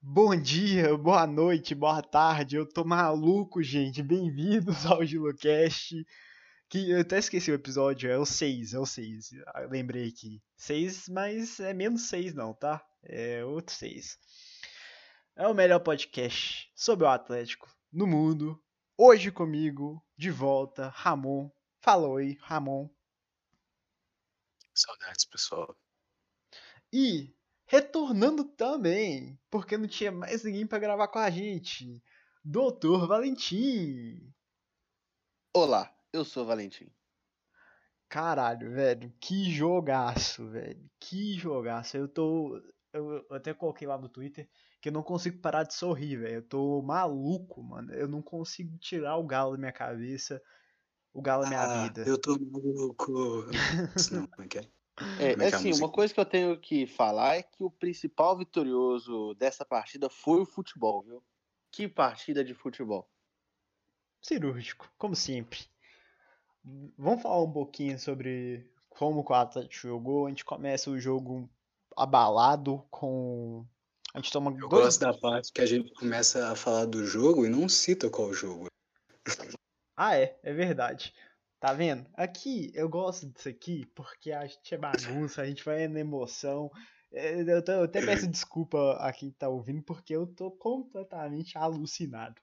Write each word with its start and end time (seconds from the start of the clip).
Bom 0.00 0.36
dia, 0.36 0.96
boa 0.96 1.26
noite, 1.26 1.74
boa 1.74 2.02
tarde. 2.02 2.56
Eu 2.56 2.68
tô 2.68 2.84
maluco, 2.84 3.62
gente. 3.62 4.02
Bem-vindos 4.02 4.84
ao 4.86 5.04
GiloCast. 5.04 6.06
Que 6.68 6.90
eu 6.90 7.00
até 7.00 7.18
esqueci 7.18 7.50
o 7.50 7.54
episódio, 7.54 8.10
é 8.10 8.18
o 8.18 8.26
6, 8.26 8.74
é 8.74 8.78
o 8.78 8.86
6. 8.86 9.30
Ah, 9.48 9.60
lembrei 9.60 10.08
aqui. 10.08 10.42
6, 10.56 11.08
mas 11.08 11.60
é 11.60 11.72
menos 11.72 12.08
6 12.08 12.34
não, 12.34 12.54
tá? 12.54 12.84
É 13.02 13.44
outro 13.44 13.74
6. 13.74 14.18
É 15.34 15.46
o 15.48 15.54
melhor 15.54 15.80
podcast 15.80 16.70
sobre 16.74 17.04
o 17.04 17.08
Atlético 17.08 17.68
no 17.92 18.06
mundo. 18.06 18.62
Hoje 18.96 19.30
comigo, 19.30 20.04
de 20.16 20.30
volta, 20.30 20.88
Ramon. 20.94 21.50
Fala 21.80 22.08
oi, 22.08 22.36
Ramon. 22.40 22.88
Saudades, 24.74 25.24
pessoal. 25.24 25.76
E 26.92 27.35
retornando 27.66 28.44
também, 28.44 29.38
porque 29.50 29.76
não 29.76 29.86
tinha 29.86 30.12
mais 30.12 30.44
ninguém 30.44 30.66
para 30.66 30.78
gravar 30.78 31.08
com 31.08 31.18
a 31.18 31.28
gente, 31.30 32.02
Doutor 32.48 33.08
Valentim. 33.08 34.32
Olá, 35.52 35.92
eu 36.12 36.24
sou 36.24 36.44
o 36.44 36.46
Valentim. 36.46 36.88
Caralho, 38.08 38.70
velho, 38.70 39.12
que 39.20 39.50
jogaço, 39.50 40.48
velho. 40.48 40.88
Que 41.00 41.34
jogaço. 41.36 41.96
Eu 41.96 42.06
tô. 42.06 42.62
Eu 42.92 43.26
até 43.32 43.52
coloquei 43.52 43.88
lá 43.88 43.98
no 43.98 44.08
Twitter 44.08 44.48
que 44.80 44.90
eu 44.90 44.92
não 44.92 45.02
consigo 45.02 45.40
parar 45.40 45.64
de 45.64 45.74
sorrir, 45.74 46.18
velho. 46.18 46.36
Eu 46.36 46.42
tô 46.42 46.80
maluco, 46.82 47.60
mano. 47.64 47.92
Eu 47.92 48.06
não 48.06 48.22
consigo 48.22 48.78
tirar 48.78 49.16
o 49.16 49.26
galo 49.26 49.52
da 49.52 49.58
minha 49.58 49.72
cabeça. 49.72 50.40
O 51.12 51.20
galo 51.20 51.42
da 51.42 51.48
minha 51.48 51.62
ah, 51.62 51.82
vida. 51.82 52.04
Eu 52.06 52.16
tô 52.16 52.38
maluco. 52.38 53.46
não, 54.12 54.26
como 54.28 54.44
é 54.44 54.48
que 54.48 54.58
é? 54.58 54.75
É, 55.18 55.32
é 55.32 55.44
é 55.44 55.54
assim, 55.54 55.72
uma 55.74 55.90
coisa 55.90 56.12
que 56.12 56.20
eu 56.20 56.24
tenho 56.24 56.58
que 56.58 56.86
falar 56.86 57.36
é 57.36 57.42
que 57.42 57.62
o 57.62 57.70
principal 57.70 58.36
vitorioso 58.36 59.34
dessa 59.34 59.64
partida 59.64 60.08
foi 60.08 60.40
o 60.40 60.46
futebol, 60.46 61.02
viu? 61.02 61.22
Que 61.70 61.86
partida 61.86 62.42
de 62.42 62.54
futebol. 62.54 63.08
cirúrgico, 64.22 64.90
como 64.96 65.14
sempre. 65.14 65.60
Vamos 66.96 67.22
falar 67.22 67.42
um 67.42 67.52
pouquinho 67.52 67.98
sobre 67.98 68.68
como 68.88 69.24
o 69.26 69.34
Atlético 69.34 69.88
jogou. 69.88 70.26
A 70.26 70.28
gente 70.30 70.44
começa 70.44 70.90
o 70.90 70.98
jogo 70.98 71.48
abalado 71.96 72.84
com. 72.90 73.64
A 74.14 74.18
gente 74.18 74.32
toma 74.32 74.50
Eu 74.50 74.68
dois. 74.68 74.84
gosto 74.84 75.00
da 75.00 75.12
parte 75.12 75.52
que 75.52 75.60
a 75.60 75.66
gente 75.66 75.92
começa 75.92 76.50
a 76.50 76.56
falar 76.56 76.86
do 76.86 77.04
jogo 77.04 77.44
e 77.44 77.50
não 77.50 77.68
cita 77.68 78.08
qual 78.08 78.32
jogo. 78.32 78.66
Ah, 79.96 80.16
é, 80.16 80.38
é 80.42 80.52
verdade. 80.52 81.14
Tá 81.58 81.72
vendo? 81.72 82.06
Aqui, 82.14 82.70
eu 82.74 82.88
gosto 82.88 83.26
disso 83.30 83.48
aqui 83.48 83.86
porque 83.94 84.30
a 84.32 84.46
gente 84.46 84.74
é 84.74 84.78
bagunça, 84.78 85.40
a 85.42 85.46
gente 85.46 85.64
vai 85.64 85.88
na 85.88 86.00
emoção. 86.00 86.70
É, 87.12 87.40
Eu, 87.40 87.64
tô- 87.64 87.72
eu 87.72 87.84
até 87.84 88.04
peço 88.04 88.26
desculpa 88.28 88.96
a 89.00 89.12
quem 89.12 89.30
tá 89.30 89.48
ouvindo 89.48 89.82
porque 89.82 90.14
eu 90.14 90.26
tô 90.26 90.50
completamente 90.50 91.56
alucinado. 91.56 92.40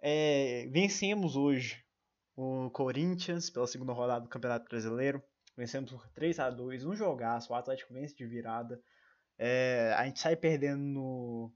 É, 0.00 0.68
vencemos 0.70 1.34
hoje 1.36 1.82
o 2.36 2.70
Corinthians 2.70 3.50
pela 3.50 3.66
segunda 3.66 3.92
rodada 3.92 4.20
do 4.22 4.28
Campeonato 4.28 4.68
Brasileiro. 4.68 5.20
Vencemos 5.56 5.90
por 5.90 6.06
3 6.10 6.38
a 6.38 6.48
2 6.50 6.84
um 6.84 6.94
jogaço. 6.94 7.52
O 7.52 7.56
Atlético 7.56 7.92
vence 7.92 8.14
de 8.14 8.24
virada. 8.24 8.80
É, 9.36 9.92
a 9.96 10.04
gente 10.04 10.20
sai 10.20 10.36
perdendo 10.36 10.80
no 10.82 11.52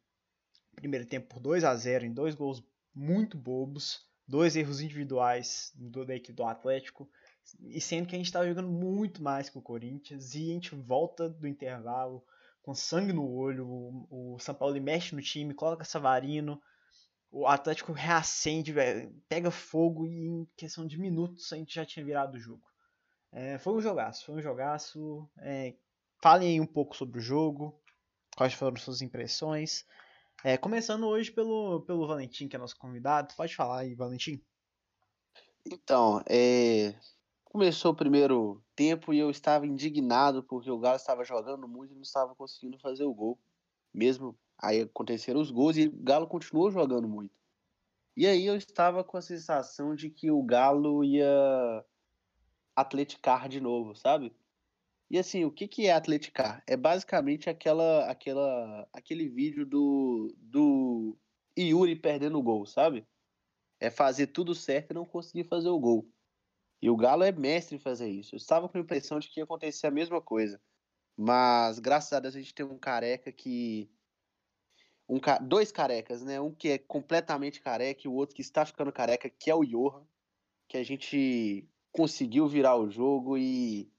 primeiro 0.75 1.07
tempo 1.07 1.29
por 1.29 1.39
2 1.41 1.63
a 1.63 1.75
0 1.77 2.05
em 2.05 2.13
dois 2.13 2.35
gols 2.35 2.63
muito 2.95 3.37
bobos 3.39 4.11
dois 4.27 4.57
erros 4.57 4.81
individuais 4.81 5.73
do, 5.75 6.05
da 6.05 6.15
equipe 6.15 6.33
do 6.33 6.45
Atlético, 6.45 7.09
e 7.61 7.81
sendo 7.81 8.07
que 8.07 8.15
a 8.15 8.19
gente 8.19 8.27
estava 8.27 8.47
jogando 8.47 8.69
muito 8.69 9.23
mais 9.23 9.49
que 9.49 9.59
o 9.59 9.63
Corinthians, 9.63 10.35
e 10.35 10.51
a 10.51 10.55
gente 10.55 10.75
volta 10.75 11.29
do 11.29 11.47
intervalo 11.47 12.25
com 12.63 12.75
sangue 12.75 13.13
no 13.13 13.29
olho, 13.29 13.67
o, 13.67 14.35
o 14.35 14.39
São 14.39 14.55
Paulo 14.55 14.81
mexe 14.81 15.15
no 15.15 15.21
time, 15.21 15.53
coloca 15.53 15.85
Savarino, 15.85 16.61
o 17.31 17.47
Atlético 17.47 17.93
reacende, 17.93 18.75
pega 19.29 19.51
fogo 19.51 20.07
e 20.07 20.27
em 20.27 20.47
questão 20.57 20.87
de 20.87 20.99
minutos 21.01 21.53
a 21.53 21.57
gente 21.57 21.75
já 21.75 21.85
tinha 21.85 22.05
virado 22.05 22.37
o 22.37 22.41
jogo. 22.41 22.63
É, 23.33 23.59
foi 23.59 23.73
um 23.73 23.81
jogaço, 23.81 24.27
foi 24.27 24.35
um 24.35 24.43
jogaço. 24.43 25.27
É, 25.39 25.75
falem 26.23 26.51
aí 26.51 26.61
um 26.61 26.67
pouco 26.67 26.95
sobre 26.95 27.19
o 27.19 27.23
jogo, 27.23 27.81
quais 28.37 28.53
foram 28.53 28.77
suas 28.77 29.01
impressões. 29.01 29.87
É, 30.45 30.57
começando 30.57 31.07
hoje 31.07 31.31
pelo, 31.31 31.83
pelo 31.83 32.05
Valentim, 32.05 32.49
que 32.49 32.57
é 32.57 32.59
nosso 32.59 32.77
convidado. 32.77 33.33
Pode 33.37 33.55
falar 33.55 33.81
aí, 33.81 33.95
Valentim. 33.95 34.43
Então, 35.65 36.21
é... 36.29 36.95
começou 37.45 37.93
o 37.93 37.97
primeiro 37.97 38.61
tempo 38.75 39.15
e 39.15 39.21
eu 39.21 39.31
estava 39.31 39.69
indignado 39.69 40.43
porque 40.43 40.69
o 40.69 40.79
Galo 40.81 40.97
estava 40.97 41.25
jogando 41.25 41.69
muito 41.69 41.93
e 41.93 41.95
não 41.95 42.03
estava 42.03 42.35
conseguindo 42.35 42.77
fazer 42.77 43.05
o 43.05 43.15
gol. 43.15 43.39
Mesmo 43.95 44.37
aí 44.59 44.81
aconteceram 44.81 45.41
os 45.41 45.53
gols 45.53 45.77
e 45.77 45.87
o 45.87 45.93
Galo 46.03 46.27
continuou 46.27 46.73
jogando 46.73 47.09
muito. 47.09 47.37
E 48.17 48.27
aí 48.27 48.45
eu 48.45 48.57
estava 48.57 49.05
com 49.05 49.17
a 49.17 49.23
sensação 49.23 49.95
de 49.95 50.11
que 50.11 50.29
o 50.29 50.43
Galo 50.43 51.05
ia 51.05 51.85
atleticar 52.75 53.49
de 53.49 53.61
novo, 53.61 53.95
sabe? 53.95 54.35
E 55.13 55.19
assim, 55.19 55.45
o 55.45 55.51
que, 55.51 55.69
que 55.69 55.87
é 55.89 55.93
atleticar? 55.93 56.65
É 56.67 56.75
basicamente 56.75 57.51
aquela, 57.51 58.11
aquela, 58.11 58.89
aquele 58.95 59.29
vídeo 59.29 59.67
do, 59.67 60.35
do 60.39 61.19
Yuri 61.57 61.95
perdendo 61.95 62.39
o 62.39 62.43
gol, 62.43 62.65
sabe? 62.65 63.07
É 63.79 63.91
fazer 63.91 64.29
tudo 64.29 64.55
certo 64.55 64.91
e 64.91 64.95
não 64.95 65.05
conseguir 65.05 65.45
fazer 65.45 65.69
o 65.69 65.79
gol. 65.79 66.11
E 66.81 66.89
o 66.89 66.97
Galo 66.97 67.25
é 67.25 67.31
mestre 67.31 67.77
em 67.77 67.79
fazer 67.79 68.09
isso. 68.09 68.35
Eu 68.35 68.39
estava 68.39 68.71
com 68.71 68.79
a 68.79 68.81
impressão 68.81 69.19
de 69.19 69.29
que 69.29 69.39
ia 69.39 69.45
acontecer 69.45 69.87
a 69.87 69.91
mesma 69.91 70.19
coisa. 70.19 70.59
Mas, 71.15 71.79
graças 71.79 72.11
a 72.15 72.19
Deus, 72.19 72.35
a 72.35 72.39
gente 72.39 72.55
tem 72.55 72.65
um 72.65 72.79
careca 72.79 73.31
que. 73.31 73.91
Um, 75.07 75.21
dois 75.47 75.71
carecas, 75.71 76.23
né? 76.23 76.41
Um 76.41 76.55
que 76.55 76.71
é 76.71 76.79
completamente 76.79 77.61
careca 77.61 78.01
e 78.07 78.09
o 78.09 78.15
outro 78.15 78.35
que 78.35 78.41
está 78.41 78.65
ficando 78.65 78.91
careca, 78.91 79.29
que 79.29 79.51
é 79.51 79.55
o 79.55 79.63
Johan. 79.63 80.07
Que 80.67 80.79
a 80.79 80.83
gente 80.83 81.69
conseguiu 81.93 82.49
virar 82.49 82.77
o 82.77 82.89
jogo 82.89 83.37
e, 83.37 83.92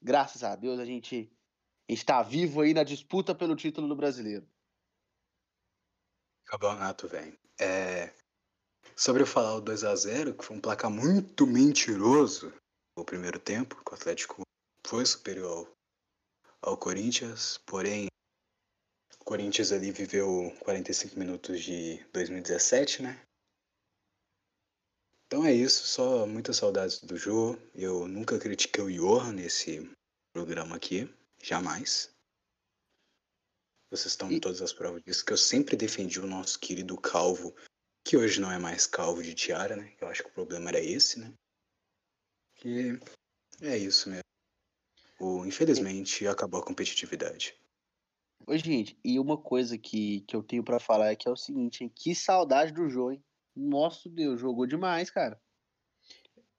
graças 0.00 0.42
a 0.44 0.54
Deus, 0.56 0.78
a 0.78 0.84
gente 0.84 1.30
está 1.88 2.22
vivo 2.22 2.60
aí 2.60 2.74
na 2.74 2.84
disputa 2.84 3.34
pelo 3.34 3.56
título 3.56 3.88
do 3.88 3.96
brasileiro. 3.96 4.46
Campeonato, 6.44 7.08
velho. 7.08 7.38
É... 7.60 8.12
Sobre 8.96 9.22
eu 9.22 9.26
falar 9.26 9.56
o 9.56 9.62
2x0, 9.62 10.36
que 10.36 10.44
foi 10.44 10.56
um 10.56 10.60
placar 10.60 10.90
muito 10.90 11.46
mentiroso 11.46 12.52
no 12.96 13.04
primeiro 13.04 13.38
tempo, 13.38 13.76
que 13.84 13.92
o 13.92 13.94
Atlético 13.94 14.42
foi 14.84 15.06
superior 15.06 15.68
ao, 16.62 16.72
ao 16.72 16.76
Corinthians, 16.76 17.58
porém 17.66 18.08
o 19.20 19.24
Corinthians 19.24 19.70
ali 19.72 19.92
viveu 19.92 20.52
45 20.60 21.18
minutos 21.18 21.62
de 21.62 22.04
2017, 22.12 23.02
né? 23.02 23.27
Então 25.28 25.44
é 25.44 25.52
isso, 25.52 25.86
só 25.86 26.26
muitas 26.26 26.56
saudades 26.56 27.00
do 27.02 27.14
Jô. 27.18 27.54
Eu 27.74 28.08
nunca 28.08 28.38
critiquei 28.38 28.82
o 28.82 28.90
Johan 28.90 29.32
nesse 29.34 29.86
programa 30.32 30.74
aqui, 30.74 31.06
jamais. 31.42 32.10
Vocês 33.90 34.06
estão 34.12 34.32
em 34.32 34.36
E- 34.36 34.40
todas 34.40 34.62
as 34.62 34.72
provas 34.72 35.02
disso, 35.02 35.22
que 35.22 35.32
eu 35.34 35.36
sempre 35.36 35.76
defendi 35.76 36.18
o 36.18 36.26
nosso 36.26 36.58
querido 36.58 36.98
Calvo, 36.98 37.54
que 38.06 38.16
hoje 38.16 38.40
não 38.40 38.50
é 38.50 38.58
mais 38.58 38.86
Calvo 38.86 39.22
de 39.22 39.34
Tiara, 39.34 39.76
né? 39.76 39.94
Eu 40.00 40.08
acho 40.08 40.22
que 40.22 40.30
o 40.30 40.32
problema 40.32 40.70
era 40.70 40.80
esse, 40.80 41.20
né? 41.20 41.34
Que 42.56 42.98
é 43.60 43.76
isso 43.76 44.08
mesmo. 44.08 44.22
O, 45.20 45.44
infelizmente, 45.44 46.26
acabou 46.26 46.60
a 46.60 46.64
competitividade. 46.64 47.54
Ô, 48.46 48.56
gente, 48.56 48.98
e 49.04 49.18
uma 49.18 49.36
coisa 49.36 49.76
que, 49.76 50.22
que 50.22 50.34
eu 50.34 50.42
tenho 50.42 50.64
pra 50.64 50.80
falar 50.80 51.12
é 51.12 51.16
que 51.16 51.28
é 51.28 51.30
o 51.30 51.36
seguinte, 51.36 51.84
hein? 51.84 51.92
Que 51.94 52.14
saudade 52.14 52.72
do 52.72 52.88
jogo, 52.88 53.12
hein? 53.12 53.24
Nosso 53.58 54.08
Deus, 54.08 54.40
jogou 54.40 54.66
demais, 54.66 55.10
cara. 55.10 55.40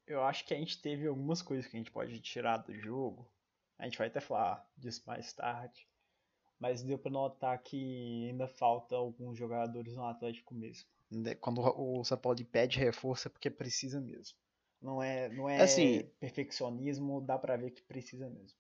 Eu 0.06 0.24
acho 0.24 0.46
que 0.46 0.54
a 0.54 0.58
gente 0.58 0.82
teve 0.82 1.08
algumas 1.08 1.42
coisas 1.42 1.68
que 1.68 1.76
a 1.76 1.80
gente 1.80 1.92
pode 1.92 2.20
tirar 2.20 2.58
do 2.58 2.74
jogo. 2.74 3.30
A 3.78 3.86
gente 3.86 3.98
vai 3.98 4.08
até 4.08 4.20
falar 4.20 4.68
disso 4.76 5.04
mais 5.06 5.32
tarde. 5.34 5.88
Mas 6.60 6.84
deu 6.84 6.98
pra 6.98 7.10
notar 7.12 7.58
que 7.64 8.28
ainda 8.30 8.48
falta 8.48 8.96
alguns 8.96 9.38
jogadores 9.38 9.94
no 9.96 10.04
Atlético 10.06 10.54
mesmo. 10.54 10.90
De- 11.10 11.36
Quando 11.36 11.62
o 11.62 12.04
São 12.04 12.18
Paulo 12.18 12.44
pede 12.44 12.80
reforço 12.80 13.28
é 13.28 13.32
porque 13.32 13.50
precisa 13.50 14.02
mesmo. 14.02 14.38
Não 14.82 15.02
é, 15.02 15.30
não 15.30 15.48
é 15.48 15.62
Assim- 15.62 16.04
perfeccionismo, 16.20 17.22
dá 17.22 17.38
pra 17.38 17.56
ver 17.56 17.72
que 17.72 17.82
precisa 17.82 18.30
mesmo. 18.30 18.58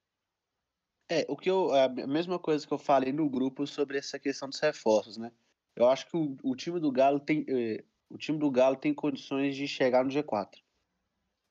É, 1.10 1.26
o 1.28 1.36
que 1.36 1.50
eu. 1.50 1.74
A 1.74 1.90
mesma 1.90 2.38
coisa 2.38 2.66
que 2.66 2.74
eu 2.74 2.78
falei 2.78 3.12
no 3.12 3.30
grupo 3.30 3.66
sobre 3.66 3.98
essa 3.98 4.20
questão 4.20 4.48
dos 4.48 4.60
reforços, 4.60 5.18
né? 5.18 5.32
Eu 5.76 5.88
acho 5.88 6.08
que 6.08 6.16
o, 6.16 6.38
o 6.44 6.56
time 6.56 6.80
do 6.80 6.92
Galo 6.92 7.20
tem. 7.20 7.46
eh, 7.50 7.84
o 8.10 8.18
time 8.18 8.38
do 8.38 8.50
Galo 8.50 8.76
tem 8.76 8.94
condições 8.94 9.56
de 9.56 9.68
chegar 9.68 10.04
no 10.04 10.12
G4. 10.12 10.58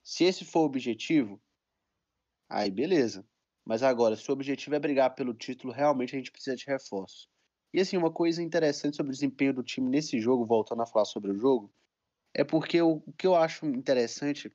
Se 0.02 0.24
esse 0.24 0.44
for 0.44 0.60
o 0.60 0.64
objetivo, 0.64 1.40
aí 2.48 2.70
beleza. 2.70 3.26
Mas 3.64 3.82
agora, 3.82 4.16
se 4.16 4.28
o 4.30 4.32
objetivo 4.32 4.74
é 4.74 4.78
brigar 4.78 5.14
pelo 5.14 5.34
título, 5.34 5.72
realmente 5.72 6.14
a 6.14 6.18
gente 6.18 6.32
precisa 6.32 6.56
de 6.56 6.64
reforços. 6.64 7.28
E 7.72 7.80
assim, 7.80 7.96
uma 7.96 8.10
coisa 8.10 8.42
interessante 8.42 8.96
sobre 8.96 9.10
o 9.10 9.12
desempenho 9.12 9.52
do 9.52 9.62
time 9.62 9.90
nesse 9.90 10.18
jogo, 10.18 10.46
voltando 10.46 10.82
a 10.82 10.86
falar 10.86 11.04
sobre 11.04 11.30
o 11.30 11.36
jogo, 11.36 11.70
é 12.32 12.42
porque 12.42 12.80
o, 12.80 13.02
o 13.06 13.12
que 13.12 13.26
eu 13.26 13.34
acho 13.34 13.66
interessante 13.66 14.50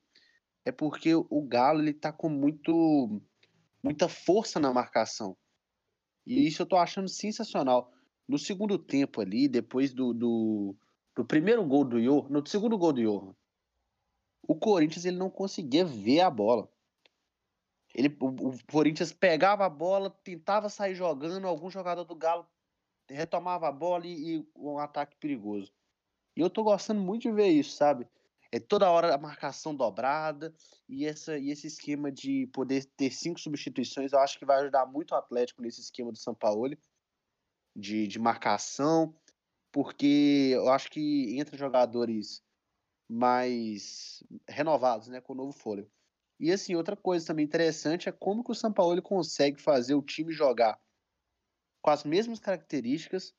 é 0.64 0.72
porque 0.72 1.14
o 1.14 1.42
Galo 1.42 1.80
ele 1.80 1.92
tá 1.92 2.12
com 2.12 2.28
muito 2.28 3.20
muita 3.82 4.08
força 4.08 4.58
na 4.58 4.72
marcação. 4.72 5.36
E 6.26 6.46
isso 6.46 6.62
eu 6.62 6.66
tô 6.66 6.76
achando 6.76 7.08
sensacional. 7.08 7.92
no 8.26 8.38
segundo 8.38 8.78
tempo 8.78 9.20
ali, 9.20 9.46
depois 9.46 9.92
do, 9.92 10.14
do, 10.14 10.74
do 11.14 11.24
primeiro 11.24 11.64
gol 11.64 11.84
do 11.84 12.00
Johan, 12.00 12.28
no 12.28 12.46
segundo 12.46 12.76
gol 12.76 12.92
do 12.92 13.02
Johan, 13.02 13.34
o 14.42 14.54
Corinthians 14.54 15.04
ele 15.04 15.16
não 15.16 15.30
conseguia 15.30 15.84
ver 15.84 16.20
a 16.20 16.30
bola. 16.30 16.68
Ele, 17.94 18.14
o, 18.20 18.48
o 18.48 18.58
Corinthians 18.70 19.12
pegava 19.12 19.64
a 19.64 19.70
bola, 19.70 20.10
tentava 20.10 20.68
sair 20.68 20.94
jogando, 20.94 21.46
algum 21.46 21.70
jogador 21.70 22.04
do 22.04 22.16
Galo 22.16 22.46
retomava 23.08 23.68
a 23.68 23.72
bola 23.72 24.06
e, 24.06 24.36
e 24.36 24.48
um 24.56 24.78
ataque 24.78 25.16
perigoso. 25.16 25.72
E 26.36 26.40
eu 26.40 26.50
tô 26.50 26.64
gostando 26.64 27.00
muito 27.00 27.22
de 27.22 27.32
ver 27.32 27.48
isso, 27.48 27.76
sabe? 27.76 28.08
É 28.50 28.58
toda 28.58 28.90
hora 28.90 29.14
a 29.14 29.18
marcação 29.18 29.74
dobrada 29.74 30.54
e, 30.88 31.04
essa, 31.04 31.36
e 31.38 31.50
esse 31.50 31.66
esquema 31.66 32.10
de 32.10 32.46
poder 32.52 32.84
ter 32.96 33.10
cinco 33.10 33.40
substituições, 33.40 34.12
eu 34.12 34.20
acho 34.20 34.38
que 34.38 34.44
vai 34.44 34.60
ajudar 34.60 34.86
muito 34.86 35.12
o 35.12 35.16
Atlético 35.16 35.60
nesse 35.60 35.80
esquema 35.80 36.12
do 36.12 36.18
São 36.18 36.34
Paulo 36.34 36.76
de, 37.74 38.06
de 38.06 38.18
marcação, 38.18 39.14
porque 39.74 40.52
eu 40.54 40.68
acho 40.68 40.88
que 40.88 41.36
entre 41.36 41.58
jogadores 41.58 42.40
mais 43.10 44.22
renovados, 44.48 45.08
né, 45.08 45.20
com 45.20 45.34
novo 45.34 45.50
fôlego. 45.50 45.90
E 46.38 46.52
assim, 46.52 46.76
outra 46.76 46.94
coisa 46.94 47.26
também 47.26 47.44
interessante 47.44 48.08
é 48.08 48.12
como 48.12 48.44
que 48.44 48.52
o 48.52 48.54
São 48.54 48.72
Paulo 48.72 49.02
consegue 49.02 49.60
fazer 49.60 49.94
o 49.94 50.02
time 50.02 50.32
jogar 50.32 50.80
com 51.82 51.90
as 51.90 52.04
mesmas 52.04 52.38
características, 52.38 53.34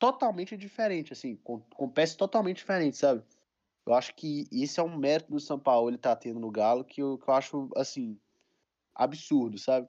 totalmente 0.00 0.56
diferente, 0.56 1.12
assim, 1.12 1.36
com, 1.36 1.60
com 1.60 1.88
peças 1.88 2.16
totalmente 2.16 2.56
diferentes, 2.56 2.98
sabe? 2.98 3.22
Eu 3.86 3.94
acho 3.94 4.16
que 4.16 4.48
esse 4.50 4.80
é 4.80 4.82
um 4.82 4.98
mérito 4.98 5.30
do 5.30 5.38
São 5.38 5.60
Paulo 5.60 5.88
ele 5.88 5.96
tá 5.96 6.16
tendo 6.16 6.40
no 6.40 6.50
Galo 6.50 6.84
que 6.84 7.00
eu, 7.00 7.18
que 7.18 7.30
eu 7.30 7.34
acho, 7.34 7.70
assim, 7.76 8.18
absurdo, 8.92 9.58
sabe? 9.58 9.88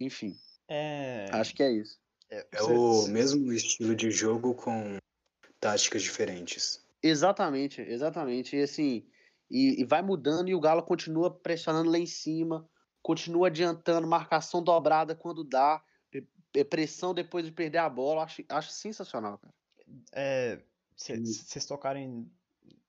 Enfim. 0.00 0.36
É... 0.66 1.28
Acho 1.30 1.54
que 1.54 1.62
é 1.62 1.70
isso. 1.70 2.00
É, 2.30 2.46
é 2.52 2.62
o 2.62 3.06
mesmo 3.08 3.52
estilo 3.52 3.94
de 3.94 4.10
jogo 4.10 4.54
com 4.54 4.98
táticas 5.58 6.02
diferentes. 6.02 6.84
Exatamente, 7.02 7.80
exatamente. 7.80 8.56
E 8.56 8.62
assim, 8.62 9.06
e, 9.50 9.80
e, 9.80 9.84
vai 9.84 10.02
mudando 10.02 10.48
e 10.48 10.54
o 10.54 10.60
Galo 10.60 10.82
continua 10.82 11.30
pressionando 11.30 11.90
lá 11.90 11.98
em 11.98 12.06
cima, 12.06 12.68
continua 13.02 13.48
adiantando, 13.48 14.06
marcação 14.06 14.62
dobrada 14.62 15.14
quando 15.14 15.42
dá, 15.42 15.82
pressão 16.68 17.14
depois 17.14 17.44
de 17.44 17.52
perder 17.52 17.78
a 17.78 17.88
bola. 17.88 18.24
Acho, 18.24 18.44
acho 18.48 18.70
sensacional, 18.70 19.38
cara. 19.38 19.54
É, 20.12 20.60
vocês 20.96 21.66
tocarem 21.66 22.30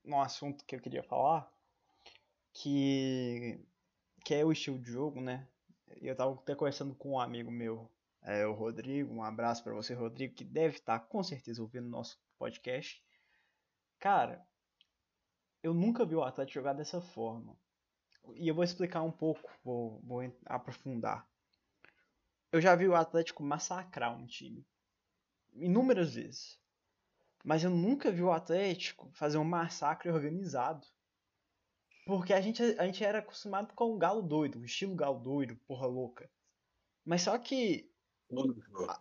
num 0.04 0.20
assunto 0.20 0.66
que 0.66 0.76
eu 0.76 0.80
queria 0.80 1.04
falar, 1.04 1.52
que, 2.54 3.60
que 4.26 4.36
é 4.36 4.46
o 4.46 4.52
estilo 4.52 4.78
de 4.80 4.92
jogo, 4.92 5.22
né? 5.22 5.48
Eu 6.02 6.16
tava 6.16 6.34
até 6.34 6.56
conversando 6.56 6.96
com 6.96 7.12
um 7.12 7.20
amigo 7.20 7.52
meu, 7.52 7.90
é, 8.24 8.46
o 8.46 8.54
Rodrigo, 8.54 9.14
um 9.14 9.24
abraço 9.24 9.64
para 9.64 9.74
você, 9.74 9.94
Rodrigo, 9.94 10.36
que 10.36 10.44
deve 10.44 10.78
estar 10.78 11.00
tá, 11.00 11.06
com 11.06 11.24
certeza 11.24 11.62
ouvindo 11.62 11.88
nosso 11.88 12.20
podcast. 12.38 13.04
Cara, 14.00 14.46
eu 15.64 15.74
nunca 15.74 16.06
vi 16.06 16.16
o 16.16 16.24
Atlético 16.24 16.60
jogar 16.60 16.74
dessa 16.74 17.02
forma. 17.02 17.58
E 18.36 18.48
eu 18.48 18.54
vou 18.54 18.64
explicar 18.64 19.02
um 19.02 19.12
pouco, 19.12 19.50
vou, 19.64 20.00
vou 20.04 20.22
aprofundar. 20.46 21.28
Eu 22.52 22.62
já 22.62 22.76
vi 22.76 22.88
o 22.88 22.96
Atlético 22.96 23.44
massacrar 23.44 24.16
um 24.16 24.26
time. 24.26 24.66
Inúmeras 25.54 26.14
vezes. 26.14 26.60
Mas 27.44 27.64
eu 27.64 27.72
nunca 27.72 28.12
vi 28.12 28.22
o 28.22 28.32
Atlético 28.32 29.10
fazer 29.14 29.38
um 29.38 29.44
massacre 29.44 30.12
organizado. 30.12 30.86
Porque 32.06 32.34
a 32.34 32.42
gente, 32.42 32.62
a 32.62 32.86
gente 32.86 33.04
era 33.04 33.20
acostumado 33.20 33.74
com 33.74 33.92
o 33.92 33.98
galo 33.98 34.22
doido, 34.22 34.60
o 34.60 34.66
estilo 34.66 34.96
galo 34.96 35.20
doido, 35.20 35.56
porra 35.68 35.88
louca. 35.88 36.30
Mas 37.06 37.24
só 37.24 37.38
que 37.38 37.91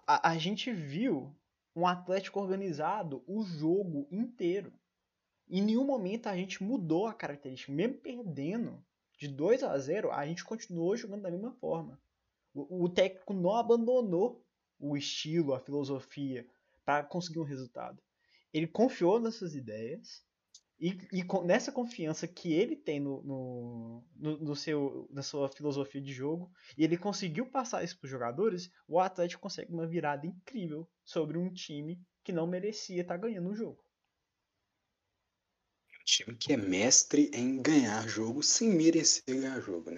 a, 0.07 0.31
a, 0.31 0.39
gente 0.39 0.73
viu 0.73 1.35
um 1.75 1.87
Atlético 1.87 2.41
organizado 2.41 3.23
o 3.27 3.43
jogo 3.43 4.07
inteiro. 4.11 4.73
Em 5.49 5.63
nenhum 5.63 5.85
momento 5.85 6.29
a 6.29 6.37
gente 6.37 6.63
mudou 6.63 7.07
a 7.07 7.15
característica. 7.15 7.73
Mesmo 7.73 7.99
perdendo 7.99 8.83
de 9.19 9.29
2 9.29 9.63
a 9.63 9.79
0, 9.79 10.11
a 10.11 10.27
gente 10.27 10.45
continuou 10.45 10.97
jogando 10.97 11.23
da 11.23 11.31
mesma 11.31 11.53
forma. 11.53 12.01
O, 12.55 12.85
o 12.85 12.89
técnico 12.89 13.33
não 13.33 13.55
abandonou 13.55 14.45
o 14.79 14.97
estilo, 14.97 15.55
a 15.55 15.61
filosofia 15.61 16.47
para 16.85 17.05
conseguir 17.05 17.39
um 17.39 17.45
resultado. 17.45 18.03
Ele 18.53 18.67
confiou 18.67 19.21
nessas 19.21 19.55
ideias 19.55 20.25
e, 20.81 20.99
e 21.13 21.23
com, 21.23 21.45
nessa 21.45 21.71
confiança 21.71 22.27
que 22.27 22.53
ele 22.53 22.75
tem 22.75 22.99
no, 22.99 23.23
no, 23.23 24.05
no, 24.17 24.39
no, 24.39 24.57
seu, 24.57 25.09
na 25.13 25.23
sua 25.23 25.49
filosofia 25.49 26.01
de 26.01 26.13
jogo, 26.13 26.51
e 26.77 26.83
ele 26.85 26.97
conseguiu 26.97 27.47
passar 27.47 27.85
isso 27.85 27.99
para 27.99 28.07
os 28.07 28.11
jogadores, 28.11 28.71
o 28.89 28.99
Atlético 28.99 29.43
consegue 29.43 29.73
uma 29.73 29.87
virada 29.87 30.27
incrível 30.27 30.89
sobre 31.05 31.37
um 31.37 31.53
time 31.53 32.01
que 32.25 32.33
não 32.33 32.47
merecia 32.47 33.03
estar 33.03 33.15
tá 33.15 33.21
ganhando 33.21 33.51
o 33.51 33.55
jogo 33.55 33.85
time 36.11 36.37
que 36.37 36.53
é 36.53 36.57
mestre 36.57 37.31
em 37.33 37.63
ganhar 37.63 38.07
jogo 38.09 38.43
sem 38.43 38.69
merecer 38.69 39.23
ganhar 39.27 39.61
jogo. 39.61 39.91
Né? 39.91 39.97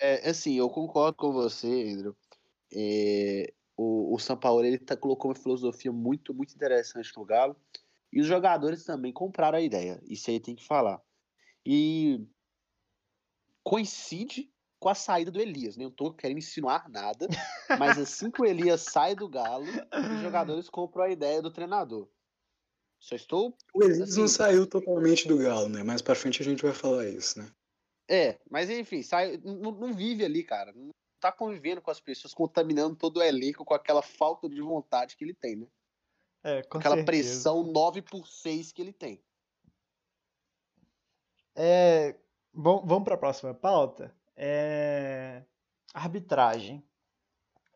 É, 0.00 0.28
assim, 0.28 0.54
eu 0.56 0.68
concordo 0.70 1.16
com 1.16 1.32
você, 1.32 1.66
Andrew. 1.66 2.16
É, 2.72 3.52
o, 3.76 4.14
o 4.14 4.18
São 4.18 4.36
Paulo 4.36 4.64
ele 4.64 4.78
tá, 4.78 4.96
colocou 4.96 5.30
uma 5.30 5.36
filosofia 5.36 5.92
muito, 5.92 6.32
muito 6.32 6.54
interessante 6.54 7.12
no 7.16 7.24
Galo. 7.24 7.56
E 8.12 8.20
os 8.20 8.26
jogadores 8.26 8.84
também 8.84 9.12
compraram 9.12 9.58
a 9.58 9.60
ideia. 9.62 10.00
Isso 10.08 10.30
aí 10.30 10.40
tem 10.40 10.54
que 10.54 10.64
falar. 10.64 11.02
E 11.64 12.24
coincide 13.62 14.50
com 14.78 14.88
a 14.88 14.94
saída 14.94 15.30
do 15.30 15.40
Elias. 15.40 15.76
Né? 15.76 15.84
Não 15.84 15.90
tô 15.90 16.12
querendo 16.12 16.38
insinuar 16.38 16.88
nada, 16.88 17.26
mas 17.78 17.98
assim 17.98 18.30
que 18.30 18.40
o 18.40 18.46
Elias 18.46 18.82
sai 18.82 19.14
do 19.14 19.28
Galo, 19.28 19.66
os 19.66 20.20
jogadores 20.22 20.70
compram 20.70 21.04
a 21.04 21.10
ideia 21.10 21.42
do 21.42 21.50
treinador. 21.50 22.08
Só 22.98 23.14
estou. 23.14 23.56
O 23.74 23.84
Elias 23.84 24.10
assim, 24.10 24.20
não 24.20 24.28
saiu 24.28 24.66
totalmente 24.66 25.28
do 25.28 25.38
Galo, 25.38 25.68
né? 25.68 25.82
Mais 25.82 26.00
pra 26.00 26.14
frente 26.14 26.40
a 26.40 26.44
gente 26.44 26.62
vai 26.62 26.72
falar 26.72 27.06
isso, 27.08 27.38
né? 27.38 27.50
É, 28.08 28.38
mas 28.48 28.70
enfim, 28.70 29.02
sai, 29.02 29.36
não, 29.38 29.72
não 29.72 29.92
vive 29.92 30.24
ali, 30.24 30.44
cara. 30.44 30.72
Não 30.72 30.90
tá 31.20 31.32
convivendo 31.32 31.80
com 31.80 31.90
as 31.90 32.00
pessoas, 32.00 32.34
contaminando 32.34 32.96
todo 32.96 33.18
o 33.18 33.22
elenco 33.22 33.64
com 33.64 33.74
aquela 33.74 34.02
falta 34.02 34.48
de 34.48 34.60
vontade 34.60 35.16
que 35.16 35.24
ele 35.24 35.34
tem, 35.34 35.56
né? 35.56 35.66
É, 36.42 36.62
com 36.62 36.78
aquela 36.78 36.96
certeza. 36.96 37.06
pressão 37.06 37.62
9 37.64 38.02
por 38.02 38.26
6 38.26 38.72
que 38.72 38.80
ele 38.80 38.92
tem. 38.92 39.22
É, 41.54 42.14
bom, 42.52 42.84
vamos 42.86 43.04
para 43.04 43.14
a 43.14 43.18
próxima 43.18 43.54
pauta. 43.54 44.14
É, 44.36 45.42
arbitragem. 45.92 46.86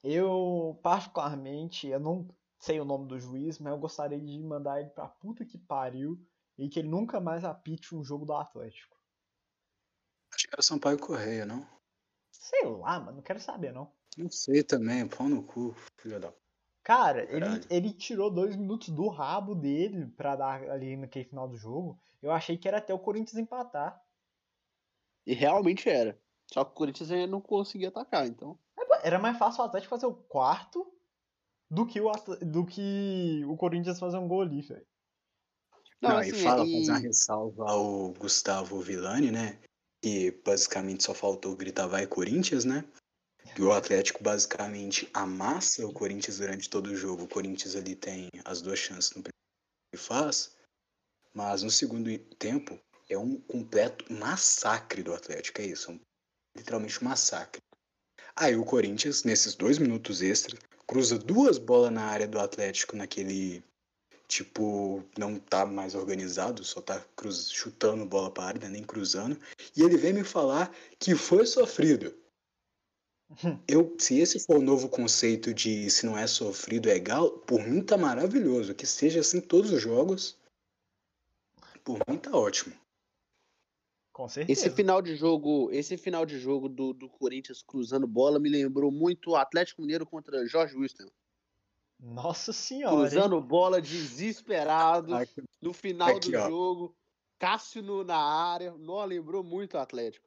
Eu, 0.04 0.78
particularmente, 0.82 1.88
eu 1.88 1.98
não 1.98 2.28
sei 2.58 2.78
o 2.78 2.84
nome 2.84 3.08
do 3.08 3.18
juiz, 3.18 3.58
mas 3.58 3.72
eu 3.72 3.78
gostaria 3.78 4.20
de 4.20 4.38
mandar 4.42 4.80
ele 4.80 4.90
pra 4.90 5.08
puta 5.08 5.44
que 5.44 5.58
pariu 5.58 6.22
e 6.56 6.68
que 6.68 6.78
ele 6.78 6.88
nunca 6.88 7.20
mais 7.20 7.44
apite 7.44 7.94
um 7.94 8.04
jogo 8.04 8.24
do 8.24 8.34
Atlético. 8.34 8.98
Acho 10.32 10.46
que 10.46 10.54
era 10.54 10.62
Sampaio 10.62 10.98
Correia, 10.98 11.44
não? 11.44 11.66
Sei 12.40 12.64
lá, 12.64 12.98
mano, 12.98 13.18
não 13.18 13.22
quero 13.22 13.38
saber, 13.38 13.70
não. 13.70 13.92
Não 14.16 14.30
sei 14.30 14.64
também, 14.64 15.06
pau 15.06 15.28
no 15.28 15.42
cu, 15.42 15.76
filho 15.98 16.18
da. 16.18 16.32
Cara, 16.82 17.22
ele, 17.30 17.44
ele 17.68 17.92
tirou 17.92 18.30
dois 18.30 18.56
minutos 18.56 18.88
do 18.88 19.08
rabo 19.08 19.54
dele 19.54 20.06
pra 20.16 20.34
dar 20.34 20.62
ali 20.70 20.96
naquele 20.96 21.26
final 21.26 21.46
do 21.46 21.58
jogo. 21.58 22.00
Eu 22.22 22.32
achei 22.32 22.56
que 22.56 22.66
era 22.66 22.78
até 22.78 22.94
o 22.94 22.98
Corinthians 22.98 23.36
empatar. 23.36 24.02
E 25.26 25.34
realmente 25.34 25.88
era. 25.88 26.18
Só 26.50 26.64
que 26.64 26.70
o 26.70 26.74
Corinthians 26.74 27.10
ainda 27.10 27.26
não 27.26 27.42
conseguia 27.42 27.88
atacar, 27.88 28.26
então. 28.26 28.58
É, 28.78 29.06
era 29.06 29.18
mais 29.18 29.36
fácil 29.36 29.62
o 29.62 29.66
Atlético 29.66 29.90
fazer 29.90 30.06
o 30.06 30.14
quarto 30.14 30.90
do 31.70 31.86
que 31.86 32.00
o, 32.00 32.10
do 32.40 32.64
que 32.64 33.44
o 33.46 33.56
Corinthians 33.58 34.00
fazer 34.00 34.16
um 34.16 34.26
gol 34.26 34.40
ali, 34.40 34.62
velho. 34.62 34.86
Não, 36.00 36.10
Não 36.10 36.16
assim, 36.16 36.30
e 36.30 36.42
fala, 36.42 36.66
e... 36.66 36.78
fazer 36.80 36.92
uma 36.92 36.98
ressalva 36.98 37.70
ao 37.70 38.12
Gustavo 38.14 38.80
Villani, 38.80 39.30
né? 39.30 39.60
Que 40.02 40.30
basicamente 40.44 41.04
só 41.04 41.14
faltou 41.14 41.56
gritar 41.56 41.86
vai 41.86 42.06
Corinthians, 42.06 42.64
né? 42.64 42.84
E 43.56 43.62
o 43.62 43.72
Atlético 43.72 44.22
basicamente 44.22 45.08
amassa 45.12 45.86
o 45.86 45.92
Corinthians 45.92 46.38
durante 46.38 46.70
todo 46.70 46.88
o 46.88 46.96
jogo. 46.96 47.24
O 47.24 47.28
Corinthians 47.28 47.74
ali 47.74 47.94
tem 47.94 48.28
as 48.44 48.62
duas 48.62 48.78
chances 48.78 49.10
no 49.10 49.22
primeiro 49.22 49.30
que 49.92 49.98
faz, 50.00 50.56
mas 51.34 51.62
no 51.62 51.70
segundo 51.70 52.16
tempo 52.38 52.78
é 53.08 53.18
um 53.18 53.40
completo 53.40 54.10
massacre 54.12 55.02
do 55.02 55.12
Atlético, 55.12 55.60
é 55.60 55.66
isso, 55.66 55.90
é 55.90 55.94
um, 55.94 56.00
literalmente 56.56 57.02
um 57.02 57.08
massacre. 57.08 57.60
Aí 58.36 58.54
o 58.54 58.64
Corinthians, 58.64 59.24
nesses 59.24 59.54
dois 59.54 59.78
minutos 59.78 60.22
extras, 60.22 60.58
cruza 60.86 61.18
duas 61.18 61.58
bolas 61.58 61.92
na 61.92 62.04
área 62.04 62.28
do 62.28 62.38
Atlético 62.38 62.96
naquele 62.96 63.62
tipo, 64.30 65.04
não 65.18 65.38
tá 65.38 65.66
mais 65.66 65.94
organizado, 65.96 66.62
só 66.62 66.80
tá 66.80 67.04
cruz, 67.16 67.50
chutando 67.50 68.06
bola 68.06 68.30
para 68.30 68.44
área, 68.44 68.60
né, 68.60 68.68
nem 68.68 68.84
cruzando. 68.84 69.36
E 69.76 69.82
ele 69.82 69.96
vem 69.96 70.12
me 70.12 70.22
falar 70.22 70.72
que 70.98 71.16
foi 71.16 71.44
sofrido. 71.44 72.14
Eu, 73.66 73.96
se 73.98 74.18
esse 74.18 74.38
for 74.40 74.58
o 74.58 74.62
novo 74.62 74.88
conceito 74.88 75.52
de 75.52 75.90
se 75.90 76.06
não 76.06 76.16
é 76.16 76.26
sofrido 76.26 76.88
é 76.88 76.94
legal, 76.94 77.30
por 77.30 77.66
mim 77.66 77.82
tá 77.82 77.96
maravilhoso. 77.96 78.74
Que 78.74 78.86
seja 78.86 79.20
assim 79.20 79.40
todos 79.40 79.72
os 79.72 79.82
jogos. 79.82 80.38
Por 81.82 81.98
mim 82.08 82.16
tá 82.16 82.30
ótimo. 82.30 82.74
Com 84.12 84.28
certeza. 84.28 84.66
Esse 84.66 84.70
final 84.70 85.02
de 85.02 85.16
jogo, 85.16 85.70
esse 85.72 85.96
final 85.96 86.24
de 86.24 86.38
jogo 86.38 86.68
do, 86.68 86.92
do 86.92 87.08
Corinthians 87.08 87.62
cruzando 87.62 88.06
bola 88.06 88.38
me 88.38 88.48
lembrou 88.48 88.92
muito 88.92 89.30
o 89.30 89.36
Atlético 89.36 89.80
Mineiro 89.80 90.06
contra 90.06 90.46
Jorge 90.46 90.76
Wilson. 90.76 91.08
Nossa 92.00 92.52
senhora. 92.52 92.96
Cruzando 92.96 93.36
hein? 93.36 93.42
bola 93.42 93.80
desesperado 93.80 95.14
Aqui, 95.14 95.42
no 95.60 95.72
final 95.72 96.16
Aqui, 96.16 96.30
do 96.32 96.38
ó. 96.38 96.48
jogo. 96.48 96.96
Cássio 97.38 97.82
no- 97.82 98.04
na 98.04 98.16
área. 98.18 98.72
Não 98.78 99.04
lembrou 99.04 99.42
muito 99.44 99.74
o 99.76 99.80
Atlético. 99.80 100.26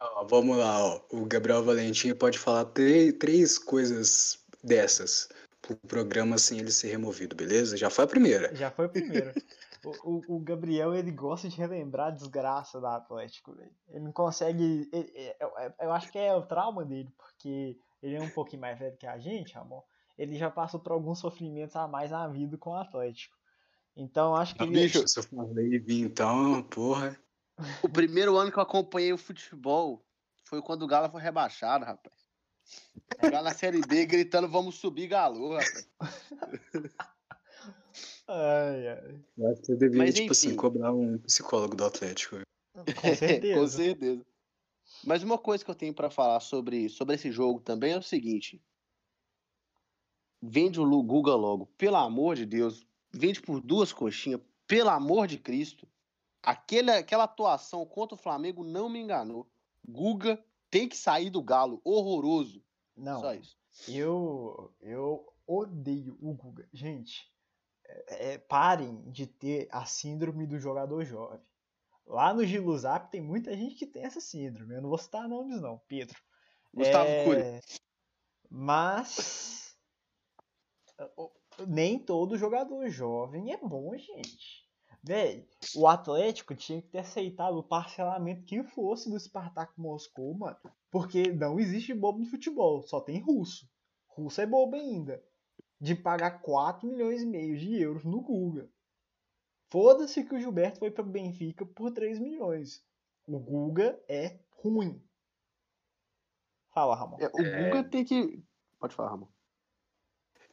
ó, 0.00 0.24
vamos 0.24 0.56
lá, 0.58 0.84
ó. 0.84 1.00
O 1.10 1.24
Gabriel 1.26 1.64
Valentim 1.64 2.14
pode 2.14 2.38
falar 2.38 2.66
três, 2.66 3.12
três 3.14 3.58
coisas 3.58 4.44
dessas 4.62 5.28
pro 5.62 5.76
programa 5.88 6.38
sem 6.38 6.58
ele 6.58 6.70
ser 6.70 6.88
removido, 6.90 7.34
beleza? 7.34 7.76
Já 7.76 7.90
foi 7.90 8.04
a 8.04 8.08
primeira. 8.08 8.54
Já 8.54 8.70
foi 8.70 8.86
o 8.86 8.90
primeiro. 8.90 9.32
O, 10.04 10.36
o, 10.36 10.40
Gabriel, 10.40 10.94
ele 10.94 11.12
gosta 11.12 11.48
de 11.48 11.56
relembrar 11.56 12.08
a 12.08 12.10
desgraça 12.10 12.80
da 12.80 12.96
Atlético, 12.96 13.52
velho. 13.54 13.70
Ele 13.88 14.00
não 14.04 14.12
consegue. 14.12 14.88
ele- 14.92 15.12
é- 15.14 15.72
eu 15.80 15.92
acho 15.92 16.10
que 16.10 16.18
é 16.18 16.34
o 16.34 16.42
trauma 16.42 16.84
dele, 16.84 17.08
porque 17.16 17.78
ele 18.02 18.16
é 18.16 18.20
um 18.20 18.30
pouquinho 18.30 18.62
mais 18.62 18.76
velho 18.78 18.96
que 18.96 19.06
a 19.06 19.16
gente, 19.18 19.56
amor. 19.56 19.84
Ele 20.18 20.36
já 20.36 20.50
passou 20.50 20.80
por 20.80 20.92
alguns 20.92 21.18
sofrimentos 21.18 21.76
a 21.76 21.86
mais 21.86 22.10
na 22.10 22.26
vida 22.28 22.56
com 22.56 22.70
o 22.70 22.76
Atlético. 22.76 23.36
Então 23.96 24.34
acho 24.34 24.54
que 24.54 24.62
Ah, 24.62 24.66
ele. 24.66 24.80
bicho, 24.80 25.06
se 25.06 25.18
eu 25.18 25.22
falei 25.22 25.78
vir 25.78 26.02
então, 26.02 26.62
porra. 26.64 27.18
O 27.82 27.88
primeiro 27.88 28.36
ano 28.36 28.50
que 28.52 28.58
eu 28.58 28.62
acompanhei 28.62 29.12
o 29.12 29.18
futebol 29.18 30.04
foi 30.44 30.60
quando 30.62 30.82
o 30.82 30.86
Galo 30.86 31.10
foi 31.10 31.20
rebaixado, 31.20 31.84
rapaz. 31.84 32.14
Galo 33.18 33.44
na 33.44 33.54
Série 33.54 33.80
B 33.80 34.04
gritando, 34.06 34.48
vamos 34.48 34.76
subir 34.76 35.08
Galo, 35.08 35.54
rapaz. 35.54 35.88
Ai, 38.28 38.88
ai. 38.88 39.24
Eu 39.38 39.50
acho 39.50 39.60
que 39.60 39.66
você 39.66 39.76
deveria, 39.76 40.04
Mas, 40.04 40.14
tipo 40.14 40.32
assim, 40.32 40.48
enfim. 40.48 40.56
cobrar 40.56 40.92
um 40.92 41.16
psicólogo 41.18 41.76
do 41.76 41.84
Atlético. 41.84 42.40
Com 42.74 43.14
certeza. 43.14 43.54
Com 43.60 43.68
certeza. 43.68 44.26
Mas 45.04 45.22
uma 45.22 45.38
coisa 45.38 45.64
que 45.64 45.70
eu 45.70 45.74
tenho 45.74 45.94
pra 45.94 46.10
falar 46.10 46.40
sobre, 46.40 46.88
sobre 46.88 47.14
esse 47.14 47.30
jogo 47.30 47.60
também 47.60 47.92
é 47.92 47.98
o 47.98 48.02
seguinte. 48.02 48.60
Vende 50.40 50.80
o 50.80 51.02
Guga 51.02 51.34
logo, 51.34 51.66
pelo 51.78 51.96
amor 51.96 52.36
de 52.36 52.46
Deus. 52.46 52.86
Vende 53.12 53.40
por 53.40 53.60
duas 53.60 53.92
coxinhas, 53.92 54.40
pelo 54.66 54.90
amor 54.90 55.26
de 55.26 55.38
Cristo. 55.38 55.88
Aquele, 56.42 56.90
aquela 56.90 57.24
atuação 57.24 57.84
contra 57.86 58.14
o 58.14 58.18
Flamengo 58.18 58.62
não 58.62 58.88
me 58.88 59.00
enganou. 59.00 59.46
Guga 59.88 60.42
tem 60.70 60.88
que 60.88 60.96
sair 60.96 61.30
do 61.30 61.42
Galo, 61.42 61.80
horroroso. 61.82 62.62
Não, 62.96 63.20
Só 63.20 63.34
isso. 63.34 63.56
eu, 63.88 64.72
eu 64.80 65.32
odeio 65.46 66.16
o 66.20 66.32
Guga. 66.34 66.68
Gente, 66.72 67.30
é- 67.84 68.32
é, 68.34 68.38
parem 68.38 69.02
de 69.10 69.26
ter 69.26 69.68
a 69.70 69.84
síndrome 69.86 70.46
do 70.46 70.58
jogador 70.58 71.04
jovem. 71.04 71.40
Lá 72.06 72.32
no 72.32 72.44
Giluzap 72.44 73.10
tem 73.10 73.20
muita 73.20 73.56
gente 73.56 73.74
que 73.74 73.86
tem 73.86 74.04
essa 74.04 74.20
síndrome. 74.20 74.74
Eu 74.74 74.82
não 74.82 74.88
vou 74.88 74.98
citar 74.98 75.28
nomes, 75.28 75.60
não, 75.60 75.80
Pedro. 75.88 76.16
Gustavo 76.72 77.08
É, 77.08 77.24
Cury. 77.24 77.60
Mas 78.48 79.65
nem 81.66 81.98
todo 81.98 82.38
jogador 82.38 82.88
jovem 82.88 83.52
é 83.52 83.56
bom, 83.56 83.96
gente. 83.96 84.66
Véi, 85.02 85.48
o 85.76 85.86
Atlético 85.86 86.54
tinha 86.54 86.82
que 86.82 86.88
ter 86.88 86.98
aceitado 86.98 87.56
o 87.56 87.62
parcelamento 87.62 88.44
que 88.44 88.62
fosse 88.64 89.08
do 89.08 89.18
Spartak 89.18 89.72
Moscou, 89.78 90.34
mano. 90.34 90.56
Porque 90.90 91.30
não 91.32 91.60
existe 91.60 91.94
bobo 91.94 92.18
no 92.18 92.26
futebol, 92.26 92.82
só 92.82 93.00
tem 93.00 93.20
russo. 93.20 93.68
Russo 94.08 94.40
é 94.40 94.46
bobo 94.46 94.74
ainda. 94.74 95.22
De 95.80 95.94
pagar 95.94 96.42
4 96.42 96.88
milhões 96.88 97.22
e 97.22 97.26
meio 97.26 97.56
de 97.56 97.80
euros 97.80 98.04
no 98.04 98.20
Guga. 98.20 98.68
Foda-se 99.70 100.24
que 100.24 100.34
o 100.34 100.40
Gilberto 100.40 100.78
foi 100.78 100.90
pro 100.90 101.04
Benfica 101.04 101.64
por 101.64 101.92
3 101.92 102.18
milhões. 102.18 102.84
O 103.26 103.38
Guga 103.38 104.00
é 104.08 104.40
ruim. 104.50 105.00
Fala, 106.70 106.96
Ramon. 106.96 107.18
É, 107.20 107.26
o 107.26 107.30
Guga 107.30 107.84
tem 107.84 108.04
que. 108.04 108.42
Pode 108.78 108.94
falar, 108.94 109.10
Ramon. 109.10 109.28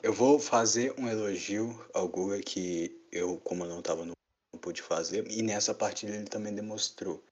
Eu 0.03 0.11
vou 0.11 0.37
fazer 0.37 0.93
um 0.99 1.07
elogio 1.07 1.73
ao 1.93 2.09
Guga 2.09 2.41
que 2.41 3.01
eu, 3.09 3.37
como 3.37 3.65
não 3.65 3.81
tava 3.81 4.03
no 4.03 4.11
não 4.53 4.59
pude 4.59 4.81
fazer, 4.81 5.25
e 5.31 5.41
nessa 5.41 5.73
partida 5.73 6.13
ele 6.13 6.25
também 6.25 6.53
demonstrou 6.53 7.23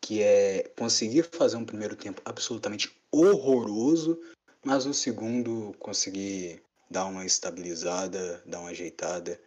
que 0.00 0.20
é 0.20 0.64
conseguir 0.76 1.22
fazer 1.22 1.56
um 1.56 1.64
primeiro 1.64 1.94
tempo 1.94 2.20
absolutamente 2.24 2.92
horroroso, 3.12 4.20
mas 4.64 4.84
no 4.84 4.92
segundo 4.92 5.72
conseguir 5.78 6.60
dar 6.90 7.04
uma 7.04 7.24
estabilizada, 7.24 8.42
dar 8.44 8.60
uma 8.60 8.70
ajeitada. 8.70 9.40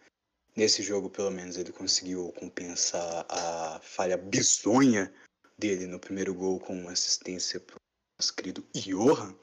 Nesse 0.56 0.82
jogo, 0.82 1.10
pelo 1.10 1.30
menos, 1.30 1.58
ele 1.58 1.72
conseguiu 1.72 2.32
compensar 2.38 3.26
a 3.28 3.80
falha 3.82 4.16
bizonha 4.16 5.12
dele 5.58 5.86
no 5.86 6.00
primeiro 6.00 6.34
gol 6.34 6.58
com 6.58 6.74
uma 6.74 6.92
assistência 6.92 7.60
pro 7.60 7.76
nosso 8.18 8.34
querido 8.34 8.64
Johan. 8.74 9.34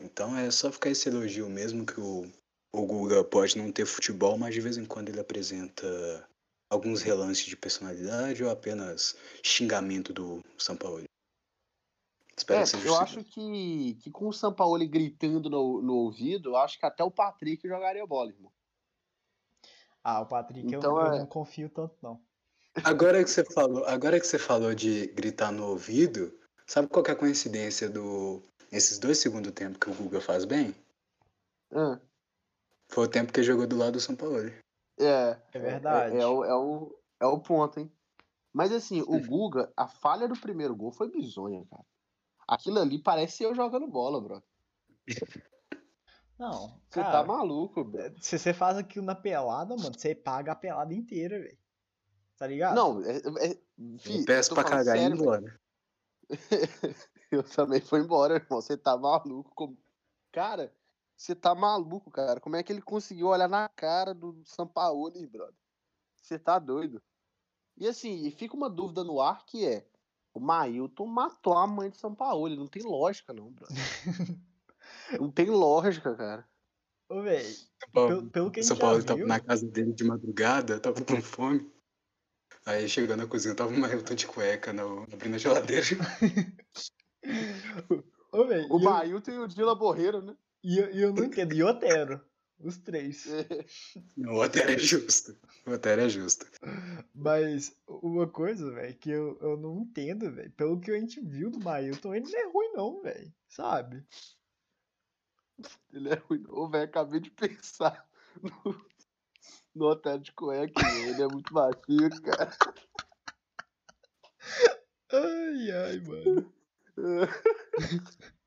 Então 0.00 0.36
é 0.36 0.48
só 0.50 0.70
ficar 0.70 0.90
esse 0.90 1.08
elogio 1.08 1.48
mesmo 1.48 1.84
que 1.84 2.00
o, 2.00 2.30
o 2.72 2.86
Guga 2.86 3.22
pode 3.22 3.56
não 3.58 3.70
ter 3.70 3.84
futebol, 3.86 4.38
mas 4.38 4.54
de 4.54 4.60
vez 4.60 4.78
em 4.78 4.84
quando 4.84 5.10
ele 5.10 5.20
apresenta 5.20 6.28
alguns 6.70 7.02
relances 7.02 7.44
de 7.44 7.56
personalidade 7.56 8.42
ou 8.42 8.50
apenas 8.50 9.14
xingamento 9.42 10.12
do 10.12 10.42
São 10.56 10.76
Paulo. 10.76 11.04
Espero 12.34 12.60
É, 12.60 12.62
que 12.62 12.68
seja 12.70 12.88
eu 12.88 12.96
possível. 12.96 13.02
acho 13.02 13.24
que, 13.24 13.94
que 14.02 14.10
com 14.10 14.26
o 14.26 14.32
Sampaoli 14.32 14.86
gritando 14.88 15.50
no, 15.50 15.82
no 15.82 15.94
ouvido, 15.96 16.50
eu 16.50 16.56
acho 16.56 16.78
que 16.78 16.86
até 16.86 17.04
o 17.04 17.10
Patrick 17.10 17.68
jogaria 17.68 18.06
bola, 18.06 18.30
irmão. 18.30 18.50
Ah, 20.02 20.22
o 20.22 20.26
Patrick 20.26 20.72
eu- 20.72 20.78
Então, 20.78 20.98
eu, 20.98 21.12
é- 21.12 21.18
não 21.18 21.26
confio 21.26 21.68
tanto, 21.68 21.94
não. 22.02 22.20
Agora 22.82 23.22
que 23.22 23.30
você 23.30 23.44
falou, 23.44 23.84
agora 23.84 24.18
que 24.18 24.26
você 24.26 24.38
falou 24.38 24.74
de 24.74 25.08
gritar 25.08 25.52
no 25.52 25.66
ouvido, 25.66 26.32
sabe 26.66 26.88
qual 26.88 27.04
que 27.04 27.10
é 27.10 27.14
a 27.14 27.16
coincidência 27.16 27.88
do 27.88 28.42
nesses 28.72 28.98
dois 28.98 29.18
segundos 29.18 29.52
tempo 29.52 29.78
que 29.78 29.90
o 29.90 29.94
Guga 29.94 30.22
faz 30.22 30.46
bem? 30.46 30.74
Ah, 31.70 32.00
Foi 32.92 33.04
o 33.04 33.10
tempo 33.10 33.32
que 33.32 33.40
ele 33.40 33.46
jogou 33.46 33.66
do 33.66 33.76
lado 33.76 33.92
do 33.92 34.00
São 34.00 34.14
Paulo. 34.14 34.38
é, 34.98 35.38
É 35.52 35.58
verdade. 35.58 36.16
É, 36.16 36.20
é 36.20 36.26
o, 36.26 36.44
é, 36.44 36.54
o, 36.54 36.98
é 37.20 37.26
o 37.26 37.40
ponto, 37.40 37.80
hein? 37.80 37.90
Mas 38.52 38.70
assim, 38.70 39.00
o 39.00 39.18
Guga, 39.18 39.72
a 39.74 39.88
falha 39.88 40.28
do 40.28 40.38
primeiro 40.38 40.76
gol 40.76 40.92
foi 40.92 41.10
bizonha, 41.10 41.64
cara. 41.70 41.84
Aquilo 42.46 42.78
ali 42.80 42.98
parece 42.98 43.42
eu 43.42 43.54
jogando 43.54 43.86
bola, 43.86 44.20
bro. 44.20 44.42
Não, 46.38 46.78
Você 46.90 47.00
tá 47.00 47.24
maluco, 47.24 47.84
bro. 47.84 48.12
se 48.20 48.38
você 48.38 48.52
faz 48.52 48.76
aquilo 48.76 49.06
na 49.06 49.14
pelada, 49.14 49.76
mano, 49.76 49.94
você 49.96 50.14
paga 50.14 50.52
a 50.52 50.56
pelada 50.56 50.92
inteira, 50.92 51.38
velho. 51.38 51.58
Tá 52.36 52.46
ligado? 52.46 52.74
Não, 52.74 53.02
é, 53.04 53.16
é, 53.16 53.58
fi, 53.98 54.24
peço 54.24 54.52
pra 54.52 54.64
cagar 54.64 54.96
e 54.96 54.98
ir 54.98 55.02
sério, 55.02 55.16
velho. 55.16 55.22
embora. 55.22 55.60
Eu 57.30 57.42
também 57.42 57.80
fui 57.80 58.00
embora, 58.00 58.34
irmão. 58.34 58.60
Você 58.60 58.76
tá 58.76 58.96
maluco. 58.96 59.52
Como... 59.54 59.78
Cara, 60.32 60.74
você 61.16 61.34
tá 61.34 61.54
maluco, 61.54 62.10
cara. 62.10 62.40
Como 62.40 62.56
é 62.56 62.62
que 62.62 62.72
ele 62.72 62.82
conseguiu 62.82 63.28
olhar 63.28 63.48
na 63.48 63.68
cara 63.68 64.14
do 64.14 64.42
Sampaoli, 64.44 65.26
brother? 65.26 65.54
Você 66.20 66.38
tá 66.38 66.58
doido. 66.58 67.02
E 67.76 67.86
assim, 67.86 68.30
fica 68.30 68.56
uma 68.56 68.70
dúvida 68.70 69.04
no 69.04 69.20
ar 69.20 69.44
que 69.44 69.66
é: 69.66 69.86
o 70.32 70.40
Mailton 70.40 71.06
matou 71.06 71.56
a 71.56 71.66
mãe 71.66 71.90
de 71.90 71.98
Sampaoli. 71.98 72.56
Não 72.56 72.66
tem 72.66 72.82
lógica, 72.82 73.32
não, 73.32 73.50
brother. 73.50 73.76
não 75.20 75.30
tem 75.30 75.50
lógica, 75.50 76.14
cara. 76.14 76.48
Ô, 77.08 77.22
velho, 77.22 77.44
São 77.44 77.90
Paulo, 77.92 78.08
pelo, 78.08 78.30
pelo 78.30 78.50
que 78.50 78.60
a 78.60 78.62
gente 78.62 78.68
São 78.68 78.78
Paulo 78.78 79.04
tava 79.04 79.18
viu, 79.18 79.26
na 79.26 79.40
casa 79.40 79.66
dele 79.66 79.92
de 79.92 80.04
madrugada, 80.04 80.80
tava 80.80 81.04
com 81.04 81.20
fome. 81.20 81.70
Aí 82.64 82.88
chegou 82.88 83.16
na 83.16 83.26
cozinha, 83.26 83.54
tava 83.54 83.70
uma 83.70 83.88
Mailton 83.88 84.14
de 84.14 84.26
cueca 84.26 84.72
no, 84.72 85.02
abrindo 85.12 85.34
a 85.34 85.38
geladeira. 85.38 85.84
ô, 88.32 88.46
velho, 88.46 88.72
O 88.72 88.76
eu- 88.76 88.80
Mailton 88.80 89.30
e 89.32 89.38
o 89.38 89.48
Dila 89.48 89.74
Borreiro, 89.74 90.22
né? 90.22 90.36
E 90.62 90.78
eu, 90.78 90.86
eu 90.90 91.12
não 91.12 91.24
entendo, 91.24 91.54
e 91.54 91.62
o 91.62 91.66
Otero, 91.66 92.20
os 92.58 92.78
três. 92.78 93.26
Não, 94.16 94.34
o 94.34 94.42
Otero 94.42 94.70
é 94.70 94.78
justo. 94.78 95.36
O 95.66 95.72
Otero 95.72 96.02
é 96.02 96.08
justo. 96.08 96.46
Mas 97.14 97.76
uma 97.86 98.28
coisa, 98.28 98.70
velho, 98.70 98.96
que 98.96 99.10
eu, 99.10 99.38
eu 99.40 99.56
não 99.56 99.80
entendo, 99.80 100.30
velho, 100.30 100.50
pelo 100.52 100.80
que 100.80 100.90
a 100.90 100.98
gente 100.98 101.20
viu 101.20 101.50
do 101.50 101.60
Mailton, 101.60 102.14
ele 102.14 102.30
não 102.30 102.38
é 102.38 102.52
ruim 102.52 102.72
não, 102.74 103.02
velho, 103.02 103.34
sabe? 103.48 104.06
Ele 105.92 106.08
é 106.08 106.14
ruim. 106.14 106.44
Ô, 106.48 106.68
velho, 106.68 106.84
acabei 106.84 107.20
de 107.20 107.30
pensar 107.30 108.06
no, 108.40 108.86
no 109.74 109.86
hotel 109.86 110.18
de 110.18 110.32
cueca. 110.32 110.82
velho. 110.82 111.10
Ele 111.10 111.22
é 111.22 111.28
muito 111.28 111.52
baixinho, 111.52 112.22
cara. 112.22 112.56
Ai, 115.10 115.70
ai, 115.70 116.00
mano. 116.00 116.52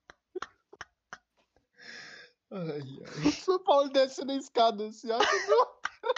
Ai, 2.55 2.63
ai. 2.71 3.27
O 3.27 3.31
São 3.33 3.59
Paulo 3.59 3.89
descendo 3.89 4.31
a 4.31 4.35
escada 4.35 4.87
assim, 4.87 5.11
acha 5.11 5.27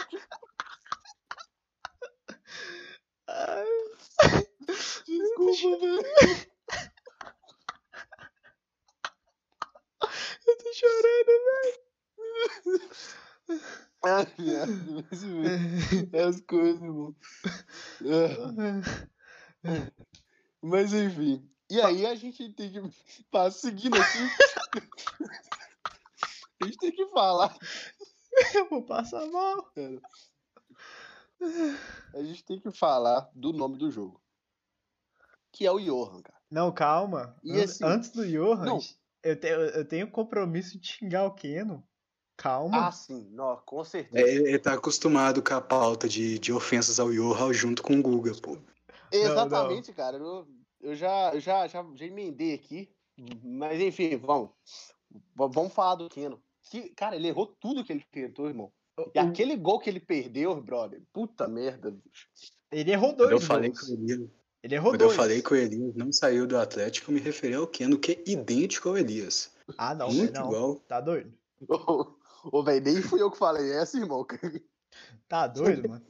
que 0.07 0.19
ai. 3.27 3.65
Desculpa, 5.07 5.79
velho. 5.79 6.47
Eu 10.47 10.57
tô 10.59 10.73
chorando, 10.73 11.31
Ai, 14.05 14.25
viado, 14.37 15.03
velho, 15.09 16.09
É 16.13 16.23
as 16.23 16.39
coisas, 16.41 16.83
irmão. 16.83 17.15
É. 18.05 18.27
velho. 19.63 19.93
Mas 20.61 20.93
enfim. 20.93 21.49
E 21.69 21.81
aí 21.81 22.05
a 22.05 22.13
gente 22.15 22.53
tem 22.53 22.71
que. 22.71 22.79
Tá 23.31 23.49
seguindo 23.49 23.97
aqui. 23.97 24.19
A 26.61 26.65
gente 26.65 26.77
tem 26.77 26.91
que 26.91 27.05
falar. 27.07 27.55
Eu 28.53 28.69
vou 28.69 28.83
passar 28.83 29.25
mal. 29.27 29.71
A 32.13 32.23
gente 32.23 32.43
tem 32.43 32.59
que 32.59 32.71
falar 32.71 33.29
do 33.33 33.51
nome 33.53 33.77
do 33.77 33.89
jogo. 33.91 34.21
Que 35.51 35.65
é 35.65 35.71
o 35.71 35.79
Johan, 35.79 36.21
cara. 36.21 36.37
Não, 36.49 36.71
calma. 36.71 37.35
E 37.43 37.51
An- 37.59 37.63
assim- 37.63 37.83
Antes 37.85 38.09
do 38.11 38.25
Johan, 38.27 38.65
Não. 38.65 38.79
eu, 39.23 39.39
tenho, 39.39 39.55
eu 39.55 39.85
tenho 39.87 40.11
compromisso 40.11 40.79
de 40.79 40.87
xingar 40.87 41.25
o 41.25 41.33
Keno. 41.33 41.83
Calma. 42.37 42.87
Ah, 42.87 42.91
sim. 42.91 43.27
Não, 43.31 43.57
com 43.65 43.81
É, 43.81 43.85
certeza. 43.85 44.27
ele 44.27 44.49
ele 44.49 44.59
tá 44.59 44.73
acostumado 44.73 45.41
com 45.41 45.53
a 45.55 45.61
pauta 45.61 46.07
de, 46.07 46.37
de 46.37 46.53
ofensas 46.53 46.99
ao 46.99 47.11
Yoha 47.11 47.51
junto 47.51 47.81
com 47.81 47.93
o 47.97 48.01
Guga, 48.01 48.33
pô. 48.41 48.57
Exatamente, 49.11 49.91
cara. 49.93 50.17
Eu, 50.17 50.47
eu 50.79 50.93
já, 50.95 51.33
eu 51.33 51.39
já, 51.39 51.67
já, 51.67 51.83
já 51.95 52.05
emendei 52.05 52.53
aqui. 52.53 52.93
Mas 53.43 53.81
enfim, 53.81 54.15
vamos. 54.17 54.51
Vamos 55.35 55.73
falar 55.73 55.95
do 55.95 56.07
Keno. 56.09 56.39
Que, 56.69 56.89
cara, 56.89 57.15
ele 57.15 57.27
errou 57.27 57.47
tudo 57.59 57.83
que 57.83 57.91
ele 57.93 58.03
tentou, 58.11 58.47
irmão. 58.47 58.71
E 59.13 59.19
O- 59.19 59.21
aquele 59.21 59.55
gol 59.55 59.79
que 59.79 59.89
ele 59.89 59.99
perdeu, 59.99 60.59
brother. 60.61 61.01
Puta 61.13 61.47
merda, 61.47 61.91
bicho. 61.91 62.27
Ele 62.71 62.91
errou 62.91 63.09
Quando 63.09 63.29
dois 63.29 63.31
eu 63.31 63.47
falei 63.47 63.69
gols. 63.69 63.89
o 63.89 63.93
Elias, 63.93 64.29
Ele 64.63 64.75
errou 64.75 64.91
quando 64.91 65.01
eu 65.01 65.07
dois. 65.07 65.17
falei 65.17 65.41
que 65.41 65.53
o 65.53 65.55
Elias 65.55 65.95
não 65.95 66.11
saiu 66.11 66.45
do 66.47 66.57
Atlético, 66.57 67.11
eu 67.11 67.15
me 67.15 67.21
referi 67.21 67.53
ao 67.53 67.67
Keno, 67.67 67.97
que 67.97 68.11
é 68.13 68.23
idêntico 68.31 68.89
ao 68.89 68.97
Elias. 68.97 69.51
Ah, 69.77 69.93
não, 69.95 70.11
Muito 70.11 70.33
não. 70.33 70.47
igual. 70.47 70.75
Tá 70.87 70.99
doido? 70.99 71.31
Ô, 71.69 72.07
ô, 72.51 72.63
velho, 72.63 72.83
nem 72.83 73.01
fui 73.01 73.21
eu 73.21 73.31
que 73.31 73.37
falei 73.37 73.71
essa, 73.73 73.97
irmão. 73.97 74.25
Tá 75.27 75.47
doido, 75.47 75.87
mano? 75.89 76.05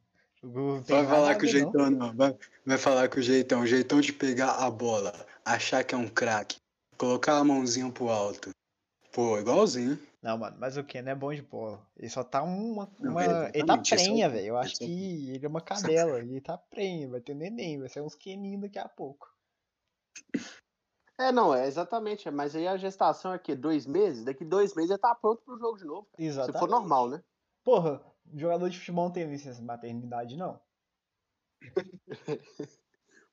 Vai 0.88 1.06
falar 1.06 1.36
que 1.36 1.46
o 1.46 1.50
ver, 1.52 1.64
não. 1.64 1.72
jeitão 1.72 1.90
não. 1.90 2.16
Vai, 2.16 2.36
vai 2.66 2.78
falar 2.78 3.08
que 3.10 3.20
o 3.20 3.24
jeitão, 3.24 3.62
o 3.62 3.68
jeitão 3.68 4.00
de 4.00 4.14
pegar 4.14 4.52
a 4.54 4.70
bola, 4.70 5.14
achar 5.44 5.84
que 5.84 5.96
é 5.96 5.98
um 5.98 6.08
craque, 6.08 6.58
colocar 6.98 7.38
a 7.38 7.44
mãozinha 7.44 7.92
pro 7.92 8.10
alto. 8.10 8.52
Pô, 9.12 9.38
igualzinho. 9.40 9.98
Não, 10.22 10.38
mano, 10.38 10.58
mas 10.60 10.78
o 10.78 10.84
Keno 10.84 11.10
é 11.10 11.16
bom 11.16 11.34
de 11.34 11.42
bola. 11.42 11.86
Ele 11.96 12.10
só 12.10 12.24
tá 12.24 12.42
uma. 12.42 12.92
Uma... 13.00 13.24
é 13.24 13.52
Ele 13.54 13.66
tá 13.66 13.76
exatamente, 13.76 13.94
esse 13.96 14.04
é 14.04 14.08
prenha, 14.08 14.30
velho. 14.30 14.48
Eu 14.48 14.58
acho 14.58 14.74
é 14.74 14.76
o 14.76 14.88
que 14.88 15.30
ele 15.32 15.46
é 15.46 15.50
uma 15.50 15.62
cadela. 15.62 16.20
Ele 16.20 16.42
tá 16.42 16.58
prenha, 16.58 17.08
vai 17.08 17.22
ter 17.22 17.36
neném, 17.36 17.80
vai 17.80 17.88
ser 17.88 18.02
uns 18.02 18.16
Keninho 18.16 18.60
daqui 18.62 18.80
a 18.80 18.90
pouco. 18.90 19.32
É, 21.20 21.32
não, 21.32 21.54
é 21.54 21.68
exatamente. 21.68 22.30
Mas 22.32 22.56
aí 22.56 22.68
a 22.68 22.78
gestação 22.78 23.34
é 23.34 23.40
que 23.40 23.56
dois 23.56 23.86
meses? 23.86 24.26
Daqui 24.26 24.44
dois 24.44 24.74
meses 24.76 24.92
ele 24.92 25.00
tá 25.00 25.14
pronto 25.16 25.42
pro 25.44 25.58
jogo 25.58 25.78
de 25.78 25.86
novo. 25.86 26.08
cara. 26.08 26.18
Se 26.18 26.24
Exatamente. 26.24 26.60
for 26.60 26.70
normal, 26.70 27.10
né? 27.10 27.24
Porra, 27.64 28.04
jogador 28.34 28.70
de 28.70 28.80
futebol 28.80 29.06
não 29.06 29.12
tem 29.14 29.30
licença 29.30 29.60
de 29.60 29.66
maternidade, 29.66 30.36
não. 30.36 30.60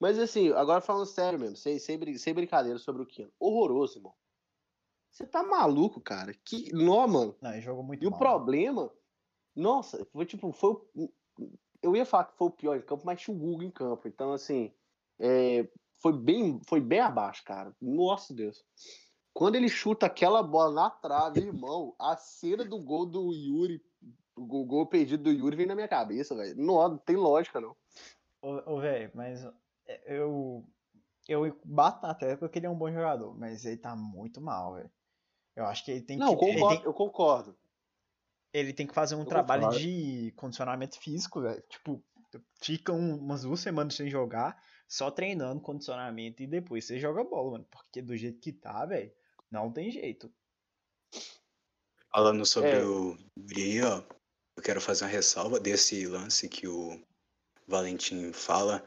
Mas 0.00 0.18
assim, 0.18 0.50
agora 0.52 0.80
falando 0.80 1.06
sério 1.06 1.38
mesmo, 1.38 1.56
sem, 1.56 1.78
sem, 1.78 1.98
brin- 1.98 2.18
sem 2.18 2.34
brincadeira 2.34 2.78
sobre 2.78 3.02
o 3.02 3.06
Kino. 3.06 3.32
Horroroso, 3.38 3.98
irmão. 3.98 4.14
Você 5.14 5.24
tá 5.26 5.44
maluco, 5.44 6.00
cara? 6.00 6.34
Que. 6.34 6.72
Não, 6.72 7.06
mano. 7.06 7.36
Não, 7.40 7.52
ele 7.52 7.60
jogou 7.60 7.84
muito 7.84 8.02
E 8.02 8.06
o 8.06 8.10
mal. 8.10 8.18
problema. 8.18 8.90
Nossa, 9.54 10.04
foi 10.06 10.26
tipo, 10.26 10.52
foi. 10.52 10.72
o- 10.94 11.12
Eu 11.80 11.94
ia 11.94 12.04
falar 12.04 12.24
que 12.24 12.36
foi 12.36 12.48
o 12.48 12.50
pior 12.50 12.76
em 12.76 12.82
campo, 12.82 13.04
mas 13.06 13.20
tinha 13.20 13.34
o 13.36 13.38
Google 13.38 13.62
em 13.62 13.70
campo. 13.70 14.08
Então, 14.08 14.32
assim. 14.32 14.74
é, 15.20 15.68
foi, 16.02 16.12
bem, 16.12 16.60
foi 16.66 16.80
bem 16.80 16.98
abaixo, 17.00 17.44
cara. 17.44 17.74
Nossa 17.80 18.34
Deus. 18.34 18.64
Quando 19.32 19.54
ele 19.54 19.68
chuta 19.68 20.06
aquela 20.06 20.42
bola 20.42 20.72
na 20.74 20.90
trave, 20.90 21.40
irmão, 21.40 21.94
a 22.00 22.16
cena 22.16 22.64
do 22.64 22.78
gol 22.84 23.06
do 23.06 23.32
Yuri, 23.32 23.80
o 24.36 24.44
gol, 24.44 24.64
gol 24.66 24.86
perdido 24.86 25.22
do 25.24 25.30
Yuri 25.30 25.56
vem 25.56 25.66
na 25.66 25.74
minha 25.76 25.88
cabeça, 25.88 26.34
velho. 26.34 26.56
Não, 26.56 26.88
não 26.88 26.98
tem 26.98 27.14
lógica, 27.16 27.60
não. 27.60 27.76
Ô, 28.42 28.74
ô 28.74 28.80
velho, 28.80 29.12
mas 29.14 29.44
é, 29.86 30.18
eu. 30.18 30.64
Eu 31.26 31.58
bato 31.64 32.06
na 32.06 32.14
tecla 32.14 32.48
que 32.50 32.58
ele 32.58 32.66
é 32.66 32.70
um 32.70 32.76
bom 32.76 32.92
jogador, 32.92 33.34
mas 33.38 33.64
ele 33.64 33.78
tá 33.78 33.96
muito 33.96 34.40
mal, 34.42 34.74
velho. 34.74 34.90
Eu 35.56 35.64
acho 35.66 35.84
que 35.84 35.90
ele 35.92 36.02
tem 36.02 36.18
que. 36.18 36.24
Não, 36.24 36.32
eu 36.32 36.38
ele 36.42 36.54
concordo, 36.54 36.76
tem- 36.76 36.86
eu 36.86 36.94
concordo. 36.94 37.58
ele 38.52 38.72
tem 38.72 38.86
que 38.86 38.94
fazer 38.94 39.14
um 39.14 39.20
Eu 39.20 39.26
trabalho 39.26 39.62
concordo. 39.62 39.80
de 39.84 40.32
condicionamento 40.36 40.98
físico, 41.00 41.40
velho. 41.40 41.62
Tipo, 41.68 42.02
fica 42.60 42.92
um- 42.92 43.16
umas 43.18 43.42
duas 43.42 43.60
semanas 43.60 43.94
sem 43.94 44.08
jogar, 44.10 44.60
só 44.88 45.10
treinando 45.10 45.60
condicionamento 45.60 46.42
e 46.42 46.46
depois 46.46 46.84
você 46.84 46.98
joga 46.98 47.22
bola, 47.24 47.52
mano. 47.52 47.66
Porque 47.70 48.02
do 48.02 48.16
jeito 48.16 48.40
que 48.40 48.52
tá, 48.52 48.84
velho, 48.86 49.12
não 49.50 49.70
tem 49.72 49.90
jeito. 49.90 50.32
Falando 52.12 52.44
sobre 52.46 52.70
É. 52.70 52.84
o 52.84 53.16
Yuri, 53.36 53.82
ó, 53.82 54.02
eu 54.56 54.62
quero 54.62 54.80
fazer 54.80 55.04
uma 55.04 55.10
ressalva 55.10 55.58
desse 55.58 56.06
lance 56.06 56.48
que 56.48 56.66
o 56.68 57.00
Valentim 57.66 58.32
fala. 58.32 58.86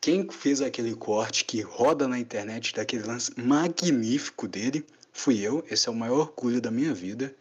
Quem 0.00 0.30
fez 0.30 0.60
aquele 0.60 0.94
corte 0.94 1.44
que 1.44 1.60
roda 1.60 2.06
na 2.06 2.18
internet 2.18 2.74
daquele 2.74 3.04
lance 3.04 3.32
magnífico 3.40 4.46
dele 4.46 4.86
fui 5.18 5.40
eu. 5.40 5.64
Esse 5.68 5.88
é 5.88 5.92
o 5.92 5.94
maior 5.94 6.20
orgulho 6.20 6.60
da 6.60 6.70
minha 6.70 6.94
vida. 6.94 7.34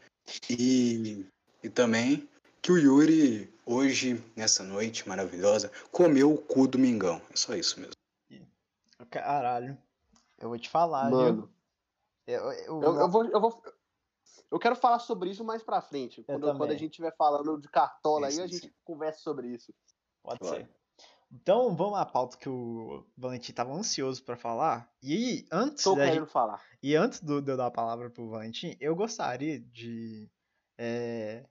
E, 0.50 1.26
e 1.64 1.70
também 1.70 2.28
que 2.62 2.72
o 2.72 2.78
Yuri, 2.78 3.54
hoje, 3.66 4.22
nessa 4.36 4.64
noite 4.64 5.08
maravilhosa, 5.08 5.72
comeu 5.92 6.34
o 6.34 6.38
cu 6.38 6.68
do 6.68 6.78
Mingão. 6.80 7.22
É 7.32 7.36
só 7.36 7.56
isso 7.56 7.80
mesmo. 7.80 7.94
Caralho. 9.10 9.78
Eu 10.40 10.50
vou 10.50 10.58
te 10.58 10.70
falar, 10.70 11.10
Mano, 11.10 11.42
viu? 11.44 11.50
Eu, 12.28 12.52
eu- 12.52 12.82
eu, 12.84 13.00
eu 13.00 13.10
vou, 13.10 13.26
eu 13.26 13.40
vou. 13.40 13.64
Eu 14.52 14.60
quero 14.60 14.76
falar 14.76 15.00
sobre 15.00 15.30
isso 15.30 15.44
mais 15.44 15.64
pra 15.64 15.82
frente. 15.82 16.24
Quando, 16.24 16.56
quando 16.58 16.72
a 16.72 16.76
gente 16.76 16.92
estiver 16.92 17.16
falando 17.16 17.60
de 17.60 17.70
cartola 17.70 18.28
aí, 18.28 18.34
Sim, 18.34 18.42
a 18.42 18.48
gente 18.48 18.68
sim. 18.68 18.74
conversa 18.84 19.20
sobre 19.20 19.48
isso. 19.48 19.74
Pode 20.24 20.40
Vai. 20.42 20.60
ser. 20.60 20.70
Então, 21.32 21.76
vamos 21.76 22.00
à 22.00 22.06
pauta 22.06 22.38
que 22.38 22.48
o 22.48 23.06
Valentim 23.18 23.52
tava 23.54 23.74
ansioso 23.74 24.24
pra 24.24 24.38
falar. 24.38 24.90
E 25.04 25.46
antes 25.52 25.84
Tô 25.84 25.94
da 25.96 26.06
gente- 26.06 26.14
querendo 26.14 26.28
falar. 26.30 26.62
E 26.82 26.96
antes 26.96 27.20
do, 27.20 27.42
de 27.42 27.52
eu 27.52 27.58
dar 27.58 27.68
a 27.68 27.72
palavra 27.72 28.10
pro 28.10 28.30
Valentim, 28.30 28.78
eu 28.80 28.96
gostaria 28.96 29.60
de 29.60 30.30
é, 30.78 31.46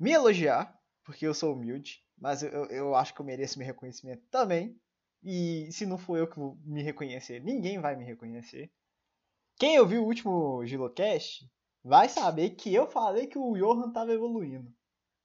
me 0.00 0.10
elogiar, 0.10 0.76
porque 1.04 1.26
eu 1.26 1.34
sou 1.34 1.54
humilde, 1.54 2.02
mas 2.18 2.42
eu, 2.42 2.50
eu- 2.50 2.64
eu 2.66 2.94
acho 2.94 3.14
que 3.14 3.20
eu 3.20 3.24
mereço 3.26 3.58
meu 3.58 3.66
reconhecimento 3.66 4.24
também. 4.30 4.76
E 5.22 5.70
se 5.70 5.86
não 5.86 5.96
for 5.98 6.16
eu 6.18 6.26
que 6.26 6.36
vou 6.38 6.56
me 6.64 6.82
reconhecer, 6.82 7.40
ninguém 7.40 7.78
vai 7.80 7.94
me 7.94 8.04
reconhecer. 8.04 8.72
Quem 9.56 9.78
ouviu 9.78 10.02
o 10.02 10.06
último 10.06 10.66
Gilocast 10.66 11.48
vai 11.84 12.08
saber 12.08 12.50
que 12.50 12.74
eu 12.74 12.88
falei 12.88 13.28
que 13.28 13.38
o 13.38 13.52
Johan 13.56 13.92
tava 13.92 14.12
evoluindo, 14.12 14.74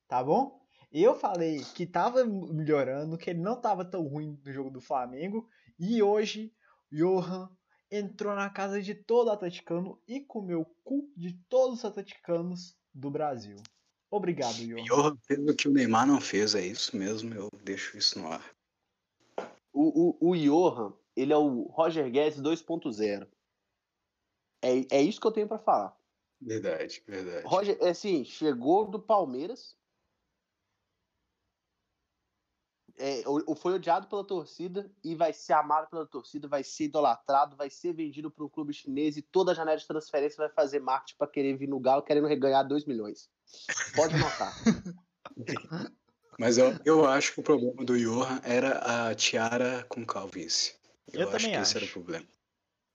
tá 0.08 0.24
bom? 0.24 0.60
Eu 0.92 1.16
falei 1.16 1.64
que 1.76 1.86
tava 1.86 2.24
melhorando, 2.26 3.18
que 3.18 3.30
ele 3.30 3.40
não 3.40 3.60
tava 3.60 3.84
tão 3.84 4.04
ruim 4.08 4.40
no 4.44 4.54
jogo 4.54 4.70
do 4.70 4.82
Flamengo, 4.82 5.48
e 5.78 6.02
hoje 6.02 6.54
Johan 6.92 7.50
entrou 7.92 8.36
na 8.36 8.50
casa 8.50 8.82
de 8.82 8.96
todo 8.96 9.30
atleticano 9.30 10.02
e 10.08 10.22
comeu 10.22 10.62
o 10.62 10.66
cu 10.84 11.12
de 11.16 11.34
todos 11.50 11.80
os 11.80 11.86
atleticanos 11.86 12.78
do 12.94 13.10
Brasil. 13.10 13.58
Obrigado, 14.10 14.56
Johan. 14.56 14.84
Johan 14.84 15.18
fez 15.26 15.40
o 15.40 15.56
que 15.56 15.68
o 15.68 15.72
Neymar 15.72 16.08
não 16.08 16.22
fez, 16.22 16.56
é 16.56 16.66
isso 16.66 16.96
mesmo, 16.96 17.34
eu 17.34 17.50
deixo 17.64 17.98
isso 17.98 18.20
no 18.20 18.28
ar. 18.28 18.56
O, 19.74 20.18
o, 20.22 20.32
o 20.32 20.38
Johan, 20.38 20.94
ele 21.16 21.34
é 21.34 21.38
o 21.38 21.64
Roger 21.64 22.10
Guedes 22.10 22.42
2.0. 22.42 23.28
É, 24.62 24.98
é 24.98 25.02
isso 25.02 25.20
que 25.20 25.28
eu 25.28 25.32
tenho 25.32 25.48
pra 25.48 25.60
falar. 25.60 25.96
Verdade, 26.40 27.04
verdade. 27.06 27.46
Roger, 27.46 27.78
é 27.82 27.90
assim, 27.90 28.24
chegou 28.24 28.90
do 28.90 29.00
Palmeiras. 29.00 29.76
É, 33.00 33.24
foi 33.56 33.74
odiado 33.74 34.08
pela 34.08 34.24
torcida 34.24 34.90
e 35.04 35.14
vai 35.16 35.32
ser 35.32 35.54
amado 35.54 35.88
pela 35.88 36.06
torcida, 36.06 36.48
vai 36.48 36.64
ser 36.64 36.86
idolatrado, 36.86 37.56
vai 37.56 37.70
ser 37.70 37.94
vendido 37.94 38.32
para 38.32 38.44
um 38.44 38.50
clube 38.50 38.74
chinês 38.74 39.16
e 39.18 39.22
toda 39.22 39.52
a 39.52 39.56
janela 39.56 39.78
de 39.78 39.86
transferência 39.86 40.38
vai 40.38 40.50
fazer 40.50 40.80
marketing 40.80 41.16
para 41.18 41.28
querer 41.28 41.56
vir 41.56 41.68
no 41.70 41.80
Galo 41.80 42.02
querendo 42.02 42.28
ganhar 42.40 42.64
2 42.64 42.86
milhões. 42.86 43.30
Pode 43.96 44.18
notar. 44.18 44.52
Mas 46.40 46.58
eu, 46.58 46.76
eu 46.86 47.06
acho 47.06 47.34
que 47.34 47.40
o 47.40 47.44
problema 47.44 47.84
do 47.84 47.98
Johan 47.98 48.40
era 48.44 49.10
a 49.10 49.16
tiara 49.16 49.86
com 49.90 50.06
calvície. 50.06 50.76
Eu, 51.12 51.22
Eu 51.22 51.30
acho 51.30 51.38
também 51.38 51.56
que 51.56 51.62
esse 51.62 51.76
era 51.76 51.84
o 51.84 51.88
acho. 51.88 51.94
problema. 51.94 52.26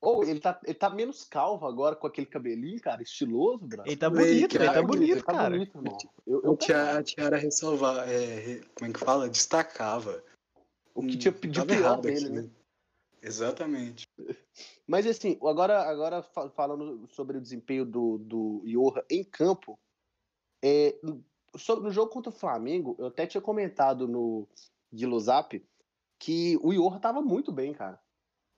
Ou 0.03 0.25
ele 0.25 0.41
tá, 0.41 0.61
ele 0.65 0.75
tá 0.75 0.91
menos 0.91 1.23
calvo 1.23 1.65
agora 1.65 1.95
com 1.95 2.09
aquele 2.09 2.27
cabelinho, 2.27 2.81
cara, 2.81 3.01
estiloso, 3.01 3.65
bro. 3.65 3.85
Ele 3.87 3.97
tá 3.97 4.11
bonito, 4.11 4.57
ele 4.57 4.65
tá 4.65 4.73
cara, 4.73 4.83
bonito, 4.83 5.13
Ele 5.13 5.23
tá 5.23 5.33
cara. 5.33 5.51
bonito, 5.51 5.79
irmão. 5.79 5.99
Eu, 6.27 6.43
eu 6.43 6.53
A 6.53 6.57
tiara, 6.57 6.99
a 6.99 7.03
tiara 7.05 7.37
ressalva, 7.37 8.05
é, 8.11 8.61
como 8.75 8.91
é 8.91 8.93
que 8.93 8.99
fala? 8.99 9.29
Destacava. 9.29 10.21
o 10.93 11.03
que 11.03 11.15
Hum, 11.15 11.19
tinha 11.19 11.33
tava 11.33 11.67
pior 11.67 11.79
errado 11.79 12.03
dele, 12.03 12.27
aqui, 12.27 12.31
né? 12.31 12.51
Exatamente. 13.23 14.05
Mas 14.89 15.07
assim, 15.07 15.39
agora, 15.41 15.83
agora 15.83 16.21
fa- 16.21 16.51
falando 16.51 17.07
sobre 17.09 17.39
o 17.39 17.41
desempenho 17.41 17.85
do, 17.85 18.19
do 18.19 18.63
Johan 18.67 19.05
em 19.09 19.23
campo, 19.23 19.79
é, 20.61 20.99
sobre, 21.57 21.85
no 21.85 21.93
jogo 21.93 22.11
contra 22.11 22.31
o 22.31 22.35
Flamengo, 22.35 22.97
eu 22.99 23.07
até 23.07 23.25
tinha 23.25 23.41
comentado 23.41 24.09
no 24.09 24.49
Guilo 24.93 25.21
Zap 25.21 25.65
que 26.19 26.59
o 26.61 26.73
Johan 26.73 26.99
tava 26.99 27.23
muito 27.23 27.53
bem, 27.53 27.73
cara. 27.73 28.03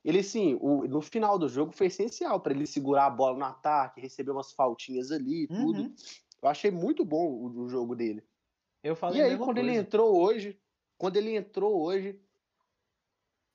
Ele, 0.05 0.19
assim, 0.21 0.59
o- 0.61 0.87
no 0.87 1.01
final 1.01 1.39
do 1.39 1.49
jogo 1.49 1.73
foi 1.73 1.87
essencial 1.87 2.39
para 2.41 2.53
ele 2.53 2.67
segurar 2.67 3.07
a 3.07 3.11
bola 3.11 3.39
no 3.39 3.45
ataque, 3.45 4.01
receber 4.01 4.33
umas 4.33 4.53
faltinhas 4.53 5.11
ali 5.11 5.45
e 5.45 5.49
tudo. 5.49 5.83
Uhum. 5.83 5.95
Eu 6.43 6.49
achei 6.49 6.71
muito 6.71 7.05
bom 7.05 7.27
o, 7.27 7.63
o 7.63 7.69
jogo 7.69 7.97
dele. 7.97 8.23
Eu 8.83 8.95
falei 8.95 9.21
E 9.21 9.25
aí, 9.25 9.39
quando 9.39 9.57
ele 9.59 9.69
coisa. 9.69 9.81
entrou 9.81 10.15
hoje, 10.23 10.61
quando 10.99 11.17
ele 11.17 11.35
entrou 11.35 11.81
hoje, 11.83 12.21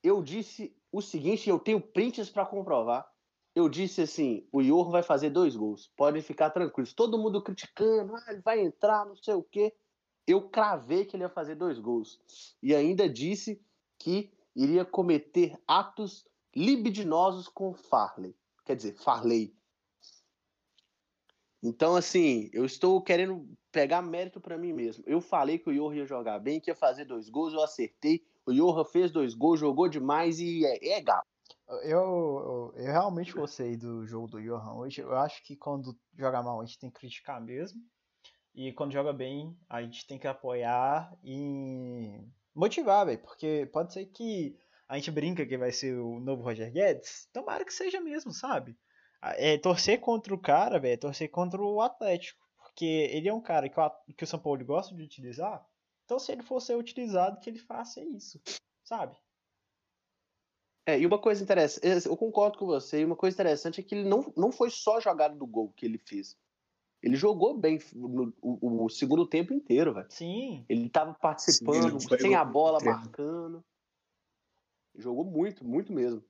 eu 0.04 0.24
disse 0.24 0.76
o 0.92 1.02
seguinte, 1.02 1.50
eu 1.50 1.60
tenho 1.60 1.80
prints 1.80 2.30
para 2.30 2.46
comprovar. 2.46 3.08
Eu 3.56 3.68
disse 3.70 4.02
assim: 4.02 4.48
o 4.52 4.62
Iorro 4.62 4.92
vai 4.92 5.04
fazer 5.04 5.30
dois 5.30 5.56
gols. 5.56 5.92
Podem 5.96 6.22
ficar 6.22 6.50
tranquilos. 6.50 6.94
Todo 6.94 7.18
mundo 7.18 7.44
criticando, 7.44 8.16
ah, 8.16 8.26
ele 8.30 8.42
vai 8.42 8.60
entrar, 8.62 9.06
não 9.06 9.16
sei 9.16 9.34
o 9.34 9.44
quê. 9.44 9.76
Eu 10.26 10.50
cravei 10.50 11.06
que 11.06 11.16
ele 11.16 11.24
ia 11.24 11.30
fazer 11.30 11.56
dois 11.56 11.80
gols. 11.80 12.20
E 12.62 12.74
ainda 12.74 13.10
disse 13.10 13.62
que 13.98 14.32
iria 14.56 14.86
cometer 14.86 15.60
atos 15.68 16.26
libidinosos 16.56 17.48
com 17.48 17.74
Farley. 17.74 18.36
Quer 18.66 18.76
dizer, 18.76 18.94
Farley. 18.94 19.56
Então, 21.62 21.96
assim, 21.96 22.50
eu 22.54 22.66
estou 22.66 23.02
querendo 23.02 23.48
pegar 23.72 24.02
mérito 24.02 24.40
para 24.40 24.58
mim 24.58 24.74
mesmo. 24.74 25.04
Eu 25.06 25.20
falei 25.20 25.58
que 25.58 25.70
o 25.70 25.74
Iorra 25.74 25.98
ia 25.98 26.06
jogar 26.06 26.40
bem, 26.40 26.60
que 26.60 26.72
ia 26.72 26.76
fazer 26.76 27.06
dois 27.06 27.30
gols, 27.30 27.54
eu 27.54 27.62
acertei. 27.62 28.24
O 28.46 28.52
Iorra 28.52 28.86
fez 28.86 29.12
dois 29.12 29.34
gols, 29.34 29.60
jogou 29.60 29.88
demais 29.88 30.40
e 30.40 30.66
é, 30.66 30.94
é 30.94 31.02
gato. 31.02 31.28
Eu, 31.68 31.78
eu, 31.84 32.74
eu, 32.78 32.86
realmente 32.86 33.34
gostei 33.34 33.78
do 33.78 34.06
jogo 34.06 34.28
do 34.28 34.42
Johan 34.42 34.74
hoje. 34.74 35.02
Eu 35.02 35.16
acho 35.16 35.44
que 35.44 35.56
quando 35.56 35.96
joga 36.18 36.42
mal 36.42 36.60
a 36.60 36.66
gente 36.66 36.80
tem 36.80 36.90
que 36.90 37.00
criticar 37.00 37.40
mesmo. 37.40 37.80
E 38.56 38.74
quando 38.74 38.94
joga 38.94 39.14
bem, 39.14 39.56
a 39.70 39.82
gente 39.84 40.08
tem 40.08 40.18
que 40.18 40.28
apoiar 40.28 41.16
e 41.24 42.20
motivar, 42.56 43.06
velho. 43.06 43.20
Porque 43.20 43.70
pode 43.72 43.94
ser 43.94 44.08
que 44.08 44.58
a 44.90 44.96
gente 44.96 45.12
brinca 45.12 45.46
que 45.46 45.56
vai 45.56 45.72
ser 45.72 45.94
o 45.94 46.20
novo 46.20 46.42
Roger 46.42 46.72
Guedes. 46.72 47.30
Tomara 47.32 47.64
que 47.64 47.72
seja 47.72 48.02
mesmo, 48.02 48.34
sabe? 48.34 48.76
É 49.22 49.56
torcer 49.60 50.00
contra 50.00 50.34
o 50.34 50.42
cara, 50.42 50.80
velho, 50.80 50.94
é 50.94 50.98
torcer 50.98 51.30
contra 51.30 51.62
o 51.62 51.80
Atlético. 51.80 52.40
Porque 52.58 52.86
ele 52.86 53.30
é 53.30 53.34
um 53.34 53.42
cara 53.42 53.70
que 53.70 53.80
o, 53.80 53.92
que 54.18 54.24
o 54.24 54.28
São 54.28 54.40
Paulo 54.40 54.66
gosta 54.66 54.96
de 54.96 55.04
utilizar. 55.04 55.64
Então 56.06 56.18
se 56.18 56.32
ele 56.32 56.42
for 56.42 56.60
ser 56.60 56.76
utilizado, 56.76 57.40
que 57.40 57.52
ele 57.52 57.60
faça 57.60 58.04
isso, 58.04 58.42
sabe? 58.84 59.16
É, 60.88 61.00
e 61.00 61.06
uma 61.06 61.20
coisa 61.20 61.44
interessante, 61.44 62.08
eu 62.08 62.18
concordo 62.18 62.58
com 62.58 62.66
você, 62.66 63.02
e 63.02 63.06
uma 63.06 63.16
coisa 63.16 63.36
interessante 63.36 63.80
é 63.80 63.84
que 63.84 63.94
ele 63.94 64.10
não, 64.10 64.34
não 64.36 64.52
foi 64.52 64.72
só 64.72 64.98
a 64.98 65.00
jogada 65.00 65.36
do 65.36 65.46
gol 65.46 65.72
que 65.74 65.86
ele 65.86 66.00
fez. 66.00 66.36
Ele 67.04 67.16
jogou 67.16 67.56
bem 67.56 67.78
no, 67.94 68.34
o, 68.42 68.86
o 68.86 68.90
segundo 68.90 69.28
tempo 69.28 69.54
inteiro, 69.54 69.94
velho. 69.94 70.08
Sim. 70.10 70.66
Ele 70.68 70.88
estava 70.88 71.14
participando, 71.14 72.00
Sim, 72.00 72.18
sem 72.18 72.36
a 72.36 72.44
bola, 72.44 72.80
marcando. 72.84 73.64
Jogou 75.00 75.24
muito, 75.24 75.66
muito 75.66 75.94
mesmo. 75.94 76.24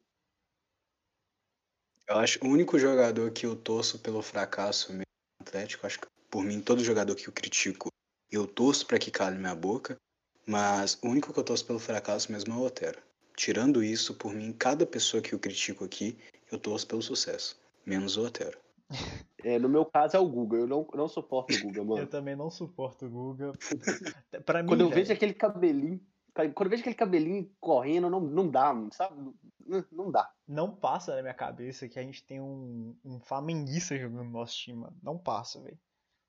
Eu 2.07 2.17
acho 2.17 2.39
o 2.43 2.47
único 2.47 2.79
jogador 2.79 3.31
que 3.31 3.45
eu 3.45 3.55
torço 3.55 3.99
pelo 3.99 4.21
fracasso 4.21 4.91
mesmo 4.91 5.03
Atlético, 5.41 5.85
acho 5.85 5.99
que 5.99 6.07
por 6.29 6.43
mim, 6.43 6.61
todo 6.61 6.83
jogador 6.83 7.15
que 7.15 7.27
eu 7.27 7.33
critico, 7.33 7.89
eu 8.31 8.45
torço 8.45 8.85
para 8.85 8.99
que 8.99 9.09
cale 9.09 9.37
minha 9.37 9.55
boca, 9.55 9.97
mas 10.45 10.99
o 11.03 11.07
único 11.07 11.33
que 11.33 11.39
eu 11.39 11.43
torço 11.43 11.65
pelo 11.65 11.79
fracasso 11.79 12.31
mesmo 12.31 12.53
é 12.53 12.57
o 12.57 12.61
Otero. 12.61 13.01
Tirando 13.35 13.83
isso, 13.83 14.13
por 14.13 14.33
mim, 14.33 14.53
cada 14.53 14.85
pessoa 14.85 15.23
que 15.23 15.33
eu 15.33 15.39
critico 15.39 15.83
aqui, 15.83 16.17
eu 16.51 16.59
torço 16.59 16.85
pelo 16.85 17.01
sucesso. 17.01 17.59
Menos 17.85 18.17
o 18.17 18.25
Otero. 18.25 18.59
É, 19.41 19.57
no 19.57 19.69
meu 19.69 19.85
caso 19.85 20.17
é 20.17 20.19
o 20.19 20.27
Guga. 20.27 20.57
Eu 20.57 20.67
não, 20.67 20.85
não 20.93 21.07
suporto 21.07 21.55
o 21.55 21.61
Guga, 21.61 21.81
mano. 21.85 22.01
eu 22.01 22.07
também 22.07 22.35
não 22.35 22.49
suporto 22.49 23.05
o 23.05 23.09
Guga. 23.09 23.53
pra 24.45 24.61
mim, 24.61 24.67
quando 24.67 24.81
eu 24.81 24.89
vejo 24.89 25.13
aquele 25.13 25.33
cabelinho. 25.33 26.01
Quando 26.47 26.67
eu 26.67 26.69
vejo 26.69 26.81
aquele 26.81 26.95
cabelinho 26.95 27.51
correndo, 27.59 28.09
não, 28.09 28.21
não 28.21 28.49
dá, 28.49 28.73
sabe? 28.91 29.33
Não, 29.65 29.85
não 29.91 30.11
dá. 30.11 30.31
Não 30.47 30.75
passa 30.75 31.15
na 31.15 31.21
minha 31.21 31.33
cabeça 31.33 31.87
que 31.87 31.99
a 31.99 32.03
gente 32.03 32.23
tem 32.23 32.39
um, 32.39 32.95
um 33.03 33.19
flamenguista 33.19 33.97
jogando 33.97 34.23
no 34.23 34.31
nosso 34.31 34.55
time, 34.55 34.79
mano. 34.79 34.97
Não 35.03 35.17
passa, 35.17 35.61
velho. 35.61 35.79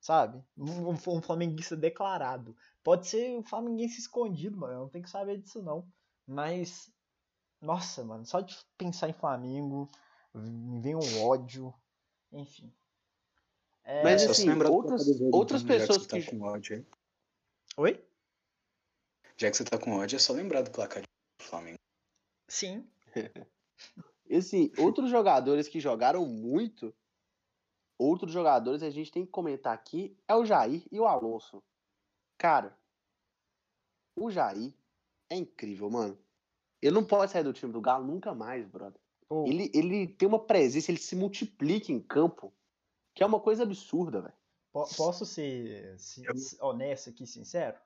Sabe? 0.01 0.43
Um, 0.57 0.89
um 0.91 1.23
flamenguista 1.23 1.77
declarado. 1.77 2.57
Pode 2.83 3.07
ser 3.07 3.37
um 3.39 3.43
flamenguista 3.43 4.01
escondido, 4.01 4.59
mano. 4.59 4.73
Eu 4.73 4.81
não 4.81 4.89
tenho 4.89 5.05
que 5.05 5.11
saber 5.11 5.39
disso, 5.39 5.63
não. 5.63 5.87
Mas 6.27 6.91
nossa, 7.61 8.03
mano, 8.03 8.25
só 8.25 8.41
de 8.41 8.57
pensar 8.79 9.09
em 9.09 9.13
Flamengo, 9.13 9.91
me 10.35 10.81
vem 10.81 10.95
um 10.95 11.25
ódio. 11.25 11.75
Enfim. 12.33 12.73
É... 13.85 14.03
Mas 14.03 14.25
assim, 14.25 14.51
outras, 14.51 15.07
outras 15.33 15.63
pessoas 15.63 16.07
que. 16.07 16.23
Tá 16.23 16.31
com 16.31 16.41
ódio, 16.43 16.77
hein? 16.77 16.87
Oi? 17.77 18.05
Já 19.41 19.51
que 19.51 19.57
você 19.57 19.65
tá 19.65 19.79
com 19.79 19.97
ódio, 19.97 20.17
é 20.17 20.19
só 20.19 20.35
lembrar 20.35 20.61
do 20.61 20.71
placar 20.71 21.03
do 21.03 21.45
Flamengo. 21.45 21.79
Sim. 22.47 22.87
e 24.29 24.37
assim, 24.37 24.71
outros 24.77 25.09
jogadores 25.09 25.67
que 25.67 25.81
jogaram 25.81 26.27
muito, 26.27 26.95
outros 27.99 28.33
jogadores 28.33 28.83
a 28.83 28.91
gente 28.91 29.11
tem 29.11 29.25
que 29.25 29.33
comentar 29.33 29.73
aqui 29.73 30.15
é 30.29 30.35
o 30.35 30.45
Jair 30.45 30.87
e 30.93 31.01
o 31.01 31.07
Alonso. 31.07 31.63
Cara, 32.37 32.79
o 34.15 34.31
Jair 34.31 34.75
é 35.31 35.37
incrível, 35.37 35.89
mano. 35.89 36.19
Ele 36.83 36.95
não 36.95 37.05
pode 37.05 37.33
sair 37.33 37.45
do 37.45 37.55
time 37.55 37.73
do 37.73 37.81
Galo 37.81 38.07
nunca 38.07 38.35
mais, 38.35 38.67
brother. 38.67 39.01
Oh. 39.31 39.47
Ele, 39.47 39.71
ele 39.73 40.07
tem 40.07 40.29
uma 40.29 40.45
presença, 40.45 40.91
ele 40.91 41.01
se 41.01 41.17
multiplica 41.17 41.91
em 41.91 42.01
campo, 42.01 42.53
que 43.15 43.23
é 43.23 43.27
uma 43.27 43.41
coisa 43.41 43.63
absurda, 43.63 44.21
velho. 44.21 44.35
Posso 44.71 45.25
ser 45.25 45.97
honesto 46.61 47.09
aqui, 47.09 47.27
sincero? 47.27 47.79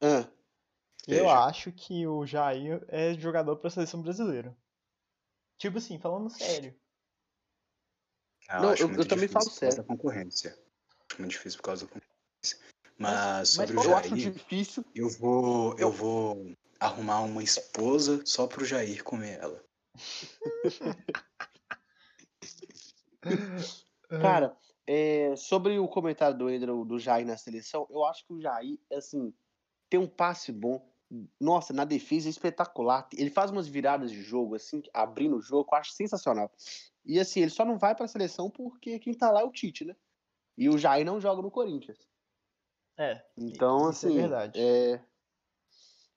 Ah. 0.00 0.28
Eu 1.06 1.24
Veja. 1.24 1.38
acho 1.46 1.72
que 1.72 2.06
o 2.06 2.26
Jair 2.26 2.84
é 2.88 3.14
jogador 3.14 3.56
para 3.56 3.68
a 3.68 3.70
seleção 3.70 4.02
brasileira. 4.02 4.56
Tipo 5.56 5.78
assim, 5.78 5.98
falando 5.98 6.28
sério. 6.28 6.78
Ah, 8.48 8.60
não, 8.60 8.74
eu, 8.74 8.92
eu 8.92 9.08
também 9.08 9.26
falo 9.26 9.48
sério. 9.50 9.78
Da 9.78 9.84
concorrência. 9.84 10.50
Acho 11.10 11.20
muito 11.20 11.32
difícil 11.32 11.58
por 11.58 11.64
causa 11.64 11.86
da 11.86 11.92
concorrência. 11.92 12.58
Mas, 12.98 13.12
mas 13.14 13.48
sobre 13.48 13.74
mas 13.74 13.86
o 13.86 13.88
Jair, 13.88 14.06
eu 14.06 14.14
acho 14.14 14.30
difícil. 14.32 14.84
Eu 14.94 15.08
vou, 15.08 15.78
eu 15.78 15.90
vou 15.90 16.52
arrumar 16.78 17.20
uma 17.20 17.42
esposa 17.42 18.24
só 18.24 18.46
pro 18.46 18.64
Jair 18.64 19.02
comer 19.02 19.38
ela. 19.38 19.64
Cara, 24.20 24.56
é, 24.86 25.34
sobre 25.36 25.78
o 25.78 25.88
comentário 25.88 26.36
do 26.36 26.48
Edro 26.48 26.84
do 26.84 26.98
Jair 26.98 27.26
na 27.26 27.36
seleção, 27.36 27.86
eu 27.90 28.04
acho 28.04 28.26
que 28.26 28.32
o 28.32 28.40
Jair, 28.40 28.78
assim, 28.92 29.34
tem 29.88 29.98
um 29.98 30.06
passe 30.06 30.52
bom. 30.52 30.86
Nossa, 31.40 31.72
na 31.72 31.84
defesa 31.84 32.28
é 32.28 32.30
espetacular. 32.30 33.08
Ele 33.16 33.30
faz 33.30 33.50
umas 33.50 33.66
viradas 33.66 34.10
de 34.10 34.20
jogo, 34.22 34.54
assim, 34.54 34.82
abrindo 34.92 35.36
o 35.36 35.40
jogo, 35.40 35.68
eu 35.72 35.78
acho 35.78 35.92
sensacional. 35.92 36.52
E 37.04 37.18
assim, 37.18 37.40
ele 37.40 37.50
só 37.50 37.64
não 37.64 37.78
vai 37.78 37.94
pra 37.94 38.06
seleção 38.06 38.50
porque 38.50 38.98
quem 38.98 39.14
tá 39.14 39.30
lá 39.30 39.40
é 39.40 39.44
o 39.44 39.50
Tite, 39.50 39.84
né? 39.84 39.96
E 40.56 40.68
o 40.68 40.76
Jair 40.76 41.06
não 41.06 41.20
joga 41.20 41.40
no 41.40 41.50
Corinthians. 41.50 42.06
É. 42.98 43.22
Então, 43.36 43.86
assim. 43.86 44.18
É 44.18 44.20
verdade. 44.20 44.60
É, 44.60 45.00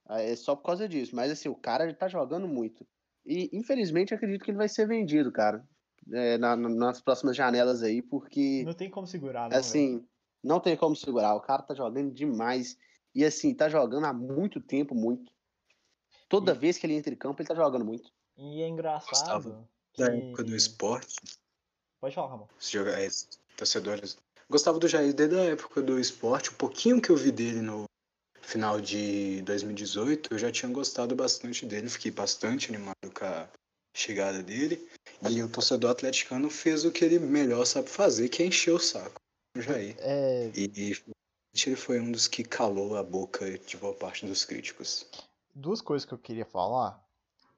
é 0.10 0.36
só 0.36 0.56
por 0.56 0.64
causa 0.64 0.90
disso. 0.90 1.16
Mas 1.16 1.32
assim, 1.32 1.48
o 1.48 1.56
cara 1.56 1.84
ele 1.84 1.94
tá 1.94 2.08
jogando 2.08 2.48
muito. 2.48 2.86
E 3.26 3.50
infelizmente 3.54 4.14
acredito 4.14 4.44
que 4.44 4.52
ele 4.52 4.58
vai 4.58 4.68
ser 4.68 4.88
vendido, 4.88 5.32
cara. 5.32 5.64
É, 6.12 6.38
na, 6.40 6.56
nas 6.56 7.00
próximas 7.00 7.38
janelas 7.38 7.84
aí, 7.84 8.02
porque. 8.02 8.64
Não 8.66 8.74
tem 8.74 8.90
como 8.90 9.06
segurar, 9.06 9.50
não. 9.50 9.58
Assim, 9.58 9.98
véio. 9.98 10.10
não 10.44 10.60
tem 10.60 10.76
como 10.76 10.96
segurar. 10.96 11.36
O 11.36 11.42
cara 11.42 11.62
tá 11.62 11.76
jogando 11.76 12.12
demais. 12.12 12.78
E 13.14 13.26
assim, 13.26 13.54
tá 13.54 13.70
jogando 13.70 14.06
há 14.06 14.14
muito 14.14 14.60
tempo, 14.60 14.96
muito. 14.96 15.32
Toda 16.30 16.54
e... 16.54 16.58
vez 16.58 16.78
que 16.78 16.86
ele 16.86 16.96
entra 16.96 17.14
em 17.14 17.18
campo, 17.18 17.42
ele 17.42 17.48
tá 17.48 17.56
jogando 17.56 17.86
muito. 17.86 18.12
E 18.38 18.62
é 18.62 18.68
engraçado. 18.68 19.68
Que... 19.94 20.04
Da 20.04 20.14
época 20.14 20.44
do 20.44 20.56
esporte. 20.56 21.16
Pode 22.00 22.16
falar, 22.16 22.30
Ramon. 22.30 22.48
Os 22.60 22.70
jogadores, 22.70 23.28
torcedores. 23.58 24.18
Gostava 24.50 24.80
do 24.80 24.88
Jair 24.88 25.14
desde 25.14 25.38
a 25.38 25.44
época 25.44 25.82
do 25.82 26.00
esporte. 26.00 26.50
O 26.50 26.56
pouquinho 26.56 27.02
que 27.02 27.10
eu 27.10 27.16
vi 27.16 27.32
dele 27.32 27.62
no, 27.62 27.86
final 28.52 28.82
de 28.82 29.42
2018, 29.44 30.34
eu 30.34 30.38
já 30.38 30.52
tinha 30.52 30.72
gostado 30.72 31.16
bastante 31.16 31.66
dele, 31.66 31.90
fiquei 31.90 32.12
bastante 32.12 32.70
animado 32.70 33.12
com 33.14 33.26
a 33.26 33.48
chegada 33.96 34.44
dele. 34.44 34.88
E 35.30 35.42
o 35.42 35.50
torcedor 35.50 35.92
atleticano 35.92 36.50
fez 36.50 36.84
o 36.84 36.92
que 36.92 37.06
ele 37.06 37.20
melhor 37.20 37.66
sabe 37.66 37.90
fazer, 37.90 38.28
que 38.30 38.44
é 38.44 38.48
encher 38.48 38.72
o 38.72 38.80
saco 38.80 39.22
do 39.56 39.62
Jair. 39.62 39.96
É... 40.00 40.52
E, 40.56 40.72
e 40.76 40.98
ele 41.54 41.76
foi 41.76 42.00
um 42.00 42.12
dos 42.12 42.28
que 42.28 42.44
calou 42.44 42.96
a 42.98 43.04
boca 43.04 43.58
de 43.60 43.78
boa 43.78 43.94
parte 43.94 44.26
dos 44.26 44.46
críticos. 44.46 45.10
Duas 45.54 45.82
coisas 45.82 46.06
que 46.06 46.14
eu 46.14 46.18
queria 46.18 46.46
falar 46.46 47.04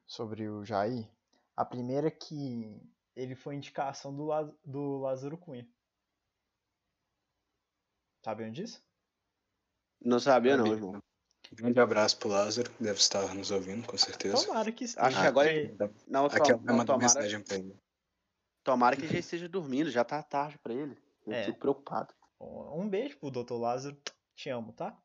sobre 0.06 0.49
o 0.49 0.65
Jair. 0.65 1.08
A 1.56 1.63
primeira 1.63 2.08
é 2.08 2.12
que 2.12 2.82
ele 3.15 3.36
foi 3.36 3.56
indicação 3.56 4.15
do, 4.15 4.29
do 4.65 4.97
Lázaro 4.99 5.38
Cunha. 5.38 5.67
Sabendo 8.25 8.53
disso? 8.53 8.82
Não 10.03 10.19
sabia, 10.19 10.58
não, 10.58 10.67
irmão. 10.67 11.03
Grande 11.51 11.79
abraço 11.79 12.17
pro 12.17 12.29
Lázaro, 12.29 12.71
deve 12.79 12.97
estar 12.97 13.34
nos 13.36 13.51
ouvindo, 13.51 13.86
com 13.86 13.97
certeza. 13.97 14.45
Tomara 14.47 14.71
que 14.71 14.86
esteja. 14.86 15.06
Acho 15.06 15.21
que 15.21 15.27
agora. 15.27 15.49
Não, 16.08 16.25
Aqui 16.25 16.51
é 16.51 16.56
uma 16.56 16.86
tomara... 16.86 16.97
mensagem 16.97 17.41
pra 17.41 17.58
ele. 17.58 17.75
Tomara 18.63 18.95
que 18.95 19.08
já 19.08 19.19
esteja 19.19 19.47
dormindo, 19.47 19.91
já 19.91 20.03
tá 20.03 20.23
tarde 20.23 20.58
pra 20.58 20.73
ele. 20.73 20.97
Eu 21.27 21.34
é. 21.34 21.43
fico 21.45 21.60
preocupado. 21.60 22.13
Um 22.75 22.88
beijo 22.89 23.17
pro 23.17 23.32
Dr. 23.32 23.53
Lázaro. 23.53 23.97
Te 24.36 24.49
amo, 24.49 24.73
tá? 24.73 24.97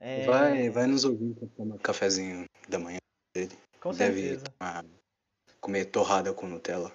É... 0.00 0.26
Vai, 0.26 0.70
vai 0.70 0.86
nos 0.86 1.04
ouvir 1.04 1.34
pra 1.34 1.48
tomar 1.48 1.78
cafezinho 1.78 2.44
da 2.68 2.78
manhã 2.78 2.98
dele. 3.34 3.56
Com 3.80 3.92
Deve 3.92 4.20
certeza. 4.20 4.44
Tomar, 4.58 4.84
comer 5.60 5.84
torrada 5.86 6.32
com 6.32 6.46
Nutella. 6.46 6.92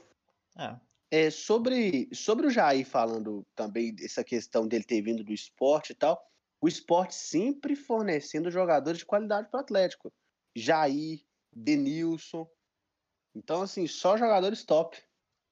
É. 0.58 0.80
É, 1.12 1.30
sobre, 1.30 2.10
sobre 2.12 2.48
o 2.48 2.50
Jair 2.50 2.86
falando 2.86 3.44
também 3.56 3.94
dessa 3.94 4.24
questão 4.24 4.68
dele 4.68 4.84
ter 4.84 5.02
vindo 5.02 5.24
do 5.24 5.32
esporte 5.32 5.92
e 5.92 5.96
tal, 5.96 6.20
o 6.60 6.68
esporte 6.68 7.14
sempre 7.14 7.76
fornecendo 7.76 8.50
jogadores 8.50 9.00
de 9.00 9.06
qualidade 9.06 9.48
para 9.50 9.60
o 9.60 9.62
Atlético. 9.62 10.12
Jair, 10.56 11.22
Denilson. 11.56 12.48
Então, 13.36 13.62
assim, 13.62 13.86
só 13.86 14.18
jogadores 14.18 14.64
top. 14.64 14.98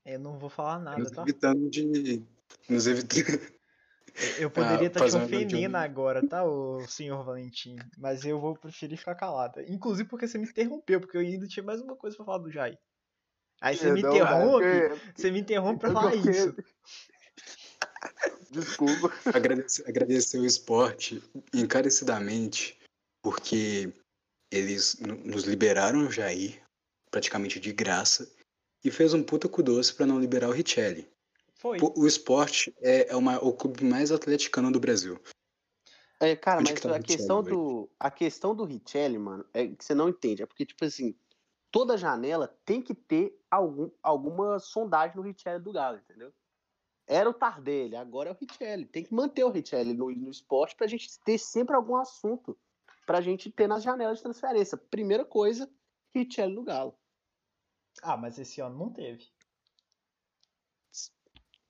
Eu 0.06 0.20
não 0.20 0.39
vou 0.39 0.50
falar 0.50 0.80
nada, 0.80 1.00
Nos 1.00 1.12
tá? 1.12 1.22
evitando 1.22 1.70
de. 1.70 2.24
Nos 2.67 2.88
evitando. 2.88 3.61
Eu 4.38 4.52
poderia 4.52 4.88
Ah, 4.88 4.91
estar 4.91 5.10
te 5.10 5.15
ofendendo 5.15 5.69
de- 5.69 5.76
agora, 5.76 6.26
tá, 6.28 6.43
o 6.43 6.86
senhor 6.88 7.24
Valentim? 7.24 7.78
Mas 7.97 8.26
eu 8.26 8.39
vou 8.39 8.56
preferir 8.56 8.97
ficar 8.97 9.15
calada. 9.15 9.63
Inclusive 9.67 10.08
porque 10.08 10.28
você 10.28 10.38
me 10.38 10.45
interrompeu, 10.47 11.00
porque 11.00 11.17
eu 11.17 11.21
ainda 11.21 11.47
tinha 11.47 11.63
mais 11.63 11.82
uma 11.82 11.95
coisa 11.95 12.15
pra 12.15 12.26
falar 12.26 12.38
do 12.39 12.52
Jair. 12.52 12.78
Aí 13.62 13.76
você 13.78 13.91
me 13.91 14.02
Não, 14.02 14.10
interrompe, 14.10 15.12
você 15.15 15.32
me 15.32 15.39
interrompe 15.39 15.80
pra 15.82 15.91
falar 15.93 16.15
isso. 16.15 16.56
Desculpa. 18.50 19.12
agradecer, 19.34 19.88
agradecer 19.88 20.38
o 20.39 20.45
esporte 20.45 21.24
encarecidamente, 21.54 22.78
porque 23.24 23.93
eles 24.52 25.00
no- 25.00 25.15
nos 25.15 25.43
liberaram 25.45 26.08
o 26.08 26.12
Jair, 26.12 26.62
praticamente 27.10 27.60
de 27.60 27.71
graça, 27.71 28.30
e 28.84 28.91
fez 28.91 29.13
um 29.13 29.24
puta 29.24 29.47
cu 29.47 29.63
doce 29.63 29.93
pra 29.93 30.06
não 30.06 30.19
liberar 30.19 30.50
o 30.50 30.54
Richelli. 30.54 31.08
Foi. 31.62 31.78
O 31.95 32.08
esporte 32.08 32.76
é, 32.82 33.12
é 33.12 33.15
uma- 33.15 33.38
o 33.38 33.54
clube 33.54 33.84
mais 33.84 34.12
atleticano 34.12 34.71
do 34.71 34.80
Brasil. 34.80 35.19
É, 36.19 36.36
cara, 36.36 36.60
Onde 36.60 36.71
mas 36.71 36.80
que 36.80 36.88
tá 36.88 36.95
a 36.95 36.97
Richelli, 36.97 37.17
questão 37.17 37.43
do 37.43 37.89
a 38.00 38.10
questão 38.10 38.56
do 38.56 38.65
Richelli, 38.65 39.19
mano, 39.19 39.45
é 39.54 39.67
que 39.67 39.86
você 39.86 39.93
não 39.93 40.10
entende. 40.10 40.41
É 40.41 40.47
porque, 40.47 40.65
tipo 40.65 40.84
assim, 40.84 41.15
toda 41.69 41.97
janela 41.97 42.47
tem 42.65 42.82
que 42.82 42.95
ter 42.95 43.39
algum, 43.50 43.91
alguma 44.02 44.58
sondagem 44.58 45.15
no 45.15 45.21
Richelli 45.21 45.63
do 45.63 45.71
Galo, 45.71 46.00
entendeu? 46.00 46.34
Era 47.06 47.30
o 47.30 47.34
Tardelli, 47.34 47.95
agora 47.95 48.30
é 48.30 48.34
o 48.34 48.38
Richelli. 48.39 48.86
Tem 48.86 49.04
que 49.04 49.13
manter 49.13 49.43
o 49.43 49.52
Richelli 49.52 49.93
no, 49.93 50.10
no 50.10 50.32
esporte 50.32 50.76
pra 50.76 50.88
gente 50.88 51.19
ter 51.19 51.38
sempre 51.38 51.76
algum 51.76 51.95
assunto 51.95 52.58
pra 53.06 53.21
gente 53.21 53.52
ter 53.52 53.67
nas 53.67 53.84
janelas 53.84 54.17
de 54.17 54.24
transferência. 54.24 54.78
Primeira 54.80 55.24
coisa, 55.26 55.69
Richelli 56.12 56.56
no 56.56 56.63
Galo. 56.63 56.95
Ah, 58.02 58.17
mas 58.17 58.39
esse 58.39 58.62
ano 58.62 58.80
não 58.80 58.89
teve. 58.91 59.28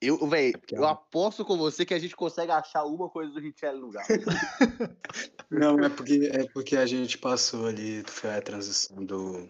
Eu, 0.02 0.18
velho, 0.28 0.60
eu 0.72 0.84
é 0.84 0.88
um- 0.88 0.90
aposto 0.90 1.46
com 1.46 1.56
você 1.58 1.86
que 1.86 1.94
a 1.94 2.00
gente 2.00 2.16
consegue 2.16 2.52
achar 2.52 2.84
uma 2.86 3.08
coisa 3.08 3.32
do 3.32 3.40
Richelli 3.40 3.80
no 3.80 3.92
Galo. 3.92 4.08
Não, 5.50 5.80
é 5.84 5.90
porque, 5.90 6.32
é 6.34 6.48
porque 6.52 6.76
a 6.76 6.86
gente 6.88 7.18
passou 7.20 7.68
ali, 7.68 8.04
foi 8.08 8.36
a 8.36 8.42
transição 8.42 9.06
do. 9.06 9.48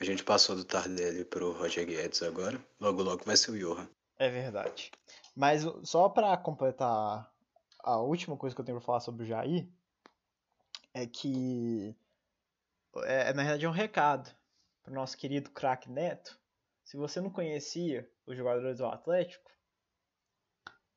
A 0.00 0.04
gente 0.04 0.24
passou 0.24 0.56
do 0.56 0.64
Tardelli 0.64 1.24
pro 1.24 1.52
Roger 1.52 1.86
Guedes 1.86 2.22
agora. 2.22 2.58
Logo, 2.80 3.02
logo 3.02 3.24
vai 3.24 3.36
ser 3.36 3.52
o 3.52 3.58
Johan. 3.58 3.88
É 4.18 4.28
verdade. 4.28 4.90
Mas 5.36 5.62
só 5.84 6.08
pra 6.08 6.36
completar 6.36 7.30
a 7.78 7.96
última 8.00 8.36
coisa 8.36 8.54
que 8.56 8.60
eu 8.60 8.64
tenho 8.64 8.78
pra 8.78 8.84
falar 8.86 9.00
sobre 9.00 9.22
o 9.24 9.26
Jair, 9.26 9.68
é 10.92 11.06
que 11.06 11.94
é, 13.04 13.32
na 13.32 13.42
verdade 13.42 13.64
é 13.66 13.68
um 13.68 13.72
recado 13.72 14.34
pro 14.82 14.92
nosso 14.92 15.16
querido 15.16 15.50
craque 15.50 15.90
Neto. 15.90 16.38
Se 16.82 16.96
você 16.96 17.20
não 17.20 17.30
conhecia 17.30 18.10
os 18.26 18.36
jogadores 18.36 18.78
do 18.78 18.86
Atlético, 18.86 19.50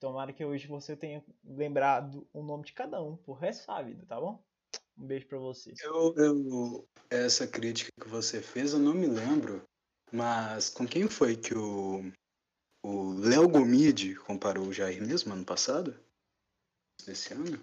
tomara 0.04 0.34
que 0.34 0.44
hoje 0.44 0.68
você 0.68 0.98
tenha 0.98 1.24
lembrado 1.46 2.28
o 2.34 2.44
nome 2.44 2.66
de 2.66 2.74
cada 2.74 3.02
um 3.02 3.16
por 3.16 3.36
resto 3.36 3.66
da 3.68 3.82
vida, 3.82 4.06
tá 4.06 4.20
bom? 4.20 4.44
Um 4.98 5.08
beijo 5.08 5.26
pra 5.28 5.40
você. 5.40 5.74
Eu, 5.82 6.14
eu, 6.18 6.88
essa 7.10 7.48
crítica 7.48 7.90
que 8.02 8.10
você 8.10 8.42
fez, 8.42 8.74
eu 8.74 8.80
não 8.80 8.94
me 8.94 9.08
lembro, 9.08 9.64
mas 10.12 10.68
com 10.70 10.86
quem 10.86 11.08
foi 11.08 11.38
que 11.38 11.56
o, 11.56 12.12
o 12.84 13.14
Léo 13.14 13.48
Gomide 13.48 14.16
comparou 14.16 14.68
o 14.68 14.74
Jair 14.74 15.02
mesmo 15.02 15.32
ano 15.32 15.46
passado? 15.46 15.98
Esse 17.08 17.34
ano? 17.34 17.58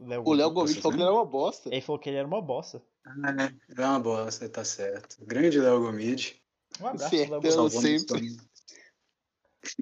Léo 0.00 0.24
O 0.26 0.32
Léo. 0.32 0.50
Gomes 0.50 0.76
falou 0.76 0.90
que 0.90 0.96
ele 0.96 1.04
era 1.04 1.14
uma 1.14 1.24
bosta. 1.24 1.68
Ele 1.68 1.80
falou 1.82 2.00
que 2.00 2.08
ele 2.08 2.16
era 2.16 2.26
uma 2.26 2.42
bosta. 2.42 2.82
Ah, 3.06 3.44
é, 3.44 3.80
é 3.80 3.86
uma 3.86 4.00
bosta, 4.00 4.48
tá 4.48 4.64
certo. 4.64 5.24
Grande 5.24 5.60
Léo 5.60 5.82
Gomide. 5.82 6.42
Um 6.80 6.88
abraço, 6.88 7.14
Léo 7.14 7.52
salvando 7.52 7.80
sempre. 7.80 8.36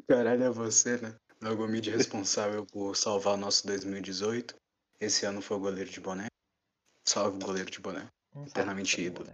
Caralho, 0.07 0.45
é 0.45 0.51
você, 0.51 0.99
né? 0.99 1.19
Léo 1.41 1.57
Gomide 1.57 1.91
responsável 1.91 2.67
por 2.67 2.97
salvar 2.97 3.35
o 3.35 3.37
nosso 3.37 3.67
2018. 3.67 4.55
Esse 5.01 5.25
ano 5.25 5.41
foi 5.41 5.57
o 5.57 5.61
goleiro 5.61 5.91
de 5.91 6.01
boné. 6.01 6.27
Salve 7.07 7.37
o 7.37 7.47
goleiro 7.47 7.71
de 7.71 7.81
boné. 7.81 8.11
Um 8.35 8.41
salve 8.41 8.51
Eternamente 8.51 9.01
ídolo. 9.01 9.31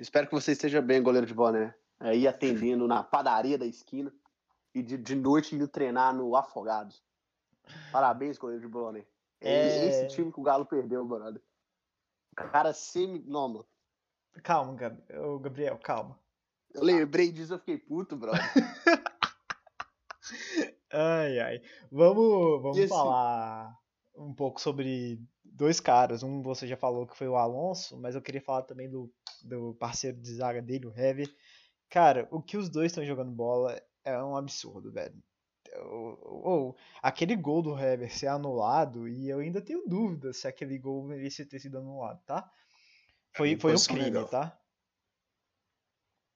Espero 0.00 0.26
que 0.26 0.34
você 0.34 0.52
esteja 0.52 0.82
bem, 0.82 1.02
goleiro 1.02 1.26
de 1.26 1.34
boné. 1.34 1.74
Aí 2.00 2.26
atendendo 2.26 2.88
na 2.88 3.02
padaria 3.02 3.56
da 3.56 3.66
esquina 3.66 4.12
e 4.74 4.82
de, 4.82 4.96
de 4.98 5.14
noite 5.14 5.54
indo 5.54 5.68
treinar 5.68 6.12
no 6.14 6.34
Afogados. 6.34 7.02
Parabéns, 7.92 8.38
goleiro 8.38 8.62
de 8.62 8.68
boné. 8.68 9.06
É 9.40 9.54
É. 9.54 9.86
esse 9.86 10.16
time 10.16 10.32
que 10.32 10.40
o 10.40 10.42
Galo 10.42 10.66
perdeu, 10.66 11.04
brother. 11.04 11.40
Cara 12.34 12.72
semi. 12.72 13.22
Não, 13.26 13.48
mano. 13.48 13.66
Calma, 14.42 14.74
Gabriel, 15.40 15.78
calma. 15.78 16.18
Eu 16.74 16.82
lembrei 16.82 17.30
disso, 17.30 17.54
eu 17.54 17.58
fiquei 17.58 17.78
puto, 17.78 18.16
brother. 18.16 18.40
Ai, 20.92 21.38
ai. 21.40 21.62
Vamos, 21.90 22.62
vamos 22.62 22.78
esse- 22.78 22.88
falar 22.88 23.74
um 24.16 24.34
pouco 24.34 24.60
sobre 24.60 25.18
dois 25.44 25.80
caras. 25.80 26.22
Um 26.22 26.42
você 26.42 26.66
já 26.66 26.76
falou 26.76 27.06
que 27.06 27.16
foi 27.16 27.28
o 27.28 27.36
Alonso, 27.36 27.98
mas 27.98 28.14
eu 28.14 28.22
queria 28.22 28.42
falar 28.42 28.62
também 28.62 28.88
do, 28.90 29.10
do 29.42 29.74
parceiro 29.74 30.18
de 30.20 30.34
zaga 30.34 30.60
dele, 30.60 30.86
o 30.86 30.94
Heavy. 30.96 31.34
Cara, 31.88 32.28
o 32.30 32.42
que 32.42 32.56
os 32.56 32.68
dois 32.68 32.92
estão 32.92 33.04
jogando 33.04 33.30
bola 33.32 33.80
é 34.04 34.22
um 34.22 34.36
absurdo, 34.36 34.92
velho. 34.92 35.14
Ou, 35.76 36.18
ou, 36.22 36.76
aquele 37.02 37.34
gol 37.34 37.62
do 37.62 37.78
Hever 37.78 38.12
ser 38.12 38.26
anulado, 38.26 39.08
e 39.08 39.28
eu 39.28 39.38
ainda 39.38 39.60
tenho 39.60 39.86
dúvidas 39.86 40.36
se 40.36 40.46
aquele 40.46 40.78
gol 40.78 41.02
merecia 41.02 41.46
ter 41.46 41.60
sido 41.60 41.78
anulado, 41.78 42.22
tá? 42.26 42.50
Foi, 43.32 43.54
uma 43.54 43.60
foi 43.60 43.74
um 43.74 43.80
crime, 43.80 44.04
legal. 44.04 44.28
tá? 44.28 44.58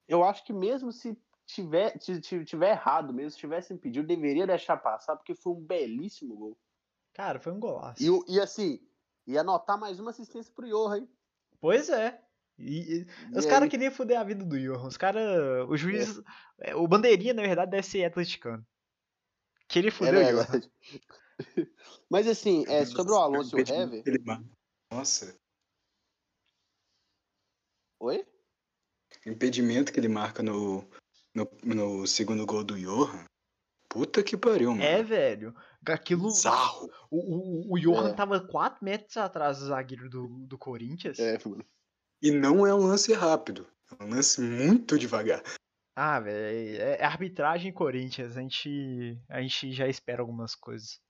Eu 0.09 0.25
acho 0.25 0.45
que 0.45 0.53
mesmo 0.53 0.91
se 0.93 1.19
tiver, 1.47 1.99
se 2.01 2.23
se 2.23 2.45
tiver 2.45 2.71
errado, 2.71 3.13
mesmo 3.13 3.31
se 3.31 3.39
tivesse 3.39 3.73
impedido, 3.73 4.07
deveria 4.07 4.47
deixar 4.47 4.77
passar, 4.77 5.17
porque 5.17 5.35
foi 5.35 5.53
um 5.53 5.61
belíssimo 5.65 6.37
gol. 6.37 6.59
Cara, 7.15 7.41
foi 7.41 7.53
um 7.53 7.61
golaço. 7.61 8.03
E, 8.03 8.35
e 8.35 8.41
assim, 8.41 8.81
ia 9.27 9.41
anotar 9.41 9.79
mais 9.79 9.99
uma 10.01 10.11
assistência 10.11 10.53
pro 10.55 10.67
Johan, 10.69 10.99
hein? 10.99 11.09
Pois 11.61 11.89
é. 11.89 12.21
E, 12.59 12.79
e- 13.01 13.07
E 13.35 13.39
os 13.39 13.47
caras 13.47 13.69
queriam 13.69 13.93
foder 13.93 14.19
a 14.19 14.25
vida 14.25 14.45
do 14.45 14.59
Johan. 14.59 14.87
Os 14.87 14.97
caras. 14.97 15.25
O 15.69 15.77
juiz. 15.77 16.21
é, 16.59 16.75
O 16.75 16.87
bandeirinha, 16.89 17.33
na 17.35 17.43
verdade, 17.43 17.71
deve 17.71 17.87
ser 17.87 18.05
atleticano. 18.05 18.67
Queria 19.69 19.93
foder 19.93 20.15
É 20.15 20.19
o 20.19 20.37
Johan. 20.37 20.43
verdade. 20.43 20.73
Mas 22.11 22.27
assim, 22.27 22.65
é, 22.67 22.85
sobre 22.85 23.13
o 23.13 23.17
Alonso 23.17 23.59
e 23.59 23.63
o 23.63 23.69
Hever. 23.69 24.05
Nossa, 24.91 25.39
Oi? 27.99 28.27
o 29.27 29.29
impedimento 29.31 29.93
que 29.93 29.99
ele 29.99 30.09
marca 30.09 30.43
no, 30.43 30.89
no, 31.37 31.49
no 31.63 32.07
segundo 32.07 32.47
gol 32.47 32.65
do 32.65 32.79
Johan. 32.79 33.27
Puta 33.89 34.23
que 34.23 34.37
pariu, 34.37 34.71
mano. 34.71 34.83
É, 34.83 35.03
velho. 35.03 35.55
Aquilo. 35.87 36.29
Bizarro. 36.29 36.91
O, 37.11 37.19
o, 37.19 37.75
o 37.75 37.79
Johan 37.79 38.11
É. 38.11 38.15
tava 38.15 38.41
4 38.41 38.85
metros 38.85 39.17
atrás 39.17 39.59
do 39.59 39.67
zagueiro 39.67 40.09
do, 40.09 40.27
do 40.47 40.59
Corinthians. 40.59 41.19
É, 41.19 41.39
mano. 41.47 41.65
E 42.21 42.31
não 42.31 42.67
é 42.67 42.75
um 42.75 42.87
lance 42.87 43.13
rápido. 43.13 43.67
É 43.99 44.03
um 44.03 44.09
lance 44.09 44.41
muito 44.41 44.99
devagar. 44.99 45.43
Ah, 45.95 46.19
velho. 46.19 46.83
É, 46.83 46.97
é 46.99 47.05
arbitragem 47.05 47.73
Corinthians. 47.73 48.37
A 48.37 48.41
gente, 48.41 49.19
a 49.29 49.41
gente 49.43 49.73
já 49.73 49.87
espera 49.87 50.23
algumas 50.23 50.55
coisas. 50.55 51.01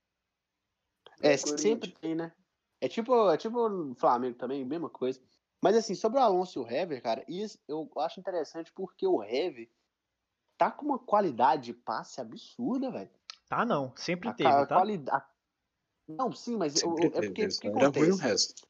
É, 1.21 1.35
sempre 1.35 1.91
tem, 1.91 2.13
né? 2.13 2.31
É 2.79 2.87
tipo, 2.87 3.31
é 3.31 3.37
tipo 3.37 3.67
no 3.67 3.95
Flamengo 3.95 4.37
também, 4.37 4.63
mesma 4.63 4.89
coisa. 4.89 5.19
Mas 5.63 5.75
assim, 5.75 5.95
sobre 5.95 6.19
o 6.19 6.21
Alonso 6.21 6.59
e 6.59 6.61
o 6.61 6.67
Hever, 6.69 7.01
cara, 7.01 7.25
isso 7.27 7.57
eu 7.67 7.89
acho 7.97 8.19
interessante 8.19 8.71
porque 8.71 9.07
o 9.07 9.23
Hever 9.23 9.67
tá 10.57 10.71
com 10.71 10.85
uma 10.85 10.99
qualidade 10.99 11.65
de 11.65 11.73
passe 11.73 12.19
absurda, 12.19 12.91
velho. 12.91 13.09
Tá, 13.47 13.65
não. 13.65 13.93
Sempre 13.95 14.29
A, 14.29 14.33
teve, 14.33 14.49
a 14.49 14.65
tá? 14.65 14.75
qualidade. 14.75 15.25
Não, 16.07 16.31
sim, 16.31 16.57
mas 16.57 16.81
eu- 16.81 16.95
é 16.95 17.09
teve, 17.09 17.27
porque, 17.27 17.51
só 17.51 17.61
porque 17.61 17.67
era 17.79 17.87
ruim 17.87 18.09
o 18.09 18.15
acontece. 18.15 18.21
resto. 18.21 18.67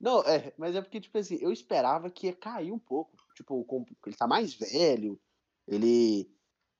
Não, 0.00 0.20
é, 0.22 0.52
mas 0.58 0.74
é 0.74 0.82
porque, 0.82 1.00
tipo 1.00 1.16
assim, 1.16 1.38
eu 1.40 1.52
esperava 1.52 2.10
que 2.10 2.26
ia 2.26 2.34
cair 2.34 2.72
um 2.72 2.78
pouco. 2.78 3.16
Tipo, 3.36 3.64
ele 4.06 4.16
tá 4.16 4.26
mais 4.26 4.52
velho, 4.54 5.18
ele. 5.66 6.28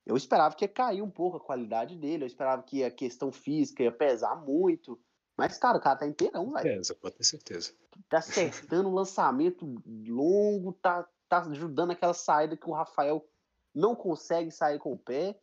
Eu 0.05 0.17
esperava 0.17 0.53
que 0.55 0.65
ia 0.65 0.69
cair 0.69 1.01
um 1.01 1.09
pouco 1.09 1.37
a 1.37 1.39
qualidade 1.39 1.95
dele, 1.95 2.23
eu 2.23 2.27
esperava 2.27 2.61
que 2.63 2.83
a 2.83 2.91
questão 2.91 3.31
física 3.31 3.81
ia 3.81 3.91
pesar 3.91 4.35
muito. 4.35 5.01
Mas, 5.37 5.57
cara, 5.57 5.77
o 5.77 5.81
cara 5.81 5.97
tá 5.97 6.05
inteirão, 6.05 6.51
velho. 6.51 6.63
Beleza, 6.63 6.93
pode 6.95 7.15
ter 7.15 7.23
certeza. 7.23 7.73
Tá 8.09 8.17
acertando 8.17 8.89
o 8.89 8.93
lançamento 8.93 9.81
longo, 10.07 10.73
tá, 10.73 11.07
tá 11.29 11.39
ajudando 11.43 11.91
aquela 11.91 12.13
saída 12.13 12.57
que 12.57 12.69
o 12.69 12.73
Rafael 12.73 13.25
não 13.73 13.95
consegue 13.95 14.51
sair 14.51 14.79
com 14.79 14.93
o 14.93 14.97
pé. 14.97 15.39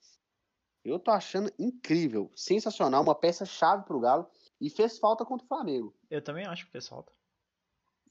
Eu 0.85 0.99
tô 0.99 1.11
achando 1.11 1.53
incrível, 1.59 2.31
sensacional, 2.35 3.03
uma 3.03 3.15
peça-chave 3.15 3.85
pro 3.85 4.01
Galo. 4.01 4.31
E 4.61 4.69
fez 4.71 4.99
falta 4.99 5.25
contra 5.25 5.45
o 5.45 5.49
Flamengo. 5.49 5.95
Eu 6.11 6.23
também 6.23 6.47
acho 6.47 6.67
que 6.67 6.73
fez 6.73 6.87
falta. 6.89 7.13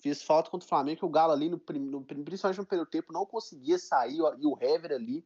Fez 0.02 0.24
falta 0.24 0.50
contra 0.50 0.66
o 0.66 0.70
Flamengo, 0.70 1.00
que 1.00 1.06
o 1.06 1.10
Galo 1.10 1.32
ali, 1.34 1.50
no, 1.50 1.58
no, 1.58 2.04
principalmente 2.04 2.58
no 2.60 2.66
primeiro 2.66 2.90
tempo, 2.90 3.12
não 3.14 3.26
conseguia 3.26 3.78
sair. 3.78 4.18
E 4.18 4.46
o 4.48 4.58
Hever 4.60 4.92
ali 4.94 5.26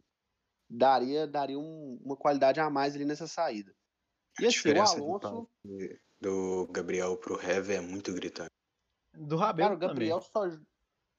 daria, 0.69 1.27
daria 1.27 1.57
um- 1.59 1.99
uma 2.03 2.15
qualidade 2.17 2.59
a 2.59 2.69
mais 2.69 2.95
ali 2.95 3.05
nessa 3.05 3.27
saída. 3.27 3.73
E 4.39 4.45
A 4.45 4.49
assim, 4.49 4.69
o 4.69 4.81
Alonso. 4.81 5.49
do 6.19 6.67
Gabriel 6.71 7.15
pro 7.17 7.39
Hever 7.39 7.77
é 7.77 7.81
muito 7.81 8.11
gritante. 8.13 8.49
Do 9.13 9.35
Rabelo 9.35 9.69
Cara, 9.69 9.75
o 9.75 9.79
Gabriel 9.79 10.19
também. 10.21 10.57
só. 10.57 10.61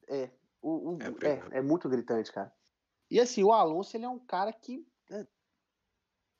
É. 0.09 0.31
O, 0.61 0.95
o- 0.95 0.99
É 1.01 1.29
é, 1.29 1.59
é 1.59 1.63
muito 1.63 1.89
gritante, 1.89 2.33
cara. 2.33 2.53
E 3.11 3.21
assim, 3.21 3.43
o 3.45 3.53
Alonso, 3.53 3.97
ele 3.97 4.05
é 4.05 4.09
um 4.09 4.19
cara 4.19 4.53
que. 4.53 4.87
é, 5.11 5.27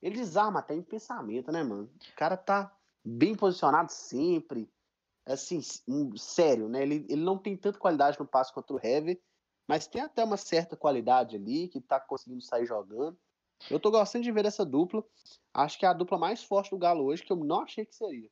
ele 0.01 0.15
desarma 0.15 0.59
até 0.59 0.75
em 0.75 0.83
pensamento, 0.83 1.51
né, 1.51 1.63
mano? 1.63 1.89
O 2.11 2.15
cara 2.15 2.37
tá 2.37 2.75
bem 3.03 3.35
posicionado 3.35 3.91
sempre. 3.91 4.69
Assim, 5.25 5.59
um- 5.87 6.15
sério, 6.17 6.69
né? 6.69 6.83
Ele, 6.83 7.05
ele 7.09 7.23
não 7.23 7.37
tem 7.37 7.57
tanta 7.57 7.79
qualidade 7.79 8.19
no 8.19 8.27
passe 8.27 8.53
contra 8.53 8.75
o 8.75 8.79
Heavy, 8.83 9.21
mas 9.67 9.87
tem 9.87 10.01
até 10.01 10.23
uma 10.23 10.37
certa 10.37 10.77
qualidade 10.77 11.35
ali, 11.35 11.67
que 11.67 11.81
tá 11.81 11.99
conseguindo 11.99 12.41
sair 12.41 12.65
jogando. 12.65 13.17
Eu 13.69 13.79
tô 13.79 13.89
gostando 13.89 14.23
de 14.23 14.31
ver 14.31 14.45
essa 14.45 14.65
dupla. 14.65 15.03
Acho 15.53 15.79
que 15.79 15.85
é 15.85 15.89
a 15.89 15.93
dupla 15.93 16.17
mais 16.19 16.43
forte 16.43 16.69
do 16.71 16.77
Galo 16.77 17.05
hoje, 17.05 17.23
que 17.23 17.31
eu 17.31 17.37
não 17.37 17.61
achei 17.61 17.85
que 17.85 17.95
seria. 17.95 18.29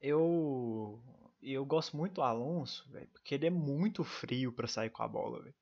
Eu 0.00 1.00
eu 1.42 1.64
gosto 1.64 1.96
muito 1.96 2.14
do 2.16 2.22
Alonso, 2.22 2.86
velho, 2.90 3.08
porque 3.08 3.34
ele 3.34 3.46
é 3.46 3.50
muito 3.50 4.04
frio 4.04 4.52
pra 4.52 4.68
sair 4.68 4.90
com 4.90 5.02
a 5.02 5.08
bola, 5.08 5.42
velho. 5.42 5.54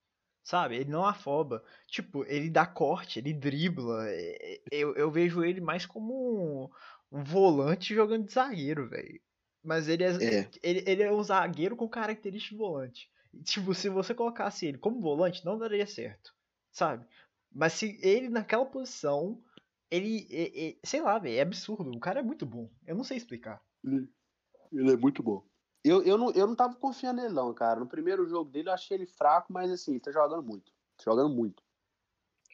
Sabe? 0.49 0.77
Ele 0.77 0.91
não 0.91 1.05
afoba. 1.05 1.63
Tipo, 1.89 2.25
ele 2.25 2.49
dá 2.49 2.65
corte, 2.65 3.19
ele 3.19 3.35
dribla. 3.35 4.09
é- 4.09 4.55
é- 4.55 4.61
Eu, 4.73 4.95
eu 4.97 5.11
vejo 5.11 5.45
ele 5.45 5.61
mais 5.61 5.85
como 5.85 6.65
um, 7.13 7.19
um 7.19 7.23
volante 7.23 7.95
jogando 7.95 8.25
de 8.25 8.33
zagueiro, 8.33 8.89
velho. 8.89 9.21
Mas 9.63 9.89
ele 9.89 10.05
é, 10.05 10.09
É. 10.09 10.51
ele, 10.63 10.83
ele 10.87 11.03
é 11.03 11.13
um 11.13 11.23
zagueiro 11.23 11.77
com 11.77 11.87
característica 11.87 12.55
de 12.55 12.59
volante. 12.59 13.11
Tipo, 13.45 13.75
se 13.75 13.91
você 13.91 14.15
colocasse 14.15 14.65
ele 14.67 14.79
como 14.79 15.03
volante, 15.03 15.45
não 15.45 15.59
daria 15.59 15.87
certo. 15.87 16.35
Sabe? 16.73 17.05
Mas 17.53 17.75
se 17.75 17.99
ele 18.01 18.31
naquela 18.31 18.65
posição, 18.65 19.43
ele, 19.91 20.79
sei 20.83 21.03
lá, 21.03 21.19
velho, 21.19 21.37
é 21.37 21.43
absurdo. 21.43 21.91
O 21.95 22.01
cara 22.01 22.21
é 22.21 22.23
muito 22.23 22.47
bom. 22.47 22.71
Eu 22.87 22.97
não 22.97 23.05
sei 23.05 23.19
explicar. 23.19 23.63
Ele 23.85 24.93
é 24.93 24.97
muito 24.97 25.23
bom. 25.23 25.45
Eu, 25.85 26.03
eu, 26.03 26.19
não, 26.19 26.31
eu 26.33 26.47
não 26.47 26.57
tava 26.57 26.75
confiando 26.75 27.23
nele, 27.23 27.35
não, 27.35 27.55
cara. 27.55 27.81
No 27.81 27.87
primeiro 27.87 28.27
jogo 28.27 28.51
dele 28.51 28.69
eu 28.69 28.73
achei 28.73 28.97
ele 28.97 29.07
fraco, 29.07 29.53
mas 29.53 29.71
assim, 29.71 29.93
ele 29.93 30.01
tá 30.01 30.11
jogando 30.11 30.43
muito. 30.43 30.73
Tá 30.97 31.05
jogando 31.05 31.35
muito. 31.35 31.62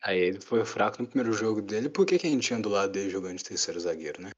Aí 0.02 0.18
ele 0.18 0.40
foi 0.40 0.64
fraco 0.64 1.00
no 1.00 1.08
primeiro 1.08 1.32
jogo 1.32 1.62
dele, 1.62 1.88
por 1.88 2.04
que, 2.04 2.18
que 2.18 2.26
a 2.26 2.30
gente 2.30 2.46
tinha 2.46 2.60
do 2.60 2.68
lado 2.68 2.92
dele 2.92 3.08
jogando 3.08 3.38
de 3.38 3.44
terceiro 3.44 3.80
zagueiro, 3.80 4.22
né? 4.22 4.30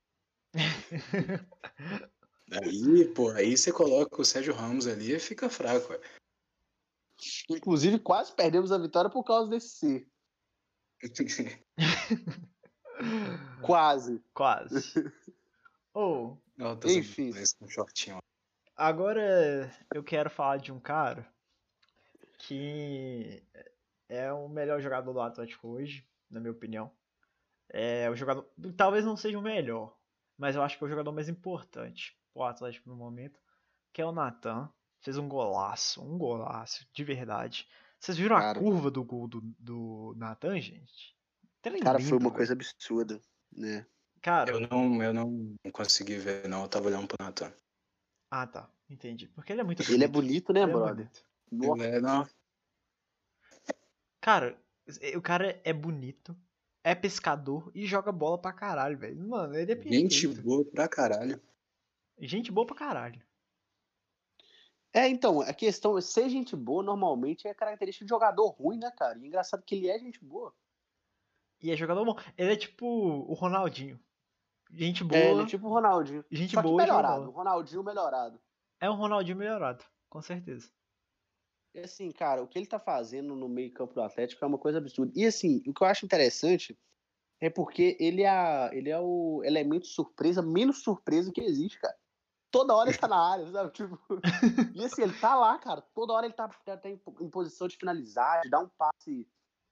Aí, 2.52 3.04
pô, 3.12 3.30
aí 3.30 3.56
você 3.56 3.72
coloca 3.72 4.22
o 4.22 4.24
Sérgio 4.24 4.54
Ramos 4.54 4.86
ali 4.86 5.12
e 5.12 5.18
fica 5.18 5.50
fraco, 5.50 5.92
ué. 5.92 6.00
Inclusive, 7.50 7.98
quase 7.98 8.32
perdemos 8.32 8.70
a 8.70 8.78
vitória 8.78 9.10
por 9.10 9.24
causa 9.24 9.50
desse 9.50 9.68
C. 9.70 10.06
Quase. 13.62 14.22
Quase. 14.32 14.74
Ou, 15.92 16.40
Altas 16.58 16.92
Enfim. 16.92 17.32
com 17.58 17.68
shortinho. 17.68 18.18
Agora 18.76 19.70
eu 19.94 20.02
quero 20.04 20.28
falar 20.30 20.58
de 20.58 20.70
um 20.72 20.78
cara 20.80 21.26
que 22.38 23.42
é 24.08 24.32
o 24.32 24.48
melhor 24.48 24.80
jogador 24.80 25.12
do 25.12 25.20
Atlético 25.20 25.68
hoje, 25.68 26.06
na 26.30 26.38
minha 26.40 26.52
opinião. 26.52 26.90
É 27.68 28.08
o 28.10 28.14
jogador, 28.14 28.48
talvez 28.76 29.04
não 29.04 29.16
seja 29.16 29.38
o 29.38 29.42
melhor, 29.42 29.96
mas 30.38 30.54
eu 30.54 30.62
acho 30.62 30.78
que 30.78 30.84
é 30.84 30.86
o 30.86 30.90
jogador 30.90 31.12
mais 31.12 31.28
importante 31.28 32.16
pro 32.32 32.44
Atlético 32.44 32.88
no 32.88 32.96
momento, 32.96 33.40
que 33.92 34.00
é 34.00 34.06
o 34.06 34.12
Natan. 34.12 34.68
Fez 35.00 35.18
um 35.18 35.28
golaço, 35.28 36.02
um 36.02 36.16
golaço, 36.18 36.86
de 36.92 37.04
verdade. 37.04 37.68
Vocês 37.98 38.16
viram 38.16 38.36
Cara. 38.36 38.58
a 38.58 38.62
curva 38.62 38.90
do 38.90 39.02
gol 39.04 39.26
do, 39.26 39.40
do 39.58 40.14
Natan, 40.16 40.60
gente? 40.60 41.16
Trem 41.62 41.80
Cara, 41.80 41.98
foi 41.98 42.12
uma 42.12 42.18
velho. 42.20 42.32
coisa 42.34 42.52
absurda, 42.52 43.20
né? 43.52 43.86
Cara, 44.22 44.50
Eu 44.50 44.60
não, 44.60 45.02
eu 45.02 45.12
não 45.12 45.48
consegui 45.72 46.16
ver, 46.16 46.48
não. 46.48 46.62
Eu 46.62 46.68
tava 46.68 46.86
olhando 46.86 47.06
pro 47.06 47.24
Natan. 47.24 47.52
Ah 48.30 48.46
tá, 48.46 48.70
entendi. 48.88 49.28
Porque 49.28 49.52
ele 49.52 49.60
é 49.60 49.64
muito 49.64 49.82
Ele 49.90 50.04
é 50.04 50.08
bonito, 50.08 50.52
né, 50.52 50.62
Ele 50.62 50.70
é 50.70 50.72
brother? 50.74 50.94
bonito. 50.96 51.26
Nossa, 51.50 51.84
Ele 51.84 51.96
é, 51.96 52.00
não, 52.00 52.28
Cara, 54.20 54.60
o 55.16 55.22
cara 55.22 55.60
é 55.62 55.72
bonito, 55.72 56.36
é 56.82 56.94
pescador 56.94 57.70
e 57.74 57.86
joga 57.86 58.10
bola 58.10 58.36
pra 58.36 58.52
caralho, 58.52 58.98
velho. 58.98 59.16
Mano, 59.28 59.54
ele 59.54 59.70
é 59.72 59.76
perfeito. 59.76 60.10
gente 60.12 60.28
boa 60.42 60.64
pra 60.64 60.88
caralho. 60.88 61.40
Gente 62.18 62.50
boa 62.50 62.66
pra 62.66 62.74
caralho. 62.74 63.22
É, 64.92 65.06
então, 65.08 65.42
a 65.42 65.52
questão 65.52 65.96
é 65.96 66.00
ser 66.00 66.28
gente 66.28 66.56
boa 66.56 66.82
normalmente 66.82 67.46
é 67.46 67.54
característica 67.54 68.04
de 68.04 68.08
jogador 68.08 68.48
ruim, 68.48 68.78
né, 68.78 68.90
cara? 68.90 69.18
E 69.18 69.26
engraçado 69.26 69.62
que 69.62 69.74
ele 69.74 69.88
é 69.88 69.98
gente 69.98 70.24
boa. 70.24 70.52
E 71.62 71.70
é 71.70 71.76
jogador 71.76 72.04
bom. 72.04 72.18
Ele 72.36 72.52
é 72.52 72.56
tipo 72.56 72.86
o 72.86 73.32
Ronaldinho. 73.34 74.00
Gente 74.70 75.04
boa. 75.04 75.20
É, 75.20 75.30
ele 75.30 75.42
é 75.42 75.46
tipo 75.46 75.66
o 75.66 75.70
Ronaldinho. 75.70 76.24
Gente 76.30 76.54
Só 76.54 76.62
boa 76.62 76.76
melhorado. 76.76 77.30
Ronaldinho 77.30 77.82
melhorado. 77.82 78.40
É 78.80 78.90
um 78.90 78.94
Ronaldinho 78.94 79.36
melhorado, 79.36 79.84
com 80.08 80.20
certeza. 80.20 80.70
E 81.74 81.80
assim, 81.80 82.10
cara, 82.10 82.42
o 82.42 82.48
que 82.48 82.58
ele 82.58 82.66
tá 82.66 82.78
fazendo 82.78 83.36
no 83.36 83.48
meio 83.48 83.72
campo 83.72 83.94
do 83.94 84.02
Atlético 84.02 84.44
é 84.44 84.48
uma 84.48 84.58
coisa 84.58 84.78
absurda. 84.78 85.12
E 85.14 85.26
assim, 85.26 85.62
o 85.66 85.74
que 85.74 85.82
eu 85.82 85.86
acho 85.86 86.04
interessante 86.04 86.78
é 87.40 87.50
porque 87.50 87.96
ele 88.00 88.22
é, 88.22 88.70
ele 88.72 88.90
é 88.90 88.98
o 88.98 89.42
elemento 89.44 89.86
surpresa, 89.86 90.40
menos 90.40 90.82
surpresa 90.82 91.30
que 91.30 91.40
existe, 91.40 91.78
cara. 91.78 91.96
Toda 92.50 92.74
hora 92.74 92.88
ele 92.88 92.98
tá 92.98 93.08
na 93.08 93.18
área, 93.18 93.46
sabe? 93.50 93.70
Tipo, 93.76 93.98
e 94.74 94.84
assim, 94.84 95.02
ele 95.02 95.12
tá 95.18 95.34
lá, 95.36 95.58
cara. 95.58 95.82
Toda 95.82 96.14
hora 96.14 96.26
ele 96.26 96.34
tá, 96.34 96.48
tá- 96.48 96.76
tá 96.76 96.88
em, 96.88 96.98
em 97.20 97.28
posição 97.28 97.68
de 97.68 97.76
finalizar, 97.76 98.40
de 98.40 98.48
dar 98.48 98.60
um 98.60 98.68
passe 98.68 99.28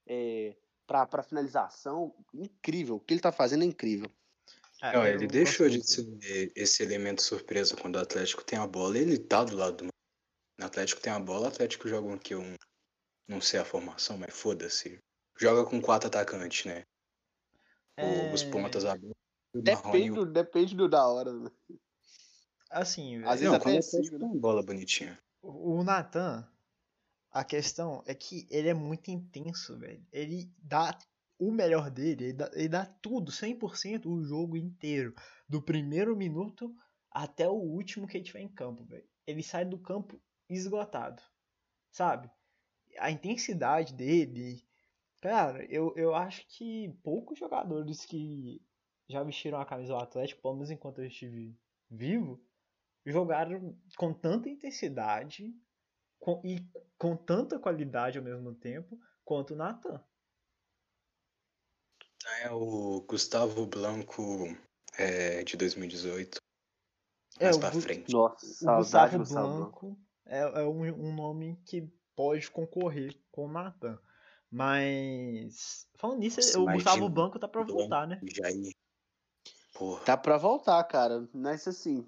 é, 0.06 0.54
pra, 0.86 1.06
pra 1.06 1.22
finalização. 1.22 2.14
Incrível. 2.34 2.96
O 2.96 3.00
que 3.00 3.14
ele 3.14 3.20
tá 3.22 3.32
fazendo 3.32 3.62
é 3.62 3.66
incrível. 3.66 4.10
É, 4.84 4.92
Não, 4.92 5.06
ele 5.06 5.26
deixou 5.26 5.66
de 5.68 5.82
ser 5.82 6.52
esse 6.54 6.82
elemento 6.82 7.22
surpresa 7.22 7.74
quando 7.74 7.96
o 7.96 8.00
Atlético 8.00 8.44
tem 8.44 8.58
a 8.58 8.66
bola. 8.66 8.98
Ele 8.98 9.18
tá 9.18 9.42
do 9.42 9.56
lado 9.56 9.84
do. 9.84 9.86
O 10.60 10.64
Atlético 10.64 11.00
tem 11.00 11.12
a 11.12 11.18
bola, 11.18 11.46
o 11.46 11.48
Atlético 11.48 11.88
joga 11.88 12.06
um 12.06 12.18
que 12.18 12.34
um. 12.34 12.54
Não 13.26 13.40
sei 13.40 13.58
a 13.58 13.64
formação, 13.64 14.18
mas 14.18 14.34
foda-se. 14.34 14.98
Joga 15.38 15.68
com 15.68 15.80
quatro 15.80 16.08
atacantes, 16.08 16.66
né? 16.66 16.84
É, 17.96 18.32
Os 18.32 18.44
pontas 18.44 18.84
abertos. 18.84 19.16
Depende, 19.54 20.10
o- 20.10 20.14
do- 20.26 20.32
depende 20.32 20.74
do 20.76 20.88
da 20.88 21.06
hora. 21.06 21.32
né? 21.32 21.50
Assim, 22.70 23.22
Às 23.24 23.40
vezes 23.40 23.44
Não, 23.46 23.54
até 23.54 23.70
é 23.76 23.78
Atlético 23.78 24.02
cinco, 24.02 24.18
tem 24.18 24.28
né? 24.28 24.34
uma 24.34 24.40
bola 24.40 24.62
bonitinha. 24.62 25.18
o 25.40 25.78
o 25.78 25.84
Nathan, 25.84 26.46
a 27.30 27.42
questão 27.44 28.02
é 28.06 28.14
que 28.14 28.46
ele 28.50 28.68
é 28.68 28.74
muito 28.74 29.10
intenso, 29.10 29.78
velho. 29.78 30.04
Ele 30.12 30.52
dá 30.58 30.98
o 31.38 31.50
melhor 31.50 31.90
dele, 31.90 32.24
ele 32.24 32.32
dá, 32.32 32.50
ele 32.54 32.68
dá 32.68 32.86
tudo, 32.86 33.30
100% 33.32 34.06
o 34.06 34.22
jogo 34.22 34.56
inteiro. 34.56 35.14
Do 35.48 35.60
primeiro 35.62 36.16
minuto 36.16 36.74
até 37.10 37.48
o 37.48 37.54
último 37.54 38.06
que 38.06 38.16
ele 38.16 38.24
tiver 38.24 38.40
em 38.40 38.48
campo, 38.48 38.84
velho. 38.84 39.08
Ele 39.26 39.42
sai 39.42 39.64
do 39.64 39.78
campo 39.78 40.20
esgotado, 40.48 41.22
sabe? 41.90 42.30
A 42.98 43.10
intensidade 43.10 43.94
dele. 43.94 44.62
Cara, 45.20 45.64
eu, 45.72 45.92
eu 45.96 46.14
acho 46.14 46.46
que 46.48 46.88
poucos 47.02 47.38
jogadores 47.38 48.04
que 48.04 48.60
já 49.08 49.22
vestiram 49.22 49.60
a 49.60 49.66
camisa 49.66 49.94
do 49.94 49.98
Atlético, 49.98 50.42
pelo 50.42 50.54
menos 50.54 50.70
enquanto 50.70 51.00
eu 51.00 51.06
estive 51.06 51.58
vivo, 51.90 52.42
jogaram 53.06 53.78
com 53.96 54.12
tanta 54.12 54.48
intensidade 54.48 55.54
com- 56.18 56.40
e 56.44 56.58
com 56.98 57.16
tanta 57.16 57.58
qualidade 57.58 58.18
ao 58.18 58.24
mesmo 58.24 58.54
tempo 58.54 58.98
quanto 59.24 59.54
o 59.54 59.56
Nathan. 59.56 60.02
É 62.44 62.50
o 62.50 63.00
Gustavo 63.08 63.64
Blanco 63.64 64.54
é, 64.98 65.42
de 65.44 65.56
2018. 65.56 66.36
É, 67.40 67.44
Mais 67.44 67.56
o 67.56 67.60
pra 67.60 67.72
frente. 67.72 68.12
Nossa, 68.12 68.44
O 68.44 68.84
saudade 68.84 69.16
Gustavo 69.16 69.56
Blanco. 69.56 69.98
É, 70.26 70.40
é 70.40 70.62
um, 70.64 70.82
um 70.82 71.14
nome 71.14 71.58
que 71.64 71.90
pode 72.14 72.50
concorrer 72.50 73.18
com 73.32 73.46
o 73.46 73.48
Nathan. 73.50 73.98
Mas. 74.50 75.88
Falando 75.94 76.18
nisso, 76.18 76.38
Nossa, 76.40 76.60
o 76.60 76.66
Gustavo 76.66 77.08
Blanco 77.08 77.38
tá 77.38 77.48
pra 77.48 77.62
voltar, 77.62 78.06
né? 78.06 78.20
Jair. 78.22 78.74
Porra. 79.72 80.04
Tá 80.04 80.14
pra 80.14 80.36
voltar, 80.36 80.84
cara. 80.84 81.26
Mas 81.32 81.66
assim. 81.66 82.06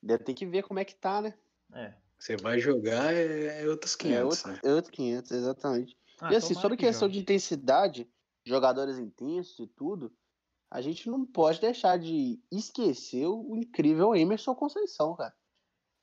Deve 0.00 0.22
ter 0.22 0.34
que 0.34 0.46
ver 0.46 0.62
como 0.62 0.78
é 0.78 0.84
que 0.84 0.94
tá, 0.94 1.20
né? 1.20 1.34
É. 1.74 1.94
Você 2.16 2.36
vai 2.36 2.60
jogar 2.60 3.12
é, 3.12 3.62
é 3.62 3.68
outros 3.68 3.96
500, 3.96 4.16
é 4.16 4.24
outro, 4.24 4.52
né? 4.52 4.60
é 4.62 4.72
outro 4.72 4.92
500, 4.92 5.30
exatamente. 5.32 5.96
Ah, 6.20 6.32
e 6.32 6.36
assim, 6.36 6.54
sobre 6.54 6.76
que 6.76 6.86
questão 6.86 7.08
de 7.08 7.18
intensidade, 7.18 8.08
jogadores 8.44 8.98
intensos 8.98 9.58
e 9.58 9.66
tudo, 9.66 10.12
a 10.70 10.80
gente 10.80 11.08
não 11.10 11.26
pode 11.26 11.60
deixar 11.60 11.98
de 11.98 12.40
esquecer 12.50 13.26
o 13.26 13.56
incrível 13.56 14.14
Emerson 14.14 14.54
Conceição, 14.54 15.16
cara. 15.16 15.34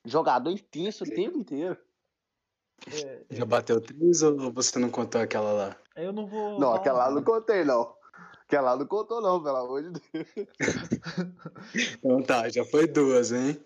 Jogador 0.06 0.52
intenso 0.52 1.04
o 1.04 1.10
tempo 1.10 1.38
inteiro. 1.38 1.78
É, 2.92 3.26
Já 3.32 3.46
bateu 3.46 3.82
três 3.82 4.22
ou 4.22 4.52
você 4.52 4.78
não 4.80 4.90
contou 4.90 5.20
aquela 5.20 5.52
lá? 5.52 5.82
eu 5.96 6.14
não 6.14 6.28
vou. 6.28 6.60
Não, 6.60 6.74
aquela 6.74 7.08
lá 7.08 7.12
não 7.12 7.24
contei, 7.24 7.64
não. 7.64 7.96
Aquela 8.44 8.72
lá 8.72 8.78
não 8.78 8.86
contou, 8.86 9.20
não, 9.22 9.44
pelo 9.44 9.58
amor 9.58 9.84
de 9.84 9.90
Deus. 9.92 10.28
Então 11.98 12.24
tá, 12.24 12.48
já 12.50 12.64
foi 12.64 12.88
duas, 12.88 13.32
hein? 13.32 13.60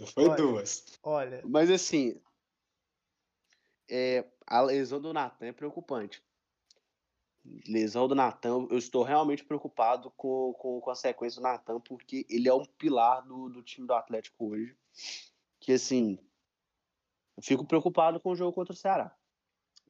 Já 0.00 0.06
foi 0.06 0.24
Olha. 0.24 0.36
duas. 0.36 0.84
Olha, 1.02 1.42
Mas 1.44 1.70
assim, 1.70 2.20
é, 3.88 4.24
a 4.46 4.60
lesão 4.60 5.00
do 5.00 5.12
Natan 5.12 5.46
é 5.46 5.52
preocupante. 5.52 6.22
Lesão 7.66 8.06
do 8.06 8.14
Natan, 8.14 8.66
eu 8.70 8.78
estou 8.78 9.02
realmente 9.02 9.44
preocupado 9.44 10.10
com, 10.16 10.52
com, 10.54 10.80
com 10.80 10.90
a 10.90 10.94
sequência 10.94 11.40
do 11.40 11.44
Natan, 11.44 11.80
porque 11.80 12.24
ele 12.28 12.48
é 12.48 12.54
um 12.54 12.64
pilar 12.64 13.22
do, 13.22 13.48
do 13.48 13.62
time 13.62 13.86
do 13.86 13.94
Atlético 13.94 14.50
hoje. 14.50 14.76
Que 15.60 15.72
assim, 15.72 16.18
Fico 17.40 17.64
preocupado 17.64 18.20
com 18.20 18.30
o 18.30 18.36
jogo 18.36 18.52
contra 18.52 18.72
o 18.72 18.76
Ceará. 18.76 19.16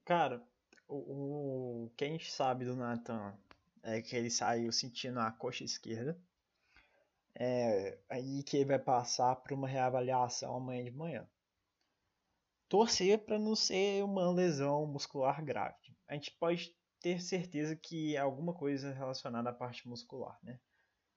Cara, 0.04 0.42
o, 0.88 1.86
o 1.86 1.92
sabe 2.20 2.64
do 2.64 2.76
Nathan 2.76 3.36
é 3.82 4.00
que 4.00 4.14
ele 4.14 4.30
saiu 4.30 4.70
sentindo 4.70 5.18
a 5.18 5.30
coxa 5.30 5.64
esquerda. 5.64 6.18
É, 7.34 7.98
aí 8.08 8.42
que 8.42 8.58
ele 8.58 8.66
vai 8.66 8.78
passar 8.78 9.36
por 9.36 9.52
uma 9.52 9.66
reavaliação 9.66 10.56
amanhã 10.56 10.84
de 10.84 10.90
manhã. 10.90 11.28
Torcer 12.68 13.18
para 13.24 13.38
não 13.38 13.56
ser 13.56 14.04
uma 14.04 14.30
lesão 14.30 14.86
muscular 14.86 15.44
grave. 15.44 15.96
A 16.06 16.14
gente 16.14 16.30
pode 16.38 16.74
ter 17.02 17.20
certeza 17.20 17.74
que 17.74 18.16
é 18.16 18.20
alguma 18.20 18.54
coisa 18.54 18.92
relacionada 18.92 19.50
à 19.50 19.52
parte 19.52 19.88
muscular, 19.88 20.38
né? 20.42 20.58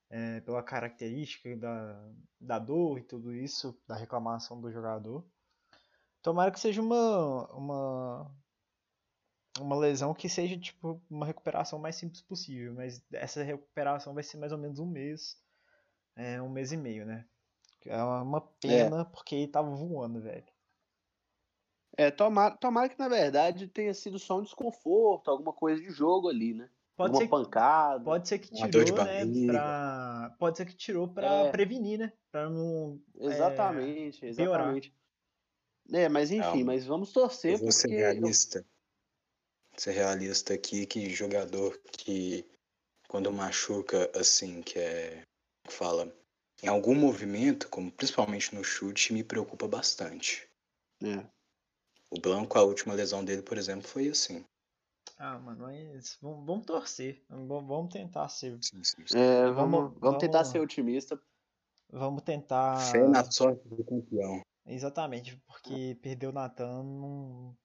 É, 0.10 0.42
pela 0.42 0.62
característica 0.62 1.56
da, 1.58 2.12
da 2.40 2.60
dor 2.60 3.00
e 3.00 3.04
tudo 3.04 3.34
isso, 3.34 3.80
da 3.88 3.96
reclamação 3.96 4.60
do 4.60 4.72
jogador. 4.72 5.26
Tomara 6.22 6.52
que 6.52 6.60
seja 6.60 6.82
uma, 6.82 7.52
uma, 7.54 8.36
uma 9.60 9.76
lesão 9.76 10.14
que 10.14 10.28
seja 10.28 10.58
tipo 10.60 11.02
uma 11.10 11.26
recuperação 11.26 11.80
mais 11.80 11.96
simples 11.96 12.22
possível, 12.22 12.74
mas 12.74 13.04
essa 13.12 13.44
recuperação 13.44 14.14
vai 14.14 14.24
ser 14.24 14.38
mais 14.38 14.52
ou 14.52 14.58
menos 14.58 14.80
um 14.80 14.86
mês, 14.86 15.38
é, 16.16 16.42
um 16.42 16.50
mês 16.50 16.72
e 16.72 16.78
meio, 16.78 17.06
né? 17.06 17.26
É 17.86 18.02
uma 18.04 18.42
pena 18.42 19.02
é. 19.02 19.06
porque 19.06 19.36
ele 19.36 19.48
tava 19.48 19.70
voando, 19.70 20.22
velho. 20.22 20.55
É, 21.98 22.12
tomara, 22.12 22.56
tomara 22.58 22.90
que 22.90 23.00
na 23.00 23.08
verdade 23.08 23.68
tenha 23.68 23.94
sido 23.94 24.20
só 24.20 24.40
um 24.40 24.44
desconforto, 24.44 25.30
alguma 25.30 25.54
coisa 25.54 25.82
de 25.82 25.90
jogo 25.90 26.28
ali, 26.28 26.54
né? 26.54 26.70
Pode 26.96 27.14
uma 27.14 27.22
ser, 27.22 27.28
pancada. 27.28 28.04
Pode 28.04 28.28
ser 28.28 28.40
que 28.40 28.54
tirou, 28.54 29.04
né? 29.04 29.26
Pra, 29.46 30.36
pode 30.40 30.58
ser 30.58 30.66
que 30.66 30.76
tirou 30.76 31.08
pra 31.08 31.28
é. 31.28 31.52
prevenir, 31.52 32.00
né? 32.00 32.14
Pra 32.32 32.50
não. 32.50 33.00
Exatamente, 33.20 34.26
é, 34.26 34.30
exatamente. 34.30 34.94
É, 35.92 36.10
mas 36.10 36.32
enfim, 36.32 36.62
é, 36.62 36.64
mas 36.64 36.86
vamos 36.86 37.12
torcer. 37.12 37.54
Eu 37.54 37.58
vou 37.60 37.72
ser 37.72 37.90
realista. 37.90 38.66
Ser 39.78 39.92
realista 39.92 40.54
aqui 40.54 40.86
que 40.86 41.10
jogador 41.10 41.78
que 41.92 42.46
quando 43.10 43.32
machuca 43.32 44.10
assim, 44.18 44.62
que 44.62 44.80
é. 44.80 45.22
Fala. 45.68 46.14
Em 46.64 46.68
algum 46.68 46.96
movimento, 46.96 47.68
como 47.68 47.92
principalmente 47.92 48.56
no 48.56 48.64
chute, 48.64 49.12
me 49.12 49.24
preocupa 49.24 49.68
bastante. 49.68 50.48
É. 51.04 51.26
O 52.16 52.22
Blanco, 52.22 52.58
a 52.58 52.64
última 52.64 52.94
lesão 52.94 53.26
dele, 53.26 53.42
por 53.42 53.58
exemplo, 53.58 53.88
foi 53.88 54.08
assim. 54.08 54.46
Ah, 55.18 55.38
mano, 55.40 55.66
mas 55.66 56.18
vamos, 56.22 56.46
vamos 56.46 56.66
torcer. 56.66 57.24
Vamos, 57.30 57.68
vamos 57.68 57.94
tentar 57.94 58.30
ser. 58.30 58.58
Sim, 58.62 58.84
sim, 58.84 59.04
sim. 59.06 59.18
É, 59.18 59.50
vamos, 59.52 59.80
vamos, 59.80 60.00
vamos, 60.00 60.20
tentar 60.20 60.44
ser 60.46 60.60
otimista. 60.60 61.20
Vamos 61.90 62.22
tentar. 62.24 62.80
Fé 62.92 63.08
na 63.08 63.30
sorte 63.30 63.68
do 63.68 63.84
campeão. 63.84 64.42
Exatamente, 64.66 65.38
porque 65.46 65.98
perder 66.02 66.28
o 66.28 66.32
Natan 66.32 66.84
não, 66.84 67.58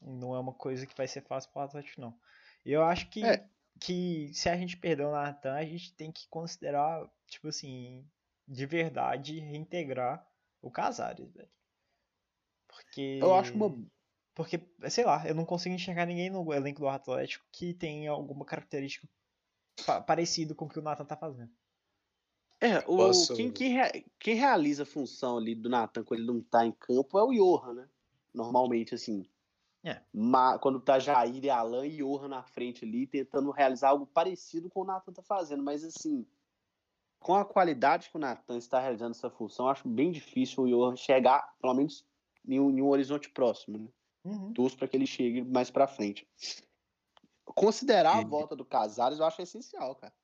não 0.00 0.34
é 0.34 0.40
uma 0.40 0.52
coisa 0.52 0.86
que 0.86 0.96
vai 0.96 1.06
ser 1.06 1.22
fácil 1.22 1.50
para 1.52 1.62
o 1.62 1.64
Atlético, 1.66 2.00
não. 2.00 2.18
Eu 2.64 2.82
acho 2.82 3.08
que, 3.10 3.24
é. 3.24 3.48
que 3.80 4.30
se 4.34 4.48
a 4.48 4.56
gente 4.56 4.76
perder 4.76 5.04
o 5.04 5.12
Natan, 5.12 5.54
a 5.54 5.64
gente 5.64 5.94
tem 5.94 6.10
que 6.10 6.26
considerar, 6.28 7.08
tipo 7.26 7.48
assim, 7.48 8.04
de 8.46 8.66
verdade, 8.66 9.38
reintegrar 9.38 10.26
o 10.60 10.70
Casares, 10.70 11.30
velho. 11.32 11.48
Porque. 12.72 13.18
Eu 13.20 13.34
acho 13.34 13.54
uma. 13.54 13.76
Porque, 14.34 14.60
sei 14.88 15.04
lá, 15.04 15.26
eu 15.26 15.34
não 15.34 15.44
consigo 15.44 15.74
enxergar 15.74 16.06
ninguém 16.06 16.30
no 16.30 16.52
elenco 16.54 16.80
do 16.80 16.88
Atlético 16.88 17.44
que 17.52 17.74
tenha 17.74 18.10
alguma 18.10 18.46
característica 18.46 19.06
pa 19.84 20.00
parecido 20.00 20.54
com 20.54 20.64
o 20.64 20.68
que 20.68 20.78
o 20.78 20.82
Nathan 20.82 21.04
tá 21.04 21.16
fazendo. 21.16 21.50
É, 22.58 22.78
o, 22.80 22.96
Posso... 22.96 23.34
quem, 23.34 23.50
quem, 23.50 23.72
rea, 23.72 23.90
quem, 24.18 24.34
realiza 24.36 24.84
a 24.84 24.86
função 24.86 25.36
ali 25.36 25.54
do 25.54 25.68
Nathan 25.68 26.04
quando 26.04 26.20
ele 26.20 26.26
não 26.28 26.40
tá 26.40 26.64
em 26.64 26.72
campo 26.72 27.18
é 27.18 27.22
o 27.22 27.32
Johan, 27.32 27.74
né? 27.74 27.88
Normalmente, 28.32 28.94
assim. 28.94 29.26
É. 29.84 30.00
Ma, 30.12 30.58
quando 30.58 30.80
tá 30.80 30.98
Jair 30.98 31.44
e 31.44 31.50
Alan 31.50 31.86
e 31.86 31.96
Johan 31.96 32.28
na 32.28 32.42
frente 32.42 32.84
ali, 32.84 33.06
tentando 33.06 33.50
realizar 33.50 33.88
algo 33.88 34.06
parecido 34.06 34.70
com 34.70 34.80
o 34.80 34.84
Nathan 34.84 35.12
tá 35.12 35.22
fazendo. 35.22 35.62
Mas, 35.62 35.84
assim, 35.84 36.24
com 37.18 37.34
a 37.34 37.44
qualidade 37.44 38.08
que 38.08 38.16
o 38.16 38.20
Nathan 38.20 38.56
está 38.56 38.80
realizando 38.80 39.10
essa 39.10 39.28
função, 39.28 39.68
acho 39.68 39.86
bem 39.88 40.12
difícil 40.12 40.62
o 40.62 40.68
Johan 40.68 40.96
chegar, 40.96 41.54
pelo 41.60 41.74
menos 41.74 42.06
em 42.46 42.60
um, 42.60 42.70
em 42.70 42.82
um 42.82 42.88
horizonte 42.88 43.28
próximo, 43.30 43.78
né? 43.78 43.88
Uhum. 44.24 44.52
Torço 44.52 44.76
para 44.76 44.86
que 44.88 44.96
ele 44.96 45.06
chegue 45.06 45.42
mais 45.42 45.70
para 45.70 45.88
frente. 45.88 46.26
Considerar 47.44 48.18
a 48.18 48.24
volta 48.24 48.54
do 48.54 48.64
Casares 48.64 49.18
eu 49.18 49.24
acho 49.24 49.42
essencial, 49.42 49.96
cara. 49.96 50.14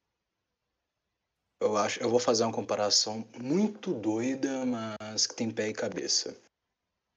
Eu 1.60 1.76
acho, 1.76 2.00
eu 2.00 2.08
vou 2.08 2.20
fazer 2.20 2.44
uma 2.44 2.52
comparação 2.52 3.28
muito 3.36 3.92
doida, 3.92 4.64
mas 4.64 5.26
que 5.26 5.34
tem 5.34 5.50
pé 5.50 5.68
e 5.68 5.72
cabeça. 5.72 6.40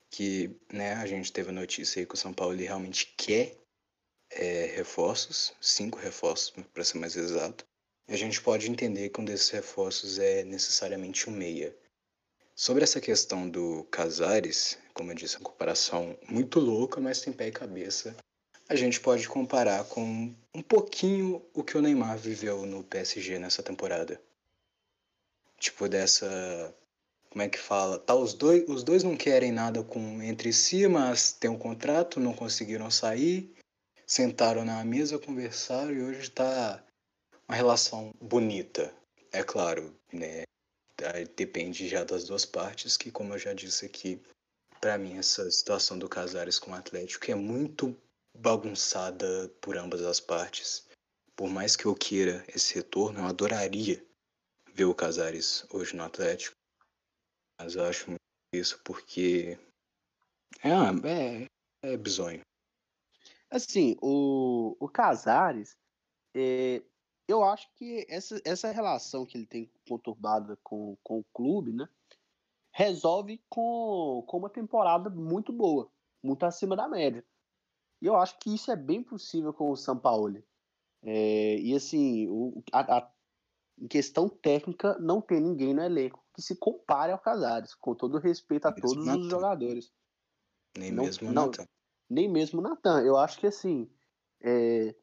Que, 0.09 0.59
né, 0.73 0.93
a 0.93 1.05
gente 1.05 1.31
teve 1.31 1.49
a 1.49 1.53
notícia 1.53 1.99
aí 1.99 2.07
que 2.07 2.15
o 2.15 2.17
São 2.17 2.33
Paulo 2.33 2.53
ele 2.53 2.65
realmente 2.65 3.13
quer 3.15 3.55
é, 4.31 4.65
reforços, 4.65 5.53
cinco 5.61 5.99
reforços 5.99 6.49
para 6.73 6.83
ser 6.83 6.97
mais 6.97 7.15
exato. 7.15 7.65
E 8.07 8.13
a 8.13 8.17
gente 8.17 8.41
pode 8.41 8.69
entender 8.69 9.09
que 9.09 9.21
um 9.21 9.25
desses 9.25 9.49
reforços 9.49 10.17
é 10.17 10.43
necessariamente 10.43 11.29
um 11.29 11.33
meia. 11.33 11.77
Sobre 12.55 12.83
essa 12.83 12.99
questão 12.99 13.49
do 13.49 13.83
Casares, 13.85 14.77
como 14.93 15.11
eu 15.11 15.15
disse, 15.15 15.35
é 15.35 15.39
uma 15.39 15.45
comparação 15.45 16.17
muito 16.29 16.59
louca, 16.59 16.99
mas 16.99 17.21
tem 17.21 17.33
pé 17.33 17.47
e 17.47 17.51
cabeça. 17.51 18.15
A 18.69 18.75
gente 18.75 18.99
pode 18.99 19.27
comparar 19.27 19.83
com 19.85 20.33
um 20.53 20.61
pouquinho 20.61 21.43
o 21.53 21.63
que 21.63 21.77
o 21.77 21.81
Neymar 21.81 22.17
viveu 22.17 22.65
no 22.65 22.83
PSG 22.83 23.37
nessa 23.37 23.61
temporada. 23.61 24.21
Tipo, 25.59 25.87
dessa. 25.89 26.73
Como 27.29 27.41
é 27.41 27.49
que 27.49 27.57
fala? 27.57 27.97
Tá, 27.99 28.15
os 28.15 28.33
dois, 28.33 28.67
os 28.67 28.83
dois 28.83 29.03
não 29.03 29.15
querem 29.15 29.51
nada 29.51 29.83
com 29.83 30.21
entre 30.21 30.51
si, 30.51 30.87
mas 30.87 31.31
tem 31.31 31.49
um 31.49 31.57
contrato, 31.57 32.19
não 32.19 32.33
conseguiram 32.33 32.91
sair, 32.91 33.53
sentaram 34.05 34.65
na 34.65 34.83
mesa, 34.83 35.17
conversaram 35.17 35.93
e 35.93 36.01
hoje 36.01 36.21
está 36.21 36.83
uma 37.47 37.55
relação 37.55 38.13
bonita. 38.19 38.93
É 39.31 39.43
claro, 39.43 39.95
né? 40.11 40.43
depende 41.35 41.87
já 41.87 42.03
das 42.03 42.25
duas 42.25 42.45
partes, 42.45 42.97
que 42.97 43.11
como 43.11 43.33
eu 43.33 43.39
já 43.39 43.53
disse 43.53 43.85
aqui, 43.85 44.21
para 44.81 44.97
mim 44.97 45.17
essa 45.17 45.49
situação 45.51 45.97
do 45.97 46.09
Casares 46.09 46.57
com 46.57 46.71
o 46.71 46.75
Atlético 46.75 47.29
é 47.29 47.35
muito 47.35 47.95
bagunçada 48.35 49.47
por 49.61 49.77
ambas 49.77 50.01
as 50.01 50.19
partes. 50.19 50.89
Por 51.35 51.49
mais 51.49 51.75
que 51.75 51.85
eu 51.85 51.95
queira 51.95 52.43
esse 52.47 52.73
retorno, 52.73 53.19
eu 53.19 53.25
adoraria 53.25 54.03
ver 54.73 54.85
o 54.85 54.95
Casares 54.95 55.65
hoje 55.71 55.95
no 55.95 56.03
Atlético. 56.03 56.55
Mas 57.59 57.75
eu 57.75 57.85
acho 57.85 58.09
muito 58.09 58.19
isso 58.53 58.81
porque 58.83 59.57
é, 60.63 60.69
é, 61.07 61.45
é 61.93 61.97
bizonho. 61.97 62.41
Assim, 63.49 63.95
o, 64.01 64.75
o 64.79 64.89
Casares, 64.89 65.77
é, 66.35 66.81
eu 67.27 67.43
acho 67.43 67.69
que 67.75 68.05
essa, 68.09 68.41
essa 68.43 68.71
relação 68.71 69.25
que 69.25 69.37
ele 69.37 69.45
tem 69.45 69.71
conturbada 69.87 70.57
com, 70.63 70.97
com 71.03 71.19
o 71.19 71.25
clube, 71.33 71.71
né? 71.71 71.87
Resolve 72.71 73.43
com, 73.49 74.23
com 74.27 74.37
uma 74.37 74.49
temporada 74.49 75.09
muito 75.09 75.51
boa, 75.51 75.91
muito 76.23 76.45
acima 76.45 76.75
da 76.75 76.87
média. 76.87 77.25
E 78.01 78.05
eu 78.05 78.15
acho 78.15 78.39
que 78.39 78.53
isso 78.53 78.71
é 78.71 78.75
bem 78.75 79.03
possível 79.03 79.53
com 79.53 79.69
o 79.69 79.77
São 79.77 79.97
Paulo. 79.97 80.41
É, 81.03 81.57
e 81.57 81.75
assim, 81.75 82.27
o, 82.29 82.63
a, 82.71 82.97
a, 82.97 83.11
em 83.79 83.87
questão 83.87 84.29
técnica, 84.29 84.97
não 84.99 85.21
tem 85.21 85.39
ninguém 85.39 85.73
no 85.73 85.81
elenco 85.81 86.23
que 86.33 86.41
se 86.41 86.55
compare 86.55 87.11
ao 87.11 87.19
Casares, 87.19 87.73
com 87.73 87.93
todo 87.93 88.17
respeito 88.17 88.67
a 88.67 88.71
todos 88.71 89.05
os 89.05 89.29
jogadores. 89.29 89.91
Nem 90.77 90.91
não, 90.91 91.03
mesmo 91.03 91.29
o 91.29 91.33
Natan. 91.33 91.65
Nem 92.09 92.29
mesmo 92.29 92.59
o 92.59 92.63
Natan. 92.63 93.01
Eu 93.01 93.17
acho 93.17 93.39
que 93.39 93.47
assim, 93.47 93.89
é, 94.39 94.95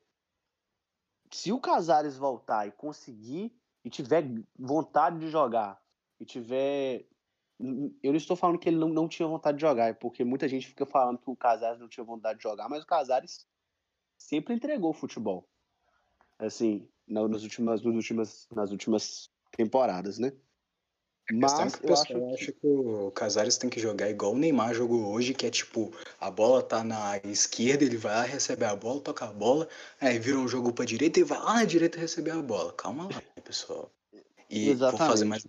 se 1.30 1.52
o 1.52 1.60
Casares 1.60 2.16
voltar 2.16 2.66
e 2.66 2.72
conseguir 2.72 3.54
e 3.84 3.90
tiver 3.90 4.24
vontade 4.58 5.18
de 5.18 5.28
jogar 5.28 5.80
e 6.18 6.24
tiver 6.24 7.06
eu 7.60 8.12
não 8.12 8.16
estou 8.16 8.36
falando 8.36 8.58
que 8.58 8.68
ele 8.68 8.76
não, 8.76 8.88
não 8.88 9.08
tinha 9.08 9.26
vontade 9.26 9.56
de 9.56 9.62
jogar, 9.62 9.94
porque 9.96 10.24
muita 10.24 10.48
gente 10.48 10.68
fica 10.68 10.86
falando 10.86 11.18
que 11.18 11.28
o 11.28 11.36
Casares 11.36 11.80
não 11.80 11.88
tinha 11.88 12.04
vontade 12.04 12.38
de 12.38 12.42
jogar, 12.44 12.68
mas 12.68 12.84
o 12.84 12.86
Casares 12.86 13.46
sempre 14.16 14.54
entregou 14.54 14.90
o 14.90 14.94
futebol. 14.94 15.48
Assim, 16.38 16.88
nas 17.06 17.42
últimas, 17.42 17.82
nas 17.82 17.94
últimas, 17.94 18.48
nas 18.54 18.70
últimas 18.70 19.30
temporadas, 19.50 20.18
né? 20.18 20.32
Mas 21.30 21.74
que 21.74 21.84
o 21.84 21.88
pessoal 21.88 22.32
acho 22.32 22.36
que... 22.36 22.42
acha 22.44 22.52
que 22.52 22.66
o 22.66 23.10
Casares 23.10 23.58
tem 23.58 23.68
que 23.68 23.80
jogar 23.80 24.08
igual 24.08 24.32
o 24.32 24.38
Neymar 24.38 24.72
jogou 24.72 25.12
hoje, 25.12 25.34
que 25.34 25.46
é 25.46 25.50
tipo, 25.50 25.92
a 26.18 26.30
bola 26.30 26.62
tá 26.62 26.82
na 26.82 27.18
esquerda, 27.18 27.84
ele 27.84 27.98
vai 27.98 28.14
lá, 28.14 28.22
recebe 28.22 28.64
a 28.64 28.74
bola, 28.74 29.00
toca 29.00 29.26
a 29.26 29.32
bola, 29.32 29.68
aí 30.00 30.18
vira 30.18 30.38
um 30.38 30.48
jogo 30.48 30.72
pra 30.72 30.86
direita 30.86 31.20
e 31.20 31.24
vai 31.24 31.38
lá 31.38 31.54
na 31.54 31.64
direita 31.64 31.98
receber 31.98 32.30
a 32.30 32.40
bola. 32.40 32.72
Calma 32.72 33.04
lá, 33.04 33.42
pessoal. 33.42 33.92
E 34.48 34.70
Exatamente. 34.70 34.98
vou 34.98 35.08
fazer 35.08 35.24
mais, 35.26 35.46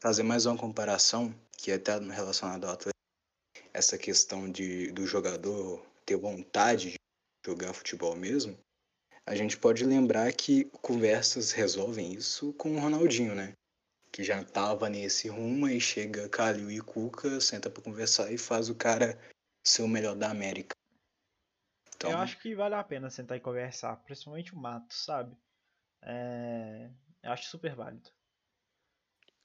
fazer 0.00 0.22
mais 0.24 0.46
uma 0.46 0.56
comparação, 0.56 1.32
que 1.62 1.70
é 1.70 1.74
até 1.74 1.98
relacionada 1.98 2.66
ao 2.66 2.74
atleta. 2.74 2.96
Essa 3.72 3.98
questão 3.98 4.50
de, 4.50 4.90
do 4.92 5.06
jogador 5.06 5.84
ter 6.04 6.16
vontade 6.16 6.90
de 6.90 6.96
jogar 7.46 7.72
futebol 7.72 8.16
mesmo. 8.16 8.58
A 9.26 9.34
gente 9.34 9.56
pode 9.56 9.84
lembrar 9.84 10.32
que 10.32 10.64
conversas 10.82 11.52
resolvem 11.52 12.12
isso 12.12 12.52
com 12.54 12.74
o 12.76 12.80
Ronaldinho, 12.80 13.34
né? 13.34 13.52
que 14.12 14.24
já 14.24 14.44
tava 14.44 14.88
nesse 14.88 15.28
rumo, 15.28 15.68
e 15.68 15.80
chega 15.80 16.28
Calil 16.28 16.70
e 16.70 16.80
Cuca, 16.80 17.40
senta 17.40 17.70
para 17.70 17.82
conversar 17.82 18.32
e 18.32 18.38
faz 18.38 18.68
o 18.68 18.74
cara 18.74 19.16
ser 19.64 19.82
o 19.82 19.88
melhor 19.88 20.16
da 20.16 20.30
América. 20.30 20.74
Então, 21.94 22.10
Eu 22.10 22.18
acho 22.18 22.38
que 22.40 22.54
vale 22.54 22.74
a 22.74 22.82
pena 22.82 23.08
sentar 23.10 23.36
e 23.36 23.40
conversar, 23.40 23.94
principalmente 23.98 24.52
o 24.52 24.58
Matos, 24.58 25.04
sabe? 25.04 25.36
É, 26.02 26.90
Eu 27.22 27.30
acho 27.30 27.48
super 27.48 27.74
válido. 27.74 28.10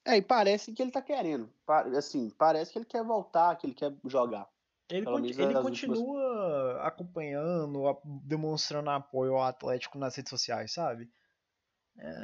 É, 0.05 0.17
e 0.17 0.21
parece 0.21 0.71
que 0.71 0.81
ele 0.81 0.91
tá 0.91 1.01
querendo. 1.01 1.49
Assim, 1.97 2.29
parece 2.37 2.71
que 2.71 2.77
ele 2.77 2.85
quer 2.85 3.03
voltar, 3.03 3.55
que 3.57 3.65
ele 3.65 3.73
quer 3.73 3.91
jogar. 4.05 4.47
Ele, 4.87 5.03
menos 5.03 5.37
ele 5.39 5.57
as 5.57 5.65
últimas- 5.65 5.97
continua 5.97 6.81
acompanhando, 6.83 7.87
a- 7.87 7.97
demonstrando 8.23 8.89
apoio 8.91 9.33
ao 9.35 9.43
Atlético 9.43 9.97
nas 9.97 10.15
redes 10.15 10.29
sociais, 10.29 10.71
sabe? 10.73 11.09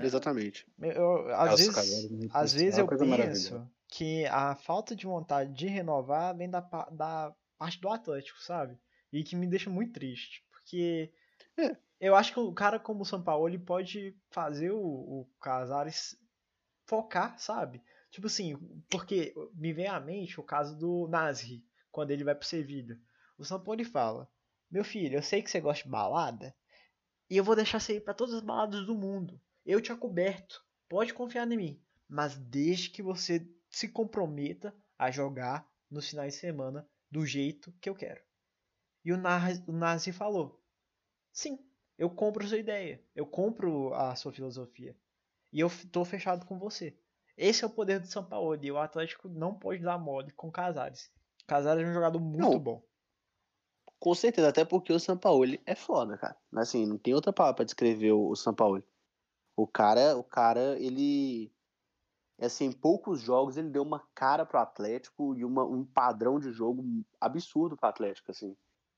Exatamente. 0.04 0.68
Eu- 0.80 0.92
eu- 0.92 1.28
às 1.36 1.52
Nossa, 1.52 1.58
vezes, 1.58 1.74
cara, 1.76 1.88
às 2.34 2.50
isso 2.52 2.60
vezes 2.60 2.78
é 2.78 2.82
eu 2.82 2.88
penso 2.88 3.68
que 3.88 4.26
a 4.28 4.56
falta 4.56 4.96
de 4.96 5.06
vontade 5.06 5.54
de 5.54 5.68
renovar 5.68 6.36
vem 6.36 6.50
da, 6.50 6.60
da 6.92 7.34
parte 7.58 7.80
do 7.80 7.90
Atlético, 7.90 8.40
sabe? 8.42 8.78
E 9.12 9.24
que 9.24 9.36
me 9.36 9.48
deixa 9.48 9.70
muito 9.70 9.94
triste, 9.94 10.46
porque 10.52 11.12
É. 11.58 11.76
eu 12.00 12.16
acho 12.16 12.34
que 12.34 12.40
o 12.40 12.54
cara 12.54 12.80
como 12.80 13.02
o 13.02 13.06
Sampaoli 13.06 13.58
pode 13.58 14.16
fazer 14.30 14.72
o, 14.72 14.80
o 14.82 15.30
Casares 15.42 16.16
focar, 16.92 17.40
sabe? 17.40 17.82
Tipo 18.10 18.28
assim, 18.28 18.58
porque 18.90 19.34
me 19.54 19.72
vem 19.72 19.88
à 19.88 19.98
mente 19.98 20.38
o 20.42 20.44
caso 20.44 20.78
do 20.78 21.08
Nasri, 21.08 21.66
quando 21.90 22.12
ele 22.12 22.26
vai 22.26 22.36
pro 22.36 22.46
Sevilha. 22.46 23.00
O 23.38 23.46
Sampaoli 23.46 23.86
fala: 23.86 24.30
Meu 24.70 24.84
filho, 24.84 25.16
eu 25.16 25.24
sei 25.24 25.42
que 25.42 25.50
você 25.50 25.62
gosta 25.62 25.86
de 25.86 25.90
balada, 25.90 26.54
e 27.30 27.38
eu 27.38 27.46
vou 27.46 27.56
deixar 27.56 27.80
você 27.80 27.96
ir 27.96 28.02
pra 28.02 28.14
todas 28.14 28.36
as 28.36 28.42
baladas 28.42 28.86
do 28.86 28.94
mundo. 28.94 29.40
Eu 29.66 29.80
te 29.80 29.90
acoberto. 29.94 30.62
Pode 30.90 31.14
confiar 31.14 31.50
em 31.50 31.56
mim. 31.56 31.82
Mas 32.10 32.36
desde 32.36 32.90
que 32.90 33.02
você 33.02 33.50
se 33.70 33.88
comprometa 33.88 34.76
a 35.00 35.10
jogar 35.10 35.66
nos 35.90 36.10
finais 36.10 36.34
de 36.34 36.42
semana 36.42 36.86
do 37.10 37.26
jeito 37.26 37.72
que 37.80 37.90
eu 37.90 37.96
quero. 37.96 38.22
E 39.06 39.14
o 39.14 39.18
Nazi, 39.18 40.12
falou: 40.12 40.62
Sim, 41.32 41.58
eu 41.98 42.10
compro 42.10 42.46
sua 42.46 42.58
ideia. 42.58 43.02
Eu 43.16 43.26
compro 43.26 43.94
a 43.94 44.14
sua 44.14 44.34
filosofia. 44.34 44.94
E 45.52 45.60
eu 45.60 45.70
tô 45.92 46.06
fechado 46.06 46.46
com 46.46 46.58
você. 46.58 46.98
Esse 47.38 47.64
é 47.64 47.68
o 47.68 47.72
poder 47.72 48.00
do 48.00 48.08
São 48.08 48.24
Paulo. 48.24 48.58
E 48.62 48.72
o 48.72 48.78
Atlético 48.78 49.28
não 49.28 49.54
pode 49.54 49.82
dar 49.82 49.98
mole 49.98 50.32
com 50.32 50.52
Casares. 50.52 51.12
Casares 51.48 51.84
é 51.84 51.90
um 51.90 51.94
jogador 51.94 52.20
muito 52.20 52.38
Não. 52.38 52.60
bom. 52.60 52.84
Com 54.00 54.16
certeza, 54.16 54.50
até 54.50 54.66
porque 54.66 54.92
o 54.92 55.00
Sampaoli 55.00 55.62
é 55.64 55.76
foda, 55.76 56.18
cara. 56.18 56.36
Assim, 56.56 56.88
não 56.88 56.98
tem 56.98 57.14
outra 57.14 57.32
palavra 57.32 57.58
pra 57.58 57.66
descrever 57.66 58.12
o, 58.12 58.30
o 58.30 58.36
Sampaoli. 58.36 58.84
O 59.56 59.68
cara, 59.68 60.18
o 60.18 60.24
cara, 60.24 60.76
ele. 60.80 61.54
Assim, 62.40 62.66
em 62.66 62.72
poucos 62.72 63.22
jogos 63.22 63.58
ele 63.58 63.70
deu 63.70 63.84
uma 63.84 64.00
cara 64.16 64.44
pro 64.44 64.58
Atlético 64.58 65.36
e 65.36 65.46
uma, 65.46 65.64
um 65.64 65.86
padrão 65.86 66.40
de 66.40 66.52
jogo 66.52 66.84
absurdo 67.20 67.78
pro 67.78 67.90
Atlético, 67.90 68.32
assim. 68.32 68.58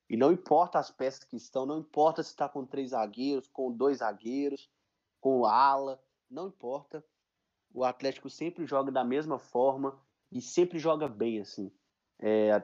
E 0.10 0.16
não 0.16 0.32
importa 0.32 0.80
as 0.80 0.89
peças 0.89 1.26
que 1.26 1.36
estão, 1.36 1.66
não 1.66 1.80
importa 1.80 2.24
se 2.24 2.34
tá 2.34 2.47
com 2.47 2.66
três 2.66 2.91
zagueiros, 2.91 3.49
com 3.49 3.72
dois 3.72 3.97
zagueiros, 3.97 4.70
com 5.20 5.45
ala, 5.45 6.01
não 6.34 6.47
importa. 6.47 7.05
O 7.73 7.84
Atlético 7.84 8.29
sempre 8.29 8.65
joga 8.65 8.91
da 8.91 9.03
mesma 9.03 9.39
forma 9.39 9.99
e 10.31 10.41
sempre 10.41 10.79
joga 10.79 11.07
bem, 11.07 11.39
assim. 11.39 11.71
É, 12.19 12.63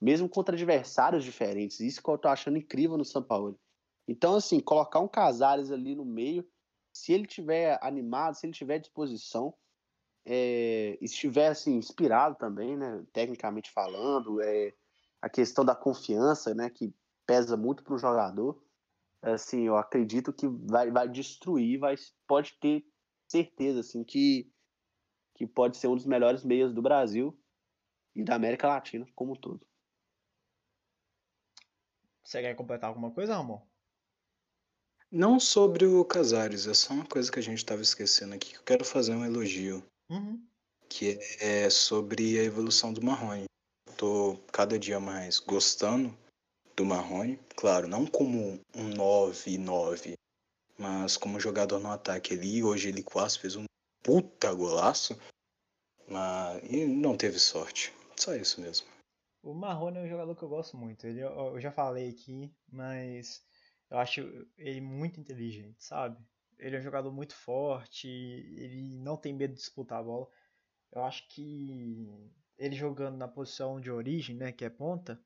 mesmo 0.00 0.28
contra 0.28 0.54
adversários 0.54 1.24
diferentes. 1.24 1.80
Isso 1.80 2.02
que 2.02 2.08
eu 2.08 2.18
tô 2.18 2.28
achando 2.28 2.58
incrível 2.58 2.96
no 2.96 3.04
São 3.04 3.22
Paulo. 3.22 3.58
Então, 4.06 4.34
assim, 4.34 4.60
colocar 4.60 5.00
um 5.00 5.08
Casares 5.08 5.70
ali 5.70 5.94
no 5.94 6.04
meio, 6.04 6.46
se 6.92 7.12
ele 7.12 7.26
tiver 7.26 7.78
animado, 7.82 8.34
se 8.34 8.46
ele 8.46 8.52
tiver 8.52 8.78
disposição, 8.78 9.54
é, 10.24 10.98
estiver 11.00 11.48
assim, 11.48 11.76
inspirado 11.76 12.36
também, 12.36 12.76
né, 12.76 13.04
tecnicamente 13.12 13.70
falando, 13.70 14.40
é, 14.42 14.74
a 15.20 15.28
questão 15.28 15.64
da 15.64 15.74
confiança, 15.74 16.54
né, 16.54 16.68
que 16.68 16.94
pesa 17.26 17.56
muito 17.56 17.82
para 17.82 17.94
o 17.94 17.98
jogador, 17.98 18.60
assim, 19.22 19.62
eu 19.62 19.76
acredito 19.76 20.32
que 20.32 20.48
vai, 20.48 20.90
vai 20.90 21.08
destruir, 21.08 21.78
vai, 21.78 21.94
pode 22.26 22.58
ter 22.60 22.84
certeza, 23.28 23.80
assim, 23.80 24.02
que, 24.02 24.52
que 25.34 25.46
pode 25.46 25.76
ser 25.76 25.86
um 25.86 25.96
dos 25.96 26.04
melhores 26.04 26.44
meias 26.44 26.74
do 26.74 26.82
Brasil 26.82 27.38
e 28.14 28.24
da 28.24 28.34
América 28.34 28.68
Latina 28.68 29.06
como 29.14 29.32
um 29.32 29.36
todo. 29.36 29.66
Você 32.24 32.40
quer 32.40 32.54
completar 32.54 32.88
alguma 32.88 33.10
coisa, 33.10 33.36
Ramon? 33.36 33.60
Não 35.10 35.38
sobre 35.38 35.84
o 35.84 36.04
Casares, 36.04 36.66
é 36.66 36.74
só 36.74 36.94
uma 36.94 37.06
coisa 37.06 37.30
que 37.30 37.38
a 37.38 37.42
gente 37.42 37.58
estava 37.58 37.82
esquecendo 37.82 38.34
aqui, 38.34 38.50
que 38.50 38.56
eu 38.58 38.64
quero 38.64 38.84
fazer 38.84 39.14
um 39.14 39.24
elogio, 39.24 39.84
Uhum. 40.08 40.46
que 40.88 41.18
é 41.38 41.68
sobre 41.70 42.38
a 42.38 42.42
evolução 42.42 42.92
do 42.92 43.04
Marrone. 43.04 43.44
Tô 43.98 44.38
cada 44.50 44.78
dia 44.78 44.98
mais 44.98 45.38
gostando 45.38 46.16
do 46.82 46.86
Marrone, 46.86 47.38
claro, 47.56 47.86
não 47.86 48.04
como 48.04 48.60
um 48.74 48.90
9-9, 48.90 50.14
mas 50.76 51.16
como 51.16 51.38
jogador 51.38 51.78
no 51.78 51.92
ataque 51.92 52.34
ali. 52.34 52.64
Hoje 52.64 52.88
ele 52.88 53.04
quase 53.04 53.38
fez 53.38 53.54
um 53.54 53.66
puta 54.02 54.52
golaço, 54.52 55.16
mas 56.08 56.60
e 56.68 56.84
não 56.84 57.16
teve 57.16 57.38
sorte. 57.38 57.94
Só 58.16 58.34
isso 58.34 58.60
mesmo. 58.60 58.88
O 59.44 59.54
Marrone 59.54 59.98
é 59.98 60.02
um 60.02 60.08
jogador 60.08 60.34
que 60.34 60.42
eu 60.42 60.48
gosto 60.48 60.76
muito. 60.76 61.06
Ele, 61.06 61.20
eu, 61.20 61.60
já 61.60 61.70
falei 61.70 62.10
aqui, 62.10 62.52
mas 62.68 63.44
eu 63.88 63.98
acho 63.98 64.20
ele 64.58 64.80
muito 64.80 65.20
inteligente, 65.20 65.84
sabe? 65.84 66.20
Ele 66.58 66.74
é 66.74 66.78
um 66.80 66.82
jogador 66.82 67.12
muito 67.12 67.34
forte, 67.34 68.08
ele 68.08 68.82
não 68.82 69.16
tem 69.16 69.32
medo 69.32 69.54
de 69.54 69.60
disputar 69.60 70.00
a 70.00 70.02
bola. 70.02 70.26
Eu 70.90 71.04
acho 71.04 71.28
que 71.28 72.32
ele 72.58 72.74
jogando 72.74 73.16
na 73.16 73.28
posição 73.28 73.80
de 73.80 73.90
origem, 73.90 74.34
né, 74.34 74.50
que 74.50 74.64
é 74.64 74.70
ponta, 74.70 75.20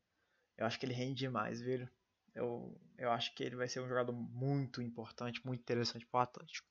eu 0.59 0.67
acho 0.67 0.79
que 0.79 0.87
ele 0.87 0.95
rende 0.95 1.15
demais, 1.21 1.61
viu? 1.61 1.89
Eu, 2.35 2.79
eu 2.99 3.11
acho 3.11 3.35
que 3.35 3.43
ele 3.45 3.57
vai 3.57 3.69
ser 3.69 3.81
um 3.81 3.89
jogador 3.89 4.13
muito 4.13 4.83
importante, 4.83 5.45
muito 5.47 5.61
interessante 5.61 6.07
para 6.07 6.19
o 6.19 6.23
Atlético. 6.23 6.69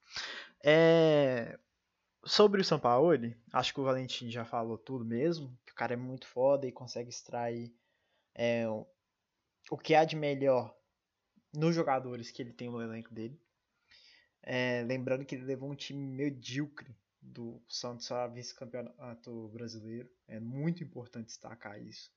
É, 0.63 1.57
Sobre 2.25 2.61
o 2.61 2.65
Sampaoli, 2.65 3.37
acho 3.53 3.73
que 3.73 3.79
o 3.79 3.83
Valentim 3.83 4.29
já 4.31 4.45
falou 4.45 4.77
tudo 4.77 5.05
mesmo, 5.05 5.57
que 5.65 5.71
o 5.73 5.75
cara 5.75 5.93
é 5.93 5.97
muito 5.97 6.27
foda 6.27 6.67
e 6.67 6.71
consegue 6.71 7.09
extrair 7.09 7.73
é, 8.35 8.67
o- 8.69 9.77
que 9.77 9.93
há 9.95 10.03
de 10.05 10.15
melhor 10.15 10.75
nos 11.53 11.75
jogadores 11.75 12.31
que 12.31 12.41
ele 12.41 12.53
tem 12.53 12.69
no 12.69 12.81
elenco 12.81 13.13
dele. 13.13 13.39
É, 14.43 14.83
lembrando 14.83 15.25
que 15.25 15.35
ele 15.35 15.43
levou 15.45 15.69
um 15.71 15.75
time 15.75 15.99
medíocre 16.05 16.95
do 17.21 17.61
Santos 17.67 18.11
a 18.11 18.27
vice-campeonato 18.27 19.49
brasileiro. 19.49 20.09
É 20.27 20.39
muito 20.39 20.83
importante 20.83 21.27
destacar 21.27 21.81
isso. 21.81 22.11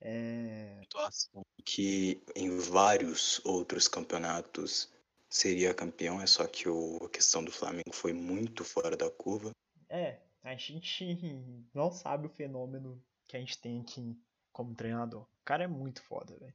É, 0.00 0.78
Situação 0.82 1.42
que 1.64 2.22
em 2.34 2.56
vários 2.56 3.44
outros 3.44 3.88
campeonatos 3.88 4.90
seria 5.28 5.74
campeão, 5.74 6.20
é 6.20 6.26
só 6.26 6.46
que 6.46 6.68
o, 6.68 6.96
a 7.04 7.10
questão 7.10 7.44
do 7.44 7.52
Flamengo 7.52 7.92
foi 7.92 8.12
muito 8.14 8.64
fora 8.64 8.96
da 8.96 9.10
curva. 9.10 9.50
É, 9.88 10.20
a 10.42 10.56
gente 10.56 11.04
não 11.74 11.90
sabe 11.90 12.26
o 12.26 12.30
fenômeno 12.30 13.02
que 13.26 13.36
a 13.36 13.40
gente 13.40 13.58
tem 13.60 13.80
aqui 13.82 14.18
como 14.50 14.74
treinador. 14.74 15.22
O 15.22 15.44
cara 15.44 15.64
é 15.64 15.68
muito 15.68 16.02
foda, 16.02 16.36
velho. 16.38 16.54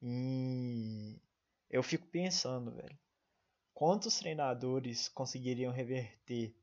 E 0.00 1.20
eu 1.68 1.82
fico 1.82 2.06
pensando, 2.06 2.70
velho, 2.70 2.96
quantos 3.74 4.18
treinadores 4.18 5.08
conseguiriam 5.08 5.72
reverter 5.72 6.54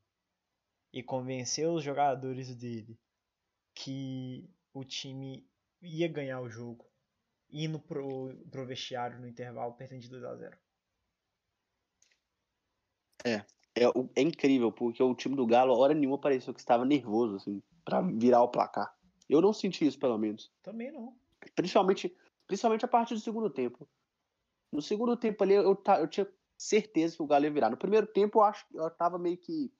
e 0.92 1.02
convencer 1.02 1.68
os 1.68 1.84
jogadores 1.84 2.54
dele 2.56 2.98
que 3.74 4.48
o 4.72 4.84
time 4.84 5.46
ia 5.84 6.08
ganhar 6.08 6.40
o 6.40 6.48
jogo 6.48 6.86
indo 7.50 7.78
pro, 7.78 8.34
pro 8.50 8.66
vestiário 8.66 9.20
no 9.20 9.28
intervalo 9.28 9.74
perdendo 9.74 10.00
de 10.00 10.08
2 10.08 10.24
a 10.24 10.34
0 10.34 10.58
É, 13.74 13.88
o- 13.88 14.08
é 14.14 14.22
incrível, 14.22 14.70
porque 14.70 15.02
o 15.02 15.14
time 15.14 15.34
do 15.34 15.46
Galo, 15.46 15.76
hora 15.76 15.94
nenhuma, 15.94 16.18
pareceu 16.18 16.54
que 16.54 16.60
estava 16.60 16.84
nervoso, 16.84 17.36
assim, 17.36 17.60
pra 17.84 18.00
virar 18.00 18.42
o 18.42 18.48
placar. 18.48 18.94
Eu 19.28 19.40
não 19.40 19.52
senti 19.52 19.84
isso, 19.84 19.98
pelo 19.98 20.16
menos. 20.16 20.52
Também 20.62 20.92
não. 20.92 21.16
Principalmente, 21.56 22.14
principalmente 22.46 22.84
a 22.84 22.88
partir 22.88 23.14
do 23.14 23.20
segundo 23.20 23.50
tempo. 23.50 23.88
No 24.70 24.80
segundo 24.80 25.16
tempo 25.16 25.42
ali, 25.42 25.54
eu, 25.54 25.82
eu 25.98 26.08
tinha 26.08 26.28
certeza 26.56 27.16
que 27.16 27.22
o 27.22 27.26
Galo 27.26 27.44
ia 27.44 27.50
virar. 27.50 27.70
No 27.70 27.76
primeiro 27.76 28.06
tempo, 28.06 28.38
eu 28.38 28.44
acho 28.44 28.66
que 28.68 28.76
eu 28.76 28.88
tava 28.90 29.18
meio 29.18 29.36
que. 29.36 29.72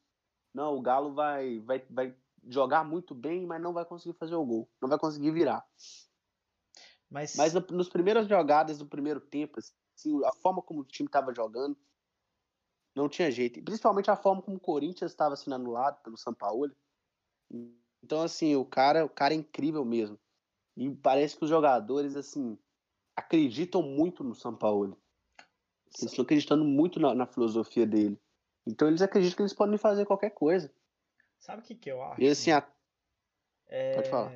Não, 0.52 0.74
o 0.76 0.82
Galo 0.82 1.14
vai, 1.14 1.60
vai, 1.60 1.84
vai 1.90 2.16
jogar 2.48 2.84
muito 2.84 3.14
bem, 3.14 3.46
mas 3.46 3.60
não 3.60 3.72
vai 3.72 3.84
conseguir 3.84 4.16
fazer 4.16 4.34
o 4.34 4.44
gol. 4.44 4.68
Não 4.80 4.88
vai 4.88 4.98
conseguir 4.98 5.30
virar. 5.30 5.66
Mas, 7.10 7.36
Mas 7.36 7.54
nos 7.54 7.88
primeiras 7.88 8.26
jogadas 8.28 8.78
do 8.78 8.86
primeiro 8.86 9.20
tempo, 9.20 9.58
assim, 9.58 10.24
a 10.24 10.32
forma 10.32 10.60
como 10.62 10.80
o 10.80 10.84
time 10.84 11.06
estava 11.06 11.34
jogando, 11.34 11.76
não 12.94 13.08
tinha 13.08 13.30
jeito. 13.30 13.58
E 13.58 13.62
principalmente 13.62 14.10
a 14.10 14.16
forma 14.16 14.42
como 14.42 14.56
o 14.56 14.60
Corinthians 14.60 15.10
estava 15.10 15.36
sendo 15.36 15.54
anulado 15.54 16.02
pelo 16.02 16.16
São 16.16 16.34
Paulo. 16.34 16.74
Então, 18.02 18.22
assim, 18.22 18.56
o 18.56 18.64
cara, 18.64 19.04
o 19.04 19.08
cara 19.08 19.34
é 19.34 19.36
incrível 19.36 19.84
mesmo. 19.84 20.18
E 20.76 20.90
parece 20.90 21.36
que 21.36 21.44
os 21.44 21.50
jogadores, 21.50 22.16
assim, 22.16 22.58
acreditam 23.16 23.82
muito 23.82 24.24
no 24.24 24.34
São 24.34 24.54
Paulo. 24.54 24.98
Eles 25.98 26.10
estão 26.10 26.24
acreditando 26.24 26.64
muito 26.64 26.98
na, 26.98 27.14
na 27.14 27.26
filosofia 27.26 27.86
dele. 27.86 28.18
Então 28.66 28.88
eles 28.88 29.02
acreditam 29.02 29.36
que 29.36 29.42
eles 29.42 29.52
podem 29.52 29.78
fazer 29.78 30.04
qualquer 30.04 30.30
coisa. 30.30 30.72
Sabe 31.44 31.60
o 31.62 31.64
que, 31.64 31.74
que 31.74 31.90
eu 31.90 32.02
acho? 32.02 32.20
E 32.22 32.28
assim, 32.28 32.50
a- 32.50 32.66
É, 33.66 33.94
Pode 33.94 34.08
falar. 34.10 34.32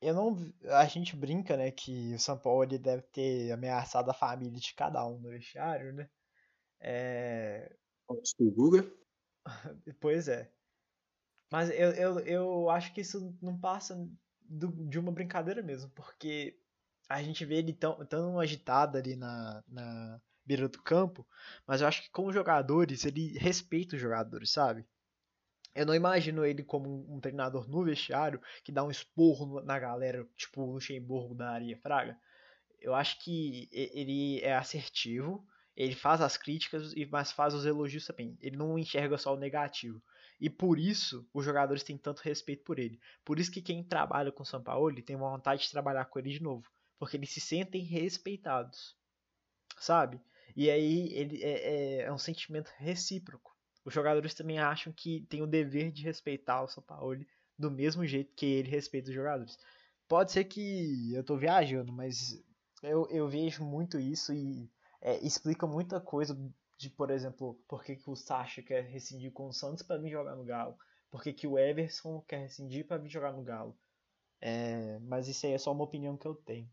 eu 0.00 0.14
não. 0.14 0.52
A 0.70 0.84
gente 0.86 1.14
brinca, 1.14 1.56
né, 1.56 1.70
que 1.70 2.14
o 2.14 2.18
São 2.18 2.38
Paulo 2.38 2.64
ele 2.64 2.78
deve 2.78 3.02
ter 3.02 3.52
ameaçado 3.52 4.10
a 4.10 4.14
família 4.14 4.58
de 4.58 4.74
cada 4.74 5.06
um 5.06 5.18
no 5.18 5.28
vestiário, 5.28 5.92
né? 5.92 6.08
É. 6.80 7.76
O 8.08 8.50
Guga? 8.50 8.90
Pois 10.00 10.28
é. 10.28 10.50
Mas 11.50 11.68
eu, 11.70 11.90
eu, 11.92 12.18
eu 12.20 12.70
acho 12.70 12.94
que 12.94 13.02
isso 13.02 13.36
não 13.42 13.58
passa 13.58 13.94
do, 14.40 14.68
de 14.88 14.98
uma 14.98 15.12
brincadeira 15.12 15.62
mesmo, 15.62 15.90
porque 15.90 16.58
a 17.08 17.22
gente 17.22 17.44
vê 17.44 17.56
ele 17.56 17.72
tão, 17.74 18.04
tão 18.06 18.40
agitado 18.40 18.96
ali 18.96 19.16
na, 19.16 19.62
na 19.68 20.20
beira 20.44 20.68
do 20.68 20.82
campo, 20.82 21.26
mas 21.66 21.80
eu 21.80 21.86
acho 21.86 22.02
que 22.02 22.10
como 22.10 22.32
jogadores, 22.32 23.04
ele 23.04 23.38
respeita 23.38 23.96
os 23.96 24.02
jogadores, 24.02 24.50
sabe? 24.50 24.84
Eu 25.74 25.86
não 25.86 25.94
imagino 25.94 26.44
ele 26.44 26.62
como 26.62 27.06
um 27.08 27.18
treinador 27.18 27.68
no 27.68 27.84
vestiário 27.84 28.40
que 28.62 28.70
dá 28.70 28.84
um 28.84 28.90
esporro 28.90 29.62
na 29.62 29.78
galera, 29.78 30.26
tipo 30.36 30.62
o 30.62 30.72
Luxemburgo 30.72 31.34
da 31.34 31.50
Aria 31.50 31.78
Fraga. 31.78 32.18
Eu 32.80 32.94
acho 32.94 33.18
que 33.20 33.68
ele 33.72 34.40
é 34.40 34.54
assertivo, 34.54 35.46
ele 35.74 35.94
faz 35.94 36.20
as 36.20 36.36
críticas, 36.36 36.92
mas 37.10 37.32
faz 37.32 37.54
os 37.54 37.64
elogios 37.64 38.04
também. 38.04 38.36
Ele 38.40 38.56
não 38.56 38.78
enxerga 38.78 39.16
só 39.16 39.34
o 39.34 39.38
negativo. 39.38 40.02
E 40.38 40.50
por 40.50 40.78
isso 40.78 41.26
os 41.32 41.44
jogadores 41.44 41.82
têm 41.82 41.96
tanto 41.96 42.20
respeito 42.20 42.64
por 42.64 42.78
ele. 42.78 43.00
Por 43.24 43.38
isso 43.38 43.50
que 43.50 43.62
quem 43.62 43.82
trabalha 43.82 44.32
com 44.32 44.42
o 44.42 44.46
São 44.46 44.62
Paulo 44.62 44.94
tem 45.00 45.16
vontade 45.16 45.62
de 45.62 45.70
trabalhar 45.70 46.04
com 46.06 46.18
ele 46.18 46.30
de 46.30 46.42
novo. 46.42 46.68
Porque 46.98 47.16
eles 47.16 47.30
se 47.30 47.40
sentem 47.40 47.82
respeitados. 47.84 48.96
Sabe? 49.78 50.20
E 50.54 50.70
aí 50.70 51.12
ele 51.12 51.42
é, 51.42 51.50
é, 51.50 52.02
é 52.02 52.12
um 52.12 52.18
sentimento 52.18 52.70
recíproco 52.76 53.52
os 53.84 53.92
jogadores 53.92 54.34
também 54.34 54.58
acham 54.58 54.92
que 54.92 55.26
tem 55.28 55.42
o 55.42 55.46
dever 55.46 55.90
de 55.90 56.02
respeitar 56.02 56.62
o 56.62 56.68
São 56.68 56.82
Paulo 56.82 57.24
do 57.58 57.70
mesmo 57.70 58.06
jeito 58.06 58.34
que 58.34 58.46
ele 58.46 58.70
respeita 58.70 59.08
os 59.08 59.14
jogadores. 59.14 59.58
Pode 60.08 60.32
ser 60.32 60.44
que 60.44 61.12
eu 61.12 61.24
tô 61.24 61.36
viajando, 61.36 61.92
mas 61.92 62.42
eu, 62.82 63.08
eu 63.10 63.28
vejo 63.28 63.64
muito 63.64 63.98
isso 63.98 64.32
e 64.32 64.70
é, 65.00 65.18
explica 65.24 65.66
muita 65.66 66.00
coisa 66.00 66.38
de, 66.78 66.90
por 66.90 67.10
exemplo, 67.10 67.60
por 67.68 67.82
que, 67.82 67.96
que 67.96 68.10
o 68.10 68.16
Sacha 68.16 68.62
quer 68.62 68.84
rescindir 68.84 69.32
com 69.32 69.48
o 69.48 69.52
Santos 69.52 69.82
para 69.82 70.00
vir 70.00 70.10
jogar 70.10 70.36
no 70.36 70.44
Galo, 70.44 70.76
por 71.10 71.22
que, 71.22 71.32
que 71.32 71.46
o 71.46 71.58
Everson 71.58 72.20
quer 72.22 72.38
rescindir 72.38 72.86
para 72.86 72.98
vir 72.98 73.10
jogar 73.10 73.32
no 73.32 73.42
Galo. 73.42 73.76
É, 74.40 74.98
mas 75.00 75.28
isso 75.28 75.46
aí 75.46 75.52
é 75.52 75.58
só 75.58 75.72
uma 75.72 75.84
opinião 75.84 76.16
que 76.16 76.26
eu 76.26 76.34
tenho. 76.34 76.68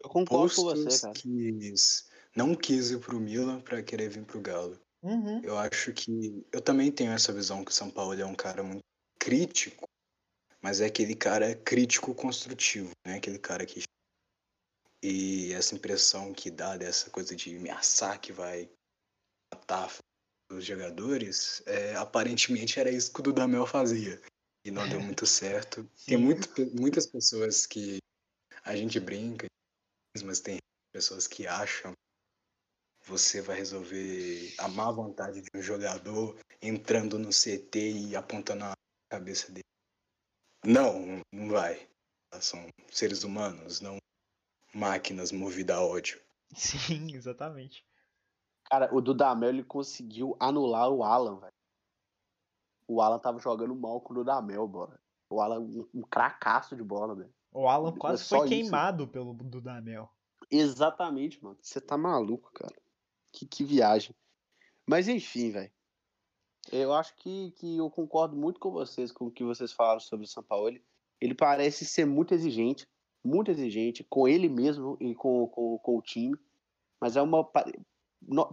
Eu 0.00 0.08
concordo 0.08 0.54
com 0.54 0.62
você, 0.62 1.00
cara. 1.00 1.12
Quis, 1.14 2.08
não 2.38 2.54
quis 2.54 2.92
ir 2.92 3.00
pro 3.00 3.18
Milan 3.18 3.60
para 3.60 3.82
querer 3.82 4.08
vir 4.08 4.24
pro 4.24 4.40
Galo. 4.40 4.78
Uhum. 5.02 5.42
Eu 5.42 5.58
acho 5.58 5.92
que. 5.92 6.46
Eu 6.52 6.60
também 6.60 6.92
tenho 6.92 7.10
essa 7.10 7.32
visão 7.32 7.64
que 7.64 7.72
o 7.72 7.74
São 7.74 7.90
Paulo 7.90 8.14
é 8.14 8.24
um 8.24 8.34
cara 8.34 8.62
muito 8.62 8.84
crítico, 9.18 9.88
mas 10.62 10.80
é 10.80 10.86
aquele 10.86 11.16
cara 11.16 11.56
crítico 11.56 12.14
construtivo, 12.14 12.92
né? 13.04 13.16
Aquele 13.16 13.40
cara 13.40 13.66
que. 13.66 13.82
E 15.02 15.52
essa 15.52 15.74
impressão 15.74 16.32
que 16.32 16.48
dá 16.50 16.76
dessa 16.76 17.10
coisa 17.10 17.34
de 17.34 17.56
ameaçar 17.56 18.20
que 18.20 18.32
vai 18.32 18.68
matar 19.52 19.92
os 20.50 20.64
jogadores, 20.64 21.60
é, 21.66 21.94
aparentemente 21.96 22.78
era 22.78 22.90
isso 22.90 23.12
que 23.12 23.20
o 23.20 23.22
Dudamel 23.22 23.66
fazia. 23.66 24.20
E 24.64 24.70
não 24.70 24.88
deu 24.88 25.00
muito 25.00 25.26
certo. 25.26 25.88
Tem 26.06 26.16
muito, 26.16 26.48
muitas 26.80 27.06
pessoas 27.06 27.66
que 27.66 27.98
a 28.64 28.76
gente 28.76 28.98
brinca, 29.00 29.46
mas 30.24 30.40
tem 30.40 30.58
pessoas 30.92 31.26
que 31.26 31.46
acham 31.46 31.92
você 33.08 33.40
vai 33.40 33.56
resolver 33.56 34.54
a 34.58 34.68
má 34.68 34.90
vontade 34.92 35.40
de 35.40 35.48
um 35.54 35.62
jogador 35.62 36.38
entrando 36.60 37.18
no 37.18 37.30
CT 37.30 38.08
e 38.10 38.16
apontando 38.16 38.64
a 38.64 38.74
cabeça 39.10 39.50
dele. 39.50 39.64
Não, 40.64 41.22
não 41.32 41.48
vai. 41.48 41.88
São 42.40 42.68
seres 42.90 43.24
humanos, 43.24 43.80
não 43.80 43.96
máquinas 44.74 45.32
movidas 45.32 45.76
a 45.76 45.82
ódio. 45.82 46.20
Sim, 46.54 47.14
exatamente. 47.14 47.84
Cara, 48.70 48.94
o 48.94 49.00
Dudamel 49.00 49.48
ele 49.48 49.64
conseguiu 49.64 50.36
anular 50.38 50.90
o 50.90 51.02
Alan, 51.02 51.40
velho. 51.40 51.52
O 52.86 53.00
Alan 53.00 53.18
tava 53.18 53.38
jogando 53.38 53.74
mal 53.74 54.00
com 54.02 54.12
o 54.12 54.16
Dudamel, 54.16 54.68
bora. 54.68 55.00
O 55.30 55.40
Alan, 55.40 55.60
um, 55.60 55.88
um 55.94 56.02
cracaço 56.02 56.76
de 56.76 56.82
bola, 56.82 57.14
velho. 57.14 57.32
O 57.52 57.66
Alan 57.66 57.96
quase 57.96 58.24
foi 58.24 58.48
queimado 58.48 59.04
isso. 59.04 59.12
pelo 59.12 59.32
Dudamel. 59.32 60.10
Exatamente, 60.50 61.42
mano. 61.42 61.58
Você 61.62 61.80
tá 61.80 61.96
maluco, 61.96 62.52
cara. 62.52 62.74
Que, 63.32 63.46
que 63.46 63.64
viagem. 63.64 64.14
Mas 64.86 65.08
enfim, 65.08 65.50
velho. 65.50 65.70
Eu 66.70 66.92
acho 66.92 67.14
que, 67.16 67.50
que 67.52 67.76
eu 67.76 67.90
concordo 67.90 68.36
muito 68.36 68.60
com 68.60 68.70
vocês, 68.70 69.10
com 69.10 69.26
o 69.26 69.30
que 69.30 69.44
vocês 69.44 69.72
falaram 69.72 70.00
sobre 70.00 70.26
o 70.26 70.28
São 70.28 70.42
Paulo. 70.42 70.78
Ele, 71.20 71.34
parece 71.34 71.84
ser 71.84 72.04
muito 72.04 72.34
exigente, 72.34 72.86
muito 73.24 73.50
exigente 73.50 74.04
com 74.04 74.28
ele 74.28 74.48
mesmo 74.48 74.96
e 75.00 75.14
com, 75.14 75.46
com, 75.48 75.78
com 75.78 75.98
o 75.98 76.02
time. 76.02 76.36
Mas 77.00 77.16
é 77.16 77.22
uma. 77.22 77.48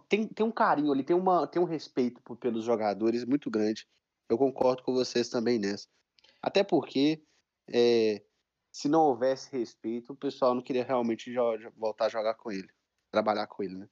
Tem, 0.07 0.27
tem 0.27 0.45
um 0.45 0.51
carinho 0.51 0.91
ali, 0.91 1.03
tem, 1.03 1.15
uma, 1.15 1.47
tem 1.47 1.61
um 1.61 1.65
respeito 1.65 2.21
pelos 2.37 2.63
jogadores 2.63 3.25
muito 3.25 3.49
grande. 3.49 3.87
Eu 4.29 4.37
concordo 4.37 4.83
com 4.83 4.93
vocês 4.93 5.29
também 5.29 5.59
nessa. 5.59 5.87
Até 6.41 6.63
porque, 6.63 7.23
é, 7.69 8.23
se 8.71 8.87
não 8.87 9.01
houvesse 9.01 9.51
respeito, 9.51 10.13
o 10.13 10.15
pessoal 10.15 10.53
não 10.53 10.61
queria 10.61 10.83
realmente 10.83 11.33
voltar 11.75 12.05
a 12.05 12.09
jogar 12.09 12.35
com 12.35 12.51
ele, 12.51 12.67
trabalhar 13.11 13.47
com 13.47 13.63
ele, 13.63 13.75
né? 13.75 13.89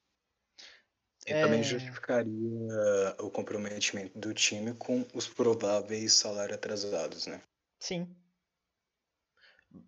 E 1.25 1.33
é... 1.33 1.41
também 1.41 1.63
justificaria 1.63 3.15
o 3.19 3.29
comprometimento 3.29 4.17
do 4.17 4.33
time 4.33 4.73
com 4.73 5.05
os 5.13 5.27
prováveis 5.27 6.13
salários 6.13 6.57
atrasados, 6.57 7.27
né? 7.27 7.41
Sim. 7.79 8.15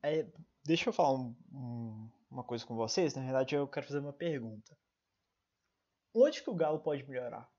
É, 0.03 0.25
deixa 0.63 0.89
eu 0.89 0.93
falar 0.93 1.13
um, 1.13 1.35
um, 1.51 2.11
uma 2.29 2.43
coisa 2.43 2.65
com 2.65 2.75
vocês. 2.75 3.13
Na 3.13 3.23
verdade, 3.23 3.55
eu 3.55 3.67
quero 3.67 3.85
fazer 3.85 3.99
uma 3.99 4.13
pergunta. 4.13 4.77
Onde 6.13 6.41
que 6.41 6.49
o 6.49 6.55
Galo 6.55 6.79
pode 6.79 7.03
melhorar? 7.07 7.49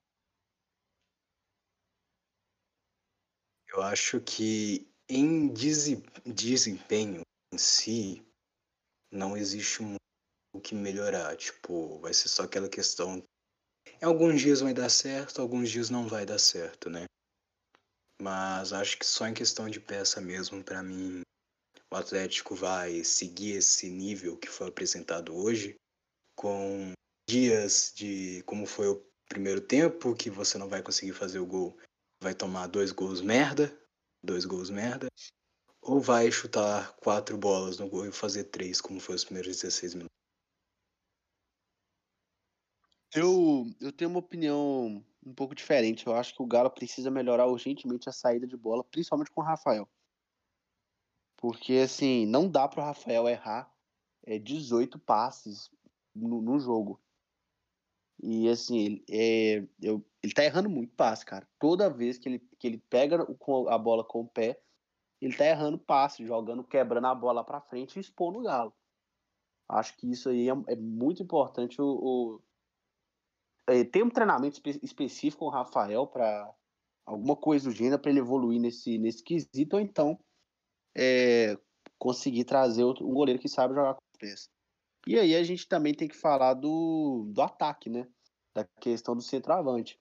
Eu 3.68 3.82
acho 3.82 4.20
que 4.20 4.90
em 5.08 5.52
desempenho 5.52 7.22
em 7.52 7.58
si, 7.58 8.26
não 9.10 9.36
existe 9.36 9.82
muito 9.82 10.00
o 10.52 10.60
que 10.60 10.74
melhorar. 10.74 11.36
Tipo, 11.36 11.98
vai 12.00 12.12
ser 12.12 12.28
só 12.28 12.42
aquela 12.44 12.68
questão 12.68 13.22
Alguns 14.02 14.40
dias 14.40 14.60
vai 14.60 14.74
dar 14.74 14.88
certo, 14.88 15.40
alguns 15.40 15.70
dias 15.70 15.90
não 15.90 16.06
vai 16.06 16.26
dar 16.26 16.38
certo, 16.38 16.90
né? 16.90 17.06
Mas 18.20 18.72
acho 18.72 18.98
que 18.98 19.06
só 19.06 19.26
em 19.26 19.34
questão 19.34 19.68
de 19.68 19.80
peça 19.80 20.20
mesmo, 20.20 20.62
para 20.62 20.82
mim, 20.82 21.22
o 21.90 21.96
Atlético 21.96 22.54
vai 22.54 23.04
seguir 23.04 23.56
esse 23.56 23.88
nível 23.88 24.36
que 24.36 24.48
foi 24.48 24.68
apresentado 24.68 25.34
hoje, 25.34 25.76
com 26.34 26.92
dias 27.28 27.92
de 27.94 28.42
como 28.44 28.66
foi 28.66 28.88
o 28.88 29.02
primeiro 29.28 29.60
tempo, 29.60 30.14
que 30.14 30.30
você 30.30 30.58
não 30.58 30.68
vai 30.68 30.82
conseguir 30.82 31.12
fazer 31.12 31.38
o 31.38 31.46
gol, 31.46 31.76
vai 32.22 32.34
tomar 32.34 32.66
dois 32.66 32.92
gols 32.92 33.20
merda, 33.20 33.76
dois 34.22 34.44
gols 34.44 34.70
merda, 34.70 35.08
ou 35.80 36.00
vai 36.00 36.30
chutar 36.30 36.94
quatro 36.96 37.36
bolas 37.36 37.78
no 37.78 37.88
gol 37.88 38.06
e 38.06 38.12
fazer 38.12 38.44
três, 38.44 38.80
como 38.80 39.00
foi 39.00 39.14
os 39.14 39.24
primeiros 39.24 39.56
16 39.56 39.94
minutos. 39.94 40.16
Eu, 43.14 43.66
eu 43.80 43.92
tenho 43.92 44.10
uma 44.10 44.18
opinião 44.18 45.04
um 45.24 45.34
pouco 45.34 45.54
diferente. 45.54 46.06
Eu 46.06 46.14
acho 46.14 46.34
que 46.34 46.42
o 46.42 46.46
Galo 46.46 46.70
precisa 46.70 47.10
melhorar 47.10 47.46
urgentemente 47.46 48.08
a 48.08 48.12
saída 48.12 48.46
de 48.46 48.56
bola, 48.56 48.84
principalmente 48.84 49.30
com 49.30 49.40
o 49.40 49.44
Rafael. 49.44 49.88
Porque, 51.36 51.74
assim, 51.74 52.24
não 52.26 52.48
dá 52.48 52.66
para 52.66 52.80
o 52.80 52.84
Rafael 52.84 53.28
errar 53.28 53.70
é, 54.24 54.38
18 54.38 54.98
passes 54.98 55.70
no, 56.14 56.40
no 56.40 56.58
jogo. 56.58 57.00
E, 58.22 58.48
assim, 58.48 58.78
ele, 58.78 59.04
é, 59.10 59.68
eu, 59.82 60.04
ele 60.22 60.32
tá 60.32 60.44
errando 60.44 60.70
muito 60.70 60.94
passe, 60.94 61.24
cara. 61.24 61.46
Toda 61.58 61.90
vez 61.90 62.18
que 62.18 62.28
ele, 62.28 62.38
que 62.58 62.66
ele 62.66 62.78
pega 62.78 63.26
a 63.68 63.78
bola 63.78 64.02
com 64.02 64.22
o 64.22 64.28
pé, 64.28 64.60
ele 65.20 65.36
tá 65.36 65.44
errando 65.46 65.78
passe, 65.78 66.26
jogando, 66.26 66.64
quebrando 66.64 67.06
a 67.06 67.14
bola 67.14 67.44
para 67.44 67.60
frente 67.60 67.96
e 67.96 68.00
expondo 68.00 68.38
o 68.38 68.42
Galo. 68.42 68.74
Acho 69.68 69.96
que 69.96 70.10
isso 70.10 70.28
aí 70.28 70.48
é, 70.48 70.52
é 70.68 70.76
muito 70.76 71.22
importante 71.22 71.80
o, 71.80 71.86
o 71.86 72.42
é, 73.66 73.84
tem 73.84 74.02
um 74.02 74.10
treinamento 74.10 74.56
espe 74.56 74.78
específico 74.82 75.40
com 75.40 75.46
o 75.46 75.50
Rafael 75.50 76.06
para 76.06 76.52
alguma 77.04 77.36
coisa 77.36 77.68
do 77.68 77.74
gênero 77.74 78.00
para 78.00 78.10
ele 78.10 78.20
evoluir 78.20 78.60
nesse, 78.60 78.98
nesse 78.98 79.22
quesito, 79.22 79.76
ou 79.76 79.80
então 79.80 80.18
é, 80.96 81.56
conseguir 81.98 82.44
trazer 82.44 82.84
outro, 82.84 83.06
um 83.06 83.14
goleiro 83.14 83.40
que 83.40 83.48
sabe 83.48 83.74
jogar 83.74 83.94
com 83.94 84.00
os 84.12 84.18
pés. 84.18 84.48
E 85.06 85.18
aí 85.18 85.36
a 85.36 85.42
gente 85.42 85.68
também 85.68 85.94
tem 85.94 86.08
que 86.08 86.16
falar 86.16 86.54
do, 86.54 87.30
do 87.32 87.40
ataque, 87.40 87.88
né? 87.88 88.08
Da 88.54 88.64
questão 88.80 89.14
do 89.14 89.22
centroavante. 89.22 90.00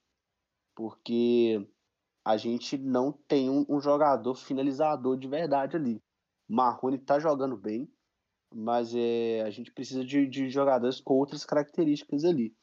Porque 0.76 1.68
a 2.26 2.38
gente 2.38 2.78
não 2.78 3.11
tem 3.11 3.49
um, 3.49 3.66
um 3.70 3.80
jogador 3.80 4.34
finalizador 4.34 5.18
de 5.18 5.28
verdade 5.28 5.76
ali. 5.76 6.01
Marrone 6.47 6.97
tá 6.97 7.20
jogando 7.20 7.55
bem, 7.55 7.88
mas 8.53 8.95
é, 8.95 9.41
a 9.41 9.49
gente 9.51 9.72
precisa 9.72 10.03
de, 10.03 10.28
de 10.28 10.49
jogadores 10.49 10.99
com 10.99 11.13
outras 11.13 11.45
características 11.45 12.24
ali. 12.24 12.55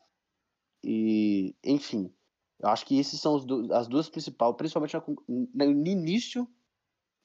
E, 0.83 1.55
enfim, 1.65 2.13
eu 2.59 2.69
acho 2.69 2.85
que 2.87 2.99
esses 2.99 3.21
são 3.21 3.39
do, 3.45 3.73
as 3.75 3.87
duas 3.87 4.09
principais, 4.09 4.55
principalmente 4.57 4.97
no 5.29 5.87
início, 5.87 6.49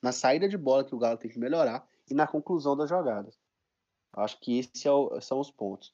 na 0.02 0.12
saída 0.12 0.48
de 0.48 0.58
bola 0.58 0.84
que 0.84 0.96
o 0.96 1.00
Galo 1.00 1.18
tem 1.18 1.32
que 1.32 1.40
melhorar, 1.40 1.88
e 2.10 2.14
na 2.14 2.28
conclusão 2.28 2.76
das 2.76 2.90
jogadas. 2.90 3.38
Acho 4.14 4.40
que 4.40 4.58
esses 4.58 4.86
é 4.86 5.22
são 5.22 5.40
os 5.40 5.52
pontos. 5.52 5.94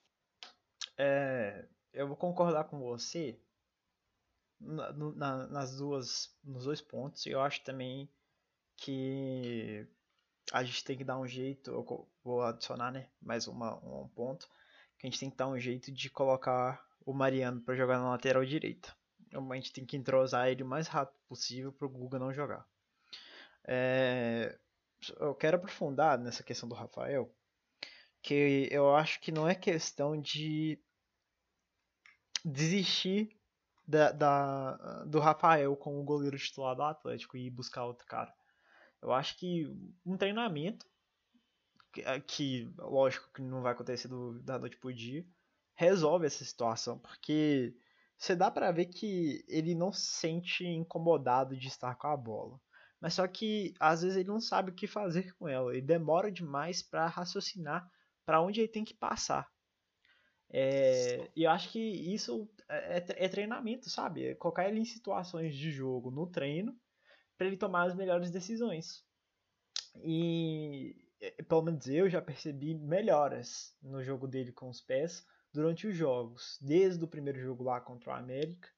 É, 0.98 1.66
eu 1.92 2.08
vou 2.08 2.16
concordar 2.16 2.66
com 2.66 2.80
você 2.80 3.38
na, 4.60 4.94
na, 4.94 5.48
nas 5.48 5.78
duas, 5.78 6.34
nos 6.44 6.66
dois 6.66 6.82
pontos. 6.82 7.26
Eu 7.26 7.42
acho 7.42 7.64
também 7.64 8.10
que 8.78 9.86
a 10.52 10.64
gente 10.64 10.84
tem 10.84 10.98
que 10.98 11.04
dar 11.04 11.20
um 11.20 11.28
jeito. 11.28 11.72
Eu 11.72 12.08
vou 12.24 12.44
adicionar, 12.44 12.92
né? 12.92 13.10
Mais 13.22 13.48
uma, 13.48 13.76
um 13.76 14.08
ponto 14.10 14.48
que 14.98 15.08
a 15.08 15.10
gente 15.10 15.20
tem 15.20 15.30
que 15.30 15.38
dar 15.38 15.48
um 15.48 15.60
jeito 15.60 15.92
de 15.92 16.10
colocar 16.10 16.86
o 17.06 17.14
Mariano 17.14 17.62
para 17.62 17.76
jogar 17.76 18.00
na 18.00 18.10
lateral 18.10 18.46
direita. 18.46 18.96
A 19.34 19.56
gente 19.56 19.74
tem 19.74 19.86
que 19.86 19.98
entrosar 19.98 20.48
ele 20.48 20.64
o 20.64 20.68
mais 20.68 20.88
rápido 20.88 21.18
possível 21.28 21.72
para 21.72 21.88
o 21.88 21.90
Guga 21.90 22.20
não 22.20 22.34
jogar. 22.34 22.68
É, 23.66 24.58
eu 25.20 25.34
quero 25.34 25.58
aprofundar 25.58 26.18
nessa 26.20 26.44
questão 26.44 26.70
do 26.70 26.76
Rafael, 26.76 27.34
que 28.22 28.68
eu 28.72 28.96
acho 28.96 29.20
que 29.20 29.32
não 29.32 29.48
é 29.48 29.56
questão 29.56 30.20
de 30.20 30.80
desistir 32.46 33.36
da, 33.88 34.12
da, 34.12 35.04
do 35.06 35.20
Rafael 35.20 35.76
como 35.76 36.04
goleiro 36.04 36.38
titular 36.38 36.76
do 36.76 36.84
Atlético 36.84 37.38
e 37.38 37.50
buscar 37.50 37.86
outro 37.86 38.06
cara. 38.06 38.34
Eu 39.02 39.12
acho 39.12 39.38
que 39.38 39.68
um 40.06 40.16
treinamento, 40.16 40.86
que, 41.92 42.04
que 42.22 42.74
lógico 42.78 43.30
que 43.34 43.42
não 43.42 43.62
vai 43.62 43.74
acontecer 43.74 44.08
do, 44.08 44.40
da 44.42 44.58
noite 44.58 44.78
pro 44.78 44.94
dia, 44.94 45.26
resolve 45.76 46.26
essa 46.26 46.44
situação, 46.44 47.00
porque 47.00 47.76
você 48.18 48.36
dá 48.36 48.50
para 48.50 48.72
ver 48.72 48.86
que 48.86 49.44
ele 49.48 49.76
não 49.76 49.92
se 49.92 50.06
sente 50.06 50.66
incomodado 50.66 51.58
de 51.58 51.68
estar 51.68 51.96
com 51.96 52.08
a 52.08 52.16
bola. 52.16 52.60
Mas 53.02 53.16
só 53.16 53.28
que 53.28 53.74
às 53.80 54.02
vezes 54.02 54.18
ele 54.18 54.30
não 54.30 54.40
sabe 54.40 54.72
o 54.72 54.74
que 54.74 54.88
fazer 54.88 55.36
com 55.36 55.48
ela. 55.48 55.74
Ele 55.74 55.82
demora 55.82 56.32
demais 56.32 56.82
para 56.82 57.06
raciocinar 57.08 57.86
para 58.26 58.42
onde 58.42 58.62
ele 58.62 58.70
tem 58.70 58.86
que 58.86 58.94
passar. 58.94 59.46
É, 60.50 61.30
e 61.36 61.44
eu 61.44 61.52
acho 61.52 61.70
que 61.70 61.80
isso 61.80 62.48
é, 62.70 63.00
é, 63.00 63.26
é, 63.26 63.28
treinamento, 63.28 63.90
sabe? 63.90 64.28
É 64.28 64.36
colocar 64.36 64.70
ele 64.70 64.80
em 64.80 64.86
situações 64.86 65.56
de 65.56 65.72
jogo 65.72 66.12
no 66.12 66.28
treino 66.28 66.80
para 67.38 67.48
ele 67.48 67.58
tomar 67.58 67.88
as 67.88 67.96
melhores 67.96 68.32
decisões. 68.32 69.04
E 70.02 70.96
é, 71.20 71.44
pelo 71.44 71.64
menos 71.64 71.88
eu 71.88 72.10
já 72.10 72.22
percebi 72.22 72.74
melhoras 72.76 73.76
no 73.82 74.04
jogo 74.04 74.28
dele 74.28 74.52
com 74.52 74.70
os 74.70 74.80
pés 74.80 75.26
durante 75.54 75.88
os 75.88 75.96
jogos, 75.96 76.58
desde 76.60 77.04
o 77.04 77.08
primeiro 77.08 77.40
jogo 77.40 77.64
lá 77.64 77.80
contra 77.80 78.12
o 78.12 78.16
América 78.16 78.70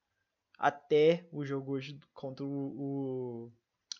até 0.58 1.28
o 1.32 1.44
jogo 1.44 1.72
hoje 1.72 1.98
contra 2.14 2.44
o, 2.44 3.50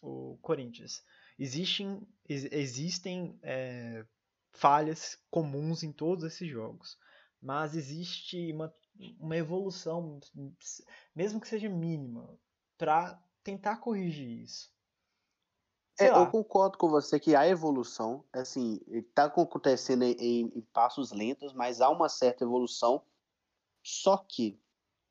o, 0.03 0.33
o 0.33 0.39
Corinthians. 0.39 1.05
Existem, 1.39 2.01
existem 2.29 3.39
é, 3.43 4.05
falhas 4.53 5.19
comuns 5.31 5.83
em 5.83 5.93
todos 5.93 6.25
esses 6.25 6.49
jogos, 6.49 6.99
mas 7.41 7.75
existe 7.75 8.53
uma, 8.53 8.75
uma 9.19 9.37
evolução, 9.37 10.19
mesmo 11.15 11.41
que 11.41 11.49
seja 11.49 11.69
mínima, 11.69 12.39
para 12.79 13.23
tentar 13.43 13.77
corrigir 13.77 14.43
isso. 14.43 14.75
É, 15.99 16.11
eu 16.11 16.31
concordo 16.31 16.77
com 16.77 16.89
você 16.89 17.19
que 17.19 17.35
a 17.35 17.49
evolução, 17.49 18.23
assim, 18.33 18.81
está 18.89 19.25
acontecendo 19.25 20.03
em, 20.05 20.53
em, 20.55 20.61
passos 20.73 21.11
lentos, 21.11 21.55
mas 21.55 21.81
há 21.81 21.89
uma 21.89 22.09
certa 22.09 22.45
evolução. 22.45 23.03
Só 23.83 24.19
que 24.19 24.61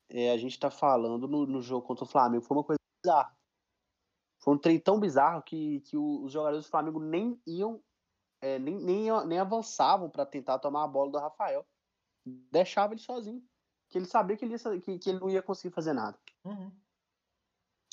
é, 0.08 0.30
a 0.30 0.36
gente 0.36 0.52
está 0.52 0.70
falando 0.70 1.26
no, 1.26 1.44
no, 1.44 1.60
jogo 1.60 1.86
contra 1.86 2.04
o 2.04 2.08
Flamengo, 2.08 2.44
foi 2.44 2.56
uma 2.56 2.64
coisa 2.64 2.78
bizarra. 3.02 3.36
Foi 4.38 4.54
um 4.54 4.58
trem 4.58 4.78
tão 4.78 5.00
bizarro 5.00 5.42
que, 5.42 5.80
que 5.80 5.96
os 5.96 6.30
jogadores 6.30 6.66
do 6.66 6.70
Flamengo 6.70 7.00
nem 7.00 7.40
iam, 7.44 7.82
é, 8.40 8.58
nem, 8.58 8.76
nem, 8.76 9.26
nem 9.26 9.38
avançavam 9.40 10.08
para 10.08 10.24
tentar 10.24 10.60
tomar 10.60 10.84
a 10.84 10.88
bola 10.88 11.10
do 11.10 11.18
Rafael. 11.18 11.66
Deixava 12.24 12.92
ele 12.92 13.00
sozinho. 13.00 13.42
Que 13.88 13.98
ele 13.98 14.06
sabia 14.06 14.36
que 14.36 14.44
ele, 14.44 14.54
ia, 14.54 14.80
que, 14.80 14.98
que 14.98 15.10
ele 15.10 15.18
não 15.18 15.30
ia 15.30 15.42
conseguir 15.42 15.74
fazer 15.74 15.92
nada. 15.92 16.18
Uhum. 16.44 16.70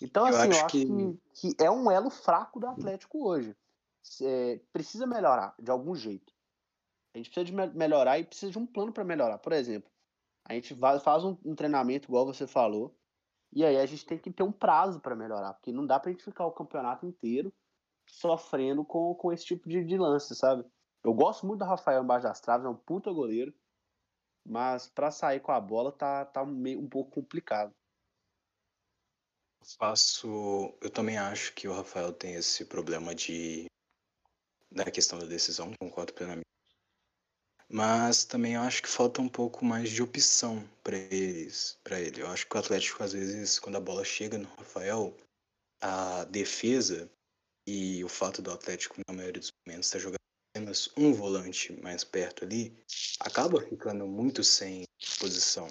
Então, 0.01 0.27
eu 0.27 0.35
assim, 0.35 0.49
acho 0.49 0.59
eu 0.59 0.65
acho 0.65 0.71
que... 1.33 1.55
que... 1.55 1.63
é 1.63 1.69
um 1.69 1.89
elo 1.89 2.09
fraco 2.09 2.59
do 2.59 2.67
Atlético 2.67 3.27
hoje. 3.27 3.55
É, 4.21 4.59
precisa 4.71 5.05
melhorar 5.05 5.55
de 5.59 5.71
algum 5.71 5.95
jeito. 5.95 6.33
A 7.13 7.17
gente 7.17 7.29
precisa 7.29 7.45
de 7.45 7.53
me 7.53 7.67
melhorar 7.67 8.19
e 8.19 8.25
precisa 8.25 8.51
de 8.51 8.57
um 8.57 8.65
plano 8.65 8.91
para 8.91 9.03
melhorar. 9.03 9.37
Por 9.37 9.53
exemplo, 9.53 9.89
a 10.45 10.53
gente 10.53 10.75
faz 11.03 11.23
um, 11.23 11.37
um, 11.45 11.55
treinamento, 11.55 12.09
igual 12.09 12.25
você 12.25 12.47
falou, 12.47 12.95
e 13.51 13.63
aí 13.63 13.77
a 13.77 13.85
gente 13.85 14.05
tem 14.05 14.17
que 14.17 14.31
ter 14.31 14.43
um 14.43 14.51
prazo 14.51 14.99
para 14.99 15.15
melhorar, 15.15 15.53
porque 15.53 15.71
não 15.71 15.85
dá 15.85 15.99
para 15.99 16.11
gente 16.11 16.23
ficar 16.23 16.45
o 16.45 16.51
campeonato 16.51 17.05
inteiro 17.05 17.53
sofrendo 18.07 18.83
com, 18.83 19.13
com 19.15 19.31
esse 19.31 19.45
tipo 19.45 19.69
de, 19.69 19.83
de 19.85 19.97
lance, 19.97 20.35
sabe? 20.35 20.65
Eu 21.03 21.13
gosto 21.13 21.45
muito 21.45 21.59
do 21.59 21.65
Rafael 21.65 22.03
embaixo 22.03 22.23
das 22.23 22.41
traves, 22.41 22.65
é 22.65 22.69
um 22.69 22.75
puta 22.75 23.11
goleiro, 23.11 23.53
mas 24.45 24.87
para 24.89 25.11
sair 25.11 25.39
com 25.39 25.51
a 25.51 25.61
bola 25.61 25.91
tá, 25.91 26.25
tá 26.25 26.45
meio, 26.45 26.79
um 26.79 26.89
pouco 26.89 27.11
complicado. 27.11 27.73
Faço. 29.77 30.75
Eu 30.81 30.89
também 30.89 31.17
acho 31.17 31.53
que 31.53 31.67
o 31.67 31.73
Rafael 31.73 32.11
tem 32.11 32.35
esse 32.35 32.65
problema 32.65 33.15
de. 33.15 33.65
da 34.71 34.89
questão 34.91 35.19
da 35.19 35.25
decisão, 35.25 35.73
concordo 35.79 36.13
plenamente. 36.13 36.43
Mas 37.69 38.23
também 38.23 38.55
acho 38.55 38.83
que 38.83 38.89
falta 38.89 39.21
um 39.21 39.29
pouco 39.29 39.65
mais 39.65 39.89
de 39.89 40.03
opção 40.03 40.67
para 40.83 40.97
eles, 40.97 41.79
para 41.83 41.99
ele. 41.99 42.21
Eu 42.21 42.27
acho 42.27 42.47
que 42.47 42.55
o 42.55 42.59
Atlético 42.59 43.01
às 43.03 43.13
vezes, 43.13 43.57
quando 43.57 43.77
a 43.77 43.81
bola 43.81 44.03
chega 44.03 44.37
no 44.37 44.47
Rafael, 44.57 45.15
a 45.81 46.23
defesa 46.25 47.09
e 47.65 48.03
o 48.03 48.09
fato 48.09 48.41
do 48.41 48.51
Atlético 48.51 49.01
na 49.07 49.15
maioria 49.15 49.39
dos 49.39 49.51
momentos 49.65 49.87
estar 49.87 49.97
tá 49.97 50.03
jogando 50.03 50.17
apenas 50.55 50.89
um 50.95 51.13
volante 51.13 51.73
mais 51.81 52.03
perto 52.03 52.43
ali, 52.43 52.77
acaba 53.19 53.61
ficando 53.61 54.05
muito 54.05 54.43
sem 54.43 54.83
posição. 55.19 55.67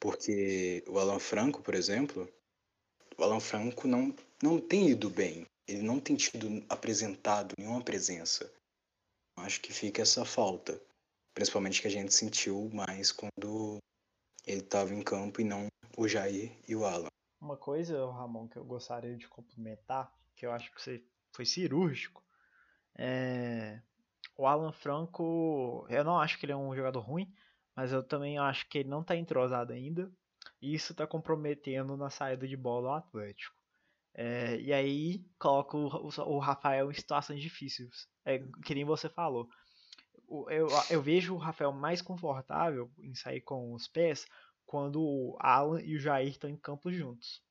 Porque 0.00 0.82
o 0.88 0.98
Alan 0.98 1.20
Franco, 1.20 1.62
por 1.62 1.74
exemplo, 1.74 2.28
o 3.16 3.22
Alan 3.22 3.40
Franco 3.40 3.86
não, 3.86 4.14
não 4.42 4.60
tem 4.60 4.90
ido 4.90 5.08
bem. 5.10 5.46
Ele 5.66 5.82
não 5.82 5.98
tem 5.98 6.16
tido 6.16 6.64
apresentado 6.68 7.54
nenhuma 7.58 7.82
presença. 7.82 8.52
Acho 9.36 9.60
que 9.60 9.72
fica 9.72 10.02
essa 10.02 10.24
falta. 10.24 10.80
Principalmente 11.34 11.80
que 11.80 11.88
a 11.88 11.90
gente 11.90 12.12
sentiu 12.12 12.70
mais 12.72 13.10
quando 13.10 13.78
ele 14.46 14.60
estava 14.60 14.94
em 14.94 15.02
campo 15.02 15.40
e 15.40 15.44
não 15.44 15.68
o 15.96 16.06
Jair 16.06 16.52
e 16.68 16.76
o 16.76 16.84
Alan. 16.84 17.08
Uma 17.40 17.56
coisa, 17.56 18.06
Ramon, 18.10 18.48
que 18.48 18.56
eu 18.56 18.64
gostaria 18.64 19.16
de 19.16 19.28
complementar, 19.28 20.12
que 20.36 20.46
eu 20.46 20.52
acho 20.52 20.72
que 20.72 20.80
você 20.80 21.04
foi 21.32 21.44
cirúrgico, 21.44 22.22
é... 22.96 23.82
o 24.36 24.46
Alan 24.46 24.72
Franco, 24.72 25.86
eu 25.88 26.04
não 26.04 26.18
acho 26.18 26.38
que 26.38 26.46
ele 26.46 26.52
é 26.52 26.56
um 26.56 26.74
jogador 26.74 27.00
ruim, 27.00 27.32
mas 27.74 27.92
eu 27.92 28.02
também 28.02 28.38
acho 28.38 28.68
que 28.68 28.78
ele 28.78 28.88
não 28.88 29.00
está 29.00 29.16
entrosado 29.16 29.72
ainda. 29.72 30.10
Isso 30.72 30.92
está 30.92 31.06
comprometendo 31.06 31.96
na 31.96 32.10
saída 32.10 32.46
de 32.46 32.56
bola 32.56 32.90
o 32.90 32.94
Atlético. 32.94 33.54
É, 34.14 34.60
e 34.60 34.72
aí 34.72 35.26
coloca 35.38 35.76
o, 35.76 36.08
o, 36.34 36.38
Rafael 36.38 36.90
em 36.90 36.94
situações 36.94 37.42
difíceis. 37.42 38.08
É, 38.24 38.38
que 38.64 38.74
nem 38.74 38.84
você 38.84 39.08
falou. 39.08 39.48
Eu, 40.48 40.68
eu 40.90 41.02
vejo 41.02 41.34
o 41.34 41.38
Rafael 41.38 41.72
mais 41.72 42.00
confortável 42.00 42.90
em 42.98 43.14
sair 43.14 43.40
com 43.40 43.74
os 43.74 43.88
pés 43.88 44.26
quando 44.64 45.02
o 45.02 45.36
Alan 45.40 45.82
e 45.82 45.96
o 45.96 46.00
Jair 46.00 46.28
estão 46.28 46.48
em 46.48 46.56
campo 46.56 46.92
juntos. 46.92 47.42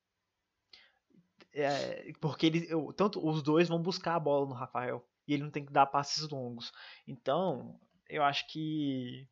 É, 1.52 2.12
porque 2.20 2.46
eles, 2.46 2.68
eu, 2.68 2.92
tanto 2.92 3.24
os 3.24 3.42
dois 3.42 3.68
vão 3.68 3.80
buscar 3.80 4.16
a 4.16 4.20
bola 4.20 4.46
no 4.46 4.54
Rafael 4.54 5.06
e 5.26 5.34
ele 5.34 5.44
não 5.44 5.50
tem 5.50 5.64
que 5.64 5.72
dar 5.72 5.86
passes 5.86 6.28
longos. 6.28 6.72
Então, 7.06 7.78
eu 8.08 8.22
acho 8.22 8.46
que 8.48 9.28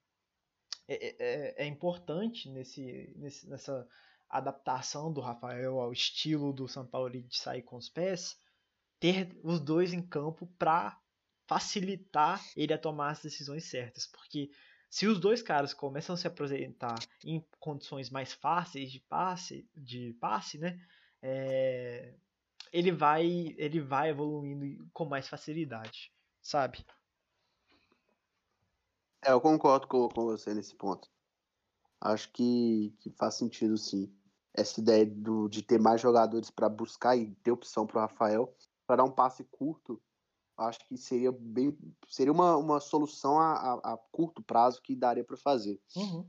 é, 0.89 1.07
é, 1.07 1.17
é, 1.19 1.65
é 1.65 1.67
importante 1.67 2.49
nesse, 2.51 3.13
nesse, 3.17 3.49
nessa 3.49 3.87
adaptação 4.29 5.13
do 5.13 5.21
Rafael 5.21 5.79
ao 5.79 5.93
estilo 5.93 6.53
do 6.53 6.67
São 6.67 6.87
Paulo 6.87 7.11
de 7.11 7.37
sair 7.37 7.63
com 7.63 7.77
os 7.77 7.89
pés, 7.89 8.39
ter 8.99 9.37
os 9.43 9.61
dois 9.61 9.93
em 9.93 10.03
campo 10.03 10.47
para 10.59 10.99
facilitar 11.47 12.43
ele 12.57 12.73
a 12.73 12.79
tomar 12.79 13.11
as 13.11 13.23
decisões 13.23 13.65
certas, 13.65 14.07
porque 14.07 14.51
se 14.89 15.07
os 15.07 15.19
dois 15.19 15.43
caras 15.43 15.75
começam 15.75 16.15
a 16.15 16.19
se 16.19 16.27
apresentar 16.27 16.99
em 17.25 17.45
condições 17.59 18.11
mais 18.11 18.33
fáceis 18.33 18.91
de 18.91 19.01
passe, 19.01 19.69
de 19.75 20.15
passe, 20.21 20.59
né, 20.59 20.81
é, 21.21 22.15
ele 22.73 22.91
vai 22.91 23.55
ele 23.59 23.81
vai 23.81 24.11
evoluindo 24.11 24.89
com 24.93 25.05
mais 25.05 25.29
facilidade, 25.29 26.13
sabe? 26.41 26.85
É, 29.25 29.33
eu 29.33 29.41
concordo 29.41 29.87
com, 29.87 30.09
com 30.09 30.25
você 30.25 30.53
nesse 30.53 30.75
ponto. 30.75 31.09
Acho 32.01 32.31
que, 32.33 32.95
que 33.01 33.11
faz 33.11 33.35
sentido, 33.35 33.77
sim. 33.77 34.13
Essa 34.53 34.81
ideia 34.81 35.07
do, 35.07 35.49
de 35.49 35.63
ter 35.63 35.79
mais 35.81 36.01
jogadores 36.01 36.51
para 36.51 36.69
buscar 36.69 37.17
e 37.17 37.35
ter 37.37 37.53
opção 37.53 37.87
para 37.87 37.99
o 37.99 38.01
Rafael, 38.01 38.55
para 38.87 38.97
dar 38.97 39.05
um 39.05 39.11
passe 39.11 39.45
curto, 39.45 40.03
acho 40.57 40.87
que 40.87 40.97
seria 40.97 41.33
bem 41.33 41.77
seria 42.09 42.33
uma, 42.33 42.57
uma 42.57 42.81
solução 42.81 43.39
a, 43.39 43.53
a, 43.53 43.95
a 43.95 43.97
curto 44.11 44.43
prazo 44.43 44.83
que 44.83 44.95
daria 44.95 45.25
para 45.25 45.37
fazer. 45.37 45.81
Uhum. 45.97 46.29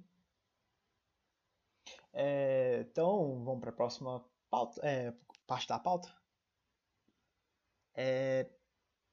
É, 2.14 2.86
então, 2.90 3.44
vamos 3.44 3.60
para 3.60 3.72
a 3.72 3.76
próxima 3.76 4.24
pauta, 4.50 4.80
é, 4.84 5.14
parte 5.48 5.68
da 5.68 5.80
pauta. 5.80 6.16
É, 7.96 8.50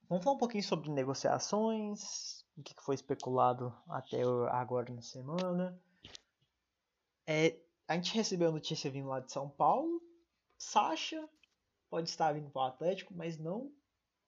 vamos 0.09 0.23
falar 0.23 0.37
um 0.37 0.39
pouquinho 0.39 0.63
sobre 0.63 0.91
negociações, 0.91 2.40
o 2.61 2.63
que 2.63 2.75
foi 2.83 2.95
especulado 2.95 3.75
até 3.89 4.23
agora 4.51 4.93
na 4.93 5.03
semana. 5.03 5.81
É, 7.27 7.59
a 7.89 7.95
gente 7.95 8.15
recebeu 8.15 8.49
a 8.49 8.53
notícia 8.53 8.91
vindo 8.91 9.09
lá 9.09 9.21
de 9.21 9.33
São 9.33 9.49
Paulo. 9.49 10.01
Sacha 10.59 11.29
pode 11.89 12.09
estar 12.09 12.33
vindo 12.33 12.51
para 12.51 12.63
o 12.63 12.67
Atlético, 12.67 13.15
mas 13.15 13.39
não 13.39 13.73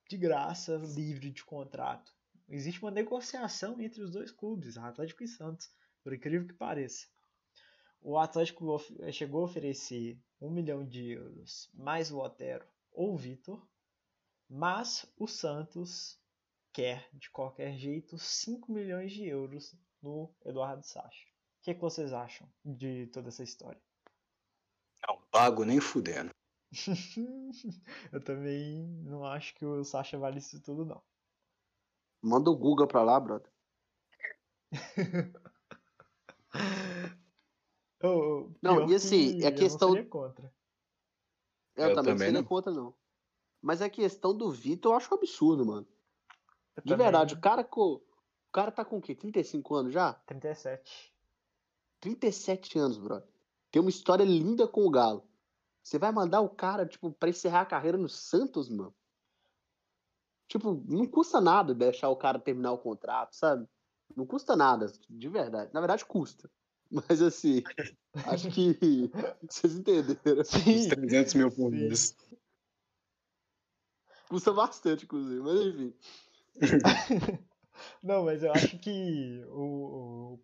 de 0.09 0.17
graça, 0.17 0.77
livre 0.77 1.31
de 1.31 1.43
contrato. 1.45 2.13
Existe 2.49 2.81
uma 2.81 2.91
negociação 2.91 3.79
entre 3.79 4.01
os 4.01 4.11
dois 4.11 4.31
clubes, 4.31 4.77
Atlético 4.77 5.23
e 5.23 5.27
Santos, 5.27 5.71
por 6.03 6.13
incrível 6.13 6.47
que 6.47 6.53
pareça. 6.53 7.07
O 8.01 8.17
Atlético 8.17 8.77
chegou 9.11 9.41
a 9.41 9.45
oferecer 9.45 10.19
um 10.41 10.49
milhão 10.49 10.85
de 10.85 11.11
euros 11.11 11.69
mais 11.73 12.11
o 12.11 12.19
Otero 12.19 12.67
ou 12.91 13.13
o 13.13 13.17
Vitor, 13.17 13.65
mas 14.49 15.05
o 15.17 15.25
Santos 15.25 16.19
quer, 16.73 17.07
de 17.13 17.29
qualquer 17.29 17.77
jeito, 17.77 18.17
5 18.17 18.71
milhões 18.71 19.11
de 19.13 19.25
euros 19.25 19.75
no 20.01 20.33
Eduardo 20.43 20.83
Sacha. 20.83 21.27
O 21.59 21.63
que, 21.63 21.71
é 21.71 21.73
que 21.73 21.79
vocês 21.79 22.11
acham 22.11 22.51
de 22.65 23.07
toda 23.07 23.29
essa 23.29 23.43
história? 23.43 23.81
Não 25.07 25.21
pago 25.31 25.63
nem 25.63 25.79
fudendo. 25.79 26.31
eu 28.11 28.21
também 28.23 28.85
não 29.03 29.23
acho 29.25 29.53
que 29.55 29.65
o 29.65 29.83
Sasha 29.83 30.17
vale 30.17 30.39
isso 30.39 30.59
tudo, 30.61 30.83
não. 30.83 31.01
Manda 32.21 32.49
o 32.49 32.55
Guga 32.55 32.87
pra 32.87 33.03
lá, 33.03 33.19
brother. 33.19 33.51
oh, 38.03 38.49
não, 38.61 38.89
e 38.89 38.95
assim, 38.95 39.37
que 39.39 39.45
a 39.45 39.51
questão. 39.51 39.95
Eu, 39.95 40.07
contra. 40.07 40.51
eu, 41.75 41.89
eu 41.89 41.95
também, 41.95 42.13
também 42.13 42.31
não 42.31 42.39
seria 42.41 42.43
contra, 42.43 42.73
não. 42.73 42.95
Mas 43.61 43.81
a 43.81 43.89
questão 43.89 44.35
do 44.35 44.51
Vitor 44.51 44.91
eu 44.91 44.97
acho 44.97 45.13
um 45.13 45.17
absurdo, 45.17 45.65
mano. 45.65 45.87
Eu 46.75 46.83
De 46.83 46.89
também. 46.89 47.05
verdade, 47.05 47.33
o 47.35 47.39
cara, 47.41 47.67
o 47.75 48.01
cara 48.51 48.71
tá 48.71 48.83
com 48.83 48.97
o 48.97 49.01
quê? 49.01 49.15
35 49.15 49.75
anos 49.75 49.93
já? 49.93 50.13
37. 50.25 51.13
37 51.99 52.79
anos, 52.79 52.97
brother. 52.97 53.27
Tem 53.71 53.81
uma 53.81 53.89
história 53.89 54.23
linda 54.23 54.67
com 54.67 54.85
o 54.85 54.89
Galo. 54.91 55.27
Você 55.81 55.97
vai 55.97 56.11
mandar 56.11 56.41
o 56.41 56.49
cara, 56.49 56.85
tipo, 56.85 57.11
pra 57.11 57.29
encerrar 57.29 57.61
a 57.61 57.65
carreira 57.65 57.97
no 57.97 58.07
Santos, 58.07 58.69
mano? 58.69 58.93
Tipo, 60.47 60.83
não 60.87 61.05
custa 61.07 61.41
nada 61.41 61.73
deixar 61.73 62.09
o 62.09 62.15
cara 62.15 62.39
terminar 62.39 62.71
o 62.73 62.77
contrato, 62.77 63.33
sabe? 63.35 63.67
Não 64.15 64.25
custa 64.25 64.55
nada, 64.55 64.91
de 65.09 65.29
verdade. 65.29 65.73
Na 65.73 65.79
verdade, 65.79 66.05
custa. 66.05 66.49
Mas 66.91 67.21
assim, 67.23 67.63
acho 68.27 68.51
que 68.51 68.77
vocês 69.49 69.75
entenderam. 69.75 70.43
Sim. 70.43 70.89
300 70.89 71.33
mil 71.33 71.49
por 71.51 71.71
mês. 71.71 72.15
Custa 74.29 74.53
bastante, 74.53 75.05
inclusive, 75.05 75.41
mas 75.41 75.59
enfim. 75.59 75.93
Não, 78.03 78.25
mas 78.25 78.43
eu 78.43 78.51
acho 78.53 78.77
que 78.79 79.43
o, 79.49 80.39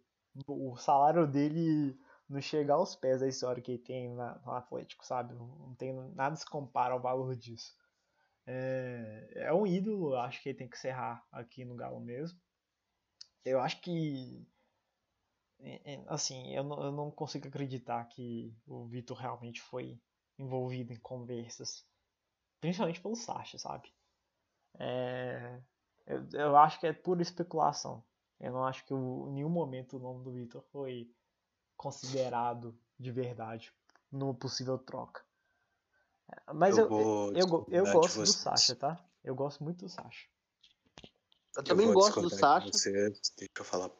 o, 0.47 0.71
o 0.73 0.77
salário 0.77 1.27
dele 1.27 1.97
não 2.29 2.41
chega 2.41 2.73
aos 2.73 2.95
pés 2.95 3.21
da 3.21 3.27
história 3.27 3.61
que 3.61 3.71
ele 3.73 3.83
tem 3.83 4.09
na, 4.15 4.39
no 4.45 4.51
Atlético, 4.53 5.05
sabe? 5.05 5.33
Não 5.35 5.75
tem 5.75 5.93
nada 6.15 6.35
se 6.35 6.45
compara 6.45 6.93
ao 6.93 7.01
valor 7.01 7.35
disso. 7.35 7.75
É, 8.47 9.29
é 9.35 9.53
um 9.53 9.67
ídolo, 9.67 10.15
acho 10.17 10.41
que 10.41 10.49
ele 10.49 10.57
tem 10.59 10.69
que 10.69 10.77
encerrar 10.77 11.25
aqui 11.31 11.65
no 11.65 11.75
Galo 11.75 11.99
mesmo. 11.99 12.39
Eu 13.43 13.59
acho 13.59 13.81
que 13.81 14.47
assim, 16.07 16.53
eu 16.55 16.63
não, 16.63 16.83
eu 16.83 16.91
não 16.91 17.11
consigo 17.11 17.47
acreditar 17.47 18.03
que 18.05 18.53
o 18.67 18.85
Vitor 18.85 19.17
realmente 19.17 19.61
foi 19.61 19.99
envolvido 20.37 20.93
em 20.93 20.99
conversas, 20.99 21.85
principalmente 22.61 23.01
pelo 23.01 23.15
Sacha, 23.15 23.57
sabe? 23.59 23.93
É, 24.79 25.61
eu, 26.09 26.27
eu 26.33 26.57
acho 26.57 26.79
que 26.79 26.87
é 26.87 26.93
pura 26.93 27.21
especulação. 27.21 28.03
Eu 28.39 28.51
não 28.51 28.65
acho 28.65 28.83
que 28.85 28.93
em 28.93 29.31
nenhum 29.33 29.49
momento 29.49 29.97
o 29.97 29.99
nome 29.99 30.23
do 30.23 30.31
Vitor 30.31 30.63
foi 30.71 31.13
considerado 31.77 32.77
de 32.97 33.11
verdade 33.11 33.71
numa 34.11 34.33
possível 34.33 34.77
troca. 34.77 35.23
Mas 36.53 36.77
eu, 36.77 36.89
eu, 36.89 37.33
eu, 37.35 37.67
eu 37.69 37.93
gosto 37.93 38.19
do 38.19 38.27
Sasha, 38.27 38.75
tá? 38.75 39.05
Eu 39.23 39.35
gosto 39.35 39.63
muito 39.63 39.85
do 39.85 39.89
Sasha. 39.89 40.27
Eu 41.55 41.63
também 41.63 41.87
eu 41.87 41.93
gosto 41.93 42.21
do 42.21 42.29
Sasha. 42.29 42.71
Você, 42.71 42.91
deixa 42.91 43.49
eu 43.57 43.65
falar. 43.65 43.91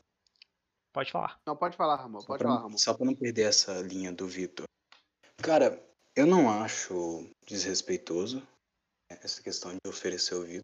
Pode 0.91 1.11
falar. 1.11 1.39
Não, 1.45 1.55
pode 1.55 1.77
falar, 1.77 1.97
Ramon. 1.97 2.19
Pode 2.23 2.43
falar, 2.43 2.61
Ramon. 2.61 2.77
Só 2.77 2.93
pra 2.93 3.05
não 3.05 3.15
perder 3.15 3.43
essa 3.43 3.81
linha 3.81 4.11
do 4.11 4.27
Vitor. 4.27 4.65
Cara, 5.37 5.83
eu 6.15 6.25
não 6.25 6.49
acho 6.49 7.29
desrespeitoso 7.45 8.45
essa 9.09 9.41
questão 9.41 9.71
de 9.71 9.89
oferecer 9.89 10.35
o 10.35 10.43
Vitor. 10.43 10.63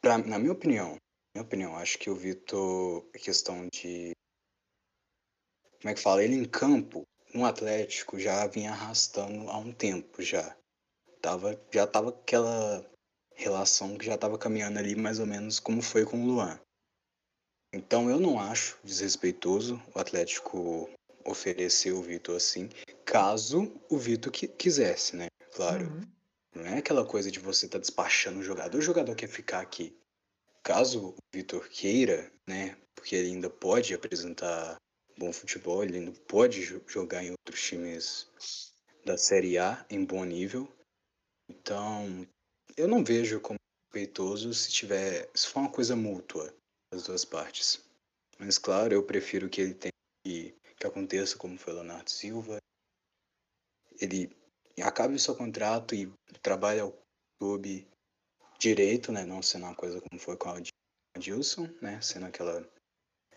Pra, 0.00 0.18
na 0.18 0.38
minha 0.38 0.52
opinião, 0.52 0.96
minha 1.34 1.44
opinião, 1.44 1.76
acho 1.76 1.98
que 1.98 2.08
o 2.08 2.14
Vitor, 2.14 3.04
questão 3.12 3.68
de 3.72 4.12
como 5.80 5.90
é 5.90 5.94
que 5.94 6.00
fala? 6.00 6.22
Ele 6.22 6.36
em 6.36 6.44
campo, 6.44 7.06
no 7.34 7.46
Atlético, 7.46 8.18
já 8.18 8.46
vinha 8.46 8.70
arrastando 8.70 9.48
há 9.50 9.56
um 9.56 9.72
tempo 9.72 10.22
já. 10.22 10.54
Tava, 11.22 11.58
já 11.72 11.86
tava 11.86 12.10
aquela 12.10 12.84
relação 13.34 13.96
que 13.96 14.04
já 14.04 14.16
tava 14.18 14.38
caminhando 14.38 14.78
ali 14.78 14.94
mais 14.94 15.18
ou 15.18 15.26
menos 15.26 15.58
como 15.58 15.80
foi 15.80 16.04
com 16.04 16.22
o 16.22 16.26
Luan. 16.26 16.60
Então 17.72 18.10
eu 18.10 18.20
não 18.20 18.38
acho 18.38 18.78
desrespeitoso 18.84 19.80
o 19.94 19.98
Atlético 19.98 20.90
oferecer 21.24 21.92
o 21.92 22.02
Vitor 22.02 22.36
assim, 22.36 22.68
caso 23.04 23.72
o 23.88 23.96
Vitor 23.96 24.32
quisesse, 24.32 25.16
né? 25.16 25.28
Claro. 25.52 25.86
Uhum. 25.86 26.19
Não 26.54 26.66
é 26.66 26.78
aquela 26.78 27.06
coisa 27.06 27.30
de 27.30 27.38
você 27.38 27.66
estar 27.66 27.78
tá 27.78 27.82
despachando 27.82 28.40
o 28.40 28.42
jogador, 28.42 28.78
o 28.78 28.82
jogador 28.82 29.14
quer 29.14 29.28
ficar 29.28 29.60
aqui. 29.60 29.96
Caso 30.62 31.10
o 31.10 31.16
Vitor 31.32 31.68
queira, 31.68 32.30
né? 32.46 32.76
Porque 32.94 33.14
ele 33.16 33.28
ainda 33.28 33.48
pode 33.48 33.94
apresentar 33.94 34.76
bom 35.16 35.32
futebol, 35.32 35.82
ele 35.82 36.00
não 36.00 36.12
pode 36.12 36.62
jogar 36.86 37.22
em 37.22 37.30
outros 37.30 37.62
times 37.62 38.28
da 39.04 39.16
Série 39.16 39.58
A 39.58 39.84
em 39.88 40.04
bom 40.04 40.24
nível. 40.24 40.68
Então, 41.48 42.26
eu 42.76 42.88
não 42.88 43.04
vejo 43.04 43.40
como 43.40 43.58
respeitoso 43.86 44.52
se 44.54 44.70
tiver, 44.70 45.30
se 45.34 45.46
for 45.46 45.60
uma 45.60 45.72
coisa 45.72 45.96
mútua 45.96 46.54
das 46.92 47.04
duas 47.04 47.24
partes. 47.24 47.84
Mas 48.38 48.58
claro, 48.58 48.94
eu 48.94 49.02
prefiro 49.04 49.48
que 49.48 49.60
ele 49.60 49.74
tenha 49.74 49.92
que, 50.24 50.54
que 50.76 50.86
aconteça 50.86 51.36
como 51.36 51.58
foi 51.58 51.72
Leonardo 51.72 52.10
Silva. 52.10 52.58
Ele 54.00 54.34
acabe 54.82 55.14
o 55.14 55.18
seu 55.18 55.34
contrato 55.34 55.94
e 55.94 56.12
trabalhe 56.42 56.80
ao 56.80 56.96
clube 57.38 57.86
direito, 58.58 59.10
né, 59.10 59.24
não 59.24 59.42
sendo 59.42 59.64
uma 59.64 59.74
coisa 59.74 60.00
como 60.00 60.20
foi 60.20 60.36
com 60.36 60.50
o 60.50 60.62
Adilson, 61.16 61.68
né, 61.80 62.00
sendo 62.00 62.26
aquela 62.26 62.60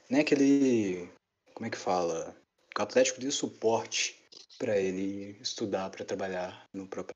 né, 0.10 0.20
aquele 0.20 1.10
como 1.54 1.68
é 1.68 1.70
que 1.70 1.78
fala? 1.78 2.36
O 2.78 2.82
Atlético 2.82 3.20
deu 3.20 3.32
suporte 3.32 4.20
para 4.58 4.78
ele 4.78 5.38
estudar, 5.42 5.90
para 5.90 6.06
trabalhar 6.06 6.68
no 6.74 6.88
próprio. 6.88 7.16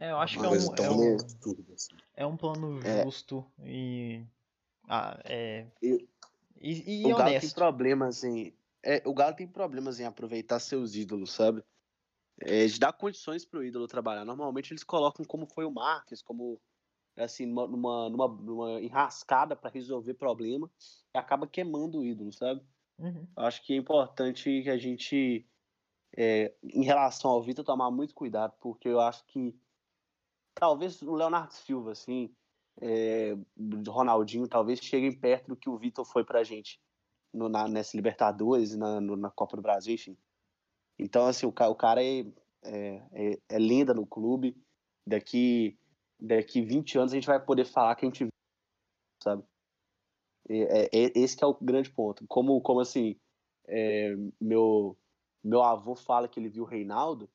É, 0.00 0.12
eu 0.12 0.18
acho 0.18 0.38
que 0.38 0.44
é 0.44 0.48
um, 0.48 0.54
é, 0.54 0.90
um, 0.90 1.16
assim. 1.74 1.96
é 2.14 2.26
um 2.26 2.36
plano 2.36 2.80
é. 2.86 3.04
justo 3.04 3.44
é. 3.58 3.68
e. 3.68 4.26
Ah, 4.88 5.20
é. 5.24 5.66
E, 5.82 6.08
e, 6.60 7.02
e 7.02 7.12
o 7.12 7.16
Galo 7.16 7.40
tem 7.40 7.50
problemas 7.50 8.22
em. 8.22 8.54
É, 8.82 9.02
o 9.04 9.12
Galo 9.12 9.34
tem 9.34 9.48
problemas 9.48 9.98
em 9.98 10.04
aproveitar 10.04 10.60
seus 10.60 10.94
ídolos, 10.94 11.32
sabe? 11.32 11.64
É, 12.40 12.66
de 12.66 12.78
dar 12.78 12.92
condições 12.92 13.44
para 13.44 13.60
o 13.60 13.64
ídolo 13.64 13.86
trabalhar. 13.86 14.24
Normalmente 14.24 14.72
eles 14.72 14.84
colocam 14.84 15.24
como 15.24 15.46
foi 15.46 15.64
o 15.64 15.70
Marques, 15.70 16.22
como 16.22 16.60
assim, 17.16 17.46
numa, 17.46 18.08
numa, 18.08 18.28
numa 18.28 18.80
enrascada 18.80 19.56
para 19.56 19.70
resolver 19.70 20.14
problema 20.14 20.70
e 21.14 21.18
acaba 21.18 21.46
queimando 21.46 21.98
o 21.98 22.04
ídolo, 22.04 22.32
sabe? 22.32 22.62
Uhum. 22.98 23.26
Acho 23.36 23.64
que 23.64 23.72
é 23.72 23.76
importante 23.76 24.62
que 24.62 24.70
a 24.70 24.78
gente, 24.78 25.46
é, 26.16 26.54
em 26.62 26.84
relação 26.84 27.30
ao 27.30 27.42
Vitor, 27.42 27.64
tomar 27.64 27.90
muito 27.90 28.14
cuidado, 28.14 28.54
porque 28.60 28.88
eu 28.88 29.00
acho 29.00 29.24
que 29.26 29.58
talvez 30.54 31.02
o 31.02 31.14
Leonardo 31.14 31.54
Silva, 31.54 31.92
assim, 31.92 32.34
é, 32.80 33.36
Ronaldinho, 33.88 34.48
talvez 34.48 34.80
cheguem 34.80 35.12
perto 35.12 35.48
do 35.48 35.56
que 35.56 35.68
o 35.68 35.76
Vitor 35.76 36.04
foi 36.04 36.24
pra 36.24 36.44
gente 36.44 36.80
no, 37.32 37.48
na, 37.48 37.68
nessa 37.68 37.96
Libertadores, 37.96 38.76
na, 38.76 39.00
no, 39.00 39.16
na 39.16 39.30
Copa 39.30 39.56
do 39.56 39.62
Brasil, 39.62 39.94
enfim. 39.94 40.16
Então, 40.98 41.26
assim, 41.26 41.46
o, 41.46 41.50
o 41.50 41.74
cara 41.74 42.02
é, 42.02 42.20
é, 42.64 43.02
é, 43.12 43.38
é 43.48 43.58
lenda 43.58 43.94
no 43.94 44.06
clube. 44.06 44.56
Daqui 45.06 45.78
daqui 46.20 46.60
20 46.60 46.98
anos 46.98 47.12
a 47.12 47.14
gente 47.14 47.26
vai 47.26 47.38
poder 47.38 47.64
falar 47.64 47.94
que 47.94 48.04
a 48.04 48.08
gente 48.08 48.26
sabe? 49.22 49.42
É, 50.48 50.84
é, 50.86 51.12
esse 51.14 51.36
que 51.36 51.44
é 51.44 51.46
o 51.46 51.54
grande 51.54 51.90
ponto. 51.90 52.24
Como, 52.26 52.60
como 52.60 52.80
assim, 52.80 53.16
é, 53.66 54.14
meu, 54.40 54.96
meu 55.44 55.62
avô 55.62 55.94
fala 55.94 56.28
que 56.28 56.40
ele 56.40 56.48
viu 56.48 56.64
o 56.64 56.66
Reinaldo, 56.66 57.28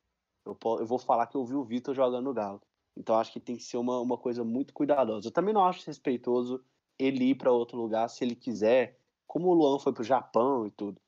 eu, 0.45 0.57
eu 0.79 0.85
vou 0.85 0.97
falar 0.97 1.27
que 1.27 1.37
eu 1.37 1.45
vi 1.45 1.55
o 1.55 1.63
Vitor 1.63 1.93
jogando 1.93 2.25
no 2.25 2.33
Galo. 2.33 2.61
Então 2.95 3.15
acho 3.15 3.31
que 3.31 3.39
tem 3.39 3.55
que 3.55 3.63
ser 3.63 3.77
uma, 3.77 3.99
uma 3.99 4.17
coisa 4.17 4.43
muito 4.43 4.73
cuidadosa. 4.73 5.27
Eu 5.27 5.31
também 5.31 5.53
não 5.53 5.65
acho 5.65 5.85
respeitoso 5.85 6.63
ele 6.97 7.31
ir 7.31 7.35
para 7.35 7.51
outro 7.51 7.77
lugar 7.77 8.09
se 8.09 8.23
ele 8.23 8.35
quiser, 8.35 8.99
como 9.25 9.47
o 9.47 9.53
Luan 9.53 9.79
foi 9.79 9.93
para 9.93 10.01
o 10.01 10.05
Japão 10.05 10.67
e 10.67 10.71
tudo. 10.71 10.99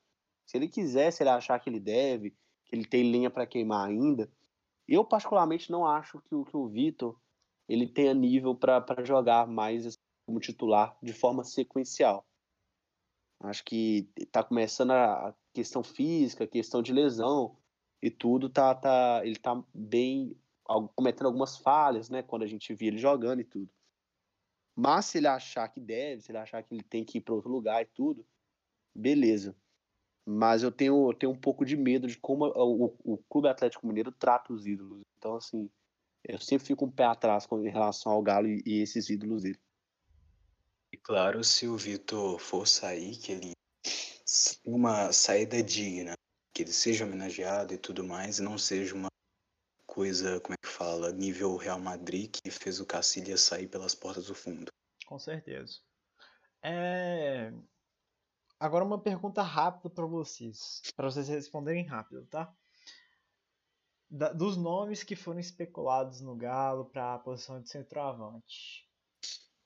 Se 0.46 0.56
ele 0.56 0.68
quiser, 0.68 1.10
se 1.10 1.22
ele 1.22 1.30
achar 1.30 1.58
que 1.58 1.68
ele 1.68 1.80
deve, 1.80 2.34
que 2.66 2.74
ele 2.74 2.84
tem 2.84 3.10
linha 3.10 3.30
para 3.30 3.46
queimar 3.46 3.88
ainda, 3.88 4.30
eu 4.86 5.04
particularmente 5.04 5.70
não 5.70 5.86
acho 5.86 6.20
que 6.22 6.34
o, 6.34 6.44
que 6.44 6.56
o 6.56 6.68
Vitor 6.68 7.18
ele 7.68 7.86
tenha 7.86 8.14
nível 8.14 8.54
para 8.54 9.04
jogar 9.04 9.46
mais 9.46 9.98
como 10.24 10.40
titular 10.40 10.96
de 11.02 11.12
forma 11.12 11.44
sequencial. 11.44 12.26
Acho 13.40 13.64
que 13.64 14.08
está 14.16 14.42
começando 14.42 14.92
a 14.92 15.34
questão 15.52 15.82
física, 15.82 16.46
questão 16.46 16.82
de 16.82 16.92
lesão 16.92 17.56
e 18.02 18.10
tudo, 18.10 18.48
tá, 18.48 18.74
tá, 18.74 19.20
ele 19.24 19.36
tá 19.36 19.62
bem 19.74 20.36
cometendo 20.94 21.26
algumas 21.26 21.56
falhas, 21.58 22.10
né, 22.10 22.22
quando 22.22 22.42
a 22.42 22.46
gente 22.46 22.74
via 22.74 22.88
ele 22.88 22.98
jogando 22.98 23.40
e 23.40 23.44
tudo. 23.44 23.70
Mas 24.74 25.06
se 25.06 25.18
ele 25.18 25.28
achar 25.28 25.68
que 25.68 25.80
deve, 25.80 26.22
se 26.22 26.30
ele 26.30 26.38
achar 26.38 26.62
que 26.62 26.74
ele 26.74 26.82
tem 26.82 27.04
que 27.04 27.18
ir 27.18 27.20
para 27.20 27.34
outro 27.34 27.50
lugar 27.50 27.82
e 27.82 27.86
tudo, 27.86 28.26
beleza. 28.94 29.56
Mas 30.26 30.62
eu 30.62 30.72
tenho, 30.72 31.10
eu 31.10 31.14
tenho 31.14 31.32
um 31.32 31.38
pouco 31.38 31.64
de 31.64 31.76
medo 31.76 32.08
de 32.08 32.18
como 32.18 32.46
o, 32.46 32.96
o 33.04 33.18
Clube 33.28 33.48
Atlético 33.48 33.86
Mineiro 33.86 34.10
trata 34.10 34.52
os 34.52 34.66
ídolos. 34.66 35.02
Então, 35.16 35.36
assim, 35.36 35.70
eu 36.24 36.40
sempre 36.40 36.66
fico 36.66 36.84
um 36.84 36.90
pé 36.90 37.04
atrás 37.04 37.46
com, 37.46 37.64
em 37.64 37.70
relação 37.70 38.10
ao 38.10 38.22
Galo 38.22 38.48
e, 38.48 38.60
e 38.66 38.82
esses 38.82 39.08
ídolos 39.08 39.44
dele. 39.44 39.60
E 40.92 40.96
claro, 40.96 41.44
se 41.44 41.68
o 41.68 41.76
Vitor 41.76 42.38
for 42.38 42.66
sair, 42.66 43.16
que 43.16 43.32
ele 43.32 43.52
uma 44.64 45.12
saída 45.12 45.62
digna, 45.62 46.14
que 46.52 46.62
ele 46.62 46.72
seja 46.72 47.04
homenageado 47.04 47.72
e 47.72 47.78
tudo 47.78 48.02
mais, 48.02 48.38
e 48.38 48.42
não 48.42 48.58
seja 48.58 48.94
uma 48.94 49.08
coisa, 49.86 50.40
como 50.40 50.54
é 50.54 50.56
que 50.56 50.72
fala, 50.72 51.12
nível 51.12 51.56
Real 51.56 51.78
Madrid 51.78 52.30
que 52.30 52.50
fez 52.50 52.80
o 52.80 52.86
Cacilhas 52.86 53.42
sair 53.42 53.68
pelas 53.68 53.94
portas 53.94 54.26
do 54.26 54.34
fundo. 54.34 54.70
Com 55.06 55.18
certeza. 55.18 55.78
É... 56.62 57.52
Agora 58.58 58.84
uma 58.84 59.00
pergunta 59.00 59.42
rápida 59.42 59.90
para 59.90 60.06
vocês, 60.06 60.82
para 60.96 61.10
vocês 61.10 61.28
responderem 61.28 61.84
rápido, 61.84 62.24
tá? 62.26 62.54
Da, 64.08 64.32
dos 64.32 64.56
nomes 64.56 65.02
que 65.02 65.16
foram 65.16 65.40
especulados 65.40 66.20
no 66.20 66.36
Galo 66.36 66.86
para 66.86 67.14
a 67.14 67.18
posição 67.18 67.60
de 67.60 67.68
centroavante, 67.68 68.88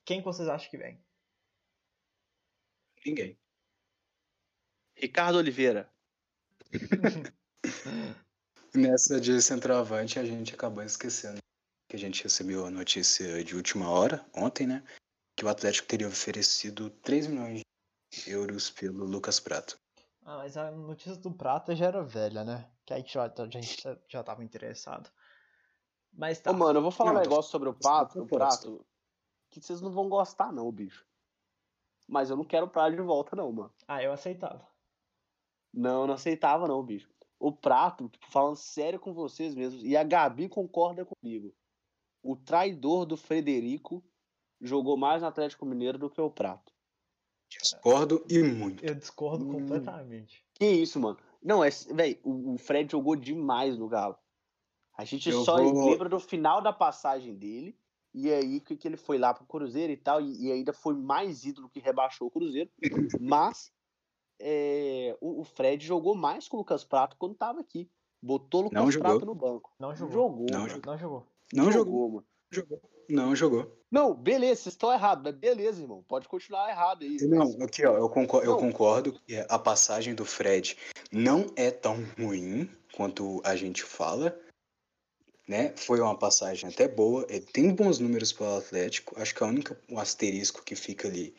quem 0.05 0.23
vocês 0.23 0.49
acham 0.49 0.71
que 0.71 0.79
vem? 0.79 1.01
Ninguém. 3.07 3.39
Ricardo 4.97 5.39
Oliveira. 5.39 5.93
Nessa 8.75 9.21
de 9.21 9.41
centroavante, 9.41 10.19
a 10.19 10.25
gente 10.25 10.55
acabou 10.55 10.83
esquecendo 10.83 11.39
que 11.89 11.97
a 11.97 11.99
gente 11.99 12.23
recebeu 12.23 12.67
a 12.67 12.71
notícia 12.71 13.43
de 13.45 13.57
última 13.57 13.91
hora, 13.91 14.25
ontem, 14.35 14.67
né? 14.67 14.85
Que 15.37 15.45
o 15.45 15.49
Atlético 15.49 15.89
teria 15.89 16.07
oferecido 16.07 16.91
3 16.91 17.27
milhões 17.27 17.59
de 17.59 17.70
euros 18.27 18.71
pelo 18.71 19.05
Lucas 19.05 19.41
Prato. 19.41 19.79
Ah, 20.25 20.39
mas 20.39 20.57
a 20.57 20.71
notícia 20.71 21.17
do 21.17 21.33
Prato 21.33 21.75
já 21.75 21.87
era 21.87 22.03
velha, 22.03 22.45
né? 22.45 22.71
Que 22.85 22.95
aí 22.95 23.05
já, 23.07 23.25
a 23.25 23.47
gente 23.47 23.77
já 24.09 24.23
tava 24.23 24.45
interessado. 24.45 25.11
Mas 26.13 26.41
tá. 26.41 26.51
Ô, 26.51 26.55
mano, 26.55 26.79
eu 26.79 26.83
vou 26.83 26.91
falar 26.91 27.13
não, 27.13 27.21
um 27.21 27.23
negócio 27.23 27.51
sobre 27.51 27.69
o 27.69 27.75
Prato, 27.75 28.23
o 28.23 28.27
Prato 28.27 28.87
que 29.51 29.61
vocês 29.61 29.81
não 29.81 29.91
vão 29.91 30.09
gostar, 30.09 30.53
não, 30.53 30.71
bicho. 30.71 31.05
Mas 32.09 32.31
eu 32.31 32.37
não 32.37 32.45
quero 32.45 32.67
o 32.67 32.71
Prato 32.71 32.95
de 32.95 33.03
volta, 33.03 33.35
não, 33.35 33.51
mano. 33.53 33.75
Ah, 33.87 34.03
eu 34.03 34.13
aceitava. 34.13 34.69
Não, 35.73 36.07
não 36.07 36.15
aceitava, 36.15 36.69
não, 36.69 36.85
bicho 36.85 37.09
o 37.41 37.51
prato, 37.51 38.07
tipo, 38.11 38.31
falando 38.31 38.57
sério 38.57 39.01
com 39.01 39.15
vocês 39.15 39.55
mesmos, 39.55 39.83
e 39.83 39.97
a 39.97 40.05
Gabi 40.05 40.47
concorda 40.47 41.07
comigo. 41.07 41.55
O 42.23 42.37
traidor 42.37 43.07
do 43.07 43.17
Frederico 43.17 44.05
jogou 44.61 44.95
mais 44.95 45.23
no 45.23 45.29
Atlético 45.29 45.65
Mineiro 45.65 45.97
do 45.97 46.11
que 46.11 46.21
o 46.21 46.31
prato. 46.31 46.71
Discordo 47.59 48.25
e 48.29 48.43
muito. 48.43 48.85
Eu 48.85 48.95
discordo 48.95 49.45
hum. 49.45 49.53
completamente. 49.53 50.45
Que 50.55 50.67
isso, 50.67 51.01
mano. 51.01 51.19
Não, 51.43 51.65
é, 51.65 51.71
velho, 51.71 52.19
o, 52.23 52.55
o, 52.55 52.59
Fred 52.59 52.91
jogou 52.93 53.17
demais 53.17 53.77
no 53.77 53.89
Galo. 53.89 54.17
A 54.97 55.05
gente 55.05 55.31
Eu 55.31 55.43
só 55.45 55.57
vou... 55.57 55.91
lembra 55.91 56.09
do 56.09 56.21
final 56.21 56.61
da 56.61 56.73
passagem 56.73 57.35
dele. 57.35 57.77
E 58.13 58.31
aí 58.31 58.61
que, 58.61 58.77
que 58.77 58.89
ele 58.89 58.97
foi 58.97 59.19
lá 59.19 59.33
pro 59.33 59.47
Cruzeiro 59.47 59.93
e 59.93 59.97
tal. 59.97 60.21
E, 60.21 60.47
e 60.47 60.53
ainda 60.53 60.73
foi 60.73 60.95
mais 60.95 61.45
ídolo 61.45 61.69
que 61.69 61.81
rebaixou 61.81 62.29
o 62.29 62.31
Cruzeiro. 62.31 62.71
Mas 63.21 63.73
é, 64.39 65.17
o, 65.21 65.41
o, 65.41 65.45
Fred 65.45 65.85
jogou 65.85 66.15
mais 66.15 66.49
com 66.49 66.57
o 66.57 66.61
Lucas 66.61 66.85
Prato 66.85 67.17
quando 67.19 67.35
tava 67.35 67.61
aqui. 67.61 67.91
Botou 68.23 68.63
o 68.63 68.65
Lucas 68.65 68.95
não 68.95 69.01
Prato 69.01 69.27
no 69.27 69.35
banco. 69.35 69.73
Não 69.79 69.95
jogou. 69.95 70.13
Jogou, 70.13 70.47
não, 70.51 70.69
jogou. 70.69 70.87
não 70.87 70.99
jogou. 70.99 71.27
Não 71.53 71.73
jogou, 71.73 72.09
mano. 72.11 72.27
Jogou. 72.51 72.81
Não 73.09 73.37
jogou. 73.37 73.80
Não, 73.91 74.15
beleza, 74.15 74.63
vocês 74.63 74.75
estão 74.75 74.93
errados, 74.93 75.25
mas 75.25 75.35
beleza, 75.35 75.83
irmão. 75.83 76.05
Pode 76.07 76.29
continuar 76.29 76.71
errado 76.71 77.03
aí. 77.03 77.17
Não, 77.23 77.39
mas... 77.39 77.61
aqui, 77.61 77.85
ó, 77.85 77.99
eu 77.99 78.09
concordo, 78.09 78.49
eu 78.49 78.57
concordo 78.57 79.21
que 79.27 79.45
a 79.49 79.59
passagem 79.59 80.15
do 80.15 80.25
Fred 80.25 80.77
não 81.11 81.47
é 81.57 81.71
tão 81.71 81.97
ruim 82.17 82.71
quanto 82.95 83.41
a 83.45 83.57
gente 83.57 83.83
fala. 83.83 84.39
Né? 85.49 85.75
Foi 85.77 85.99
uma 86.01 86.17
passagem 86.17 86.71
até 86.71 86.87
boa. 86.87 87.27
Ele 87.29 87.45
tem 87.45 87.75
bons 87.75 87.99
números 87.99 88.33
para 88.33 88.47
o 88.47 88.59
Atlético. 88.59 89.21
Acho 89.21 89.35
que 89.35 89.43
a 89.43 89.47
única 89.47 89.81
o 89.91 89.99
asterisco 89.99 90.63
que 90.63 90.77
fica 90.77 91.09
ali 91.09 91.35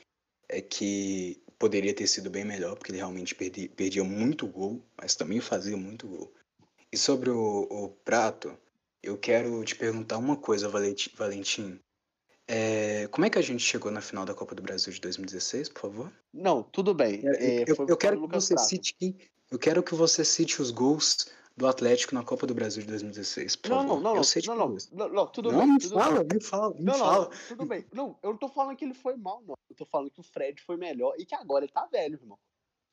é 0.49 0.59
que 0.59 1.41
poderia 1.57 1.93
ter 1.93 2.07
sido 2.07 2.29
bem 2.29 2.43
melhor, 2.43 2.75
porque 2.75 2.91
ele 2.91 2.97
realmente 2.97 3.33
perdi, 3.33 3.69
perdia 3.69 4.03
muito 4.03 4.45
gol, 4.47 4.83
mas 4.97 5.15
também 5.15 5.39
fazia 5.39 5.77
muito 5.77 6.07
gol. 6.07 6.33
E 6.91 6.97
sobre 6.97 7.29
o, 7.29 7.67
o 7.69 7.89
Prato, 8.03 8.57
eu 9.01 9.17
quero 9.17 9.63
te 9.63 9.75
perguntar 9.75 10.17
uma 10.17 10.35
coisa, 10.35 10.67
Valentim. 10.67 11.79
É, 12.53 13.07
como 13.07 13.25
é 13.25 13.29
que 13.29 13.39
a 13.39 13.41
gente 13.41 13.63
chegou 13.63 13.89
na 13.89 14.01
final 14.01 14.25
da 14.25 14.33
Copa 14.33 14.53
do 14.53 14.61
Brasil 14.61 14.91
de 14.91 14.99
2016, 14.99 15.69
por 15.69 15.83
favor? 15.83 16.11
Não, 16.33 16.61
tudo 16.61 16.93
bem. 16.93 17.21
É, 17.25 17.63
eu, 17.65 17.87
eu 17.87 17.95
quero 17.95 18.27
que 18.27 18.27
você 18.27 18.57
cite, 18.57 19.15
eu 19.49 19.57
quero 19.57 19.81
que 19.81 19.95
você 19.95 20.25
cite 20.25 20.61
os 20.61 20.69
gols 20.69 21.29
do 21.55 21.65
Atlético 21.65 22.13
na 22.13 22.25
Copa 22.25 22.45
do 22.45 22.53
Brasil 22.53 22.81
de 22.81 22.89
2016. 22.89 23.55
Por 23.55 23.69
não, 23.69 23.77
favor. 23.77 24.01
não, 24.01 24.15
não, 24.15 24.23
sei 24.25 24.41
não, 24.45 24.55
não, 24.57 24.77
não, 24.91 25.07
não, 25.07 25.27
tudo 25.27 25.49
não, 25.49 25.59
bem. 25.59 25.67
Me 25.69 25.79
tudo 25.79 25.93
fala, 25.93 26.23
bem. 26.25 26.37
me 26.37 26.43
fala, 26.43 26.73
me 26.73 26.83
não, 26.83 26.93
fala. 26.93 27.29
Não, 27.29 27.47
tudo 27.47 27.65
bem. 27.65 27.85
Não, 27.93 28.19
eu 28.21 28.31
não 28.31 28.37
tô 28.37 28.49
falando 28.49 28.75
que 28.75 28.83
ele 28.83 28.95
foi 28.95 29.15
mal, 29.15 29.41
não. 29.47 29.55
Eu 29.69 29.75
tô 29.77 29.85
falando 29.85 30.11
que 30.11 30.19
o 30.19 30.23
Fred 30.23 30.61
foi 30.61 30.75
melhor 30.75 31.13
e 31.17 31.25
que 31.25 31.33
agora 31.33 31.63
ele 31.63 31.71
tá 31.71 31.85
velho, 31.85 32.19
irmão. 32.21 32.37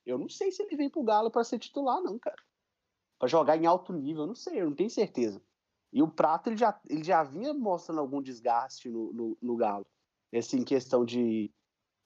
Eu 0.06 0.18
não 0.18 0.28
sei 0.28 0.52
se 0.52 0.62
ele 0.62 0.76
vem 0.76 0.88
pro 0.88 1.02
Galo 1.02 1.32
para 1.32 1.42
ser 1.42 1.58
titular, 1.58 2.00
não, 2.00 2.16
cara. 2.16 2.40
Para 3.18 3.26
jogar 3.26 3.56
em 3.56 3.66
alto 3.66 3.92
nível, 3.92 4.22
eu 4.22 4.28
não 4.28 4.36
sei, 4.36 4.60
eu 4.60 4.66
não 4.66 4.76
tenho 4.76 4.88
certeza. 4.88 5.42
E 5.92 6.02
o 6.02 6.08
Prato, 6.08 6.50
ele 6.50 6.56
já, 6.56 6.78
ele 6.88 7.02
já 7.02 7.22
vinha 7.22 7.54
mostrando 7.54 8.00
algum 8.00 8.20
desgaste 8.20 8.88
no, 8.88 9.12
no, 9.12 9.38
no 9.40 9.56
Galo. 9.56 9.86
Assim, 10.34 10.58
em 10.58 10.64
questão 10.64 11.04
de, 11.04 11.50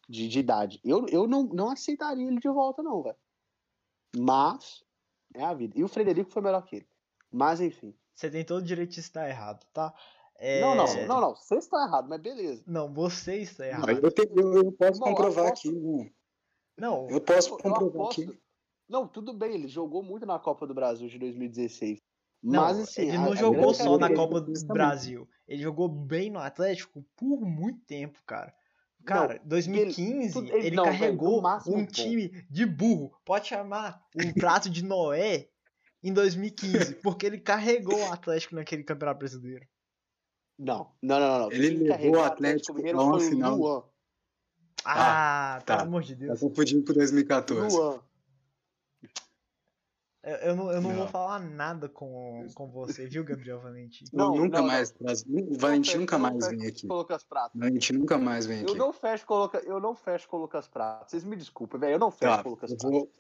de, 0.09 0.29
de, 0.29 0.39
idade. 0.39 0.81
Eu, 0.85 1.07
eu 1.09 1.27
não, 1.27 1.43
não 1.45 1.71
aceitaria 1.71 2.27
ele 2.27 2.39
de 2.39 2.49
volta, 2.49 2.83
não, 2.83 3.03
velho. 3.03 3.17
Mas, 4.17 4.85
é 5.35 5.45
a 5.45 5.53
vida. 5.53 5.77
E 5.77 5.83
o 5.83 5.89
Frederico 5.89 6.31
foi 6.31 6.43
melhor 6.43 6.65
que 6.65 6.77
ele. 6.77 6.89
Mas 7.31 7.61
enfim. 7.61 7.95
Você 8.15 8.31
tem 8.31 8.45
todo 8.45 8.63
o 8.63 8.67
direito 8.67 8.91
de 8.91 9.01
estar 9.01 9.29
errado, 9.29 9.67
tá? 9.73 9.93
É... 10.37 10.61
Não, 10.61 10.75
não, 10.75 11.07
não, 11.07 11.21
não. 11.21 11.37
Você 11.37 11.57
está 11.57 11.85
errado, 11.85 12.09
mas 12.09 12.21
beleza. 12.21 12.63
Não, 12.67 12.93
você 12.93 13.39
está 13.39 13.67
errado. 13.67 13.87
Não, 13.87 13.99
eu, 13.99 14.13
tenho, 14.13 14.39
eu, 14.39 14.53
eu, 14.65 14.73
posso 14.73 15.01
comprovar 15.01 15.47
aposto... 15.47 15.69
aqui. 15.69 15.79
Não. 16.77 17.07
não. 17.07 17.11
Eu 17.11 17.21
posso 17.21 17.57
comprovar 17.57 18.03
aposto... 18.03 18.23
aqui. 18.23 18.43
Não, 18.89 19.09
tudo 19.09 19.33
bem, 19.33 19.55
ele 19.55 19.69
jogou 19.69 20.03
muito 20.03 20.27
na 20.27 20.39
Copa 20.39 20.67
do 20.67 20.75
Brasil 20.75 21.09
de 21.09 21.19
2016. 21.19 21.99
Não, 22.43 22.63
mas 22.63 22.81
assim, 22.81 23.03
ele 23.03 23.19
não 23.19 23.33
a, 23.33 23.37
jogou 23.37 23.71
a 23.71 23.75
só 23.75 23.99
na 23.99 24.13
Copa 24.13 24.41
do 24.41 24.53
Brasil. 24.67 25.29
Ele 25.47 25.63
jogou 25.63 25.89
bem 25.89 26.31
no 26.31 26.41
Atlético 26.41 27.05
por 27.17 27.41
muito 27.41 27.79
tempo, 27.87 28.19
cara. 28.27 28.53
Cara, 29.05 29.35
não, 29.35 29.49
2015 29.49 30.39
ele, 30.39 30.51
ele, 30.51 30.67
ele 30.67 30.77
não, 30.77 30.85
carregou 30.85 31.43
um 31.67 31.87
time 31.87 32.29
de 32.49 32.65
burro. 32.65 33.13
Pode 33.25 33.49
chamar 33.49 34.01
um 34.17 34.33
prato 34.35 34.71
de 34.71 34.85
Noé 34.85 35.49
em 36.03 36.13
2015, 36.13 36.97
porque 36.97 37.27
ele 37.27 37.39
carregou 37.39 37.99
o 37.99 38.13
Atlético 38.13 38.55
naquele 38.55 38.83
Campeonato 38.83 39.19
Brasileiro. 39.19 39.67
Não, 40.59 40.93
não, 41.03 41.19
não, 41.19 41.39
não. 41.41 41.53
Ele 41.53 41.77
Quem 41.77 41.89
levou 41.89 42.17
o 42.17 42.25
Atlético, 42.25 42.73
Atlético 42.73 43.01
a 43.01 43.05
uma 43.05 43.21
final. 43.21 43.57
Luan. 43.57 43.83
Ah, 44.85 45.57
ah, 45.57 45.61
pelo 45.65 45.79
tá. 45.79 45.85
amor 45.85 46.03
de 46.03 46.15
Deus. 46.15 46.41
Tá 46.41 46.47
confundindo 46.47 46.85
com 46.85 46.93
2014. 46.93 47.77
Luan. 47.77 48.01
Eu, 50.25 50.37
eu 50.37 50.57
não, 50.57 50.71
eu 50.71 50.81
não, 50.81 50.91
não, 50.91 50.99
vou 50.99 51.09
falar 51.09 51.41
nada 51.41 51.89
com, 51.89 52.47
com 52.55 52.71
você, 52.71 53.07
viu, 53.07 53.25
Gabriel 53.25 53.61
Valentim? 53.61 54.05
Não, 54.13 54.37
nunca 54.37 54.59
não, 54.59 54.69
mais. 54.69 54.95
O 55.29 55.59
Valentim 55.59 55.99
nunca 55.99 56.17
mais 56.17 56.47
vem 56.47 56.65
aqui. 56.65 56.87
Lucas 56.87 57.25
Prato. 57.25 57.59
Valentim 57.59 57.95
nunca 57.95 58.17
mais 58.19 58.47
vem 58.47 58.61
aqui. 58.61 58.71
Eu 58.71 58.77
não 58.77 58.93
fecho 58.93 59.27
com, 59.27 59.51
eu 59.65 59.81
não 59.81 59.97
fecho 59.97 60.29
com 60.29 60.37
o 60.37 60.41
Lucas 60.43 60.69
Prato. 60.69 61.11
Vocês 61.11 61.25
me 61.25 61.35
desculpem, 61.35 61.81
velho. 61.81 61.95
Eu 61.95 61.99
não 61.99 62.13
fecho 62.13 62.37
tá, 62.37 62.43
com 62.43 62.51
o 62.51 62.53
Lucas 62.53 62.73
Prato. 62.73 62.89
Vou... 62.89 63.11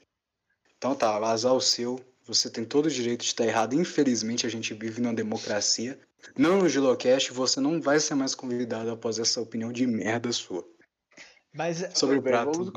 Então 0.78 0.94
tá, 0.94 1.16
azar 1.26 1.52
o 1.52 1.60
seu. 1.60 1.98
Você 2.24 2.48
tem 2.48 2.64
todo 2.64 2.86
o 2.86 2.90
direito 2.90 3.22
de 3.22 3.26
estar 3.26 3.44
errado. 3.44 3.74
Infelizmente, 3.74 4.46
a 4.46 4.50
gente 4.50 4.72
vive 4.72 5.00
numa 5.00 5.12
democracia. 5.12 5.98
Não 6.38 6.58
no 6.58 6.68
Gilocast, 6.68 7.32
você 7.32 7.58
não 7.58 7.80
vai 7.80 7.98
ser 7.98 8.14
mais 8.14 8.32
convidado 8.32 8.88
após 8.92 9.18
essa 9.18 9.40
opinião 9.40 9.72
de 9.72 9.88
merda 9.88 10.30
sua. 10.30 10.64
Mas, 11.52 11.84
sobre 11.94 12.18
o 12.18 12.22
prato. 12.22 12.72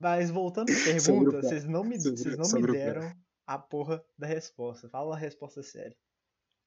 Mas 0.00 0.30
voltando 0.30 0.72
à 0.72 0.74
pergunta, 0.74 1.42
vocês 1.42 1.64
não 1.64 1.84
me, 1.84 1.96
vocês 1.96 2.36
não 2.36 2.60
me 2.60 2.72
deram 2.72 3.14
a 3.46 3.58
porra 3.58 4.04
da 4.16 4.26
resposta. 4.26 4.88
Fala 4.88 5.14
a 5.14 5.18
resposta 5.18 5.62
séria. 5.62 5.96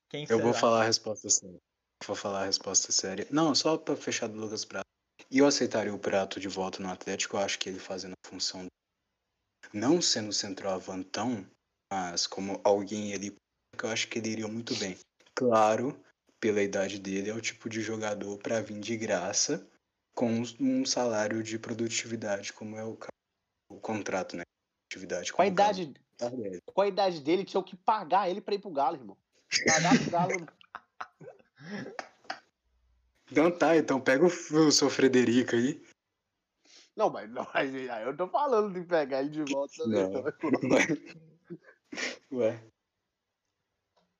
Quem 0.09 0.25
Eu 0.29 0.39
vou 0.39 0.53
falar 0.53 0.81
a 0.81 0.85
resposta 0.85 1.29
séria. 1.29 1.59
Vou 2.05 2.15
falar 2.15 2.43
a 2.43 2.45
resposta 2.45 2.91
séria. 2.91 3.27
Não, 3.31 3.55
só 3.55 3.77
pra 3.77 3.95
fechar 3.95 4.27
do 4.27 4.37
Lucas 4.37 4.65
Prato. 4.65 4.85
E 5.31 5.39
eu 5.39 5.47
aceitaria 5.47 5.93
o 5.93 5.99
Prato 5.99 6.39
de 6.39 6.47
volta 6.47 6.81
no 6.81 6.89
Atlético. 6.89 7.37
Eu 7.37 7.41
acho 7.41 7.57
que 7.57 7.69
ele 7.69 7.79
fazendo 7.79 8.13
a 8.13 8.27
função. 8.27 8.67
Não 9.73 10.01
sendo 10.01 10.31
centroavantão, 10.31 11.45
mas 11.91 12.27
como 12.27 12.61
alguém 12.63 13.13
ali 13.13 13.35
que 13.77 13.85
eu 13.85 13.89
acho 13.89 14.07
que 14.07 14.19
ele 14.19 14.29
iria 14.29 14.47
muito 14.47 14.75
bem. 14.75 14.97
Claro 15.33 15.99
pela 16.39 16.61
idade 16.61 16.99
dele, 16.99 17.31
é 17.31 17.33
o 17.33 17.41
tipo 17.41 17.67
de 17.67 17.81
jogador 17.81 18.37
para 18.37 18.61
vir 18.61 18.79
de 18.79 18.95
graça 18.95 19.67
com 20.15 20.43
um 20.59 20.85
salário 20.85 21.41
de 21.41 21.57
produtividade, 21.57 22.53
como 22.53 22.77
é 22.77 22.83
o, 22.83 22.95
o 23.69 23.79
contrato, 23.79 24.37
né? 24.37 24.43
Qual 25.33 25.43
a 25.43 25.47
idade, 25.47 25.93
qual 26.73 26.85
a 26.85 26.89
idade 26.89 27.21
dele? 27.21 27.43
Tinha 27.43 27.61
que 27.63 27.75
pagar 27.75 28.29
ele 28.29 28.41
pra 28.41 28.55
ir 28.55 28.59
pro 28.59 28.71
Galo, 28.71 28.95
irmão. 28.97 29.17
Pagar 29.65 29.97
pro 29.97 30.11
Galo. 30.11 30.47
Então 33.31 33.51
tá, 33.51 33.75
então 33.75 33.99
pega 33.99 34.23
o, 34.23 34.27
o 34.27 34.71
seu 34.71 34.89
Frederico 34.89 35.55
aí. 35.55 35.83
Não, 36.95 37.09
mas, 37.09 37.29
não, 37.29 37.45
mas 37.53 37.73
eu 38.05 38.15
tô 38.15 38.27
falando 38.29 38.73
de 38.73 38.85
pegar 38.85 39.19
ele 39.21 39.29
de 39.29 39.43
volta 39.51 39.73
também. 39.77 40.09
Não. 40.09 40.27
Então. 40.27 41.19
Ué. 42.31 42.63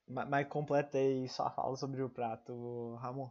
Ma- 0.08 0.26
Mas 0.26 0.48
completa 0.48 0.98
aí 0.98 1.28
sua 1.30 1.50
fala 1.50 1.76
sobre 1.78 2.02
o 2.02 2.10
prato, 2.10 2.96
Ramon. 2.96 3.30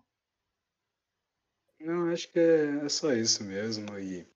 Não, 1.79 2.11
acho 2.11 2.31
que 2.31 2.39
é, 2.39 2.85
é 2.85 2.89
só 2.89 3.13
isso 3.13 3.45
mesmo. 3.45 3.99
E, 3.99 4.27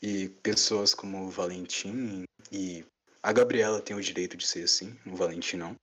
e 0.00 0.28
pessoas 0.42 0.94
como 0.94 1.26
o 1.26 1.30
Valentim 1.30 2.24
e 2.50 2.84
a 3.26 3.32
Gabriela 3.32 3.82
tem 3.82 3.96
o 3.96 4.00
direito 4.00 4.36
de 4.36 4.46
ser 4.46 4.62
assim, 4.62 4.96
o 5.04 5.16
Valentim 5.16 5.56
não. 5.56 5.74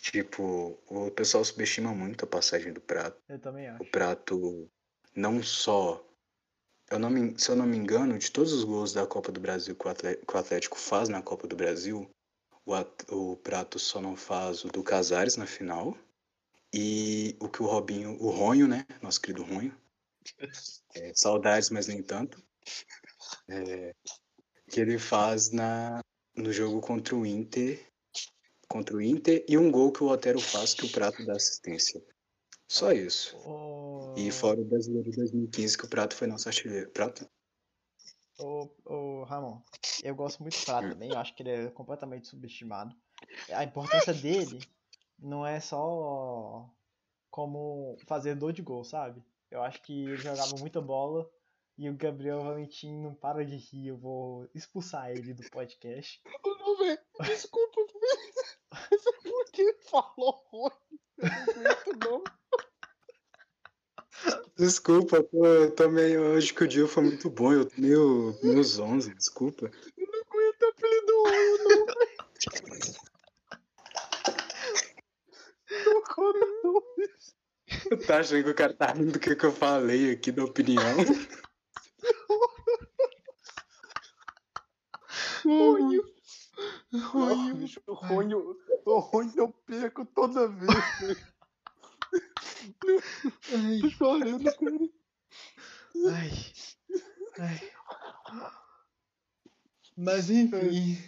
Tipo, 0.00 0.78
o 0.86 1.10
pessoal 1.10 1.44
subestima 1.44 1.94
muito 1.94 2.24
a 2.24 2.26
passagem 2.26 2.72
do 2.72 2.80
prato. 2.80 3.20
Eu 3.28 3.38
também 3.38 3.68
acho. 3.68 3.82
O 3.82 3.90
prato 3.90 4.70
não 5.14 5.42
só. 5.42 6.02
Eu 6.90 6.98
não 6.98 7.10
me- 7.10 7.38
se 7.38 7.50
eu 7.50 7.56
não 7.56 7.66
me 7.66 7.76
engano, 7.76 8.18
de 8.18 8.30
todos 8.30 8.50
os 8.54 8.64
gols 8.64 8.94
da 8.94 9.06
Copa 9.06 9.30
do 9.30 9.40
Brasil 9.40 9.76
que 9.76 9.86
o 9.86 10.38
Atlético 10.38 10.78
faz 10.78 11.10
na 11.10 11.20
Copa 11.20 11.46
do 11.46 11.54
Brasil, 11.54 12.10
o, 12.64 12.72
At- 12.72 13.04
o 13.10 13.36
prato 13.36 13.78
só 13.78 14.00
não 14.00 14.16
faz 14.16 14.64
o 14.64 14.68
do 14.68 14.82
Casares 14.82 15.36
na 15.36 15.46
final. 15.46 15.94
E 16.72 17.36
o 17.40 17.48
que 17.48 17.62
o 17.62 17.66
Robinho, 17.66 18.16
o 18.22 18.30
Ronho, 18.30 18.66
né? 18.66 18.86
Nosso 19.02 19.20
querido 19.20 19.44
Ronho. 19.44 19.76
É, 20.94 21.12
saudades, 21.14 21.68
mas 21.68 21.86
nem 21.88 22.02
tanto. 22.02 22.42
É, 23.48 23.94
que 24.70 24.80
ele 24.80 24.98
faz 24.98 25.50
na, 25.50 26.00
no 26.36 26.52
jogo 26.52 26.80
contra 26.80 27.14
o 27.14 27.24
Inter. 27.24 27.84
Contra 28.68 28.96
o 28.96 29.02
Inter 29.02 29.44
e 29.48 29.58
um 29.58 29.70
gol 29.70 29.92
que 29.92 30.02
o 30.02 30.08
Otero 30.08 30.40
faz 30.40 30.74
que 30.74 30.86
o 30.86 30.90
prato 30.90 31.24
dá 31.24 31.34
assistência. 31.34 32.02
Só 32.68 32.92
isso. 32.92 33.36
Ô, 33.46 34.14
E 34.16 34.30
fora 34.30 34.60
o 34.60 34.64
brasileiro 34.64 35.10
de 35.10 35.16
2015, 35.16 35.78
que 35.78 35.84
o 35.84 35.88
Prato 35.88 36.16
foi 36.16 36.26
nosso 36.26 36.48
artilheiro. 36.48 36.90
Prato? 36.90 37.28
ô, 38.38 38.68
ô, 38.84 39.24
Ramon, 39.24 39.60
eu 40.02 40.14
gosto 40.14 40.40
muito 40.42 40.58
do 40.58 40.64
prato 40.64 40.88
também. 40.88 41.10
Eu 41.10 41.18
acho 41.18 41.34
que 41.34 41.42
ele 41.42 41.50
é 41.50 41.70
completamente 41.70 42.26
subestimado. 42.26 42.96
A 43.52 43.64
importância 43.64 44.12
dele 44.12 44.58
não 45.18 45.46
é 45.46 45.60
só 45.60 46.68
como 47.30 47.96
fazedor 48.06 48.52
de 48.52 48.62
gol, 48.62 48.84
sabe? 48.84 49.22
Eu 49.50 49.62
acho 49.62 49.80
que 49.82 49.92
ele 49.92 50.16
jogava 50.16 50.56
muita 50.58 50.80
bola 50.80 51.30
e 51.76 51.90
o 51.90 51.96
Gabriel 51.96 52.42
Valentim 52.42 52.92
não 53.00 53.14
para 53.14 53.44
de 53.44 53.56
rir. 53.56 53.88
Eu 53.88 53.96
vou 53.96 54.48
expulsar 54.54 55.10
ele 55.10 55.34
do 55.34 55.42
podcast. 55.50 56.22
Não, 56.44 56.78
velho. 56.78 56.98
Desculpa, 57.20 57.80
velho. 57.80 58.32
É 58.72 58.96
porque 59.22 59.76
falou 59.90 60.44
ruim. 60.50 60.70
Eu 61.18 61.28
não 61.28 61.42
aguento, 61.42 61.98
não. 62.04 62.24
Desculpa, 64.56 65.16
eu 65.16 65.24
tô, 65.24 65.46
eu 65.46 65.70
tô 65.74 65.88
meio. 65.88 66.22
Hoje 66.22 66.54
que 66.54 66.64
o 66.64 66.68
dia 66.68 66.86
foi 66.86 67.02
muito 67.04 67.28
bom, 67.28 67.52
eu 67.52 67.66
tô 67.66 67.80
meio, 67.80 68.38
meio 68.42 68.64
zonzo, 68.64 69.14
desculpa. 69.14 69.70
Eu 69.96 70.06
não 70.06 70.20
aguento 70.20 70.64
apelido 70.64 71.22
ruim, 71.22 71.58
não, 71.58 71.86
velho. 71.86 72.14
Não 75.84 76.02
não. 76.32 77.98
Tá 78.06 78.18
achando 78.18 78.44
que 78.44 78.50
o 78.50 78.54
cara 78.54 78.72
tá 78.72 78.92
rindo 78.92 79.12
do 79.12 79.20
que, 79.20 79.36
que 79.36 79.44
eu 79.44 79.52
falei 79.52 80.12
aqui 80.12 80.32
da 80.32 80.44
opinião? 80.44 80.82
Ruim. 85.44 86.00
Ruim. 86.92 87.54
bicho, 87.54 87.80
o 87.86 87.94
ruim, 87.94 88.34
o 88.34 88.98
ruim 88.98 89.32
eu 89.36 89.48
perco 89.66 90.04
toda 90.06 90.48
vez, 90.48 90.74
velho. 91.00 91.34
Tô 93.80 93.90
chorando, 93.90 94.44
cara. 94.44 94.78
Ai. 96.12 96.30
Ai. 97.38 97.72
Mas 99.96 100.28
enfim. 100.30 100.98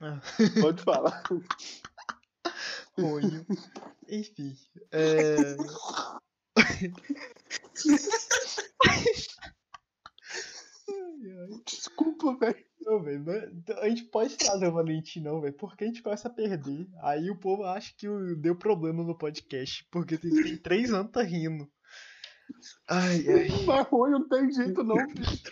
Ah, 0.00 0.20
Pode 0.60 0.82
falar. 0.82 1.22
Ronho. 2.98 3.46
Enfim. 4.08 4.56
É... 4.92 5.36
Ai. 11.22 11.62
Desculpa, 11.66 12.36
velho. 12.36 12.66
Não, 12.80 13.02
velho, 13.02 13.24
a 13.80 13.88
gente 13.88 14.04
pode 14.04 14.36
trazer 14.36 14.66
o 14.68 14.72
Valentim, 14.72 15.20
não, 15.20 15.40
velho, 15.40 15.54
porque 15.54 15.84
a 15.84 15.86
gente 15.86 16.02
começa 16.02 16.28
a 16.28 16.32
perder. 16.32 16.86
Aí 17.02 17.30
o 17.30 17.38
povo 17.38 17.64
acha 17.64 17.92
que 17.96 18.06
deu 18.36 18.56
problema 18.56 19.02
no 19.02 19.16
podcast, 19.16 19.84
porque 19.90 20.16
tem, 20.18 20.30
tem 20.30 20.56
três 20.62 20.92
anos 20.92 21.10
tá 21.10 21.22
rindo. 21.22 21.68
Ai, 22.88 23.24
ai. 23.28 23.48
Mas 23.66 23.86
ruim 23.88 24.10
não 24.12 24.28
tem 24.28 24.50
jeito, 24.52 24.84
não, 24.84 24.94
bicho. 25.08 25.42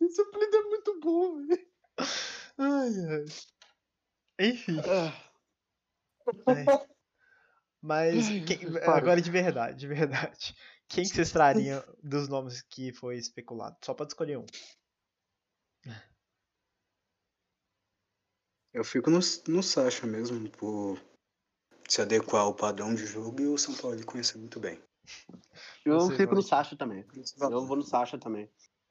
Esse 0.00 0.20
apelido 0.20 0.56
é 0.56 0.62
muito 0.62 1.00
bom, 1.00 1.46
velho. 1.46 1.66
Ai, 2.58 2.90
ai. 3.10 3.24
Enfim, 4.48 4.78
Ah, 4.86 5.12
ai. 6.46 6.64
mas 7.82 8.28
quem- 8.46 8.60
agora 8.84 9.20
de 9.20 9.30
verdade, 9.30 9.78
de 9.80 9.88
verdade. 9.88 10.54
Quem 10.88 11.04
que 11.04 11.10
vocês 11.10 11.32
trariam 11.32 11.82
dos 12.02 12.28
nomes 12.28 12.62
que 12.62 12.92
foi 12.92 13.16
especulado? 13.18 13.76
Só 13.84 13.92
pode 13.94 14.12
escolher 14.12 14.38
um. 14.38 14.46
Eu 18.72 18.84
fico 18.84 19.10
no, 19.10 19.18
no 19.48 19.62
Sacha 19.62 20.06
mesmo, 20.06 20.48
por 20.50 21.00
se 21.88 22.02
adequar 22.02 22.42
ao 22.42 22.54
padrão 22.54 22.94
de 22.94 23.06
jogo 23.06 23.40
e 23.40 23.46
o 23.46 23.56
São 23.56 23.74
Paulo 23.74 23.96
ele 23.96 24.04
conhecer 24.04 24.38
muito 24.38 24.60
bem. 24.60 24.80
Eu 25.84 26.00
Você, 26.00 26.12
fico 26.12 26.34
no 26.34 26.42
Valentim? 26.42 26.48
Sasha 26.48 26.76
também. 26.76 27.04
Eu 27.40 27.66
vou 27.66 27.76
no 27.76 27.82
Sasha 27.82 28.18
também. 28.18 28.48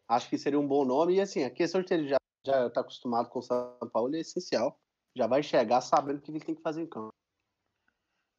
Acho 0.08 0.30
que 0.30 0.38
seria 0.38 0.60
um 0.60 0.68
bom 0.68 0.84
nome. 0.84 1.16
E 1.16 1.22
assim, 1.22 1.44
a 1.44 1.50
questão 1.50 1.82
de 1.82 1.94
ele 1.94 2.08
já, 2.08 2.18
já 2.46 2.70
tá 2.70 2.82
acostumado 2.82 3.30
com 3.30 3.40
o 3.40 3.44
São 3.44 3.78
Paulo 3.92 4.16
é 4.16 4.20
essencial. 4.20 4.80
Já 5.16 5.28
vai 5.28 5.44
chegar 5.44 5.82
sabendo 5.82 6.18
o 6.18 6.22
que 6.22 6.32
ele 6.32 6.40
tem 6.40 6.56
que 6.56 6.62
fazer 6.62 6.82
em 6.82 6.88
campo. 6.88 7.14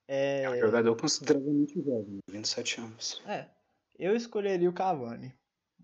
É, 0.08 0.42
É 0.42 0.50
um 0.50 0.58
jogador 0.58 0.96
consideravelmente 0.96 1.80
jovem, 1.82 2.18
27 2.28 2.80
anos. 2.80 3.22
é, 3.26 3.48
eu 3.98 4.16
escolheria 4.16 4.68
o 4.68 4.74
Cavani. 4.74 5.34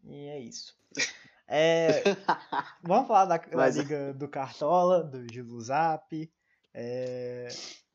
E 0.02 0.14
é 0.14 0.40
isso. 0.40 0.76
É, 1.46 2.02
Vamos 2.82 3.06
falar 3.06 3.26
da, 3.26 3.36
da 3.36 3.56
Mas- 3.56 3.76
liga 3.76 4.12
do 4.14 4.28
Cartola, 4.28 5.02
do 5.02 5.26
Gilo 5.32 5.60
Zap. 5.60 6.30
É... 6.72 7.48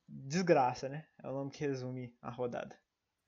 Desgraça, 0.07 0.89
né? 0.89 1.05
É 1.23 1.27
o 1.27 1.33
nome 1.33 1.51
que 1.51 1.59
resume 1.65 2.15
a 2.21 2.29
rodada. 2.31 2.75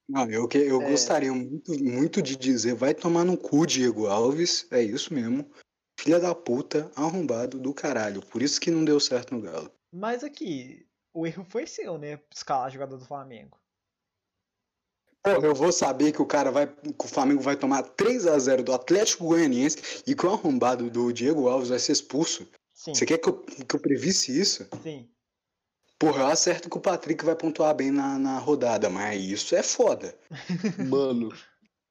Não, 0.10 0.30
eu, 0.30 0.48
que, 0.48 0.58
eu 0.58 0.82
É. 0.82 0.90
gostaria 0.90 1.32
muito, 1.32 1.72
muito 1.84 2.22
de 2.22 2.36
dizer, 2.36 2.74
vai 2.74 2.94
tomar 2.94 3.24
no 3.24 3.38
cu, 3.38 3.66
Diego 3.66 4.08
Alves, 4.08 4.68
é 4.72 4.82
isso 4.82 5.14
mesmo. 5.14 5.50
Filha 6.00 6.20
da 6.20 6.34
puta, 6.34 6.92
arrombado 6.96 7.60
do 7.60 7.74
caralho. 7.74 8.26
Por 8.26 8.42
isso 8.42 8.60
que 8.60 8.72
não 8.72 8.84
deu 8.84 9.00
certo 9.00 9.36
no 9.36 9.42
Galo. 9.42 9.72
Mas 9.94 10.24
aqui, 10.24 10.88
o 11.14 11.28
erro 11.28 11.46
foi 11.48 11.68
seu, 11.68 11.98
né? 12.00 12.20
Escalar 12.34 12.72
jogador 12.72 12.98
do 12.98 13.06
Flamengo. 13.06 13.61
Porra, 15.24 15.46
eu 15.46 15.54
vou 15.54 15.72
saber 15.72 16.12
que 16.12 16.22
o 16.22 16.26
cara 16.26 16.52
vai. 16.52 16.68
que 16.68 17.06
o 17.06 17.08
Flamengo 17.08 17.42
vai 17.42 17.56
tomar 17.56 17.84
3 17.84 18.26
a 18.28 18.40
0 18.40 18.64
do 18.64 18.74
Atlético 18.74 19.26
Goianiense 19.26 20.04
e 20.08 20.16
que 20.16 20.26
o 20.26 20.30
arrombado 20.32 20.90
do 20.90 21.14
Diego 21.14 21.48
Alves 21.48 21.70
vai 21.70 21.80
ser 21.80 21.92
expulso. 21.92 22.48
Sim, 22.74 22.96
Você 22.96 23.06
quer 23.06 23.20
que 23.20 23.30
eu, 23.30 23.34
que 23.38 23.76
eu 23.76 23.80
previsse 23.80 24.40
isso? 24.40 24.68
sim. 24.82 25.08
Porra, 26.00 26.22
eu 26.22 26.28
acerto 26.28 26.68
que 26.68 26.76
o 26.76 26.82
Patrick 26.82 27.24
vai 27.24 27.36
pontuar 27.36 27.76
bem 27.76 27.92
na, 27.92 28.18
na 28.18 28.40
rodada, 28.40 28.90
mas 28.90 29.22
isso 29.24 29.56
é 29.56 29.62
foda. 29.62 30.18
Mano, 30.90 31.30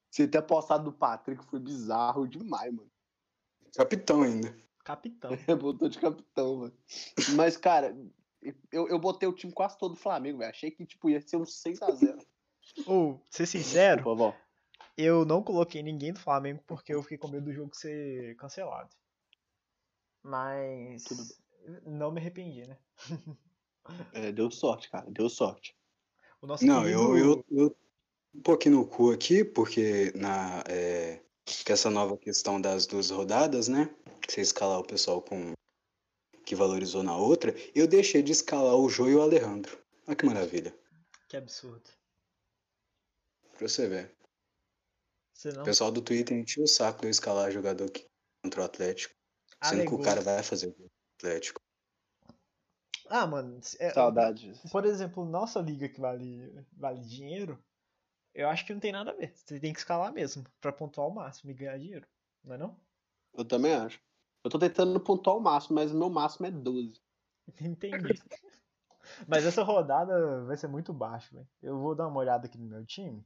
você 0.09 0.27
ter 0.27 0.39
apostado 0.39 0.83
do 0.83 0.91
Patrick 0.91 1.45
foi 1.45 1.61
bizarro 1.61 2.27
demais, 2.27 2.73
mano. 2.73 2.91
Capitão 3.73 4.23
ainda. 4.23 4.53
Capitão. 4.83 5.31
Botou 5.57 5.87
de 5.87 5.97
capitão, 5.97 6.57
mano. 6.57 6.73
Mas, 7.35 7.55
cara, 7.55 7.95
eu, 8.69 8.89
eu 8.89 8.99
botei 8.99 9.29
o 9.29 9.33
time 9.33 9.53
quase 9.53 9.77
todo 9.77 9.93
do 9.93 9.99
Flamengo, 9.99 10.39
velho. 10.39 10.49
Achei 10.49 10.71
que 10.71 10.85
tipo, 10.85 11.09
ia 11.09 11.21
ser 11.21 11.37
um 11.37 11.43
6x0. 11.43 12.19
Ou, 12.85 13.21
ser 13.29 13.45
sincero, 13.45 14.03
Por 14.03 14.17
favor. 14.17 14.35
eu 14.97 15.25
não 15.25 15.43
coloquei 15.43 15.81
ninguém 15.83 16.13
do 16.13 16.19
Flamengo 16.19 16.63
porque 16.67 16.93
eu 16.93 17.01
fiquei 17.03 17.17
com 17.17 17.27
medo 17.27 17.45
do 17.45 17.53
jogo 17.53 17.75
ser 17.75 18.35
cancelado. 18.37 18.89
Mas. 20.23 21.03
Tudo 21.03 21.23
Não 21.85 22.11
me 22.11 22.19
arrependi, 22.19 22.65
né? 22.67 22.77
É, 24.13 24.31
deu 24.31 24.49
sorte, 24.51 24.89
cara. 24.89 25.05
Deu 25.09 25.29
sorte. 25.29 25.75
O 26.41 26.47
nosso 26.47 26.65
Não, 26.65 26.81
querido- 26.83 27.17
eu, 27.17 27.17
eu, 27.17 27.45
eu 27.51 27.77
um 28.33 28.41
pouquinho 28.41 28.75
no 28.77 28.87
cu 28.87 29.11
aqui, 29.11 29.43
porque 29.43 30.11
na 30.15 30.63
é, 30.69 31.21
que 31.45 31.71
essa 31.71 31.89
nova 31.89 32.17
questão 32.17 32.61
das 32.61 32.85
duas 32.85 33.09
rodadas, 33.09 33.67
né? 33.67 33.93
Você 34.27 34.41
escalar 34.41 34.79
o 34.79 34.85
pessoal 34.87 35.21
com 35.21 35.53
que 36.45 36.55
valorizou 36.55 37.03
na 37.03 37.15
outra, 37.17 37.53
eu 37.75 37.87
deixei 37.87 38.21
de 38.21 38.31
escalar 38.31 38.75
o 38.75 38.87
Jô 38.89 39.07
e 39.09 39.15
o 39.15 39.21
Alejandro. 39.21 39.77
Olha 40.07 40.15
que 40.15 40.25
maravilha. 40.25 40.73
Que 41.27 41.37
absurdo. 41.37 41.89
Pra 43.61 43.67
você 43.67 43.87
ver. 43.87 44.15
Você 45.33 45.51
não 45.51 45.61
O 45.61 45.65
pessoal 45.65 45.91
do 45.91 46.01
Twitter 46.01 46.35
encheu 46.35 46.63
o 46.63 46.67
saco 46.67 47.01
de 47.01 47.07
eu 47.07 47.11
escalar 47.11 47.51
jogador 47.51 47.85
aqui 47.85 48.07
contra 48.43 48.61
o 48.61 48.65
Atlético. 48.65 49.13
Sendo 49.63 49.69
que 49.69 49.75
alegou. 49.81 49.99
o 49.99 50.03
cara 50.03 50.21
vai 50.21 50.41
fazer 50.41 50.67
o 50.67 50.91
Atlético. 51.19 51.61
Ah, 53.07 53.27
mano, 53.27 53.59
é- 53.77 53.93
Saudades. 53.93 54.59
por 54.71 54.85
exemplo, 54.85 55.23
nossa 55.25 55.59
liga 55.59 55.87
que 55.87 55.99
vale, 55.99 56.65
vale 56.73 57.01
dinheiro, 57.01 57.63
eu 58.33 58.49
acho 58.49 58.65
que 58.65 58.73
não 58.73 58.79
tem 58.79 58.91
nada 58.91 59.11
a 59.11 59.15
ver. 59.15 59.31
Você 59.35 59.59
tem 59.59 59.73
que 59.73 59.79
escalar 59.79 60.11
mesmo, 60.11 60.43
pra 60.59 60.71
pontuar 60.71 61.07
o 61.07 61.13
máximo 61.13 61.51
e 61.51 61.53
ganhar 61.53 61.77
dinheiro. 61.77 62.07
Não 62.43 62.55
é 62.55 62.57
não? 62.57 62.79
Eu 63.33 63.45
também 63.45 63.73
acho. 63.75 63.99
Eu 64.43 64.49
tô 64.49 64.57
tentando 64.57 64.99
pontuar 64.99 65.37
o 65.37 65.41
máximo, 65.41 65.75
mas 65.75 65.91
o 65.91 65.97
meu 65.97 66.09
máximo 66.09 66.47
é 66.47 66.51
12. 66.51 66.99
Entendi. 67.61 68.19
Mas 69.27 69.45
essa 69.45 69.61
rodada 69.61 70.43
vai 70.45 70.57
ser 70.57 70.67
muito 70.67 70.93
baixo, 70.93 71.35
velho. 71.35 71.47
Eu 71.61 71.79
vou 71.79 71.93
dar 71.93 72.07
uma 72.07 72.19
olhada 72.19 72.47
aqui 72.47 72.57
no 72.57 72.65
meu 72.65 72.83
time. 72.85 73.23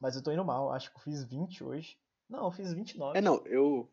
Mas 0.00 0.16
eu 0.16 0.22
tô 0.22 0.30
indo 0.32 0.44
mal. 0.44 0.70
Acho 0.72 0.90
que 0.90 0.96
eu 0.98 1.02
fiz 1.02 1.24
20 1.24 1.62
hoje. 1.64 1.96
Não, 2.28 2.44
eu 2.44 2.50
fiz 2.50 2.72
29. 2.72 3.18
É, 3.18 3.20
não, 3.20 3.36
eu. 3.46 3.88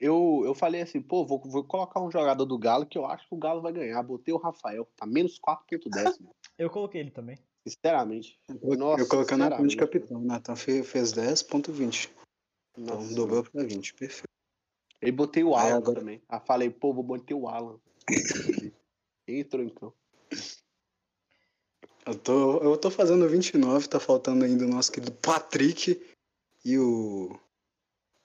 Eu, 0.00 0.42
eu 0.44 0.54
falei 0.56 0.82
assim, 0.82 1.00
pô, 1.00 1.24
vou, 1.24 1.40
vou 1.40 1.62
colocar 1.62 2.00
um 2.00 2.10
jogador 2.10 2.44
do 2.44 2.58
Galo 2.58 2.84
que 2.84 2.98
eu 2.98 3.06
acho 3.06 3.28
que 3.28 3.34
o 3.34 3.38
Galo 3.38 3.62
vai 3.62 3.72
ganhar. 3.72 4.02
Botei 4.02 4.34
o 4.34 4.38
Rafael, 4.38 4.84
tá 4.96 5.06
menos 5.06 5.38
4.10, 5.38 6.20
mano. 6.20 6.34
Eu 6.58 6.68
coloquei 6.68 7.00
ele 7.00 7.10
também. 7.12 7.38
Sinceramente. 7.66 8.38
Nossa, 8.62 9.02
eu 9.02 9.08
colocando 9.08 9.40
na 9.40 9.56
conta 9.56 9.68
de 9.68 9.76
capitão. 9.76 10.20
O 10.20 10.24
Natan 10.24 10.54
fe- 10.54 10.82
fez 10.84 11.12
10.20. 11.12 12.10
Então 12.76 12.96
Nossa, 12.96 13.14
dobrou 13.14 13.42
pra 13.44 13.62
20. 13.64 13.94
Perfeito. 13.94 14.28
E 15.02 15.10
botei 15.10 15.42
o 15.42 15.54
Aí 15.56 15.68
Alan 15.70 15.78
agora- 15.78 15.98
também. 16.00 16.22
Aí 16.28 16.40
falei, 16.46 16.70
pô, 16.70 16.92
vou 16.92 17.02
botar 17.02 17.34
o 17.34 17.48
Alan. 17.48 17.78
Entrou 19.26 19.64
então. 19.64 19.92
Eu 22.06 22.18
tô, 22.18 22.58
eu 22.58 22.76
tô 22.76 22.90
fazendo 22.90 23.26
29, 23.28 23.88
tá 23.88 23.98
faltando 23.98 24.44
ainda 24.44 24.64
o 24.64 24.68
nosso 24.68 24.92
querido 24.92 25.12
Patrick 25.12 26.00
e 26.64 26.78
o 26.78 27.38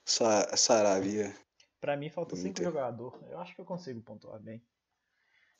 Sa 0.04 0.54
Saravia. 0.56 1.34
Pra 1.80 1.96
mim 1.96 2.10
falta 2.10 2.34
Do 2.34 2.36
5 2.36 2.48
Inter. 2.48 2.64
jogadores. 2.64 3.20
Eu 3.30 3.38
acho 3.38 3.54
que 3.54 3.60
eu 3.60 3.64
consigo 3.64 4.02
pontuar 4.02 4.38
bem. 4.38 4.62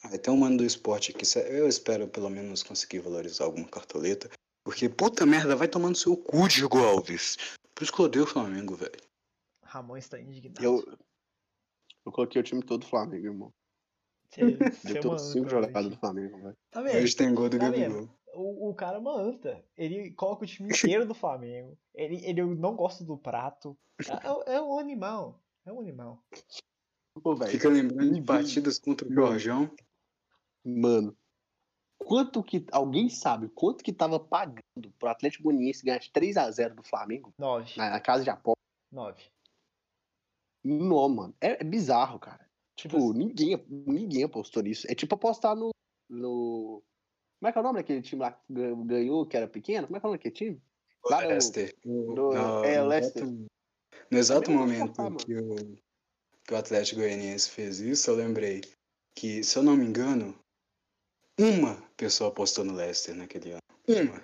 Aí 0.04 0.18
tem 0.18 0.32
um 0.32 0.36
mano 0.36 0.58
do 0.58 0.64
esporte 0.64 1.12
aqui. 1.12 1.24
Eu 1.46 1.66
espero 1.66 2.08
pelo 2.08 2.28
menos 2.28 2.62
conseguir 2.62 3.00
valorizar 3.00 3.44
alguma 3.44 3.68
cartoleta. 3.68 4.30
Porque, 4.62 4.88
puta 4.88 5.24
merda, 5.24 5.56
vai 5.56 5.68
tomando 5.68 5.96
seu 5.96 6.16
cu, 6.16 6.46
Diego 6.46 6.78
Alves. 6.78 7.36
Por 7.74 7.84
isso 7.84 7.92
que 7.92 8.00
eu 8.00 8.04
odeio 8.04 8.24
o 8.24 8.28
Flamengo, 8.28 8.76
velho. 8.76 9.00
Ramon 9.62 9.96
está 9.96 10.18
indignado. 10.20 10.62
Eu, 10.62 10.98
eu 12.04 12.12
coloquei 12.12 12.40
o 12.40 12.44
time 12.44 12.62
todo 12.62 12.80
do 12.80 12.86
Flamengo, 12.86 13.26
irmão. 13.26 13.52
É 14.36 14.42
uma 15.06 15.18
cinco 15.18 15.48
velho. 15.48 15.90
do 15.90 15.96
Flamengo, 15.96 16.38
velho. 16.38 16.56
Tá 16.70 16.82
vendo? 16.82 17.02
Hoje 17.02 17.16
tem 17.16 17.34
gol 17.34 17.48
do 17.48 17.58
Tá 17.58 17.70
Gabigol. 17.70 18.08
O, 18.34 18.70
o 18.70 18.74
cara 18.74 18.96
é 18.96 19.00
uma 19.00 19.16
anta. 19.16 19.64
Ele 19.76 20.12
coloca 20.12 20.44
o 20.44 20.46
time 20.46 20.68
inteiro 20.94 21.06
do 21.06 21.14
Flamengo. 21.14 21.76
Ele, 21.94 22.24
ele 22.24 22.42
não 22.42 22.76
gosta 22.76 23.04
do 23.04 23.16
prato. 23.16 23.76
É, 24.46 24.54
é 24.54 24.62
um 24.62 24.78
animal. 24.78 25.42
É 25.66 25.72
um 25.72 25.80
animal. 25.80 26.22
Pô, 27.22 27.34
velho. 27.34 27.50
Fica 27.50 27.68
lembrando 27.68 28.14
de 28.14 28.22
partidas 28.22 28.78
contra 28.78 29.06
o 29.06 29.12
Jorjão. 29.12 29.70
Mano, 30.64 31.16
quanto 31.98 32.42
que. 32.42 32.64
Alguém 32.70 33.08
sabe 33.08 33.48
quanto 33.48 33.82
que 33.82 33.92
tava 33.92 34.20
pagando 34.20 34.90
pro 34.98 35.08
Atlético 35.08 35.44
Goianiense 35.44 35.84
ganhar 35.84 35.98
de 35.98 36.10
3x0 36.10 36.74
do 36.74 36.82
Flamengo 36.82 37.34
9. 37.36 37.74
na, 37.76 37.90
na 37.90 38.00
casa 38.00 38.22
de 38.22 38.30
aposta? 38.30 38.60
9. 38.92 39.22
Não, 40.62 41.08
mano. 41.08 41.34
É, 41.40 41.60
é 41.60 41.64
bizarro, 41.64 42.18
cara. 42.18 42.49
Tipo 42.80 42.96
Tipo, 42.96 43.10
assim, 43.10 43.18
ninguém, 43.18 43.64
ninguém 43.68 44.24
apostou 44.24 44.62
nisso. 44.62 44.86
É 44.90 44.94
tipo 44.94 45.14
apostar 45.14 45.54
no. 45.54 45.70
no... 46.08 46.82
Como 47.38 47.48
é 47.48 47.52
que 47.52 47.58
é 47.58 47.60
o 47.60 47.64
nome 47.64 47.78
daquele 47.78 48.02
time 48.02 48.22
lá 48.22 48.32
que 48.32 48.52
gan- 48.52 48.86
ganhou, 48.86 49.26
que 49.26 49.36
era 49.36 49.46
pequeno? 49.48 49.86
Como 49.86 49.96
é 49.96 50.00
que 50.00 50.06
é 50.06 50.08
o 50.08 50.10
nome 50.10 50.18
daquele 50.18 50.34
time? 50.34 50.62
O 51.04 51.10
Lá 51.10 51.22
no- 51.22 51.28
Leicester. 51.28 51.76
no- 51.84 52.14
No- 52.14 52.64
é, 52.64 52.80
o 52.80 52.84
no 52.84 52.88
Leicester. 52.88 53.22
exato- 53.22 53.46
No 54.10 54.18
exato 54.18 54.50
não 54.50 54.58
vou 54.58 54.66
momento 54.66 55.02
mano. 55.02 55.16
que 55.18 55.36
o, 55.36 55.54
que 56.44 56.54
o 56.54 56.56
Atlético 56.56 57.00
Goianiense 57.00 57.50
fez 57.50 57.80
isso, 57.80 58.10
eu 58.10 58.14
lembrei 58.16 58.62
que, 59.14 59.42
se 59.44 59.56
eu 59.58 59.62
não 59.62 59.76
me 59.76 59.84
engano, 59.84 60.34
uma 61.38 61.76
pessoa 61.96 62.30
apostou 62.30 62.64
no 62.64 62.72
Leicester 62.74 63.14
naquele 63.14 63.52
ano. 63.52 63.60
Uma. 63.88 64.22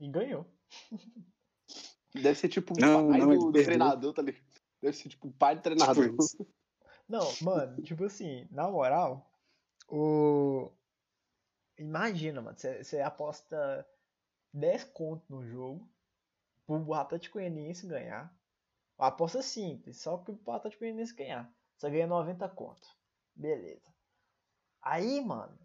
e 0.00 0.08
ganhou. 0.08 0.44
Deve 2.14 2.34
ser 2.38 2.48
tipo 2.48 2.72
o 2.72 2.76
pai 2.76 2.88
não, 3.20 3.28
do, 3.28 3.50
do 3.50 3.52
treinador, 3.52 4.12
tá 4.12 4.22
ligado? 4.22 4.44
Deve 4.82 4.96
ser 4.96 5.08
tipo 5.08 5.28
o 5.28 5.32
pai 5.32 5.54
do 5.56 5.62
treinador. 5.62 6.10
Tipo. 6.10 6.46
Não, 7.08 7.26
mano, 7.42 7.82
tipo 7.82 8.04
assim, 8.04 8.46
na 8.50 8.68
moral, 8.68 9.30
o. 9.88 10.70
Imagina, 11.78 12.40
mano, 12.40 12.56
você 12.58 13.00
aposta 13.00 13.86
10 14.52 14.84
conto 14.84 15.24
no 15.28 15.46
jogo 15.46 15.88
pro 16.66 16.94
Atlético 16.94 17.38
Goianiense 17.38 17.86
ganhar. 17.86 18.34
Aposta 18.98 19.42
simples, 19.42 20.00
só 20.00 20.16
que 20.18 20.32
pro 20.32 20.54
Atlético 20.54 20.84
Goianiense 20.84 21.14
ganhar. 21.14 21.52
Você 21.76 21.90
ganha 21.90 22.06
90 22.06 22.48
conto. 22.48 22.88
Beleza. 23.34 23.94
Aí, 24.80 25.20
mano, 25.20 25.58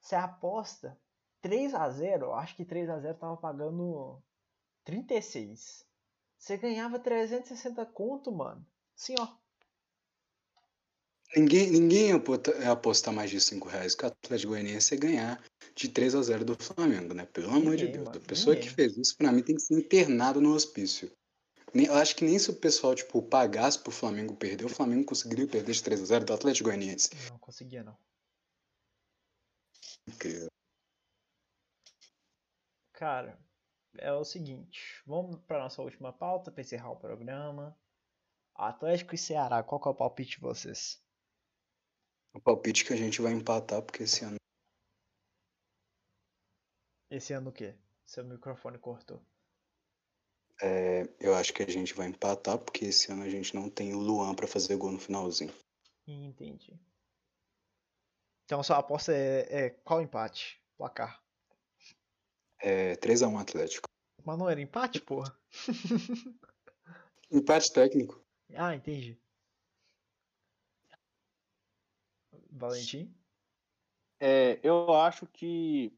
você 0.00 0.16
aposta 0.16 0.98
3x0, 1.42 2.22
eu 2.22 2.34
acho 2.34 2.56
que 2.56 2.64
3x0 2.64 3.16
tava 3.16 3.36
pagando 3.36 4.20
36. 4.84 5.86
Você 6.36 6.56
ganhava 6.56 6.98
360 6.98 7.86
conto, 7.86 8.32
mano. 8.32 8.66
Assim, 8.96 9.14
ó. 9.18 9.43
Ninguém, 11.36 11.68
ninguém 11.70 12.12
apostar 12.70 13.12
mais 13.12 13.28
de 13.30 13.40
5 13.40 13.68
reais 13.68 13.94
que 13.94 14.04
o 14.04 14.06
Atlético 14.06 14.52
Goianiense 14.52 14.94
ia 14.94 15.00
ganhar 15.00 15.44
de 15.74 15.88
3 15.88 16.14
a 16.14 16.22
0 16.22 16.44
do 16.44 16.54
Flamengo, 16.54 17.12
né? 17.12 17.26
Pelo 17.26 17.48
amor 17.50 17.74
de 17.76 17.84
Ninguém, 17.86 17.92
Deus. 17.92 18.04
mano, 18.04 18.18
A 18.18 18.20
pessoa 18.28 18.54
ninguém. 18.54 18.68
que 18.70 18.74
fez 18.74 18.96
isso, 18.96 19.16
pra 19.16 19.32
mim, 19.32 19.42
tem 19.42 19.56
que 19.56 19.62
ser 19.62 19.74
internada 19.74 20.40
no 20.40 20.54
hospício. 20.54 21.10
Nem- 21.72 21.86
Eu 21.86 21.94
acho 21.94 22.14
que 22.14 22.24
nem 22.24 22.38
se 22.38 22.50
o 22.50 22.54
pessoal, 22.54 22.94
tipo, 22.94 23.20
pagasse 23.20 23.80
pro 23.80 23.90
Flamengo 23.90 24.36
perder, 24.36 24.64
o 24.64 24.68
Flamengo 24.68 25.04
conseguiria 25.06 25.46
perder 25.48 25.72
de 25.72 25.82
3 25.82 26.00
a 26.00 26.04
0 26.04 26.24
do 26.24 26.32
Atlético 26.32 26.68
Goianiense. 26.68 27.10
Não 27.28 27.38
conseguia, 27.38 27.82
não. 27.82 27.98
Incrível. 30.06 30.46
Cara, 32.92 33.36
é 33.98 34.12
o 34.12 34.24
seguinte, 34.24 35.02
vamos 35.04 35.36
para 35.48 35.58
nossa 35.58 35.82
última 35.82 36.12
pauta 36.12 36.52
para 36.52 36.60
encerrar 36.60 36.92
o 36.92 36.96
programa. 36.96 37.76
Atlético 38.54 39.16
e 39.16 39.18
Ceará, 39.18 39.64
qual 39.64 39.80
que 39.80 39.88
é 39.88 39.90
o 39.90 39.94
palpite 39.96 40.36
de 40.36 40.40
vocês? 40.42 41.02
O 42.34 42.40
palpite 42.40 42.84
que 42.84 42.92
a 42.92 42.96
gente 42.96 43.22
vai 43.22 43.32
empatar, 43.32 43.80
porque 43.80 44.02
esse 44.02 44.24
ano. 44.24 44.36
Esse 47.10 47.32
ano 47.32 47.50
o 47.50 47.52
quê? 47.52 47.74
Seu 48.04 48.24
microfone 48.24 48.78
cortou. 48.78 49.22
é, 50.60 51.08
eu 51.20 51.34
acho 51.34 51.52
que 51.52 51.62
a 51.62 51.66
gente 51.70 51.94
vai 51.94 52.08
empatar, 52.08 52.58
porque 52.58 52.86
esse 52.86 53.10
ano 53.12 53.22
a 53.22 53.28
gente 53.28 53.54
não 53.54 53.70
tem 53.70 53.94
o 53.94 53.98
Luan 53.98 54.34
pra 54.34 54.46
fazer 54.46 54.76
gol 54.76 54.92
no 54.92 54.98
finalzinho. 54.98 55.52
Entendi. 56.06 56.78
Então 58.44 58.62
sua 58.62 58.78
aposta 58.78 59.12
é, 59.12 59.66
é 59.66 59.70
qual 59.70 60.02
empate? 60.02 60.60
Placar. 60.76 61.22
É 62.58 62.94
3x1 62.96 63.40
Atlético. 63.40 63.84
Mas 64.24 64.38
não 64.38 64.48
era 64.50 64.60
empate, 64.60 65.00
porra? 65.00 65.36
Empate 67.30 67.72
técnico. 67.72 68.22
Ah, 68.54 68.74
entendi. 68.74 69.18
Valentim? 72.54 73.12
É, 74.20 74.60
eu 74.62 74.94
acho 74.94 75.26
que. 75.26 75.92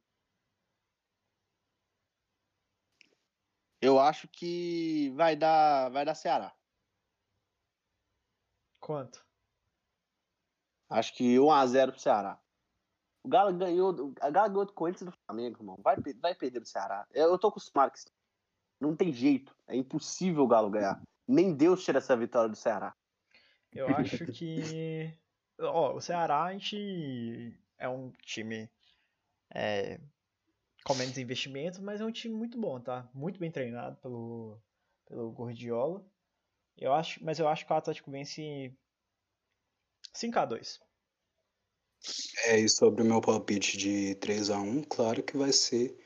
Eu 3.80 4.00
acho 4.00 4.26
que 4.28 5.10
vai 5.10 5.36
dar, 5.36 5.90
vai 5.90 6.04
dar 6.04 6.14
Ceará. 6.14 6.52
Quanto? 8.80 9.24
Acho 10.88 11.14
que 11.14 11.36
1x0 11.36 11.90
pro 11.90 12.00
Ceará. 12.00 12.40
O 13.22 13.28
Galo 13.28 13.52
ganhou. 13.52 13.90
O 13.90 14.12
Galo 14.12 14.50
ganhou 14.50 14.64
do 14.64 14.72
Corinthians 14.72 15.10
do 15.10 15.16
Flamengo, 15.26 15.60
irmão. 15.60 15.78
Vai, 15.82 15.96
vai 16.20 16.34
perder 16.34 16.60
do 16.60 16.66
Ceará. 16.66 17.06
Eu, 17.12 17.28
eu 17.28 17.38
tô 17.38 17.48
acostumado 17.48 17.90
com 17.90 17.96
isso. 17.96 18.06
Não 18.80 18.96
tem 18.96 19.12
jeito. 19.12 19.54
É 19.66 19.76
impossível 19.76 20.44
o 20.44 20.48
Galo 20.48 20.70
ganhar. 20.70 21.02
Nem 21.28 21.54
Deus 21.54 21.84
tira 21.84 21.98
essa 21.98 22.16
vitória 22.16 22.48
do 22.48 22.56
Ceará. 22.56 22.94
Eu 23.72 23.88
acho 23.96 24.26
que. 24.26 25.12
Ó, 25.58 25.94
o 25.94 26.00
Ceará 26.00 26.44
a 26.44 26.52
gente 26.52 27.58
é 27.78 27.88
um 27.88 28.10
time 28.22 28.70
é, 29.54 29.98
com 30.84 30.94
menos 30.94 31.18
investimento, 31.18 31.82
mas 31.82 32.00
é 32.00 32.04
um 32.04 32.12
time 32.12 32.34
muito 32.34 32.60
bom, 32.60 32.80
tá? 32.80 33.08
Muito 33.14 33.38
bem 33.38 33.50
treinado 33.50 33.96
pelo, 33.96 34.60
pelo 35.06 35.32
Gordiola. 35.32 36.04
Eu 36.76 36.92
acho, 36.92 37.24
mas 37.24 37.38
eu 37.38 37.48
acho 37.48 37.66
que 37.66 37.72
o 37.72 37.76
Atlético 37.76 38.10
vence 38.10 38.76
5x2. 40.14 40.80
É, 42.46 42.58
e 42.58 42.68
sobre 42.68 43.02
o 43.02 43.04
meu 43.04 43.20
palpite 43.20 43.76
de 43.76 44.14
3x1, 44.16 44.86
claro 44.88 45.22
que 45.22 45.36
vai 45.36 45.52
ser 45.52 45.96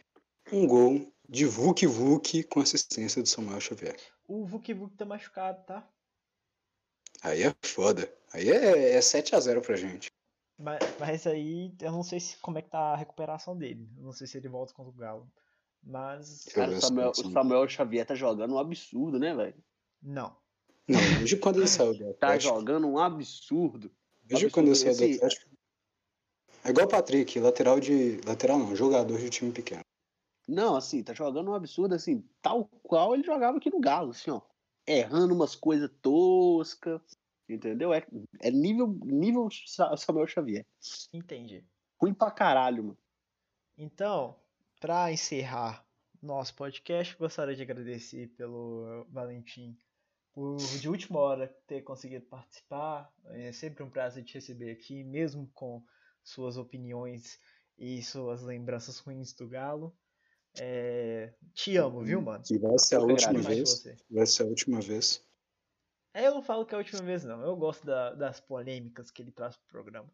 um 0.53 0.67
gol 0.67 1.13
de 1.29 1.45
Vuk 1.45 1.87
Vuk 1.87 2.45
com 2.45 2.61
assistência 2.61 3.23
do 3.23 3.29
Samuel 3.29 3.61
Xavier. 3.61 4.01
O 4.27 4.47
Vuk 4.47 4.73
Vuk 4.73 4.97
tá 4.97 5.05
machucado, 5.05 5.65
tá? 5.67 5.89
Aí 7.23 7.43
é 7.43 7.55
foda. 7.63 8.13
Aí 8.33 8.51
é, 8.51 8.93
é 8.97 8.99
7x0 8.99 9.61
pra 9.65 9.77
gente. 9.77 10.11
Mas, 10.59 10.79
mas 10.99 11.27
aí 11.27 11.75
eu 11.81 11.93
não 11.93 12.03
sei 12.03 12.21
se, 12.21 12.37
como 12.39 12.59
é 12.59 12.63
que 12.63 12.71
tá 12.71 12.93
a 12.93 12.97
recuperação 12.97 13.57
dele. 13.57 13.89
Eu 13.97 14.05
não 14.05 14.13
sei 14.13 14.27
se 14.27 14.37
ele 14.37 14.49
volta 14.49 14.75
contra 14.75 14.91
o 14.91 14.95
Galo. 14.95 15.31
Mas. 15.83 16.45
Cara, 16.53 16.73
o 16.73 16.81
Samuel, 16.81 17.11
o 17.11 17.31
Samuel 17.31 17.69
Xavier 17.69 18.07
tá 18.07 18.15
jogando 18.15 18.55
um 18.55 18.59
absurdo, 18.59 19.19
né, 19.19 19.35
velho? 19.35 19.55
Não. 20.03 20.37
Não, 20.87 21.01
desde 21.19 21.37
quando 21.37 21.57
ele 21.59 21.69
saiu 21.69 21.95
do 21.95 22.15
Tá 22.15 22.39
jogando 22.39 22.87
um 22.87 22.99
absurdo. 22.99 23.91
Desde 24.23 24.51
quando 24.51 24.67
ele 24.67 24.77
saiu 24.77 24.97
do 24.97 25.05
Atlético. 25.05 25.51
É 26.65 26.71
igual 26.71 26.87
o 26.87 26.91
Patrick, 26.91 27.41
lateral 27.41 27.81
de. 27.81 28.21
Lateral 28.27 28.59
não, 28.59 28.77
jogador 28.77 29.19
de 29.19 29.31
time 29.31 29.53
pequeno. 29.53 29.85
Não, 30.47 30.77
assim, 30.77 31.03
tá 31.03 31.15
jogando 31.15 31.51
um 31.51 31.55
absurdo, 31.55 31.95
assim, 31.95 32.25
tal 32.43 32.65
qual 32.83 33.15
ele 33.15 33.23
jogava 33.23 33.57
aqui 33.57 33.71
no 33.71 33.81
Galo, 33.81 34.11
assim, 34.11 34.31
ó. 34.31 34.41
Errando 34.91 35.35
umas 35.35 35.55
coisas 35.55 35.91
toscas, 36.03 37.01
entendeu? 37.49 37.93
É, 37.93 38.05
é 38.41 38.51
nível, 38.51 38.89
nível 39.05 39.49
Sa- 39.67 39.97
Samuel 39.97 40.27
Xavier. 40.27 40.67
Entendi. 41.13 41.65
Ruim 42.01 42.15
pra 42.15 42.31
caralho, 42.31 42.83
mano. 42.85 42.99
Então, 43.79 44.37
para 44.81 45.13
encerrar 45.13 45.87
nosso 46.23 46.55
podcast, 46.55 47.17
gostaria 47.17 47.55
de 47.55 47.63
agradecer 47.63 48.29
pelo 48.37 49.07
Valentim 49.11 49.77
por 50.33 50.57
de 50.57 50.89
última 50.89 51.19
hora 51.19 51.49
ter 51.67 51.83
conseguido 51.83 52.27
participar. 52.27 53.13
É 53.27 53.53
sempre 53.53 53.83
um 53.83 53.91
prazer 53.91 54.25
te 54.25 54.35
receber 54.35 54.71
aqui, 54.71 55.03
mesmo 55.05 55.51
com 55.55 55.83
suas 56.23 56.57
opiniões 56.57 57.39
e 57.79 58.03
suas 58.03 58.43
lembranças 58.43 58.99
ruins 58.99 59.33
do 59.33 59.49
Galo. 59.49 59.97
É, 60.59 61.33
Te 61.55 61.77
amo, 61.77 62.03
viu, 62.03 62.21
mano? 62.21 62.43
E 62.51 62.59
vai 62.59 62.79
ser 62.79 62.97
a 62.97 63.01
última 63.01 63.41
vez. 63.41 63.85
Vai 64.11 64.27
ser 64.27 64.43
a 64.43 64.47
última 64.47 64.81
vez. 64.81 65.25
É, 66.15 66.27
eu 66.27 66.35
não 66.35 66.43
falo 66.43 66.67
que 66.67 66.75
é 66.75 66.77
a 66.77 66.79
última 66.81 67.03
vez, 67.03 67.25
não. 67.25 67.41
Eu 67.43 67.55
gosto 67.57 67.87
da- 67.87 68.15
das 68.15 68.41
polêmicas 68.41 69.11
que 69.11 69.23
ele 69.23 69.31
traz 69.31 69.57
pro 69.57 69.69
programa. 69.69 70.11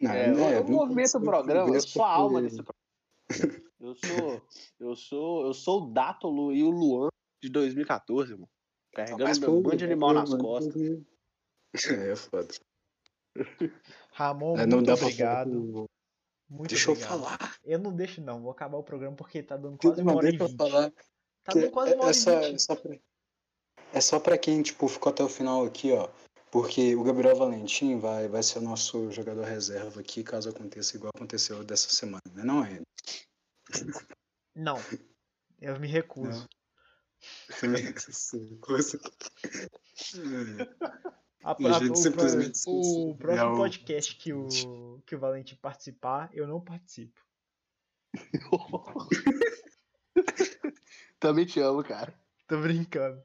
Não, 0.00 0.10
É, 0.10 0.32
né, 0.34 0.56
eu 0.56 0.64
não 0.64 0.70
movimento 0.76 1.18
o 1.18 1.20
programa, 1.20 1.74
eu 1.74 1.82
sou 1.82 2.02
a 2.02 2.10
alma 2.10 2.40
desse 2.40 2.62
programa. 2.62 3.70
Eu 3.78 3.94
sou, 3.94 4.42
eu 4.78 4.96
sou, 4.96 5.46
eu 5.46 5.54
sou 5.54 5.82
o 5.82 5.92
Dátolo 5.92 6.52
e 6.54 6.62
o 6.62 6.70
Luan 6.70 7.08
de 7.42 7.50
2014, 7.50 8.32
mano. 8.32 8.48
Carregando 8.92 9.40
meu 9.40 9.52
pô, 9.54 9.60
bando 9.60 9.76
de 9.76 9.84
animal 9.84 10.14
nas 10.14 10.34
costas. 10.34 10.74
É, 11.86 12.10
é 12.12 12.16
foda. 12.16 12.48
Ramon, 14.12 14.56
É, 14.58 14.66
não 14.66 14.78
muito 14.78 14.86
dá 14.86 14.96
pra 14.96 15.04
obrigado. 15.06 15.86
Muito 16.50 16.70
Deixa 16.70 16.88
eu 16.90 16.94
obrigado. 16.94 17.10
falar. 17.22 17.56
Eu 17.64 17.78
não 17.78 17.94
deixo, 17.94 18.20
não. 18.20 18.42
Vou 18.42 18.50
acabar 18.50 18.76
o 18.76 18.82
programa 18.82 19.14
porque 19.14 19.40
tá 19.40 19.56
dando 19.56 19.78
quase 19.78 20.02
Não, 20.02 20.10
uma 20.12 20.16
hora 20.18 20.30
e 20.30 20.36
eu 20.36 20.46
vinte. 20.48 20.56
falar. 20.56 20.90
Tá 21.44 21.52
dando 21.54 21.70
quase 21.70 21.94
uma 21.94 22.00
é, 22.00 22.02
hora 22.02 22.10
é 22.10 22.14
só, 22.14 22.30
e 22.30 22.34
é, 22.34 22.50
vinte. 22.50 22.62
só 22.62 22.74
pra, 22.76 22.98
é 23.92 24.00
só 24.00 24.18
pra 24.20 24.36
quem 24.38 24.60
tipo, 24.60 24.88
ficou 24.88 25.10
até 25.10 25.22
o 25.22 25.28
final 25.28 25.64
aqui, 25.64 25.92
ó. 25.92 26.08
Porque 26.50 26.96
o 26.96 27.04
Gabriel 27.04 27.36
Valentim 27.36 28.00
vai, 28.00 28.26
vai 28.26 28.42
ser 28.42 28.58
o 28.58 28.62
nosso 28.62 29.12
jogador 29.12 29.44
reserva 29.44 30.00
aqui, 30.00 30.24
caso 30.24 30.48
aconteça 30.48 30.96
igual 30.96 31.12
aconteceu 31.14 31.62
dessa 31.62 31.88
semana, 31.90 32.20
né? 32.34 32.42
Não 32.42 32.64
é? 32.64 32.80
Não. 34.56 34.76
Eu 35.60 35.78
me 35.78 35.86
recuso. 35.86 36.48
Coisa. 38.60 39.00
A- 39.04 39.10
E 40.16 41.19
a 41.42 41.52
a- 41.52 41.78
gente 41.78 41.92
o, 41.92 41.96
simplesmente 41.96 42.62
o 42.66 42.80
esqueceu. 42.80 43.16
próximo 43.18 43.48
É 43.48 43.52
o- 43.52 43.56
podcast 43.56 44.16
que 44.16 44.32
o, 44.32 44.48
que 45.06 45.14
o 45.14 45.18
Valentim 45.18 45.56
participar, 45.56 46.30
eu 46.34 46.46
não 46.46 46.60
participo. 46.60 47.20
Também 51.18 51.44
te 51.46 51.60
amo, 51.60 51.82
cara. 51.84 52.12
Tô 52.48 52.60
brincando. 52.60 53.22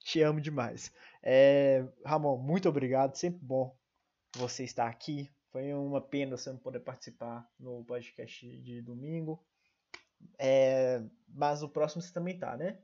Te 0.00 0.20
amo 0.22 0.40
demais. 0.40 0.92
É, 1.22 1.86
Ramon, 2.04 2.36
muito 2.38 2.68
obrigado. 2.68 3.16
Sempre 3.16 3.40
bom 3.42 3.76
você 4.36 4.64
estar 4.64 4.88
aqui. 4.88 5.30
Foi 5.50 5.72
uma 5.74 6.00
pena 6.00 6.36
você 6.36 6.50
não 6.50 6.58
poder 6.58 6.80
participar 6.80 7.48
no 7.58 7.84
podcast 7.84 8.46
de 8.62 8.80
domingo. 8.82 9.42
É, 10.38 11.02
mas 11.28 11.62
o 11.62 11.68
próximo 11.68 12.00
você 12.02 12.12
também 12.12 12.38
tá, 12.38 12.56
né? 12.56 12.78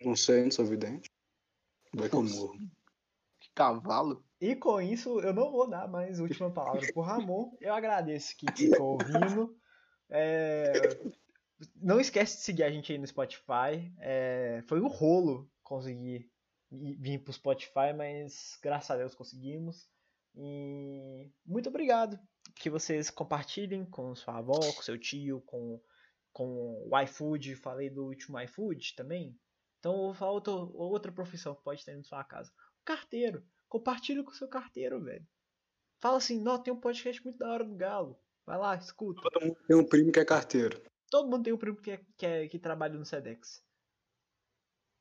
Não 0.00 0.16
sei, 0.16 0.42
não 0.42 0.50
sou 0.50 0.64
vidente. 0.64 1.08
Vai 1.94 2.08
que 2.08 2.14
eu 2.14 2.22
morro. 2.22 2.58
Que 3.40 3.50
cavalo. 3.54 4.24
E 4.40 4.56
com 4.56 4.80
isso, 4.80 5.20
eu 5.20 5.32
não 5.32 5.50
vou 5.50 5.68
dar 5.68 5.88
mais 5.88 6.18
a 6.18 6.22
última 6.22 6.50
palavra 6.50 6.80
pro 6.92 7.02
Ramon. 7.02 7.56
Eu 7.60 7.74
agradeço 7.74 8.36
que 8.36 8.46
ficou 8.56 8.92
ouvindo. 8.92 9.56
É, 10.10 10.72
Não 11.76 12.00
esquece 12.00 12.36
de 12.38 12.42
seguir 12.42 12.64
a 12.64 12.70
gente 12.70 12.92
aí 12.92 12.98
no 12.98 13.06
Spotify. 13.06 13.92
É, 13.98 14.62
Foi 14.68 14.80
um 14.80 14.88
rolo 14.88 15.48
conseguir 15.62 16.28
ir- 16.70 16.96
vir 17.00 17.18
pro 17.22 17.32
Spotify, 17.32 17.92
mas 17.96 18.58
graças 18.62 18.90
a 18.90 18.96
Deus 18.96 19.14
conseguimos. 19.14 19.88
E 20.34 21.30
muito 21.46 21.68
obrigado. 21.68 22.18
Que 22.56 22.68
vocês 22.70 23.10
compartilhem 23.10 23.84
com 23.84 24.14
sua 24.16 24.38
avó, 24.38 24.54
com 24.74 24.82
seu 24.82 24.98
tio, 24.98 25.40
com, 25.42 25.80
com 26.32 26.88
o 26.90 26.98
iFood. 27.00 27.54
Falei 27.56 27.88
do 27.90 28.06
último 28.06 28.40
iFood 28.40 28.94
também. 28.96 29.38
Então 29.82 30.14
falar 30.14 30.30
outra, 30.30 30.52
outra 30.52 31.10
profissão 31.10 31.56
que 31.56 31.62
pode 31.64 31.84
ter 31.84 31.96
na 31.96 32.04
sua 32.04 32.22
casa. 32.22 32.52
Carteiro. 32.84 33.44
Compartilha 33.68 34.22
com 34.22 34.30
o 34.30 34.34
seu 34.34 34.46
carteiro, 34.46 35.02
velho. 35.02 35.26
Fala 36.00 36.18
assim, 36.18 36.40
não, 36.40 36.62
tem 36.62 36.72
um 36.72 36.78
podcast 36.78 37.20
muito 37.24 37.38
da 37.38 37.50
hora 37.50 37.64
do 37.64 37.74
Galo. 37.74 38.16
Vai 38.46 38.56
lá, 38.58 38.76
escuta. 38.76 39.20
Todo 39.22 39.44
mundo 39.44 39.56
tem 39.66 39.76
um 39.76 39.84
primo 39.84 40.12
que 40.12 40.20
é 40.20 40.24
carteiro. 40.24 40.80
Todo 41.10 41.28
mundo 41.28 41.42
tem 41.42 41.52
um 41.52 41.58
primo 41.58 41.76
que, 41.80 41.90
é- 41.90 42.04
que, 42.16 42.24
é- 42.26 42.48
que 42.48 42.58
trabalha 42.60 42.96
no 42.96 43.04
Sedex. 43.04 43.60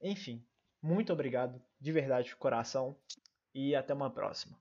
Enfim, 0.01 0.43
muito 0.81 1.13
obrigado, 1.13 1.61
de 1.79 1.91
verdade, 1.91 2.29
de 2.29 2.35
coração. 2.35 2.99
E 3.53 3.75
até 3.75 3.93
uma 3.93 4.09
próxima. 4.11 4.57